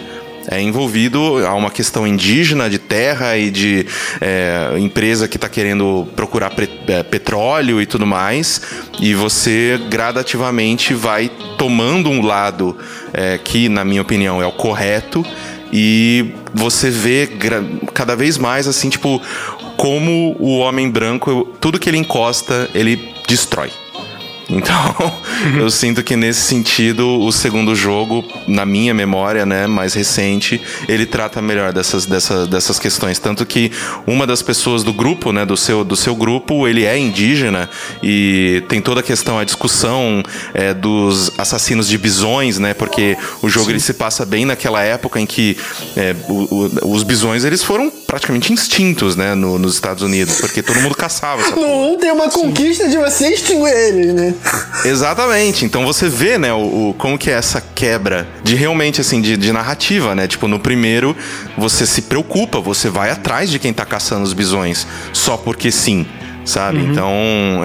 é 0.49 0.61
envolvido 0.61 1.45
a 1.45 1.53
uma 1.53 1.69
questão 1.69 2.07
indígena 2.07 2.69
de 2.69 2.79
terra 2.79 3.37
e 3.37 3.51
de 3.51 3.85
é, 4.21 4.77
empresa 4.79 5.27
que 5.27 5.35
está 5.37 5.49
querendo 5.49 6.07
procurar 6.15 6.53
é, 6.87 7.03
petróleo 7.03 7.81
e 7.81 7.85
tudo 7.85 8.07
mais, 8.07 8.61
e 8.99 9.13
você 9.13 9.79
gradativamente 9.89 10.93
vai 10.93 11.29
tomando 11.57 12.09
um 12.09 12.25
lado 12.25 12.77
é, 13.13 13.37
que, 13.37 13.67
na 13.67 13.83
minha 13.83 14.01
opinião, 14.01 14.41
é 14.41 14.45
o 14.45 14.51
correto. 14.51 15.25
E 15.71 16.33
você 16.53 16.89
vê 16.89 17.29
cada 17.93 18.15
vez 18.15 18.37
mais 18.37 18.67
assim, 18.67 18.89
tipo, 18.89 19.21
como 19.75 20.35
o 20.39 20.59
homem 20.59 20.89
branco, 20.89 21.45
tudo 21.59 21.77
que 21.77 21.89
ele 21.89 21.97
encosta, 21.97 22.69
ele 22.73 23.13
destrói. 23.27 23.69
Então, 24.49 24.95
eu 25.59 25.69
sinto 25.69 26.01
que 26.03 26.15
nesse 26.15 26.41
sentido, 26.41 27.19
o 27.19 27.31
segundo 27.31 27.75
jogo, 27.75 28.23
na 28.47 28.65
minha 28.65 28.93
memória, 28.93 29.45
né, 29.45 29.67
mais 29.67 29.93
recente, 29.93 30.61
ele 30.87 31.05
trata 31.05 31.41
melhor 31.41 31.73
dessas, 31.73 32.05
dessa, 32.05 32.47
dessas 32.47 32.79
questões. 32.79 33.19
Tanto 33.19 33.45
que 33.45 33.71
uma 34.05 34.25
das 34.25 34.41
pessoas 34.41 34.83
do 34.83 34.93
grupo, 34.93 35.31
né, 35.33 35.45
do 35.45 35.57
seu, 35.57 35.83
do 35.83 35.95
seu 35.95 36.15
grupo, 36.15 36.67
ele 36.67 36.85
é 36.85 36.97
indígena 36.97 37.69
e 38.01 38.63
tem 38.69 38.81
toda 38.81 39.01
a 39.01 39.03
questão, 39.03 39.37
a 39.37 39.43
discussão 39.43 40.23
é, 40.53 40.73
dos 40.73 41.31
assassinos 41.37 41.87
de 41.87 41.97
bisões, 41.97 42.57
né, 42.57 42.73
porque 42.73 43.17
o 43.41 43.49
jogo 43.49 43.69
ele 43.69 43.79
se 43.81 43.93
passa 43.93 44.25
bem 44.25 44.45
naquela 44.45 44.81
época 44.81 45.19
em 45.19 45.25
que 45.25 45.57
é, 45.95 46.15
o- 46.29 46.69
o- 46.85 46.91
os 46.95 47.03
bisões 47.03 47.43
eles 47.43 47.63
foram 47.63 47.89
praticamente 48.07 48.53
extintos, 48.53 49.15
né, 49.15 49.35
no- 49.35 49.59
nos 49.59 49.73
Estados 49.73 50.01
Unidos, 50.03 50.39
porque 50.39 50.63
todo 50.63 50.79
mundo 50.79 50.95
caçava 50.95 51.41
essa 51.41 51.51
porra. 51.55 51.67
1 51.67 51.97
tem 51.97 52.11
uma 52.11 52.29
conquista 52.29 52.87
de 52.87 52.97
você 52.97 53.33
extinguir 53.33 53.73
eles, 53.73 54.13
né? 54.13 54.33
Exatamente. 54.85 55.65
Então 55.65 55.85
você 55.85 56.07
vê, 56.07 56.38
né, 56.38 56.53
o, 56.53 56.89
o- 56.89 56.95
como 56.97 57.17
que 57.17 57.29
é 57.29 57.33
essa 57.33 57.61
quebra 57.61 58.27
de 58.43 58.55
realmente, 58.55 59.01
assim, 59.01 59.21
de, 59.21 59.35
de 59.38 59.51
narrativa, 59.51 60.15
né? 60.15 60.27
Tipo, 60.27 60.47
no 60.47 60.59
primeiro, 60.59 61.15
você 61.57 61.85
se 61.85 62.03
preocupa, 62.03 62.59
você 62.59 62.89
vai 62.89 63.09
atrás 63.11 63.49
de 63.49 63.59
quem 63.59 63.73
tá 63.73 63.85
caçando 63.85 64.23
os 64.23 64.33
bisões, 64.33 64.88
só 65.13 65.35
porque 65.38 65.71
sim, 65.71 66.05
sabe? 66.45 66.79
Então, 66.79 67.11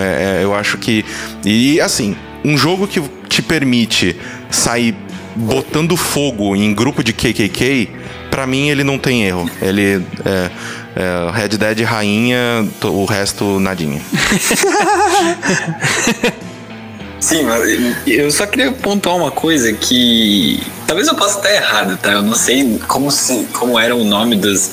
é- 0.01 0.41
é, 0.41 0.45
eu 0.45 0.55
acho 0.55 0.79
que. 0.79 1.05
E, 1.45 1.81
assim, 1.81 2.17
um 2.45 2.57
jogo 2.57 2.87
que 2.89 3.01
te 3.29 3.43
permite 3.43 4.17
sair 4.51 4.95
botando 5.37 5.97
fogo 5.97 6.55
em 6.57 6.75
grupo 6.75 7.03
de 7.03 7.13
KKK, 7.13 7.89
pra 8.31 8.47
mim 8.47 8.69
ele 8.69 8.85
não 8.85 8.99
tem 8.99 9.25
erro. 9.25 9.49
Ele 9.63 10.05
é. 10.25 10.51
é, 10.97 11.31
Red 11.33 11.49
Dead 11.57 11.81
rainha, 11.87 12.67
o 12.83 13.05
resto 13.07 13.59
nadinha. 13.61 14.01
Sim, 17.23 17.47
eu 18.07 18.31
só 18.33 18.47
queria 18.47 18.73
pontuar 18.73 19.17
uma 19.17 19.31
coisa 19.31 19.73
que. 19.73 20.61
Talvez 20.87 21.07
eu 21.07 21.15
possa 21.15 21.39
estar 21.39 21.55
errado, 21.55 21.97
tá? 21.97 22.13
Eu 22.13 22.23
não 22.23 22.35
sei 22.35 22.79
como, 22.89 23.11
se, 23.13 23.47
como 23.53 23.79
era 23.79 23.95
o 23.95 24.03
nome 24.03 24.35
dos, 24.37 24.71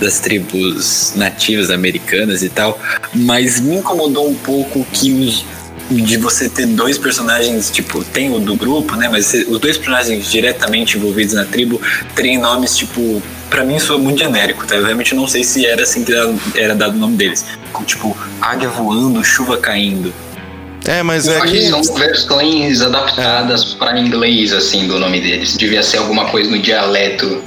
das 0.00 0.18
tribos 0.18 1.12
nativas 1.14 1.70
americanas 1.70 2.42
e 2.42 2.48
tal, 2.48 2.78
mas 3.14 3.60
me 3.60 3.76
incomodou 3.76 4.28
um 4.28 4.34
pouco 4.34 4.84
que 4.92 5.12
os- 5.12 5.44
de 5.90 6.16
você 6.16 6.48
ter 6.48 6.66
dois 6.66 6.96
personagens, 6.98 7.70
tipo, 7.70 8.02
tem 8.02 8.34
o 8.34 8.40
do 8.40 8.56
grupo, 8.56 8.96
né? 8.96 9.08
Mas 9.08 9.32
os 9.32 9.58
dois 9.60 9.76
personagens 9.76 10.30
diretamente 10.30 10.96
envolvidos 10.96 11.34
na 11.34 11.44
tribo 11.44 11.80
terem 12.16 12.38
nomes, 12.38 12.76
tipo, 12.76 13.22
pra 13.50 13.62
mim 13.64 13.76
isso 13.76 13.92
é 13.94 13.98
muito 13.98 14.18
genérico, 14.18 14.66
tá? 14.66 14.74
Eu 14.74 14.84
realmente 14.84 15.14
não 15.14 15.28
sei 15.28 15.44
se 15.44 15.64
era 15.66 15.82
assim 15.82 16.02
que 16.02 16.12
era- 16.12 16.34
era 16.56 16.74
dado 16.74 16.94
o 16.96 16.98
nome 16.98 17.16
deles. 17.16 17.44
Como, 17.72 17.86
tipo, 17.86 18.16
águia 18.40 18.68
voando, 18.70 19.22
chuva 19.22 19.56
caindo. 19.58 20.12
É, 20.86 21.02
mas 21.02 21.26
Eu 21.28 21.34
é 21.38 21.40
que 21.46 21.68
são 21.68 21.82
versões 21.94 22.80
adaptadas 22.82 23.74
pra 23.74 23.98
inglês, 23.98 24.52
assim, 24.52 24.86
do 24.88 24.98
nome 24.98 25.20
deles. 25.20 25.56
Devia 25.56 25.82
ser 25.82 25.98
alguma 25.98 26.26
coisa 26.26 26.50
no 26.50 26.58
dialeto. 26.58 27.42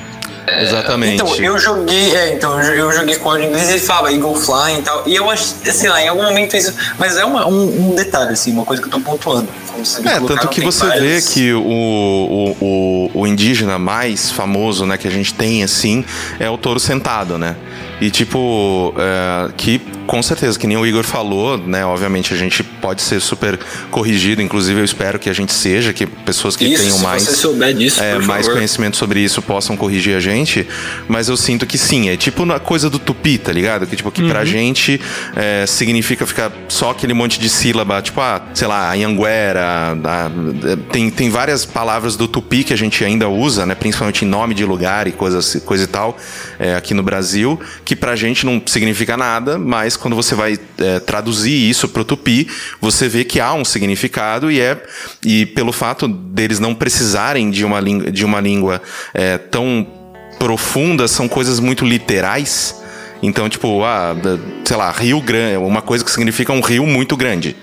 Exatamente. 0.62 1.16
Então, 1.16 1.36
eu 1.38 1.58
joguei, 1.58 2.16
é, 2.16 2.34
então, 2.36 2.60
eu 2.62 2.64
jo- 2.66 2.72
eu 2.74 2.92
joguei 2.92 3.16
com 3.16 3.32
áudio 3.32 3.48
inglês 3.48 3.68
e 3.68 3.72
ele 3.74 3.80
falava 3.80 4.12
Eagle 4.14 4.36
Fly 4.36 4.78
e 4.78 4.82
tal. 4.84 5.04
E 5.08 5.16
eu 5.16 5.28
acho, 5.30 5.44
sei 5.64 5.90
lá, 5.90 6.00
em 6.04 6.08
algum 6.08 6.22
momento 6.22 6.56
isso. 6.56 6.72
Mas 7.00 7.18
é 7.18 7.26
uma- 7.26 7.48
um, 7.48 7.92
um 7.92 7.96
detalhe, 7.96 8.32
assim, 8.34 8.52
uma 8.52 8.64
coisa 8.64 8.80
que 8.82 8.88
eu 8.88 8.92
tô 8.92 9.00
pontuando. 9.00 9.48
É, 10.06 10.20
tanto 10.20 10.48
que 10.50 10.62
você 10.62 10.84
vê 10.86 10.90
vários- 10.92 11.30
que 11.30 11.52
o, 11.52 11.60
o, 11.66 12.58
o, 12.62 13.12
o 13.22 13.28
indígena 13.28 13.78
mais 13.80 14.32
famoso, 14.32 14.86
né, 14.86 14.98
que 14.98 15.08
a 15.08 15.12
gente 15.12 15.34
tem, 15.34 15.64
assim, 15.64 16.06
é 16.40 16.50
o 16.50 16.58
touro 16.58 16.80
sentado, 16.80 17.38
né? 17.40 17.56
E 18.00 18.10
tipo, 18.12 18.94
é, 18.98 19.50
que 19.58 19.82
com 20.08 20.22
certeza, 20.24 20.58
que 20.58 20.68
nem 20.68 20.78
o 20.78 20.86
Igor 20.86 21.04
falou, 21.04 21.58
né? 21.58 21.86
Obviamente 21.86 22.34
a 22.34 22.38
gente 22.38 22.64
pode 22.64 23.02
ser 23.02 23.20
super 23.20 23.60
corrigido, 23.92 24.42
inclusive 24.42 24.80
eu 24.80 24.86
espero 24.86 25.18
que 25.20 25.30
a 25.30 25.34
gente 25.34 25.52
seja, 25.54 25.94
que 25.94 26.06
pessoas 26.06 26.56
que 26.56 26.66
Isso, 26.66 26.84
tenham 26.84 26.98
se 26.98 27.04
mais, 27.04 27.24
você 27.24 27.36
souber 27.36 27.74
disso, 27.74 28.02
é, 28.02 28.20
mais 28.20 28.46
favor. 28.46 28.58
conhecimento 28.58 28.98
sobre 28.98 29.20
isso 29.20 29.42
possam 29.42 29.76
corrigir 29.76 30.16
a 30.16 30.20
gente. 30.20 30.68
Mas 31.08 31.28
eu 31.30 31.38
sinto 31.38 31.66
que 31.66 31.78
sim, 31.78 32.10
é 32.10 32.18
tipo 32.18 32.46
na 32.46 32.60
coisa 32.60 32.90
do 32.90 33.00
tupi, 33.00 33.38
tá 33.38 33.52
ligado? 33.52 33.86
Que 33.88 33.96
tipo, 33.96 34.12
que 34.12 34.28
pra 34.28 34.46
gente 34.46 35.00
é, 35.36 35.66
significa 35.66 36.26
ficar 36.26 36.52
só 36.68 36.92
aquele 36.92 37.14
monte 37.14 37.40
de 37.40 37.50
sílaba, 37.50 38.02
tipo, 38.02 38.20
ah, 38.22 38.42
sei 38.54 38.68
lá, 38.68 38.92
Anhanguera, 38.94 39.98
a- 40.04 40.32
tem, 40.92 41.10
tem 41.10 41.30
várias 41.30 41.66
palavras 41.66 42.16
do 42.16 42.28
tupi 42.28 42.64
que 42.64 42.74
a 42.74 42.78
gente 42.78 43.04
ainda 43.04 43.28
usa, 43.30 43.66
né? 43.66 43.76
Principalmente 43.76 44.24
em 44.26 44.28
nome 44.28 44.54
de 44.54 44.66
lugar 44.66 45.08
e 45.08 45.12
coisas, 45.12 45.56
coisa 45.66 45.84
e 45.84 45.88
tal, 45.88 46.18
é, 46.60 46.76
aqui 46.76 46.94
no 46.94 47.04
Brasil, 47.04 47.60
que 47.84 47.96
pra 47.96 48.16
gente 48.16 48.46
não 48.46 48.62
significa 48.66 49.18
nada, 49.18 49.58
mas 49.58 49.95
quando 49.98 50.16
você 50.16 50.36
vai 50.36 50.58
é, 50.78 51.00
traduzir 51.00 51.70
isso 51.70 51.88
pro 51.88 52.06
tupi, 52.06 52.48
você 52.80 53.08
vê 53.08 53.24
que 53.24 53.40
há 53.40 53.54
um 53.54 53.66
significado 53.66 54.52
e 54.52 54.60
é 54.60 54.82
e 55.24 55.46
pelo 55.46 55.72
fato 55.72 56.08
deles 56.08 56.60
não 56.60 56.76
precisarem 56.76 57.50
de 57.50 57.64
uma 57.66 57.80
língua, 57.80 58.12
de 58.12 58.26
uma 58.26 58.40
língua 58.40 58.82
é, 59.14 59.38
tão 59.38 59.88
profunda, 60.40 61.08
são 61.08 61.28
coisas 61.28 61.60
muito 61.60 61.86
literais. 61.86 62.76
Então, 63.24 63.50
tipo, 63.50 63.84
ah, 63.84 64.16
sei 64.64 64.78
lá, 64.78 64.92
Rio 64.92 65.20
Grande, 65.22 65.58
uma 65.58 65.82
coisa 65.82 66.04
que 66.04 66.12
significa 66.12 66.52
um 66.52 66.62
rio 66.62 66.86
muito 66.86 67.18
grande. 67.18 67.56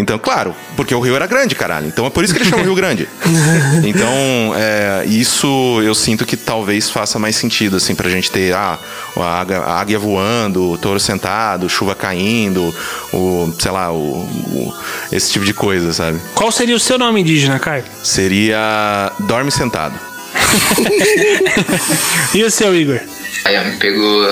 Então, 0.00 0.18
claro, 0.18 0.54
porque 0.76 0.94
o 0.94 1.00
rio 1.00 1.14
era 1.14 1.26
grande, 1.26 1.54
caralho. 1.54 1.86
Então 1.86 2.06
é 2.06 2.10
por 2.10 2.24
isso 2.24 2.32
que 2.32 2.40
ele 2.42 2.48
chama 2.48 2.62
Rio 2.62 2.74
Grande. 2.74 3.06
Então, 3.84 4.54
é, 4.56 5.04
isso 5.06 5.80
eu 5.82 5.94
sinto 5.94 6.24
que 6.24 6.36
talvez 6.36 6.88
faça 6.90 7.18
mais 7.18 7.36
sentido, 7.36 7.76
assim, 7.76 7.94
pra 7.94 8.08
gente 8.08 8.30
ter 8.30 8.54
ah, 8.54 8.78
a, 9.16 9.40
águia, 9.40 9.58
a 9.58 9.80
águia 9.80 9.98
voando, 9.98 10.70
o 10.72 10.78
touro 10.78 10.98
sentado, 10.98 11.68
chuva 11.68 11.94
caindo, 11.94 12.74
o, 13.12 13.52
sei 13.58 13.70
lá, 13.70 13.92
o, 13.92 13.96
o- 14.24 14.74
esse 15.12 15.30
tipo 15.32 15.44
de 15.44 15.52
coisa, 15.52 15.92
sabe? 15.92 16.18
Qual 16.34 16.50
seria 16.50 16.74
o 16.76 16.80
seu 16.80 16.98
nome 16.98 17.20
indígena, 17.20 17.58
Caio? 17.58 17.84
Seria 18.02 19.12
Dorme 19.20 19.50
Sentado. 19.50 19.94
E 22.34 22.42
o 22.44 22.50
seu, 22.50 22.74
Igor? 22.74 23.00
Aí, 23.44 23.56
ó, 23.58 23.64
me 23.64 23.76
pegou, 23.76 24.24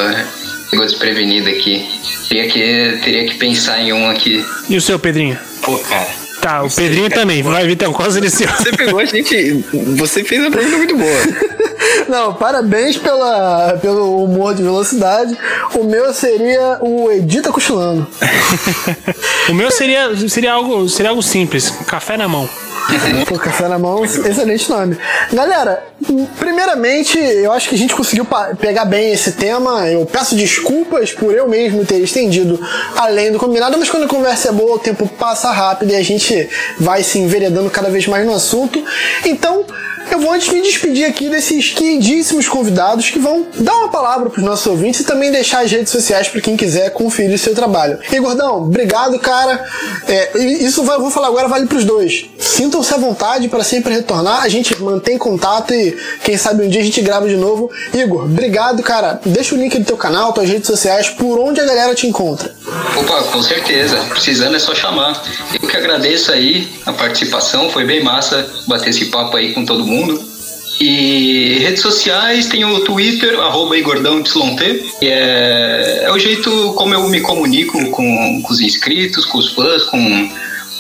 pegou 0.71 0.87
desprevenido 0.87 1.49
aqui. 1.49 1.87
Teria 2.29 2.47
que, 2.49 2.99
teria 3.03 3.24
que 3.24 3.35
pensar 3.37 3.81
em 3.81 3.93
um 3.93 4.09
aqui. 4.11 4.45
E 4.68 4.76
o 4.76 4.81
seu, 4.81 4.99
Pedrinho? 4.99 5.39
Pô, 5.62 5.79
cara. 5.79 6.09
Tá, 6.41 6.62
o 6.62 6.70
Pedrinho 6.70 7.09
também. 7.11 7.43
Vai, 7.43 7.66
Vitão, 7.66 7.93
qual 7.93 8.11
seria 8.11 8.29
o 8.29 8.33
seu? 8.33 8.49
Você 8.49 8.70
pegou 8.70 9.01
a 9.01 9.05
gente. 9.05 9.64
Você 9.97 10.22
fez 10.22 10.41
uma 10.41 10.51
pergunta 10.51 10.76
muito 10.76 10.97
boa. 10.97 11.59
Não, 12.09 12.35
parabéns 12.35 12.97
pela, 12.97 13.79
pelo 13.81 14.24
humor 14.24 14.55
de 14.55 14.62
velocidade. 14.62 15.37
O 15.74 15.85
meu 15.85 16.12
seria 16.12 16.79
o 16.81 17.11
Edita 17.11 17.51
Cochilando. 17.51 18.07
O 19.49 19.55
meu 19.55 19.70
seria, 19.70 20.14
seria, 20.29 20.53
algo, 20.53 20.87
seria 20.91 21.09
algo 21.09 21.22
simples. 21.22 21.70
Café 21.87 22.18
na 22.18 22.29
mão. 22.29 22.47
Pô, 23.26 23.39
café 23.39 23.68
na 23.68 23.78
mão, 23.78 24.03
excelente 24.03 24.70
nome. 24.70 24.97
Galera, 25.30 25.84
primeiramente, 26.39 27.18
eu 27.18 27.53
acho 27.53 27.68
que 27.68 27.74
a 27.74 27.78
gente 27.78 27.95
conseguiu 27.95 28.26
pegar 28.59 28.86
bem 28.86 29.12
esse 29.12 29.32
tema. 29.32 29.86
Eu 29.89 30.07
peço 30.07 30.34
desculpas 30.34 31.12
por 31.12 31.34
eu 31.34 31.47
mesmo 31.47 31.84
ter 31.84 31.99
estendido 31.99 32.59
além 32.97 33.30
do 33.30 33.39
combinado, 33.39 33.76
mas 33.78 33.91
quando 33.91 34.05
a 34.05 34.09
conversa 34.09 34.49
é 34.49 34.53
boa, 34.53 34.76
o 34.76 34.78
tempo 34.78 35.07
passa 35.07 35.51
rápido 35.51 35.93
e 35.93 35.97
a 35.97 36.03
gente 36.03 36.49
vai 36.80 37.03
se 37.03 37.18
enveredando 37.18 37.68
cada 37.68 37.91
vez 37.91 38.07
mais 38.07 38.24
no 38.24 38.34
assunto. 38.34 38.82
Então, 39.24 39.66
eu 40.15 40.21
vou 40.21 40.33
antes 40.33 40.49
me 40.49 40.61
despedir 40.63 41.07
aqui 41.07 41.29
desses 41.29 41.71
queridíssimos 41.71 42.49
convidados 42.49 43.11
que 43.11 43.19
vão 43.19 43.47
dar 43.55 43.75
uma 43.77 43.89
palavra 43.89 44.31
para 44.31 44.41
os 44.41 44.45
nossos 44.45 44.67
ouvintes 44.67 45.01
e 45.01 45.05
também 45.05 45.31
deixar 45.31 45.65
as 45.65 45.71
redes 45.71 45.91
sociais 45.91 46.29
para 46.29 46.41
quem 46.41 46.57
quiser 46.57 46.91
conferir 46.91 47.39
seu 47.39 47.55
trabalho. 47.55 47.99
E 48.11 48.19
Gordão, 48.19 48.59
obrigado, 48.65 49.19
cara. 49.19 49.65
É, 50.07 50.39
isso 50.39 50.83
vai, 50.85 50.99
vou 50.99 51.11
falar 51.11 51.29
agora, 51.29 51.49
vale 51.49 51.67
para 51.67 51.79
os 51.79 51.85
dois. 51.85 52.27
Sintam-se 52.39 52.93
à 52.95 52.97
vontade 52.97 53.49
para 53.49 53.63
sempre 53.63 53.95
retornar. 53.95 54.43
A 54.43 54.49
gente 54.49 54.81
mantém 54.83 55.19
contato 55.19 55.73
e 55.73 55.97
quem 56.25 56.37
sabe 56.37 56.65
um 56.65 56.69
dia 56.69 56.81
a 56.81 56.85
gente 56.85 57.01
grava 57.01 57.29
de 57.29 57.37
novo. 57.37 57.71
Igor, 57.95 58.25
obrigado, 58.25 58.83
cara. 58.83 59.21
Deixa 59.25 59.55
o 59.55 59.59
link 59.59 59.79
do 59.79 59.85
teu 59.85 59.97
canal, 59.97 60.33
tuas 60.33 60.49
redes 60.49 60.67
sociais, 60.67 61.09
por 61.09 61.39
onde 61.39 61.61
a 61.61 61.65
galera 61.65 61.95
te 61.95 62.07
encontra. 62.07 62.55
Opa, 62.97 63.23
com 63.25 63.43
certeza. 63.43 63.97
Precisando 64.09 64.57
é 64.57 64.59
só 64.59 64.75
chamar. 64.75 65.23
Eu 65.61 65.69
que 65.69 65.77
agradeço 65.77 66.33
aí 66.33 66.69
a 66.87 66.93
participação, 66.93 67.71
foi 67.71 67.85
bem 67.85 68.03
massa 68.03 68.47
bater 68.67 68.91
esse 68.91 69.07
papo 69.07 69.37
aí 69.37 69.53
com 69.53 69.65
todo 69.65 69.85
mundo. 69.85 69.98
E 70.81 71.59
redes 71.59 71.83
sociais, 71.83 72.47
tem 72.47 72.65
o 72.65 72.81
Twitter, 72.81 73.39
arroba 73.41 73.77
IgordãoYT, 73.77 74.31
que 75.01 75.09
é, 75.09 76.05
é 76.05 76.13
o 76.13 76.19
jeito 76.19 76.73
como 76.75 76.95
eu 76.95 77.09
me 77.09 77.21
comunico 77.21 77.91
com, 77.91 78.43
com 78.43 78.53
os 78.53 78.61
inscritos, 78.61 79.25
com 79.25 79.39
os 79.39 79.53
fãs, 79.53 79.83
com 79.85 80.31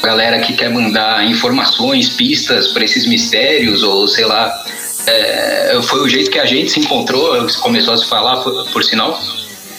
a 0.00 0.06
galera 0.06 0.38
que 0.38 0.52
quer 0.52 0.70
mandar 0.70 1.26
informações, 1.28 2.10
pistas 2.10 2.68
para 2.68 2.84
esses 2.84 3.06
mistérios, 3.06 3.82
ou 3.82 4.06
sei 4.06 4.24
lá. 4.24 4.64
é, 5.06 5.80
foi 5.82 6.00
o 6.00 6.08
jeito 6.08 6.30
que 6.30 6.38
a 6.38 6.46
gente 6.46 6.70
se 6.70 6.78
encontrou, 6.78 7.34
começou 7.60 7.94
a 7.94 7.96
se 7.96 8.08
falar, 8.08 8.36
por, 8.36 8.70
por 8.70 8.84
sinal. 8.84 9.20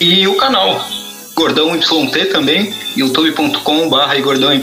E 0.01 0.27
o 0.27 0.35
canal, 0.35 0.85
Gordão 1.33 1.73
YT 1.73 2.25
também, 2.29 2.73
youtube.com.br 2.97 4.21
Gordão 4.21 4.53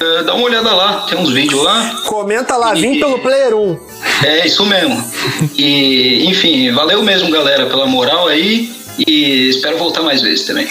É, 0.00 0.22
dá 0.22 0.34
uma 0.34 0.44
olhada 0.44 0.72
lá, 0.72 1.06
tem 1.08 1.18
uns 1.18 1.30
vídeos 1.30 1.62
lá. 1.62 2.02
Comenta 2.06 2.56
lá, 2.56 2.72
vim 2.72 3.00
pelo 3.00 3.18
Player 3.18 3.54
1. 3.54 3.78
É 4.24 4.46
isso 4.46 4.64
mesmo. 4.64 5.02
E, 5.56 6.24
enfim, 6.26 6.70
valeu 6.72 7.02
mesmo, 7.02 7.30
galera, 7.30 7.66
pela 7.66 7.86
moral 7.86 8.28
aí. 8.28 8.77
E 8.98 9.48
espero 9.48 9.78
voltar 9.78 10.02
mais 10.02 10.22
vezes 10.22 10.44
também. 10.46 10.68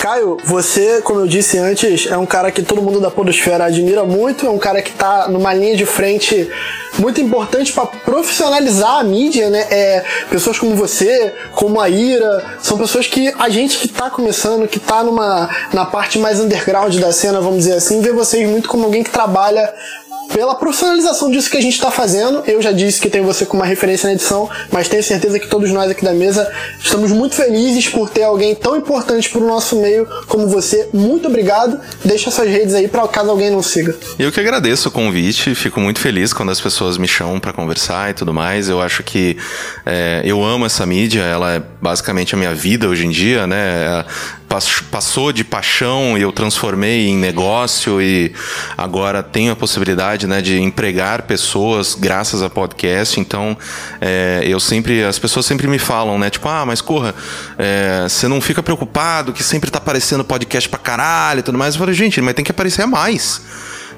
Caio, 0.00 0.36
você, 0.44 1.00
como 1.02 1.20
eu 1.20 1.26
disse 1.26 1.58
antes, 1.58 2.06
é 2.06 2.16
um 2.18 2.26
cara 2.26 2.50
que 2.50 2.62
todo 2.62 2.82
mundo 2.82 3.00
da 3.00 3.10
Podosfera 3.10 3.64
admira 3.64 4.04
muito, 4.04 4.46
é 4.46 4.50
um 4.50 4.58
cara 4.58 4.82
que 4.82 4.92
tá 4.92 5.26
numa 5.28 5.54
linha 5.54 5.74
de 5.74 5.86
frente 5.86 6.48
muito 6.98 7.20
importante 7.20 7.72
para 7.72 7.86
profissionalizar 7.86 8.98
a 8.98 9.04
mídia, 9.04 9.50
né? 9.50 9.66
É, 9.70 10.04
pessoas 10.30 10.58
como 10.58 10.74
você, 10.74 11.32
como 11.52 11.80
a 11.80 11.88
Ira, 11.88 12.58
são 12.60 12.78
pessoas 12.78 13.06
que 13.06 13.32
a 13.38 13.48
gente 13.48 13.78
que 13.78 13.88
tá 13.88 14.10
começando, 14.10 14.68
que 14.68 14.78
tá 14.78 15.02
numa 15.02 15.48
na 15.72 15.84
parte 15.84 16.18
mais 16.18 16.40
underground 16.40 16.94
da 16.96 17.12
cena, 17.12 17.40
vamos 17.40 17.58
dizer 17.58 17.74
assim, 17.74 18.00
vê 18.00 18.12
vocês 18.12 18.48
muito 18.48 18.68
como 18.68 18.84
alguém 18.84 19.02
que 19.02 19.10
trabalha 19.10 19.72
pela 20.32 20.54
profissionalização 20.54 21.30
disso 21.30 21.50
que 21.50 21.56
a 21.56 21.60
gente 21.60 21.74
está 21.74 21.90
fazendo. 21.90 22.42
Eu 22.46 22.60
já 22.60 22.72
disse 22.72 23.00
que 23.00 23.08
tenho 23.08 23.24
você 23.24 23.46
como 23.46 23.62
uma 23.62 23.68
referência 23.68 24.06
na 24.06 24.14
edição, 24.14 24.48
mas 24.70 24.88
tenho 24.88 25.02
certeza 25.02 25.38
que 25.38 25.48
todos 25.48 25.70
nós 25.70 25.90
aqui 25.90 26.04
da 26.04 26.12
mesa 26.12 26.50
estamos 26.78 27.10
muito 27.10 27.34
felizes 27.34 27.88
por 27.88 28.10
ter 28.10 28.22
alguém 28.22 28.54
tão 28.54 28.76
importante 28.76 29.28
para 29.30 29.40
o 29.40 29.46
nosso 29.46 29.76
meio 29.76 30.06
como 30.26 30.46
você. 30.48 30.88
Muito 30.92 31.28
obrigado. 31.28 31.80
Deixa 32.04 32.30
suas 32.30 32.48
redes 32.48 32.74
aí 32.74 32.88
para 32.88 33.06
caso 33.08 33.30
alguém 33.30 33.50
não 33.50 33.62
siga. 33.62 33.96
Eu 34.18 34.30
que 34.30 34.40
agradeço 34.40 34.88
o 34.88 34.92
convite, 34.92 35.54
fico 35.54 35.80
muito 35.80 36.00
feliz 36.00 36.32
quando 36.32 36.50
as 36.50 36.60
pessoas 36.60 36.98
me 36.98 37.08
chamam 37.08 37.40
para 37.40 37.52
conversar 37.52 38.10
e 38.10 38.14
tudo 38.14 38.34
mais. 38.34 38.68
Eu 38.68 38.80
acho 38.80 39.02
que 39.02 39.36
é, 39.84 40.22
eu 40.24 40.44
amo 40.44 40.66
essa 40.66 40.84
mídia, 40.84 41.22
ela 41.22 41.54
é 41.54 41.62
basicamente 41.80 42.34
a 42.34 42.38
minha 42.38 42.54
vida 42.54 42.88
hoje 42.88 43.06
em 43.06 43.10
dia, 43.10 43.46
né? 43.46 43.56
É, 43.56 44.04
Passou 44.48 45.32
de 45.32 45.42
paixão 45.42 46.16
e 46.16 46.22
eu 46.22 46.32
transformei 46.32 47.08
em 47.08 47.16
negócio 47.16 48.00
e 48.00 48.32
agora 48.76 49.22
tenho 49.22 49.52
a 49.52 49.56
possibilidade 49.56 50.26
né, 50.26 50.40
de 50.40 50.60
empregar 50.60 51.22
pessoas 51.22 51.94
graças 51.94 52.42
a 52.42 52.48
podcast. 52.48 53.18
Então, 53.18 53.56
é, 54.00 54.42
eu 54.44 54.60
sempre, 54.60 55.04
as 55.04 55.18
pessoas 55.18 55.46
sempre 55.46 55.66
me 55.66 55.78
falam, 55.78 56.18
né? 56.18 56.30
Tipo, 56.30 56.48
ah, 56.48 56.64
mas 56.64 56.80
corra, 56.80 57.14
é, 57.58 58.06
você 58.08 58.28
não 58.28 58.40
fica 58.40 58.62
preocupado 58.62 59.32
que 59.32 59.42
sempre 59.42 59.70
tá 59.70 59.78
aparecendo 59.78 60.24
podcast 60.24 60.68
pra 60.68 60.78
caralho 60.78 61.40
e 61.40 61.42
tudo 61.42 61.58
mais. 61.58 61.74
Eu 61.74 61.80
falei, 61.80 61.94
gente, 61.94 62.20
mas 62.20 62.34
tem 62.34 62.44
que 62.44 62.50
aparecer 62.50 62.86
mais. 62.86 63.42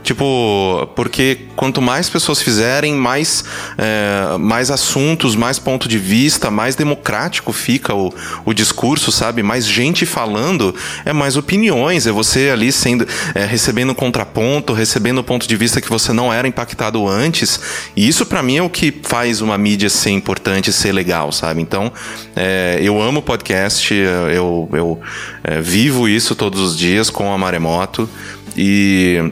Tipo, 0.03 0.89
porque 0.95 1.39
quanto 1.55 1.83
mais 1.83 2.09
pessoas 2.09 2.41
fizerem, 2.41 2.95
mais, 2.95 3.45
é, 3.77 4.39
mais 4.39 4.71
assuntos, 4.71 5.35
mais 5.37 5.59
ponto 5.59 5.89
de 5.89 5.99
vista, 5.99 6.51
mais 6.51 6.75
democrático 6.75 7.53
fica 7.53 7.95
o, 7.95 8.13
o 8.45 8.55
discurso, 8.55 9.13
sabe? 9.13 9.43
Mais 9.43 9.67
gente 9.67 10.07
falando, 10.07 10.75
é 11.05 11.13
mais 11.13 11.37
opiniões, 11.37 12.07
é 12.07 12.13
você 12.13 12.51
ali 12.51 12.73
sendo 12.73 13.07
é, 13.35 13.45
recebendo 13.45 13.95
contraponto, 13.95 14.73
recebendo 14.73 15.23
ponto 15.23 15.47
de 15.47 15.57
vista 15.57 15.81
que 15.81 15.89
você 15.89 16.13
não 16.13 16.33
era 16.33 16.49
impactado 16.49 17.07
antes. 17.07 17.61
E 17.95 18.09
isso 18.09 18.25
para 18.25 18.43
mim 18.43 18.57
é 18.57 18.63
o 18.63 18.71
que 18.71 18.95
faz 19.03 19.41
uma 19.41 19.59
mídia 19.59 19.91
ser 19.91 20.11
importante, 20.11 20.73
ser 20.73 20.93
legal, 20.93 21.33
sabe? 21.33 21.61
Então, 21.61 21.93
é, 22.35 22.79
eu 22.81 23.01
amo 23.01 23.21
podcast, 23.21 23.93
eu, 23.93 24.69
eu 24.73 25.01
é, 25.45 25.61
vivo 25.61 26.09
isso 26.09 26.35
todos 26.35 26.61
os 26.61 26.77
dias 26.77 27.11
com 27.11 27.33
a 27.33 27.37
Maremoto 27.37 28.09
e 28.57 29.31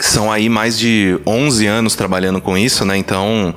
são 0.00 0.30
aí 0.30 0.48
mais 0.48 0.78
de 0.78 1.18
11 1.26 1.66
anos 1.66 1.94
trabalhando 1.94 2.40
com 2.40 2.56
isso, 2.56 2.84
né? 2.84 2.96
Então, 2.96 3.54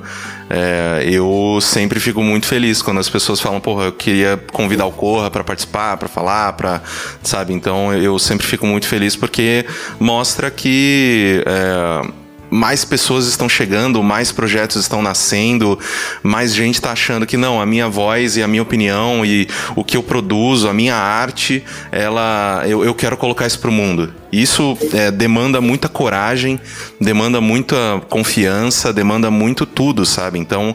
é, 0.48 1.04
eu 1.04 1.58
sempre 1.60 2.00
fico 2.00 2.22
muito 2.22 2.46
feliz 2.46 2.82
quando 2.82 2.98
as 2.98 3.08
pessoas 3.08 3.40
falam, 3.40 3.60
porra, 3.60 3.84
eu 3.84 3.92
queria 3.92 4.36
convidar 4.52 4.86
o 4.86 4.92
Corra 4.92 5.30
para 5.30 5.44
participar, 5.44 5.96
para 5.96 6.08
falar, 6.08 6.54
para, 6.54 6.82
sabe? 7.22 7.52
Então, 7.52 7.94
eu 7.94 8.18
sempre 8.18 8.46
fico 8.46 8.66
muito 8.66 8.86
feliz 8.86 9.14
porque 9.14 9.64
mostra 9.98 10.50
que 10.50 11.42
é, 11.46 12.10
mais 12.50 12.84
pessoas 12.84 13.26
estão 13.26 13.48
chegando, 13.48 14.02
mais 14.02 14.32
projetos 14.32 14.76
estão 14.76 15.00
nascendo, 15.00 15.78
mais 16.22 16.54
gente 16.54 16.74
está 16.74 16.92
achando 16.92 17.26
que 17.26 17.36
não, 17.36 17.60
a 17.60 17.66
minha 17.66 17.88
voz 17.88 18.36
e 18.36 18.42
a 18.42 18.48
minha 18.48 18.62
opinião 18.62 19.24
e 19.24 19.48
o 19.76 19.84
que 19.84 19.96
eu 19.96 20.02
produzo, 20.02 20.68
a 20.68 20.74
minha 20.74 20.96
arte, 20.96 21.62
ela, 21.92 22.64
eu, 22.66 22.84
eu 22.84 22.94
quero 22.94 23.16
colocar 23.16 23.46
isso 23.46 23.58
pro 23.58 23.70
mundo. 23.70 24.12
Isso 24.32 24.78
é, 24.92 25.10
demanda 25.10 25.60
muita 25.60 25.88
coragem, 25.88 26.60
demanda 27.00 27.40
muita 27.40 28.00
confiança, 28.08 28.92
demanda 28.92 29.28
muito 29.28 29.66
tudo, 29.66 30.06
sabe? 30.06 30.38
Então, 30.38 30.74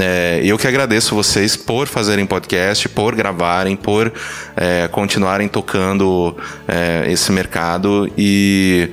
é, 0.00 0.40
eu 0.42 0.56
que 0.56 0.66
agradeço 0.66 1.14
vocês 1.14 1.54
por 1.54 1.86
fazerem 1.86 2.24
podcast, 2.24 2.88
por 2.88 3.14
gravarem, 3.14 3.76
por 3.76 4.10
é, 4.56 4.88
continuarem 4.88 5.48
tocando 5.48 6.34
é, 6.66 7.04
esse 7.10 7.30
mercado 7.30 8.10
e 8.16 8.88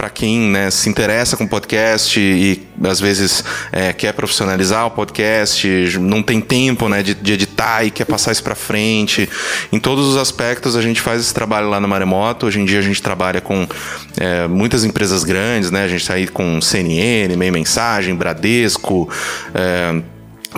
para 0.00 0.08
quem 0.08 0.40
né, 0.40 0.70
se 0.70 0.88
interessa 0.88 1.36
com 1.36 1.46
podcast 1.46 2.18
e 2.18 2.66
às 2.84 2.98
vezes 2.98 3.44
é, 3.70 3.92
quer 3.92 4.14
profissionalizar 4.14 4.86
o 4.86 4.90
podcast, 4.90 5.68
não 5.98 6.22
tem 6.22 6.40
tempo 6.40 6.88
né, 6.88 7.02
de, 7.02 7.12
de 7.12 7.34
editar 7.34 7.84
e 7.84 7.90
quer 7.90 8.06
passar 8.06 8.32
isso 8.32 8.42
para 8.42 8.54
frente. 8.54 9.28
Em 9.70 9.78
todos 9.78 10.06
os 10.06 10.16
aspectos 10.16 10.74
a 10.74 10.80
gente 10.80 11.02
faz 11.02 11.20
esse 11.20 11.34
trabalho 11.34 11.68
lá 11.68 11.78
no 11.78 11.86
Maremoto. 11.86 12.46
Hoje 12.46 12.58
em 12.58 12.64
dia 12.64 12.78
a 12.78 12.82
gente 12.82 13.02
trabalha 13.02 13.42
com 13.42 13.68
é, 14.16 14.48
muitas 14.48 14.84
empresas 14.84 15.22
grandes, 15.22 15.70
né? 15.70 15.84
A 15.84 15.88
gente 15.88 16.00
está 16.00 16.14
aí 16.14 16.26
com 16.26 16.62
CNN, 16.62 17.36
Meio 17.36 17.52
Mensagem, 17.52 18.14
Bradesco. 18.14 19.06
É, 19.54 20.00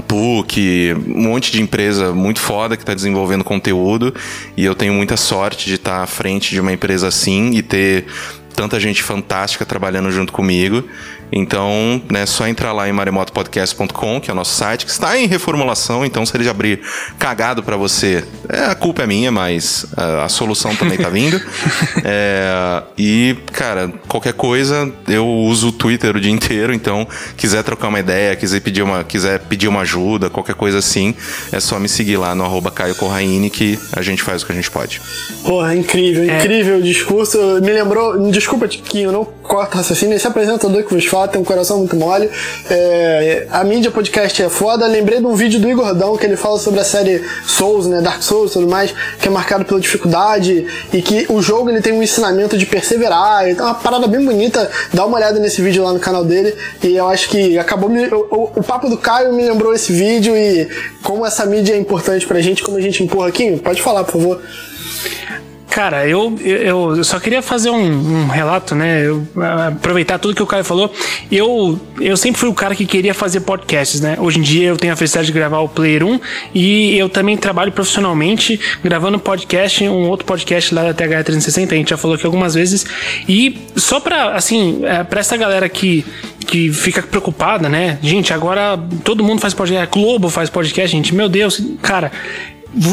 PUC, 0.00 0.94
um 1.06 1.24
monte 1.24 1.52
de 1.52 1.60
empresa 1.60 2.12
muito 2.12 2.40
foda 2.40 2.76
que 2.76 2.82
está 2.82 2.94
desenvolvendo 2.94 3.44
conteúdo 3.44 4.14
e 4.56 4.64
eu 4.64 4.74
tenho 4.74 4.94
muita 4.94 5.18
sorte 5.18 5.66
de 5.66 5.74
estar 5.74 5.98
tá 5.98 6.02
à 6.02 6.06
frente 6.06 6.50
de 6.50 6.60
uma 6.60 6.72
empresa 6.72 7.08
assim 7.08 7.50
e 7.50 7.62
ter 7.62 8.06
tanta 8.52 8.78
gente 8.78 9.02
fantástica 9.02 9.64
trabalhando 9.64 10.10
junto 10.10 10.32
comigo. 10.32 10.88
Então, 11.32 12.02
né, 12.10 12.26
só 12.26 12.46
entrar 12.46 12.72
lá 12.72 12.86
em 12.86 12.92
maremotopodcast.com, 12.92 14.20
que 14.20 14.30
é 14.30 14.32
o 14.32 14.36
nosso 14.36 14.54
site, 14.54 14.84
que 14.84 14.90
está 14.90 15.16
em 15.16 15.26
reformulação, 15.26 16.04
então 16.04 16.26
se 16.26 16.36
ele 16.36 16.46
abrir 16.48 16.80
cagado 17.18 17.62
para 17.62 17.76
você, 17.76 18.22
é, 18.48 18.66
a 18.66 18.74
culpa 18.74 19.04
é 19.04 19.06
minha, 19.06 19.32
mas 19.32 19.86
a, 19.96 20.24
a 20.24 20.28
solução 20.28 20.76
também 20.76 20.98
tá 20.98 21.08
vindo. 21.08 21.40
é, 22.04 22.82
e, 22.98 23.34
cara, 23.52 23.90
qualquer 24.06 24.34
coisa, 24.34 24.92
eu 25.08 25.26
uso 25.26 25.68
o 25.68 25.72
Twitter 25.72 26.14
o 26.14 26.20
dia 26.20 26.30
inteiro, 26.30 26.74
então 26.74 27.08
quiser 27.34 27.62
trocar 27.62 27.88
uma 27.88 28.00
ideia, 28.00 28.36
quiser 28.36 28.60
pedir 28.60 28.82
uma, 28.82 29.02
quiser 29.02 29.40
pedir 29.40 29.68
uma 29.68 29.80
ajuda, 29.80 30.28
qualquer 30.28 30.54
coisa 30.54 30.78
assim, 30.78 31.14
é 31.50 31.60
só 31.60 31.78
me 31.78 31.88
seguir 31.88 32.18
lá 32.18 32.34
no 32.34 32.44
arroba 32.44 32.70
Caio 32.70 32.94
Corraine 32.94 33.48
que 33.48 33.78
a 33.96 34.02
gente 34.02 34.22
faz 34.22 34.42
o 34.42 34.46
que 34.46 34.52
a 34.52 34.54
gente 34.54 34.70
pode. 34.70 35.00
Porra, 35.44 35.74
incrível, 35.74 36.30
é. 36.30 36.38
incrível 36.38 36.76
o 36.76 36.82
discurso. 36.82 37.38
Me 37.62 37.72
lembrou, 37.72 38.30
desculpa, 38.30 38.68
Tiquinho, 38.68 39.10
não 39.10 39.24
corta 39.24 39.78
raciocínio, 39.78 40.14
esse 40.14 40.26
apresentador 40.26 40.84
que 40.84 40.92
vos 40.92 41.06
fala 41.06 41.21
tem 41.28 41.40
um 41.40 41.44
coração 41.44 41.78
muito 41.78 41.96
mole. 41.96 42.30
É, 42.70 43.46
a 43.50 43.64
mídia 43.64 43.90
podcast 43.90 44.42
é 44.42 44.48
foda. 44.48 44.86
Lembrei 44.86 45.18
de 45.18 45.26
um 45.26 45.34
vídeo 45.34 45.60
do 45.60 45.68
Igordão 45.68 46.16
que 46.16 46.26
ele 46.26 46.36
fala 46.36 46.58
sobre 46.58 46.80
a 46.80 46.84
série 46.84 47.24
Souls, 47.46 47.86
né? 47.86 48.00
Dark 48.00 48.22
Souls 48.22 48.50
e 48.50 48.54
tudo 48.54 48.68
mais, 48.68 48.92
que 49.18 49.28
é 49.28 49.30
marcado 49.30 49.64
pela 49.64 49.80
dificuldade 49.80 50.66
e 50.92 51.02
que 51.02 51.26
o 51.28 51.40
jogo 51.40 51.70
ele 51.70 51.80
tem 51.80 51.92
um 51.92 52.02
ensinamento 52.02 52.56
de 52.56 52.66
perseverar. 52.66 53.48
Então, 53.48 53.66
é 53.66 53.70
uma 53.70 53.74
parada 53.74 54.06
bem 54.06 54.24
bonita. 54.24 54.70
Dá 54.92 55.04
uma 55.06 55.16
olhada 55.16 55.38
nesse 55.38 55.62
vídeo 55.62 55.82
lá 55.82 55.92
no 55.92 56.00
canal 56.00 56.24
dele. 56.24 56.54
E 56.82 56.96
eu 56.96 57.08
acho 57.08 57.28
que 57.28 57.58
acabou. 57.58 57.88
Me, 57.88 58.06
o, 58.06 58.50
o, 58.56 58.62
papo 58.62 58.88
do 58.88 58.96
Caio 58.96 59.32
me 59.32 59.42
lembrou 59.42 59.74
esse 59.74 59.92
vídeo 59.92 60.36
e 60.36 60.68
como 61.02 61.26
essa 61.26 61.44
mídia 61.46 61.74
é 61.74 61.76
importante 61.76 62.26
pra 62.26 62.40
gente, 62.40 62.62
como 62.62 62.76
a 62.76 62.80
gente 62.80 63.02
empurra 63.02 63.28
aqui. 63.28 63.56
Pode 63.58 63.82
falar, 63.82 64.04
por 64.04 64.12
favor. 64.12 64.42
Cara, 65.72 66.06
eu, 66.06 66.38
eu, 66.44 67.02
só 67.02 67.18
queria 67.18 67.40
fazer 67.40 67.70
um, 67.70 68.24
um, 68.24 68.26
relato, 68.26 68.74
né? 68.74 69.06
Eu, 69.06 69.26
aproveitar 69.70 70.18
tudo 70.18 70.34
que 70.34 70.42
o 70.42 70.46
Caio 70.46 70.62
falou. 70.62 70.92
Eu, 71.30 71.80
eu 71.98 72.14
sempre 72.14 72.38
fui 72.38 72.50
o 72.50 72.52
cara 72.52 72.74
que 72.74 72.84
queria 72.84 73.14
fazer 73.14 73.40
podcasts, 73.40 73.98
né? 73.98 74.18
Hoje 74.20 74.38
em 74.38 74.42
dia 74.42 74.68
eu 74.68 74.76
tenho 74.76 74.92
a 74.92 74.96
felicidade 74.96 75.28
de 75.28 75.32
gravar 75.32 75.60
o 75.60 75.68
Player 75.70 76.04
1 76.04 76.20
e 76.54 76.98
eu 76.98 77.08
também 77.08 77.38
trabalho 77.38 77.72
profissionalmente 77.72 78.60
gravando 78.84 79.18
podcast, 79.18 79.82
um 79.88 80.10
outro 80.10 80.26
podcast 80.26 80.74
lá 80.74 80.92
da 80.92 80.92
TH360, 80.92 81.72
a 81.72 81.74
gente 81.76 81.88
já 81.88 81.96
falou 81.96 82.16
aqui 82.16 82.26
algumas 82.26 82.52
vezes. 82.52 82.84
E 83.26 83.58
só 83.74 83.98
pra, 83.98 84.34
assim, 84.34 84.82
é, 84.84 85.02
pra 85.02 85.20
essa 85.20 85.38
galera 85.38 85.70
que, 85.70 86.04
que 86.46 86.70
fica 86.70 87.00
preocupada, 87.00 87.70
né? 87.70 87.98
Gente, 88.02 88.34
agora 88.34 88.78
todo 89.02 89.24
mundo 89.24 89.40
faz 89.40 89.54
podcast, 89.54 89.88
a 89.88 89.90
Globo 89.90 90.28
faz 90.28 90.50
podcast, 90.50 90.94
gente. 90.94 91.14
Meu 91.14 91.30
Deus, 91.30 91.62
cara, 91.80 92.12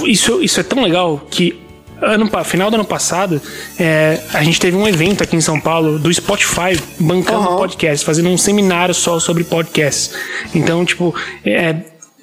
isso, 0.05 0.41
isso 0.41 0.61
é 0.61 0.63
tão 0.63 0.81
legal 0.81 1.27
que 1.29 1.67
ano, 2.01 2.29
final 2.43 2.69
do 2.69 2.75
ano 2.75 2.85
passado, 2.85 3.41
é, 3.79 4.19
a 4.33 4.43
gente 4.43 4.59
teve 4.59 4.75
um 4.75 4.87
evento 4.87 5.23
aqui 5.23 5.35
em 5.35 5.41
São 5.41 5.59
Paulo 5.59 5.99
do 5.99 6.13
Spotify 6.13 6.79
bancando 6.99 7.49
uhum. 7.49 7.57
podcast, 7.57 8.05
fazendo 8.05 8.29
um 8.29 8.37
seminário 8.37 8.93
só 8.93 9.19
sobre 9.19 9.43
podcasts. 9.43 10.11
Então, 10.53 10.83
tipo, 10.85 11.13
é, 11.45 11.75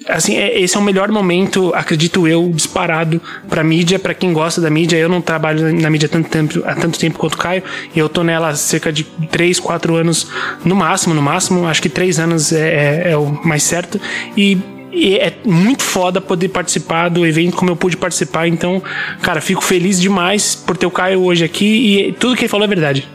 assim, 0.07 0.37
é, 0.37 0.59
esse 0.59 0.75
é 0.75 0.79
o 0.79 0.83
melhor 0.83 1.09
momento, 1.11 1.71
acredito 1.73 2.27
eu, 2.27 2.49
disparado 2.49 3.21
para 3.49 3.63
mídia, 3.63 3.99
para 3.99 4.13
quem 4.13 4.33
gosta 4.33 4.61
da 4.61 4.69
mídia. 4.69 4.97
Eu 4.97 5.09
não 5.09 5.21
trabalho 5.21 5.73
na 5.73 5.89
mídia 5.89 6.07
há 6.07 6.09
tanto 6.09 6.29
tempo, 6.29 6.61
há 6.65 6.75
tanto 6.75 6.99
tempo 6.99 7.19
quanto 7.19 7.35
o 7.35 7.37
Caio, 7.37 7.63
e 7.95 7.99
eu 7.99 8.09
tô 8.09 8.23
nela 8.23 8.49
há 8.49 8.55
cerca 8.55 8.91
de 8.91 9.03
3, 9.03 9.59
4 9.59 9.95
anos 9.95 10.27
no 10.63 10.75
máximo, 10.75 11.13
no 11.13 11.21
máximo, 11.21 11.67
acho 11.67 11.81
que 11.81 11.89
3 11.89 12.19
anos 12.19 12.51
é, 12.51 13.03
é, 13.05 13.11
é 13.11 13.17
o 13.17 13.25
mais 13.43 13.63
certo. 13.63 13.99
E 14.35 14.57
e 14.97 15.15
é 15.15 15.33
muito 15.45 15.83
foda 15.83 16.19
poder 16.19 16.49
participar 16.49 17.09
do 17.09 17.25
evento 17.25 17.55
como 17.55 17.69
eu 17.69 17.75
pude 17.75 17.95
participar. 17.95 18.47
Então, 18.47 18.81
cara, 19.21 19.39
fico 19.39 19.63
feliz 19.63 20.01
demais 20.01 20.55
por 20.55 20.75
ter 20.75 20.85
o 20.85 20.91
Caio 20.91 21.23
hoje 21.23 21.45
aqui 21.45 22.07
e 22.07 22.11
tudo 22.13 22.35
que 22.35 22.41
ele 22.41 22.49
falou 22.49 22.65
é 22.65 22.67
verdade. 22.67 23.07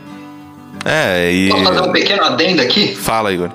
É, 0.85 1.31
e. 1.31 1.49
Posso 1.49 1.63
fazer 1.63 1.81
um 1.81 1.91
pequeno 1.91 2.23
adendo 2.23 2.61
aqui? 2.61 2.95
Fala, 2.95 3.33
Igor. 3.33 3.51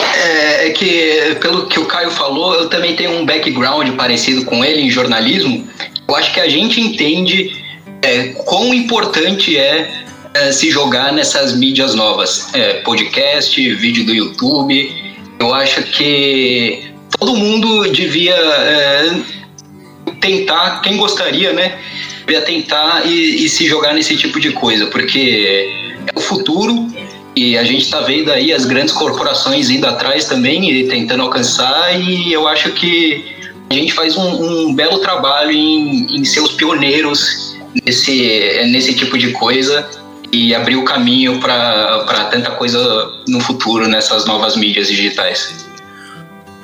É, 0.00 0.68
é 0.68 0.70
que, 0.70 1.36
pelo 1.40 1.66
que 1.66 1.78
o 1.78 1.86
Caio 1.86 2.10
falou, 2.10 2.54
eu 2.54 2.68
também 2.68 2.94
tenho 2.96 3.12
um 3.12 3.24
background 3.24 3.88
parecido 3.96 4.44
com 4.44 4.64
ele 4.64 4.80
em 4.80 4.90
jornalismo. 4.90 5.66
Eu 6.08 6.16
acho 6.16 6.32
que 6.32 6.40
a 6.40 6.48
gente 6.48 6.80
entende 6.80 7.64
é, 8.02 8.28
quão 8.44 8.74
importante 8.74 9.56
é, 9.56 9.90
é 10.34 10.52
se 10.52 10.70
jogar 10.70 11.12
nessas 11.12 11.56
mídias 11.56 11.94
novas. 11.94 12.52
É, 12.54 12.74
podcast, 12.82 13.74
vídeo 13.74 14.04
do 14.04 14.14
YouTube 14.14 15.02
eu 15.42 15.52
acho 15.52 15.82
que 15.82 16.84
todo 17.18 17.34
mundo 17.34 17.90
devia 17.90 18.34
é, 18.34 19.20
tentar, 20.20 20.80
quem 20.82 20.96
gostaria, 20.96 21.52
né? 21.52 21.78
Devia 22.24 22.42
tentar 22.42 23.04
e, 23.04 23.44
e, 23.44 23.48
se 23.48 23.66
jogar 23.66 23.92
nesse 23.92 24.16
tipo 24.16 24.38
de 24.38 24.52
coisa, 24.52 24.86
porque 24.86 25.68
é 26.06 26.16
o 26.16 26.20
futuro 26.20 26.86
e 27.34 27.58
a 27.58 27.64
gente 27.64 27.82
está 27.82 28.00
vendo 28.00 28.30
aí 28.30 28.52
as 28.52 28.64
grandes 28.64 28.94
corporações 28.94 29.68
indo 29.68 29.86
atrás 29.86 30.26
também 30.26 30.70
e 30.70 30.86
tentando 30.86 31.22
alcançar, 31.24 32.00
e 32.00 32.32
eu 32.32 32.46
acho 32.46 32.70
que 32.72 33.24
a 33.68 33.74
gente 33.74 33.92
faz 33.92 34.16
um, 34.16 34.68
um 34.68 34.74
belo 34.74 34.98
trabalho 35.00 35.50
em, 35.50 36.06
em 36.14 36.24
ser 36.24 36.40
os 36.40 36.52
pioneiros 36.52 37.56
nesse, 37.84 38.62
nesse 38.70 38.94
tipo 38.94 39.18
de 39.18 39.32
coisa 39.32 39.88
e 40.32 40.54
abrir 40.54 40.76
o 40.76 40.84
caminho 40.84 41.38
para 41.38 42.28
tanta 42.30 42.50
coisa 42.52 42.80
no 43.28 43.38
futuro 43.40 43.86
nessas 43.86 44.24
novas 44.24 44.56
mídias 44.56 44.88
digitais. 44.88 45.62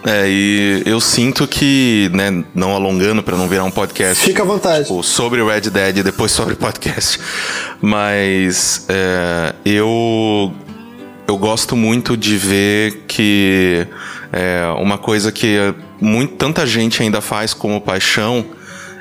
É, 0.07 0.27
e 0.27 0.83
eu 0.87 1.01
sinto 1.01 1.47
que, 1.47 2.11
né, 2.15 2.43
não 2.55 2.75
alongando 2.75 3.23
para 3.23 3.37
não 3.37 3.47
virar 3.47 3.65
um 3.65 3.71
podcast. 3.71 4.25
Fica 4.25 4.43
à 4.43 4.47
vontade. 4.47 4.85
Tipo, 4.85 5.03
sobre 5.03 5.45
Red 5.45 5.63
Dead 5.63 5.99
e 5.99 6.03
depois 6.03 6.33
sobre 6.33 6.55
podcast. 6.55 7.21
Mas 7.81 8.87
é, 8.89 9.55
eu, 9.67 10.51
eu 11.27 11.37
gosto 11.37 11.77
muito 11.77 12.17
de 12.17 12.39
ver 12.39 13.05
que 13.07 13.87
é, 14.33 14.63
uma 14.79 14.97
coisa 14.97 15.31
que 15.31 15.75
muito, 16.01 16.37
tanta 16.37 16.67
gente 16.67 17.03
ainda 17.03 17.21
faz 17.21 17.53
como 17.53 17.79
paixão 17.81 18.47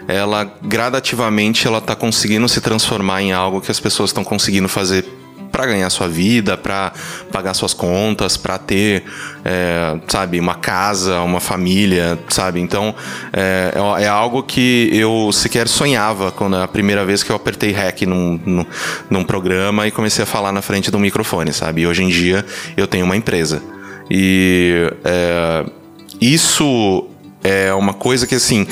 ela 0.07 0.51
gradativamente 0.61 1.67
ela 1.67 1.81
tá 1.81 1.95
conseguindo 1.95 2.47
se 2.47 2.61
transformar 2.61 3.21
em 3.21 3.33
algo 3.33 3.61
que 3.61 3.71
as 3.71 3.79
pessoas 3.79 4.09
estão 4.09 4.23
conseguindo 4.23 4.69
fazer 4.69 5.05
para 5.51 5.65
ganhar 5.65 5.89
sua 5.89 6.07
vida, 6.07 6.55
para 6.55 6.91
pagar 7.31 7.53
suas 7.53 7.73
contas, 7.73 8.37
para 8.37 8.59
ter, 8.59 9.03
é, 9.43 9.97
sabe, 10.07 10.39
uma 10.39 10.55
casa, 10.55 11.21
uma 11.21 11.39
família, 11.39 12.19
sabe? 12.29 12.59
Então 12.59 12.93
é, 13.33 13.73
é, 13.73 14.03
é, 14.03 14.07
algo 14.07 14.43
que 14.43 14.89
eu 14.93 15.31
sequer 15.33 15.67
sonhava 15.67 16.31
quando 16.31 16.57
a 16.57 16.67
primeira 16.67 17.03
vez 17.03 17.23
que 17.23 17.31
eu 17.31 17.35
apertei 17.35 17.71
REC 17.71 18.05
num, 18.05 18.39
num, 18.45 18.65
num 19.09 19.23
programa 19.23 19.87
e 19.87 19.91
comecei 19.91 20.23
a 20.23 20.27
falar 20.27 20.51
na 20.51 20.61
frente 20.61 20.91
do 20.91 20.99
microfone, 20.99 21.51
sabe? 21.51 21.81
E 21.81 21.87
hoje 21.87 22.03
em 22.03 22.09
dia 22.09 22.45
eu 22.75 22.85
tenho 22.85 23.05
uma 23.05 23.17
empresa 23.17 23.61
e 24.09 24.91
é, 25.03 25.65
isso 26.21 27.07
é 27.43 27.73
uma 27.73 27.93
coisa 27.93 28.27
que 28.27 28.35
assim 28.35 28.67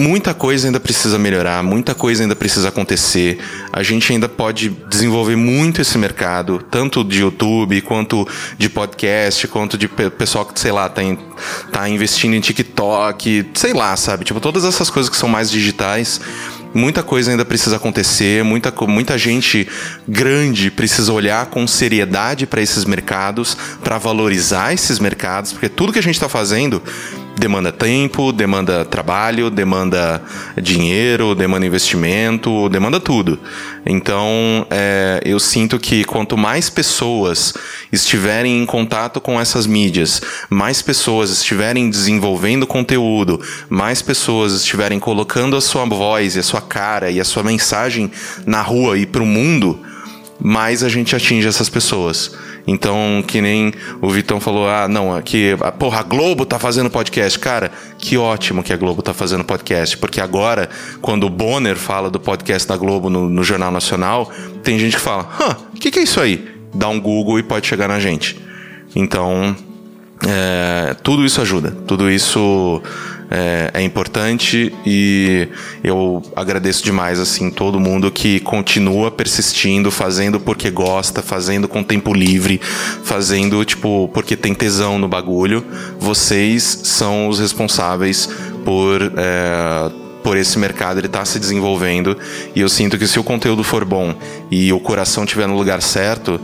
muita 0.00 0.32
coisa 0.32 0.66
ainda 0.66 0.80
precisa 0.80 1.18
melhorar, 1.18 1.62
muita 1.62 1.94
coisa 1.94 2.22
ainda 2.22 2.34
precisa 2.34 2.68
acontecer. 2.68 3.38
A 3.70 3.82
gente 3.82 4.10
ainda 4.10 4.30
pode 4.30 4.70
desenvolver 4.88 5.36
muito 5.36 5.82
esse 5.82 5.98
mercado, 5.98 6.58
tanto 6.70 7.04
de 7.04 7.20
YouTube, 7.20 7.82
quanto 7.82 8.26
de 8.56 8.70
podcast, 8.70 9.46
quanto 9.48 9.76
de 9.76 9.88
pessoal 9.88 10.46
que, 10.46 10.58
sei 10.58 10.72
lá, 10.72 10.88
tá, 10.88 11.02
em, 11.02 11.18
tá 11.70 11.86
investindo 11.86 12.34
em 12.34 12.40
TikTok, 12.40 13.50
sei 13.54 13.74
lá, 13.74 13.94
sabe? 13.94 14.24
Tipo, 14.24 14.40
todas 14.40 14.64
essas 14.64 14.88
coisas 14.88 15.10
que 15.10 15.16
são 15.18 15.28
mais 15.28 15.50
digitais. 15.50 16.18
Muita 16.72 17.02
coisa 17.02 17.32
ainda 17.32 17.44
precisa 17.44 17.76
acontecer, 17.76 18.44
muita, 18.44 18.72
muita 18.86 19.18
gente 19.18 19.68
grande 20.06 20.70
precisa 20.70 21.12
olhar 21.12 21.46
com 21.46 21.66
seriedade 21.66 22.46
para 22.46 22.62
esses 22.62 22.84
mercados, 22.84 23.56
para 23.82 23.98
valorizar 23.98 24.72
esses 24.72 25.00
mercados, 25.00 25.52
porque 25.52 25.68
tudo 25.68 25.92
que 25.92 25.98
a 25.98 26.02
gente 26.02 26.14
está 26.14 26.28
fazendo 26.28 26.80
demanda 27.40 27.72
tempo, 27.72 28.32
demanda 28.32 28.84
trabalho, 28.84 29.50
demanda 29.50 30.22
dinheiro, 30.60 31.34
demanda 31.34 31.64
investimento, 31.64 32.68
demanda 32.68 33.00
tudo. 33.00 33.40
Então, 33.84 34.66
é, 34.70 35.22
eu 35.24 35.40
sinto 35.40 35.78
que 35.78 36.04
quanto 36.04 36.36
mais 36.36 36.68
pessoas 36.68 37.54
estiverem 37.90 38.62
em 38.62 38.66
contato 38.66 39.22
com 39.22 39.40
essas 39.40 39.66
mídias, 39.66 40.20
mais 40.50 40.82
pessoas 40.82 41.30
estiverem 41.30 41.88
desenvolvendo 41.88 42.66
conteúdo, 42.66 43.40
mais 43.70 44.02
pessoas 44.02 44.52
estiverem 44.52 45.00
colocando 45.00 45.56
a 45.56 45.62
sua 45.62 45.86
voz 45.86 46.36
e 46.36 46.40
a 46.40 46.42
sua 46.42 46.60
cara 46.60 47.10
e 47.10 47.18
a 47.18 47.24
sua 47.24 47.42
mensagem 47.42 48.12
na 48.44 48.60
rua 48.60 48.98
e 48.98 49.06
para 49.06 49.22
o 49.22 49.26
mundo, 49.26 49.80
mais 50.38 50.84
a 50.84 50.90
gente 50.90 51.16
atinge 51.16 51.48
essas 51.48 51.70
pessoas. 51.70 52.32
Então, 52.66 53.22
que 53.26 53.40
nem 53.40 53.72
o 54.00 54.08
Vitão 54.08 54.40
falou, 54.40 54.68
ah, 54.68 54.86
não, 54.86 55.14
aqui, 55.14 55.56
porra, 55.78 56.00
a 56.00 56.02
Globo 56.02 56.44
tá 56.44 56.58
fazendo 56.58 56.90
podcast. 56.90 57.38
Cara, 57.38 57.70
que 57.98 58.16
ótimo 58.16 58.62
que 58.62 58.72
a 58.72 58.76
Globo 58.76 59.02
tá 59.02 59.14
fazendo 59.14 59.44
podcast, 59.44 59.96
porque 59.98 60.20
agora, 60.20 60.68
quando 61.00 61.24
o 61.24 61.30
Bonner 61.30 61.76
fala 61.76 62.10
do 62.10 62.20
podcast 62.20 62.68
da 62.68 62.76
Globo 62.76 63.10
no, 63.10 63.28
no 63.28 63.42
Jornal 63.42 63.70
Nacional, 63.70 64.30
tem 64.62 64.78
gente 64.78 64.96
que 64.96 65.02
fala, 65.02 65.28
hã, 65.40 65.56
o 65.74 65.78
que, 65.78 65.90
que 65.90 65.98
é 65.98 66.02
isso 66.02 66.20
aí? 66.20 66.48
Dá 66.72 66.88
um 66.88 67.00
Google 67.00 67.38
e 67.38 67.42
pode 67.42 67.66
chegar 67.66 67.88
na 67.88 67.98
gente. 67.98 68.38
Então, 68.94 69.56
é, 70.26 70.94
tudo 71.02 71.24
isso 71.24 71.40
ajuda, 71.40 71.70
tudo 71.86 72.10
isso 72.10 72.82
é, 73.30 73.70
é, 73.74 73.82
importante 73.82 74.74
e 74.84 75.48
eu 75.84 76.20
agradeço 76.34 76.82
demais 76.82 77.20
assim 77.20 77.50
todo 77.50 77.78
mundo 77.78 78.10
que 78.10 78.40
continua 78.40 79.10
persistindo, 79.10 79.90
fazendo 79.90 80.40
porque 80.40 80.70
gosta, 80.70 81.22
fazendo 81.22 81.68
com 81.68 81.82
tempo 81.82 82.12
livre, 82.12 82.60
fazendo 83.04 83.64
tipo 83.64 84.10
porque 84.12 84.36
tem 84.36 84.52
tesão 84.52 84.98
no 84.98 85.06
bagulho. 85.06 85.64
Vocês 85.98 86.80
são 86.84 87.28
os 87.28 87.38
responsáveis 87.38 88.28
por 88.64 89.00
é, 89.16 89.90
por 90.22 90.36
esse 90.36 90.58
mercado 90.58 90.98
ele 90.98 91.06
está 91.06 91.24
se 91.24 91.38
desenvolvendo 91.38 92.16
e 92.54 92.60
eu 92.60 92.68
sinto 92.68 92.98
que 92.98 93.06
se 93.06 93.18
o 93.18 93.24
conteúdo 93.24 93.64
for 93.64 93.84
bom 93.84 94.14
e 94.50 94.72
o 94.72 94.78
coração 94.78 95.24
estiver 95.24 95.48
no 95.48 95.56
lugar 95.56 95.80
certo 95.80 96.40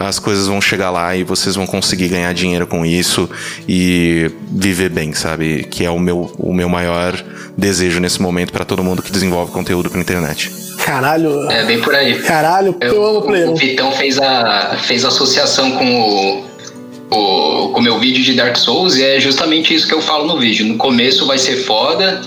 as 0.00 0.18
coisas 0.18 0.46
vão 0.46 0.60
chegar 0.60 0.90
lá 0.90 1.14
e 1.14 1.22
vocês 1.22 1.54
vão 1.54 1.66
conseguir 1.66 2.08
ganhar 2.08 2.32
dinheiro 2.32 2.66
com 2.66 2.86
isso 2.86 3.28
e 3.68 4.30
viver 4.50 4.88
bem, 4.88 5.12
sabe? 5.12 5.64
Que 5.64 5.84
é 5.84 5.90
o 5.90 5.98
meu, 5.98 6.32
o 6.38 6.54
meu 6.54 6.68
maior 6.68 7.22
desejo 7.56 8.00
nesse 8.00 8.20
momento 8.20 8.50
para 8.50 8.64
todo 8.64 8.82
mundo 8.82 9.02
que 9.02 9.12
desenvolve 9.12 9.52
conteúdo 9.52 9.90
pra 9.90 10.00
internet. 10.00 10.50
Caralho. 10.78 11.50
É 11.50 11.64
bem 11.64 11.80
por 11.80 11.94
aí. 11.94 12.18
Caralho, 12.22 12.74
eu, 12.80 12.94
eu 12.94 13.04
amo 13.04 13.18
o 13.18 13.22
Player. 13.22 13.50
O 13.50 13.56
Vitão 13.56 13.92
fez 13.92 14.18
a, 14.18 14.78
fez 14.82 15.04
a 15.04 15.08
associação 15.08 15.72
com 15.72 16.00
o, 16.00 16.44
o, 17.10 17.68
com 17.68 17.80
o 17.80 17.82
meu 17.82 17.98
vídeo 17.98 18.24
de 18.24 18.32
Dark 18.32 18.56
Souls 18.56 18.96
e 18.96 19.04
é 19.04 19.20
justamente 19.20 19.74
isso 19.74 19.86
que 19.86 19.94
eu 19.94 20.00
falo 20.00 20.26
no 20.26 20.38
vídeo. 20.38 20.66
No 20.66 20.78
começo 20.78 21.26
vai 21.26 21.36
ser 21.36 21.56
foda, 21.64 22.22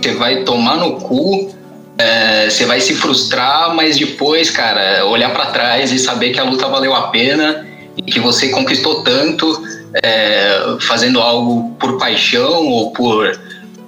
você 0.00 0.12
vai 0.14 0.42
tomar 0.42 0.76
no 0.76 0.96
cu, 0.96 1.54
é, 1.98 2.48
você 2.48 2.64
vai 2.64 2.80
se 2.80 2.94
frustrar, 2.94 3.74
mas 3.74 3.98
depois, 3.98 4.50
cara, 4.50 5.04
olhar 5.06 5.30
para 5.32 5.46
trás 5.46 5.92
e 5.92 5.98
saber 5.98 6.30
que 6.30 6.40
a 6.40 6.44
luta 6.44 6.68
valeu 6.68 6.94
a 6.94 7.08
pena 7.08 7.66
e 7.96 8.02
que 8.02 8.18
você 8.18 8.48
conquistou 8.48 9.02
tanto 9.02 9.62
é, 10.02 10.76
fazendo 10.80 11.20
algo 11.20 11.74
por 11.78 11.98
paixão 11.98 12.66
ou 12.66 12.92
por, 12.92 13.38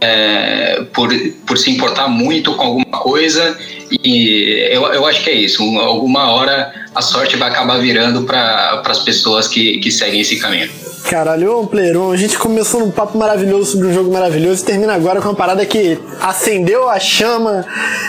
é, 0.00 0.84
por, 0.92 1.08
por 1.46 1.56
se 1.56 1.70
importar 1.70 2.08
muito 2.08 2.54
com 2.54 2.64
alguma 2.64 2.98
coisa. 2.98 3.56
E 3.90 4.68
eu, 4.70 4.82
eu 4.92 5.06
acho 5.06 5.22
que 5.22 5.30
é 5.30 5.34
isso. 5.34 5.62
Alguma 5.78 6.32
hora 6.32 6.72
a 6.94 7.02
sorte 7.02 7.36
vai 7.36 7.50
acabar 7.50 7.78
virando 7.78 8.22
para 8.22 8.82
as 8.84 9.00
pessoas 9.00 9.48
que, 9.48 9.78
que 9.78 9.90
seguem 9.90 10.20
esse 10.20 10.38
caminho. 10.38 10.70
Caralho, 11.04 11.60
ô 11.60 11.66
Player 11.66 11.94
a 12.00 12.16
gente 12.16 12.38
começou 12.38 12.80
num 12.80 12.90
papo 12.90 13.18
maravilhoso 13.18 13.72
sobre 13.72 13.88
um 13.88 13.92
jogo 13.92 14.10
maravilhoso 14.10 14.62
e 14.62 14.64
termina 14.64 14.94
agora 14.94 15.20
com 15.20 15.28
uma 15.28 15.34
parada 15.34 15.64
que 15.66 15.98
acendeu 16.18 16.88
a 16.88 16.98
chama. 16.98 17.64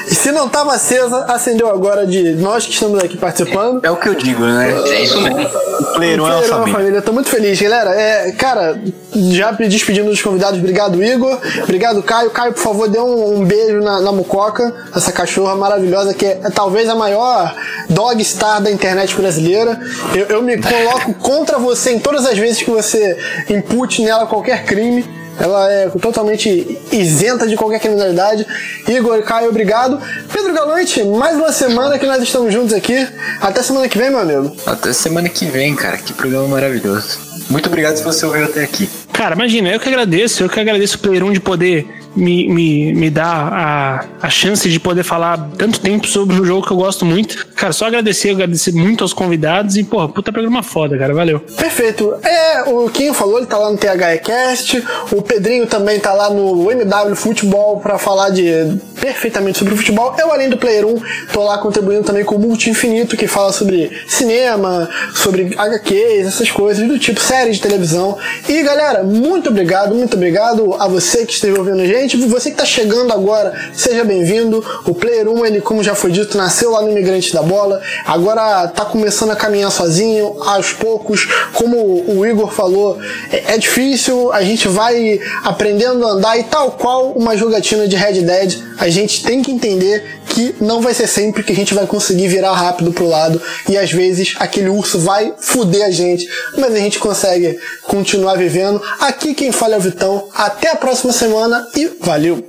E 0.10 0.16
se 0.16 0.32
não 0.32 0.48
tava 0.48 0.74
acesa, 0.74 1.26
acendeu 1.26 1.70
agora 1.70 2.08
de 2.08 2.32
nós 2.36 2.66
que 2.66 2.72
estamos 2.72 3.04
aqui 3.04 3.18
participando. 3.18 3.84
É, 3.84 3.88
é 3.88 3.92
o 3.92 3.98
que 3.98 4.08
eu 4.08 4.16
digo, 4.16 4.46
né? 4.46 4.74
É 4.88 5.04
isso 5.04 5.20
mesmo. 5.20 5.42
O 5.42 5.86
Player 5.96 6.18
é 6.18 6.22
uma 6.22 6.42
família. 6.42 6.74
família. 6.74 7.02
Tô 7.02 7.12
muito 7.12 7.30
feliz, 7.30 7.62
galera. 7.62 7.90
É, 7.90 8.32
cara, 8.32 8.80
já 9.14 9.52
despedindo 9.52 10.10
dos 10.10 10.22
convidados, 10.22 10.58
obrigado, 10.58 11.04
Igor. 11.04 11.38
Obrigado, 11.64 12.02
Caio. 12.02 12.30
Caio, 12.30 12.54
por 12.54 12.64
favor, 12.64 12.88
dê 12.88 13.00
um, 13.00 13.42
um 13.42 13.46
beijo 13.46 13.82
na, 13.82 14.00
na 14.00 14.12
Mucoca, 14.14 14.74
essa 14.96 15.12
cachorra 15.12 15.56
maravilhosa 15.66 16.14
que 16.14 16.26
é, 16.26 16.40
é, 16.44 16.50
talvez 16.50 16.88
a 16.88 16.96
maior 16.96 17.56
dog 17.90 18.24
star 18.24 18.62
da 18.62 18.72
internet 18.72 19.16
brasileira. 19.16 19.80
Eu, 20.14 20.26
eu 20.28 20.42
me 20.42 20.58
coloco 20.58 21.14
contra 21.16 21.58
você 21.58 21.92
em 21.92 22.00
todas 22.00 22.26
as 22.26 22.38
vezes 22.38 22.62
que 22.62 22.70
você 22.70 23.18
impute 23.50 24.02
nela 24.04 24.26
qualquer 24.26 24.64
crime. 24.66 25.06
Ela 25.38 25.70
é 25.70 25.90
totalmente 25.90 26.80
isenta 26.94 27.46
de 27.46 27.58
qualquer 27.58 27.80
criminalidade. 27.80 28.48
Igor, 28.88 29.22
Caio, 29.24 29.50
obrigado. 29.50 30.02
Pedro 30.32 30.54
Galante, 30.54 31.04
mais 31.04 31.36
uma 31.36 31.52
semana 31.52 32.00
que 32.00 32.06
nós 32.06 32.24
estamos 32.24 32.54
juntos 32.54 32.74
aqui. 32.74 33.06
Até 33.42 33.62
semana 33.62 33.90
que 33.90 33.98
vem, 33.98 34.10
meu 34.10 34.20
amigo. 34.20 34.56
Até 34.66 34.94
semana 34.94 35.28
que 35.28 35.46
vem, 35.46 35.76
cara. 35.76 35.98
Que 35.98 36.14
programa 36.14 36.48
maravilhoso. 36.48 37.20
Muito 37.50 37.68
obrigado 37.68 37.98
se 37.98 38.04
você 38.04 38.26
ouviu 38.26 38.46
até 38.46 38.64
aqui. 38.64 38.90
Cara, 39.12 39.36
imagina, 39.36 39.70
eu 39.70 39.80
que 39.80 39.90
agradeço. 39.90 40.42
Eu 40.42 40.50
que 40.50 40.60
agradeço 40.60 40.96
o 40.96 41.00
Player 41.00 41.26
1 41.26 41.34
de 41.34 41.40
poder 41.42 42.05
me, 42.16 42.48
me, 42.48 42.94
me 42.94 43.10
dá 43.10 43.26
a, 43.26 44.06
a 44.22 44.30
chance 44.30 44.70
de 44.70 44.80
poder 44.80 45.04
falar 45.04 45.50
tanto 45.58 45.80
tempo 45.80 46.08
sobre 46.08 46.36
um 46.36 46.46
jogo 46.46 46.66
que 46.66 46.72
eu 46.72 46.78
gosto 46.78 47.06
muito. 47.06 47.48
Cara, 47.56 47.74
só 47.74 47.86
agradecer, 47.86 48.32
agradecer 48.32 48.74
muito 48.74 49.04
aos 49.04 49.14
convidados 49.14 49.76
e, 49.78 49.84
porra, 49.84 50.10
puta 50.10 50.32
programa 50.32 50.64
foda, 50.64 50.98
cara. 50.98 51.14
Valeu. 51.14 51.40
Perfeito. 51.40 52.16
É, 52.24 52.64
o 52.64 52.90
Kim 52.90 53.14
falou, 53.14 53.38
ele 53.38 53.48
tá 53.48 53.58
lá 53.58 53.72
no 53.72 53.78
THEcast, 53.78 54.84
o 55.12 55.22
Pedrinho 55.22 55.68
também 55.68 56.00
tá 56.00 56.14
lá 56.14 56.30
no 56.30 56.72
MW 56.72 57.16
Futebol 57.16 57.80
para 57.80 57.98
falar 57.98 58.30
de 58.30 58.78
perfeitamente 59.00 59.60
sobre 59.60 59.74
o 59.74 59.78
futebol. 59.78 60.16
Eu, 60.18 60.32
além 60.32 60.50
do 60.50 60.58
Player 60.58 60.86
1, 60.86 61.02
tô 61.32 61.44
lá 61.44 61.58
contribuindo 61.58 62.04
também 62.04 62.24
com 62.24 62.36
o 62.36 62.40
Multi 62.40 62.70
Infinito, 62.70 63.16
que 63.16 63.28
fala 63.28 63.52
sobre 63.52 63.92
cinema, 64.08 64.90
sobre 65.14 65.54
HQs, 65.56 66.28
essas 66.28 66.52
coisas 66.52 66.88
do 66.88 66.98
tipo, 66.98 67.20
série 67.20 67.52
de 67.52 67.62
televisão. 67.62 68.18
E 68.48 68.62
galera, 68.64 69.04
muito 69.04 69.50
obrigado, 69.50 69.94
muito 69.94 70.16
obrigado 70.16 70.76
a 70.80 70.88
você 70.88 71.26
que 71.26 71.34
esteve 71.34 71.58
ouvindo 71.58 71.82
a 71.82 71.86
gente 71.86 72.05
gente, 72.08 72.28
você 72.28 72.50
que 72.50 72.56
está 72.56 72.66
chegando 72.66 73.12
agora, 73.12 73.54
seja 73.74 74.04
bem-vindo. 74.04 74.64
O 74.86 74.94
Player 74.94 75.28
1, 75.28 75.46
ele, 75.46 75.62
como 75.62 75.84
já 75.84 75.96
foi 75.96 76.12
dito, 76.12 76.38
nasceu 76.38 76.72
lá 76.72 76.82
no 76.82 76.92
Imigrante 76.92 77.34
da 77.34 77.42
Bola, 77.42 77.82
agora 78.06 78.66
está 78.66 78.86
começando 78.86 79.32
a 79.32 79.36
caminhar 79.36 79.72
sozinho, 79.72 80.38
aos 80.44 80.72
poucos. 80.72 81.28
Como 81.54 81.78
o 82.08 82.26
Igor 82.26 82.52
falou, 82.52 83.00
é, 83.32 83.56
é 83.56 83.58
difícil, 83.58 84.32
a 84.32 84.44
gente 84.44 84.68
vai 84.68 85.20
aprendendo 85.44 86.06
a 86.06 86.12
andar 86.12 86.38
e 86.38 86.44
tal 86.44 86.72
qual 86.72 87.12
uma 87.12 87.36
jogatina 87.36 87.88
de 87.88 87.96
Red 87.96 88.22
Dead, 88.22 88.60
a 88.78 88.88
gente 88.90 89.24
tem 89.24 89.42
que 89.42 89.52
entender 89.52 90.22
que 90.36 90.54
não 90.60 90.82
vai 90.82 90.94
ser 90.94 91.08
sempre 91.08 91.44
que 91.44 91.54
a 91.54 91.56
gente 91.56 91.74
vai 91.74 91.88
conseguir 91.88 92.28
virar 92.28 92.52
rápido 92.52 92.92
pro 92.92 93.08
lado 93.08 93.42
e 93.70 93.78
às 93.78 93.90
vezes 93.90 94.36
aquele 94.38 94.68
urso 94.68 95.00
vai 95.00 95.34
fuder 95.40 95.86
a 95.86 95.90
gente, 95.90 96.28
mas 96.58 96.74
a 96.74 96.78
gente 96.78 97.00
consegue 97.00 97.58
continuar 97.84 98.36
vivendo. 98.36 98.82
Aqui 99.00 99.34
quem 99.34 99.54
fala 99.54 99.76
é 99.76 99.78
o 99.78 99.82
Vitão. 99.82 100.28
Até 100.36 100.72
a 100.72 100.76
próxima 100.76 101.14
semana 101.14 101.66
e 101.74 101.90
valeu! 102.02 102.46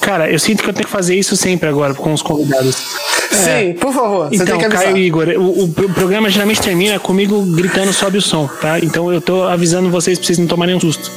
Cara, 0.00 0.30
eu 0.30 0.38
sinto 0.38 0.62
que 0.62 0.70
eu 0.70 0.72
tenho 0.72 0.86
que 0.86 0.92
fazer 0.92 1.16
isso 1.16 1.36
sempre 1.36 1.68
agora 1.68 1.92
com 1.92 2.12
os 2.12 2.22
convidados. 2.22 2.76
Sim, 3.32 3.50
é. 3.50 3.74
por 3.74 3.92
favor. 3.92 4.28
Então, 4.30 4.46
tem 4.46 4.58
que 4.58 4.64
avisar. 4.66 4.84
Caio 4.84 4.96
e 4.96 5.06
Igor, 5.06 5.28
o, 5.36 5.64
o, 5.64 5.68
programa 5.72 6.30
geralmente 6.30 6.60
termina 6.60 7.00
comigo 7.00 7.42
gritando 7.56 7.92
sobe 7.92 8.18
o 8.18 8.22
som, 8.22 8.48
tá? 8.60 8.78
Então 8.78 9.12
eu 9.12 9.20
tô 9.20 9.42
avisando 9.42 9.90
vocês 9.90 10.16
pra 10.16 10.26
vocês 10.26 10.38
não 10.38 10.46
tomarem 10.46 10.76
um 10.76 10.80
susto. 10.80 11.10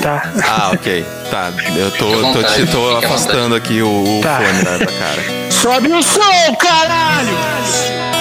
Tá. 0.00 0.32
Ah, 0.46 0.70
ok. 0.72 1.04
Tá. 1.30 1.52
Eu 1.76 1.90
tô, 1.92 2.32
tô, 2.32 2.42
te, 2.42 2.66
tô 2.66 2.96
afastando 2.96 3.54
aqui 3.54 3.82
o, 3.82 4.18
o 4.18 4.20
tá. 4.22 4.40
fone 4.40 4.64
da, 4.64 4.78
da 4.78 4.86
cara. 4.86 5.50
Sobe 5.50 5.92
o 5.92 6.02
som, 6.02 6.54
caralho! 6.58 8.19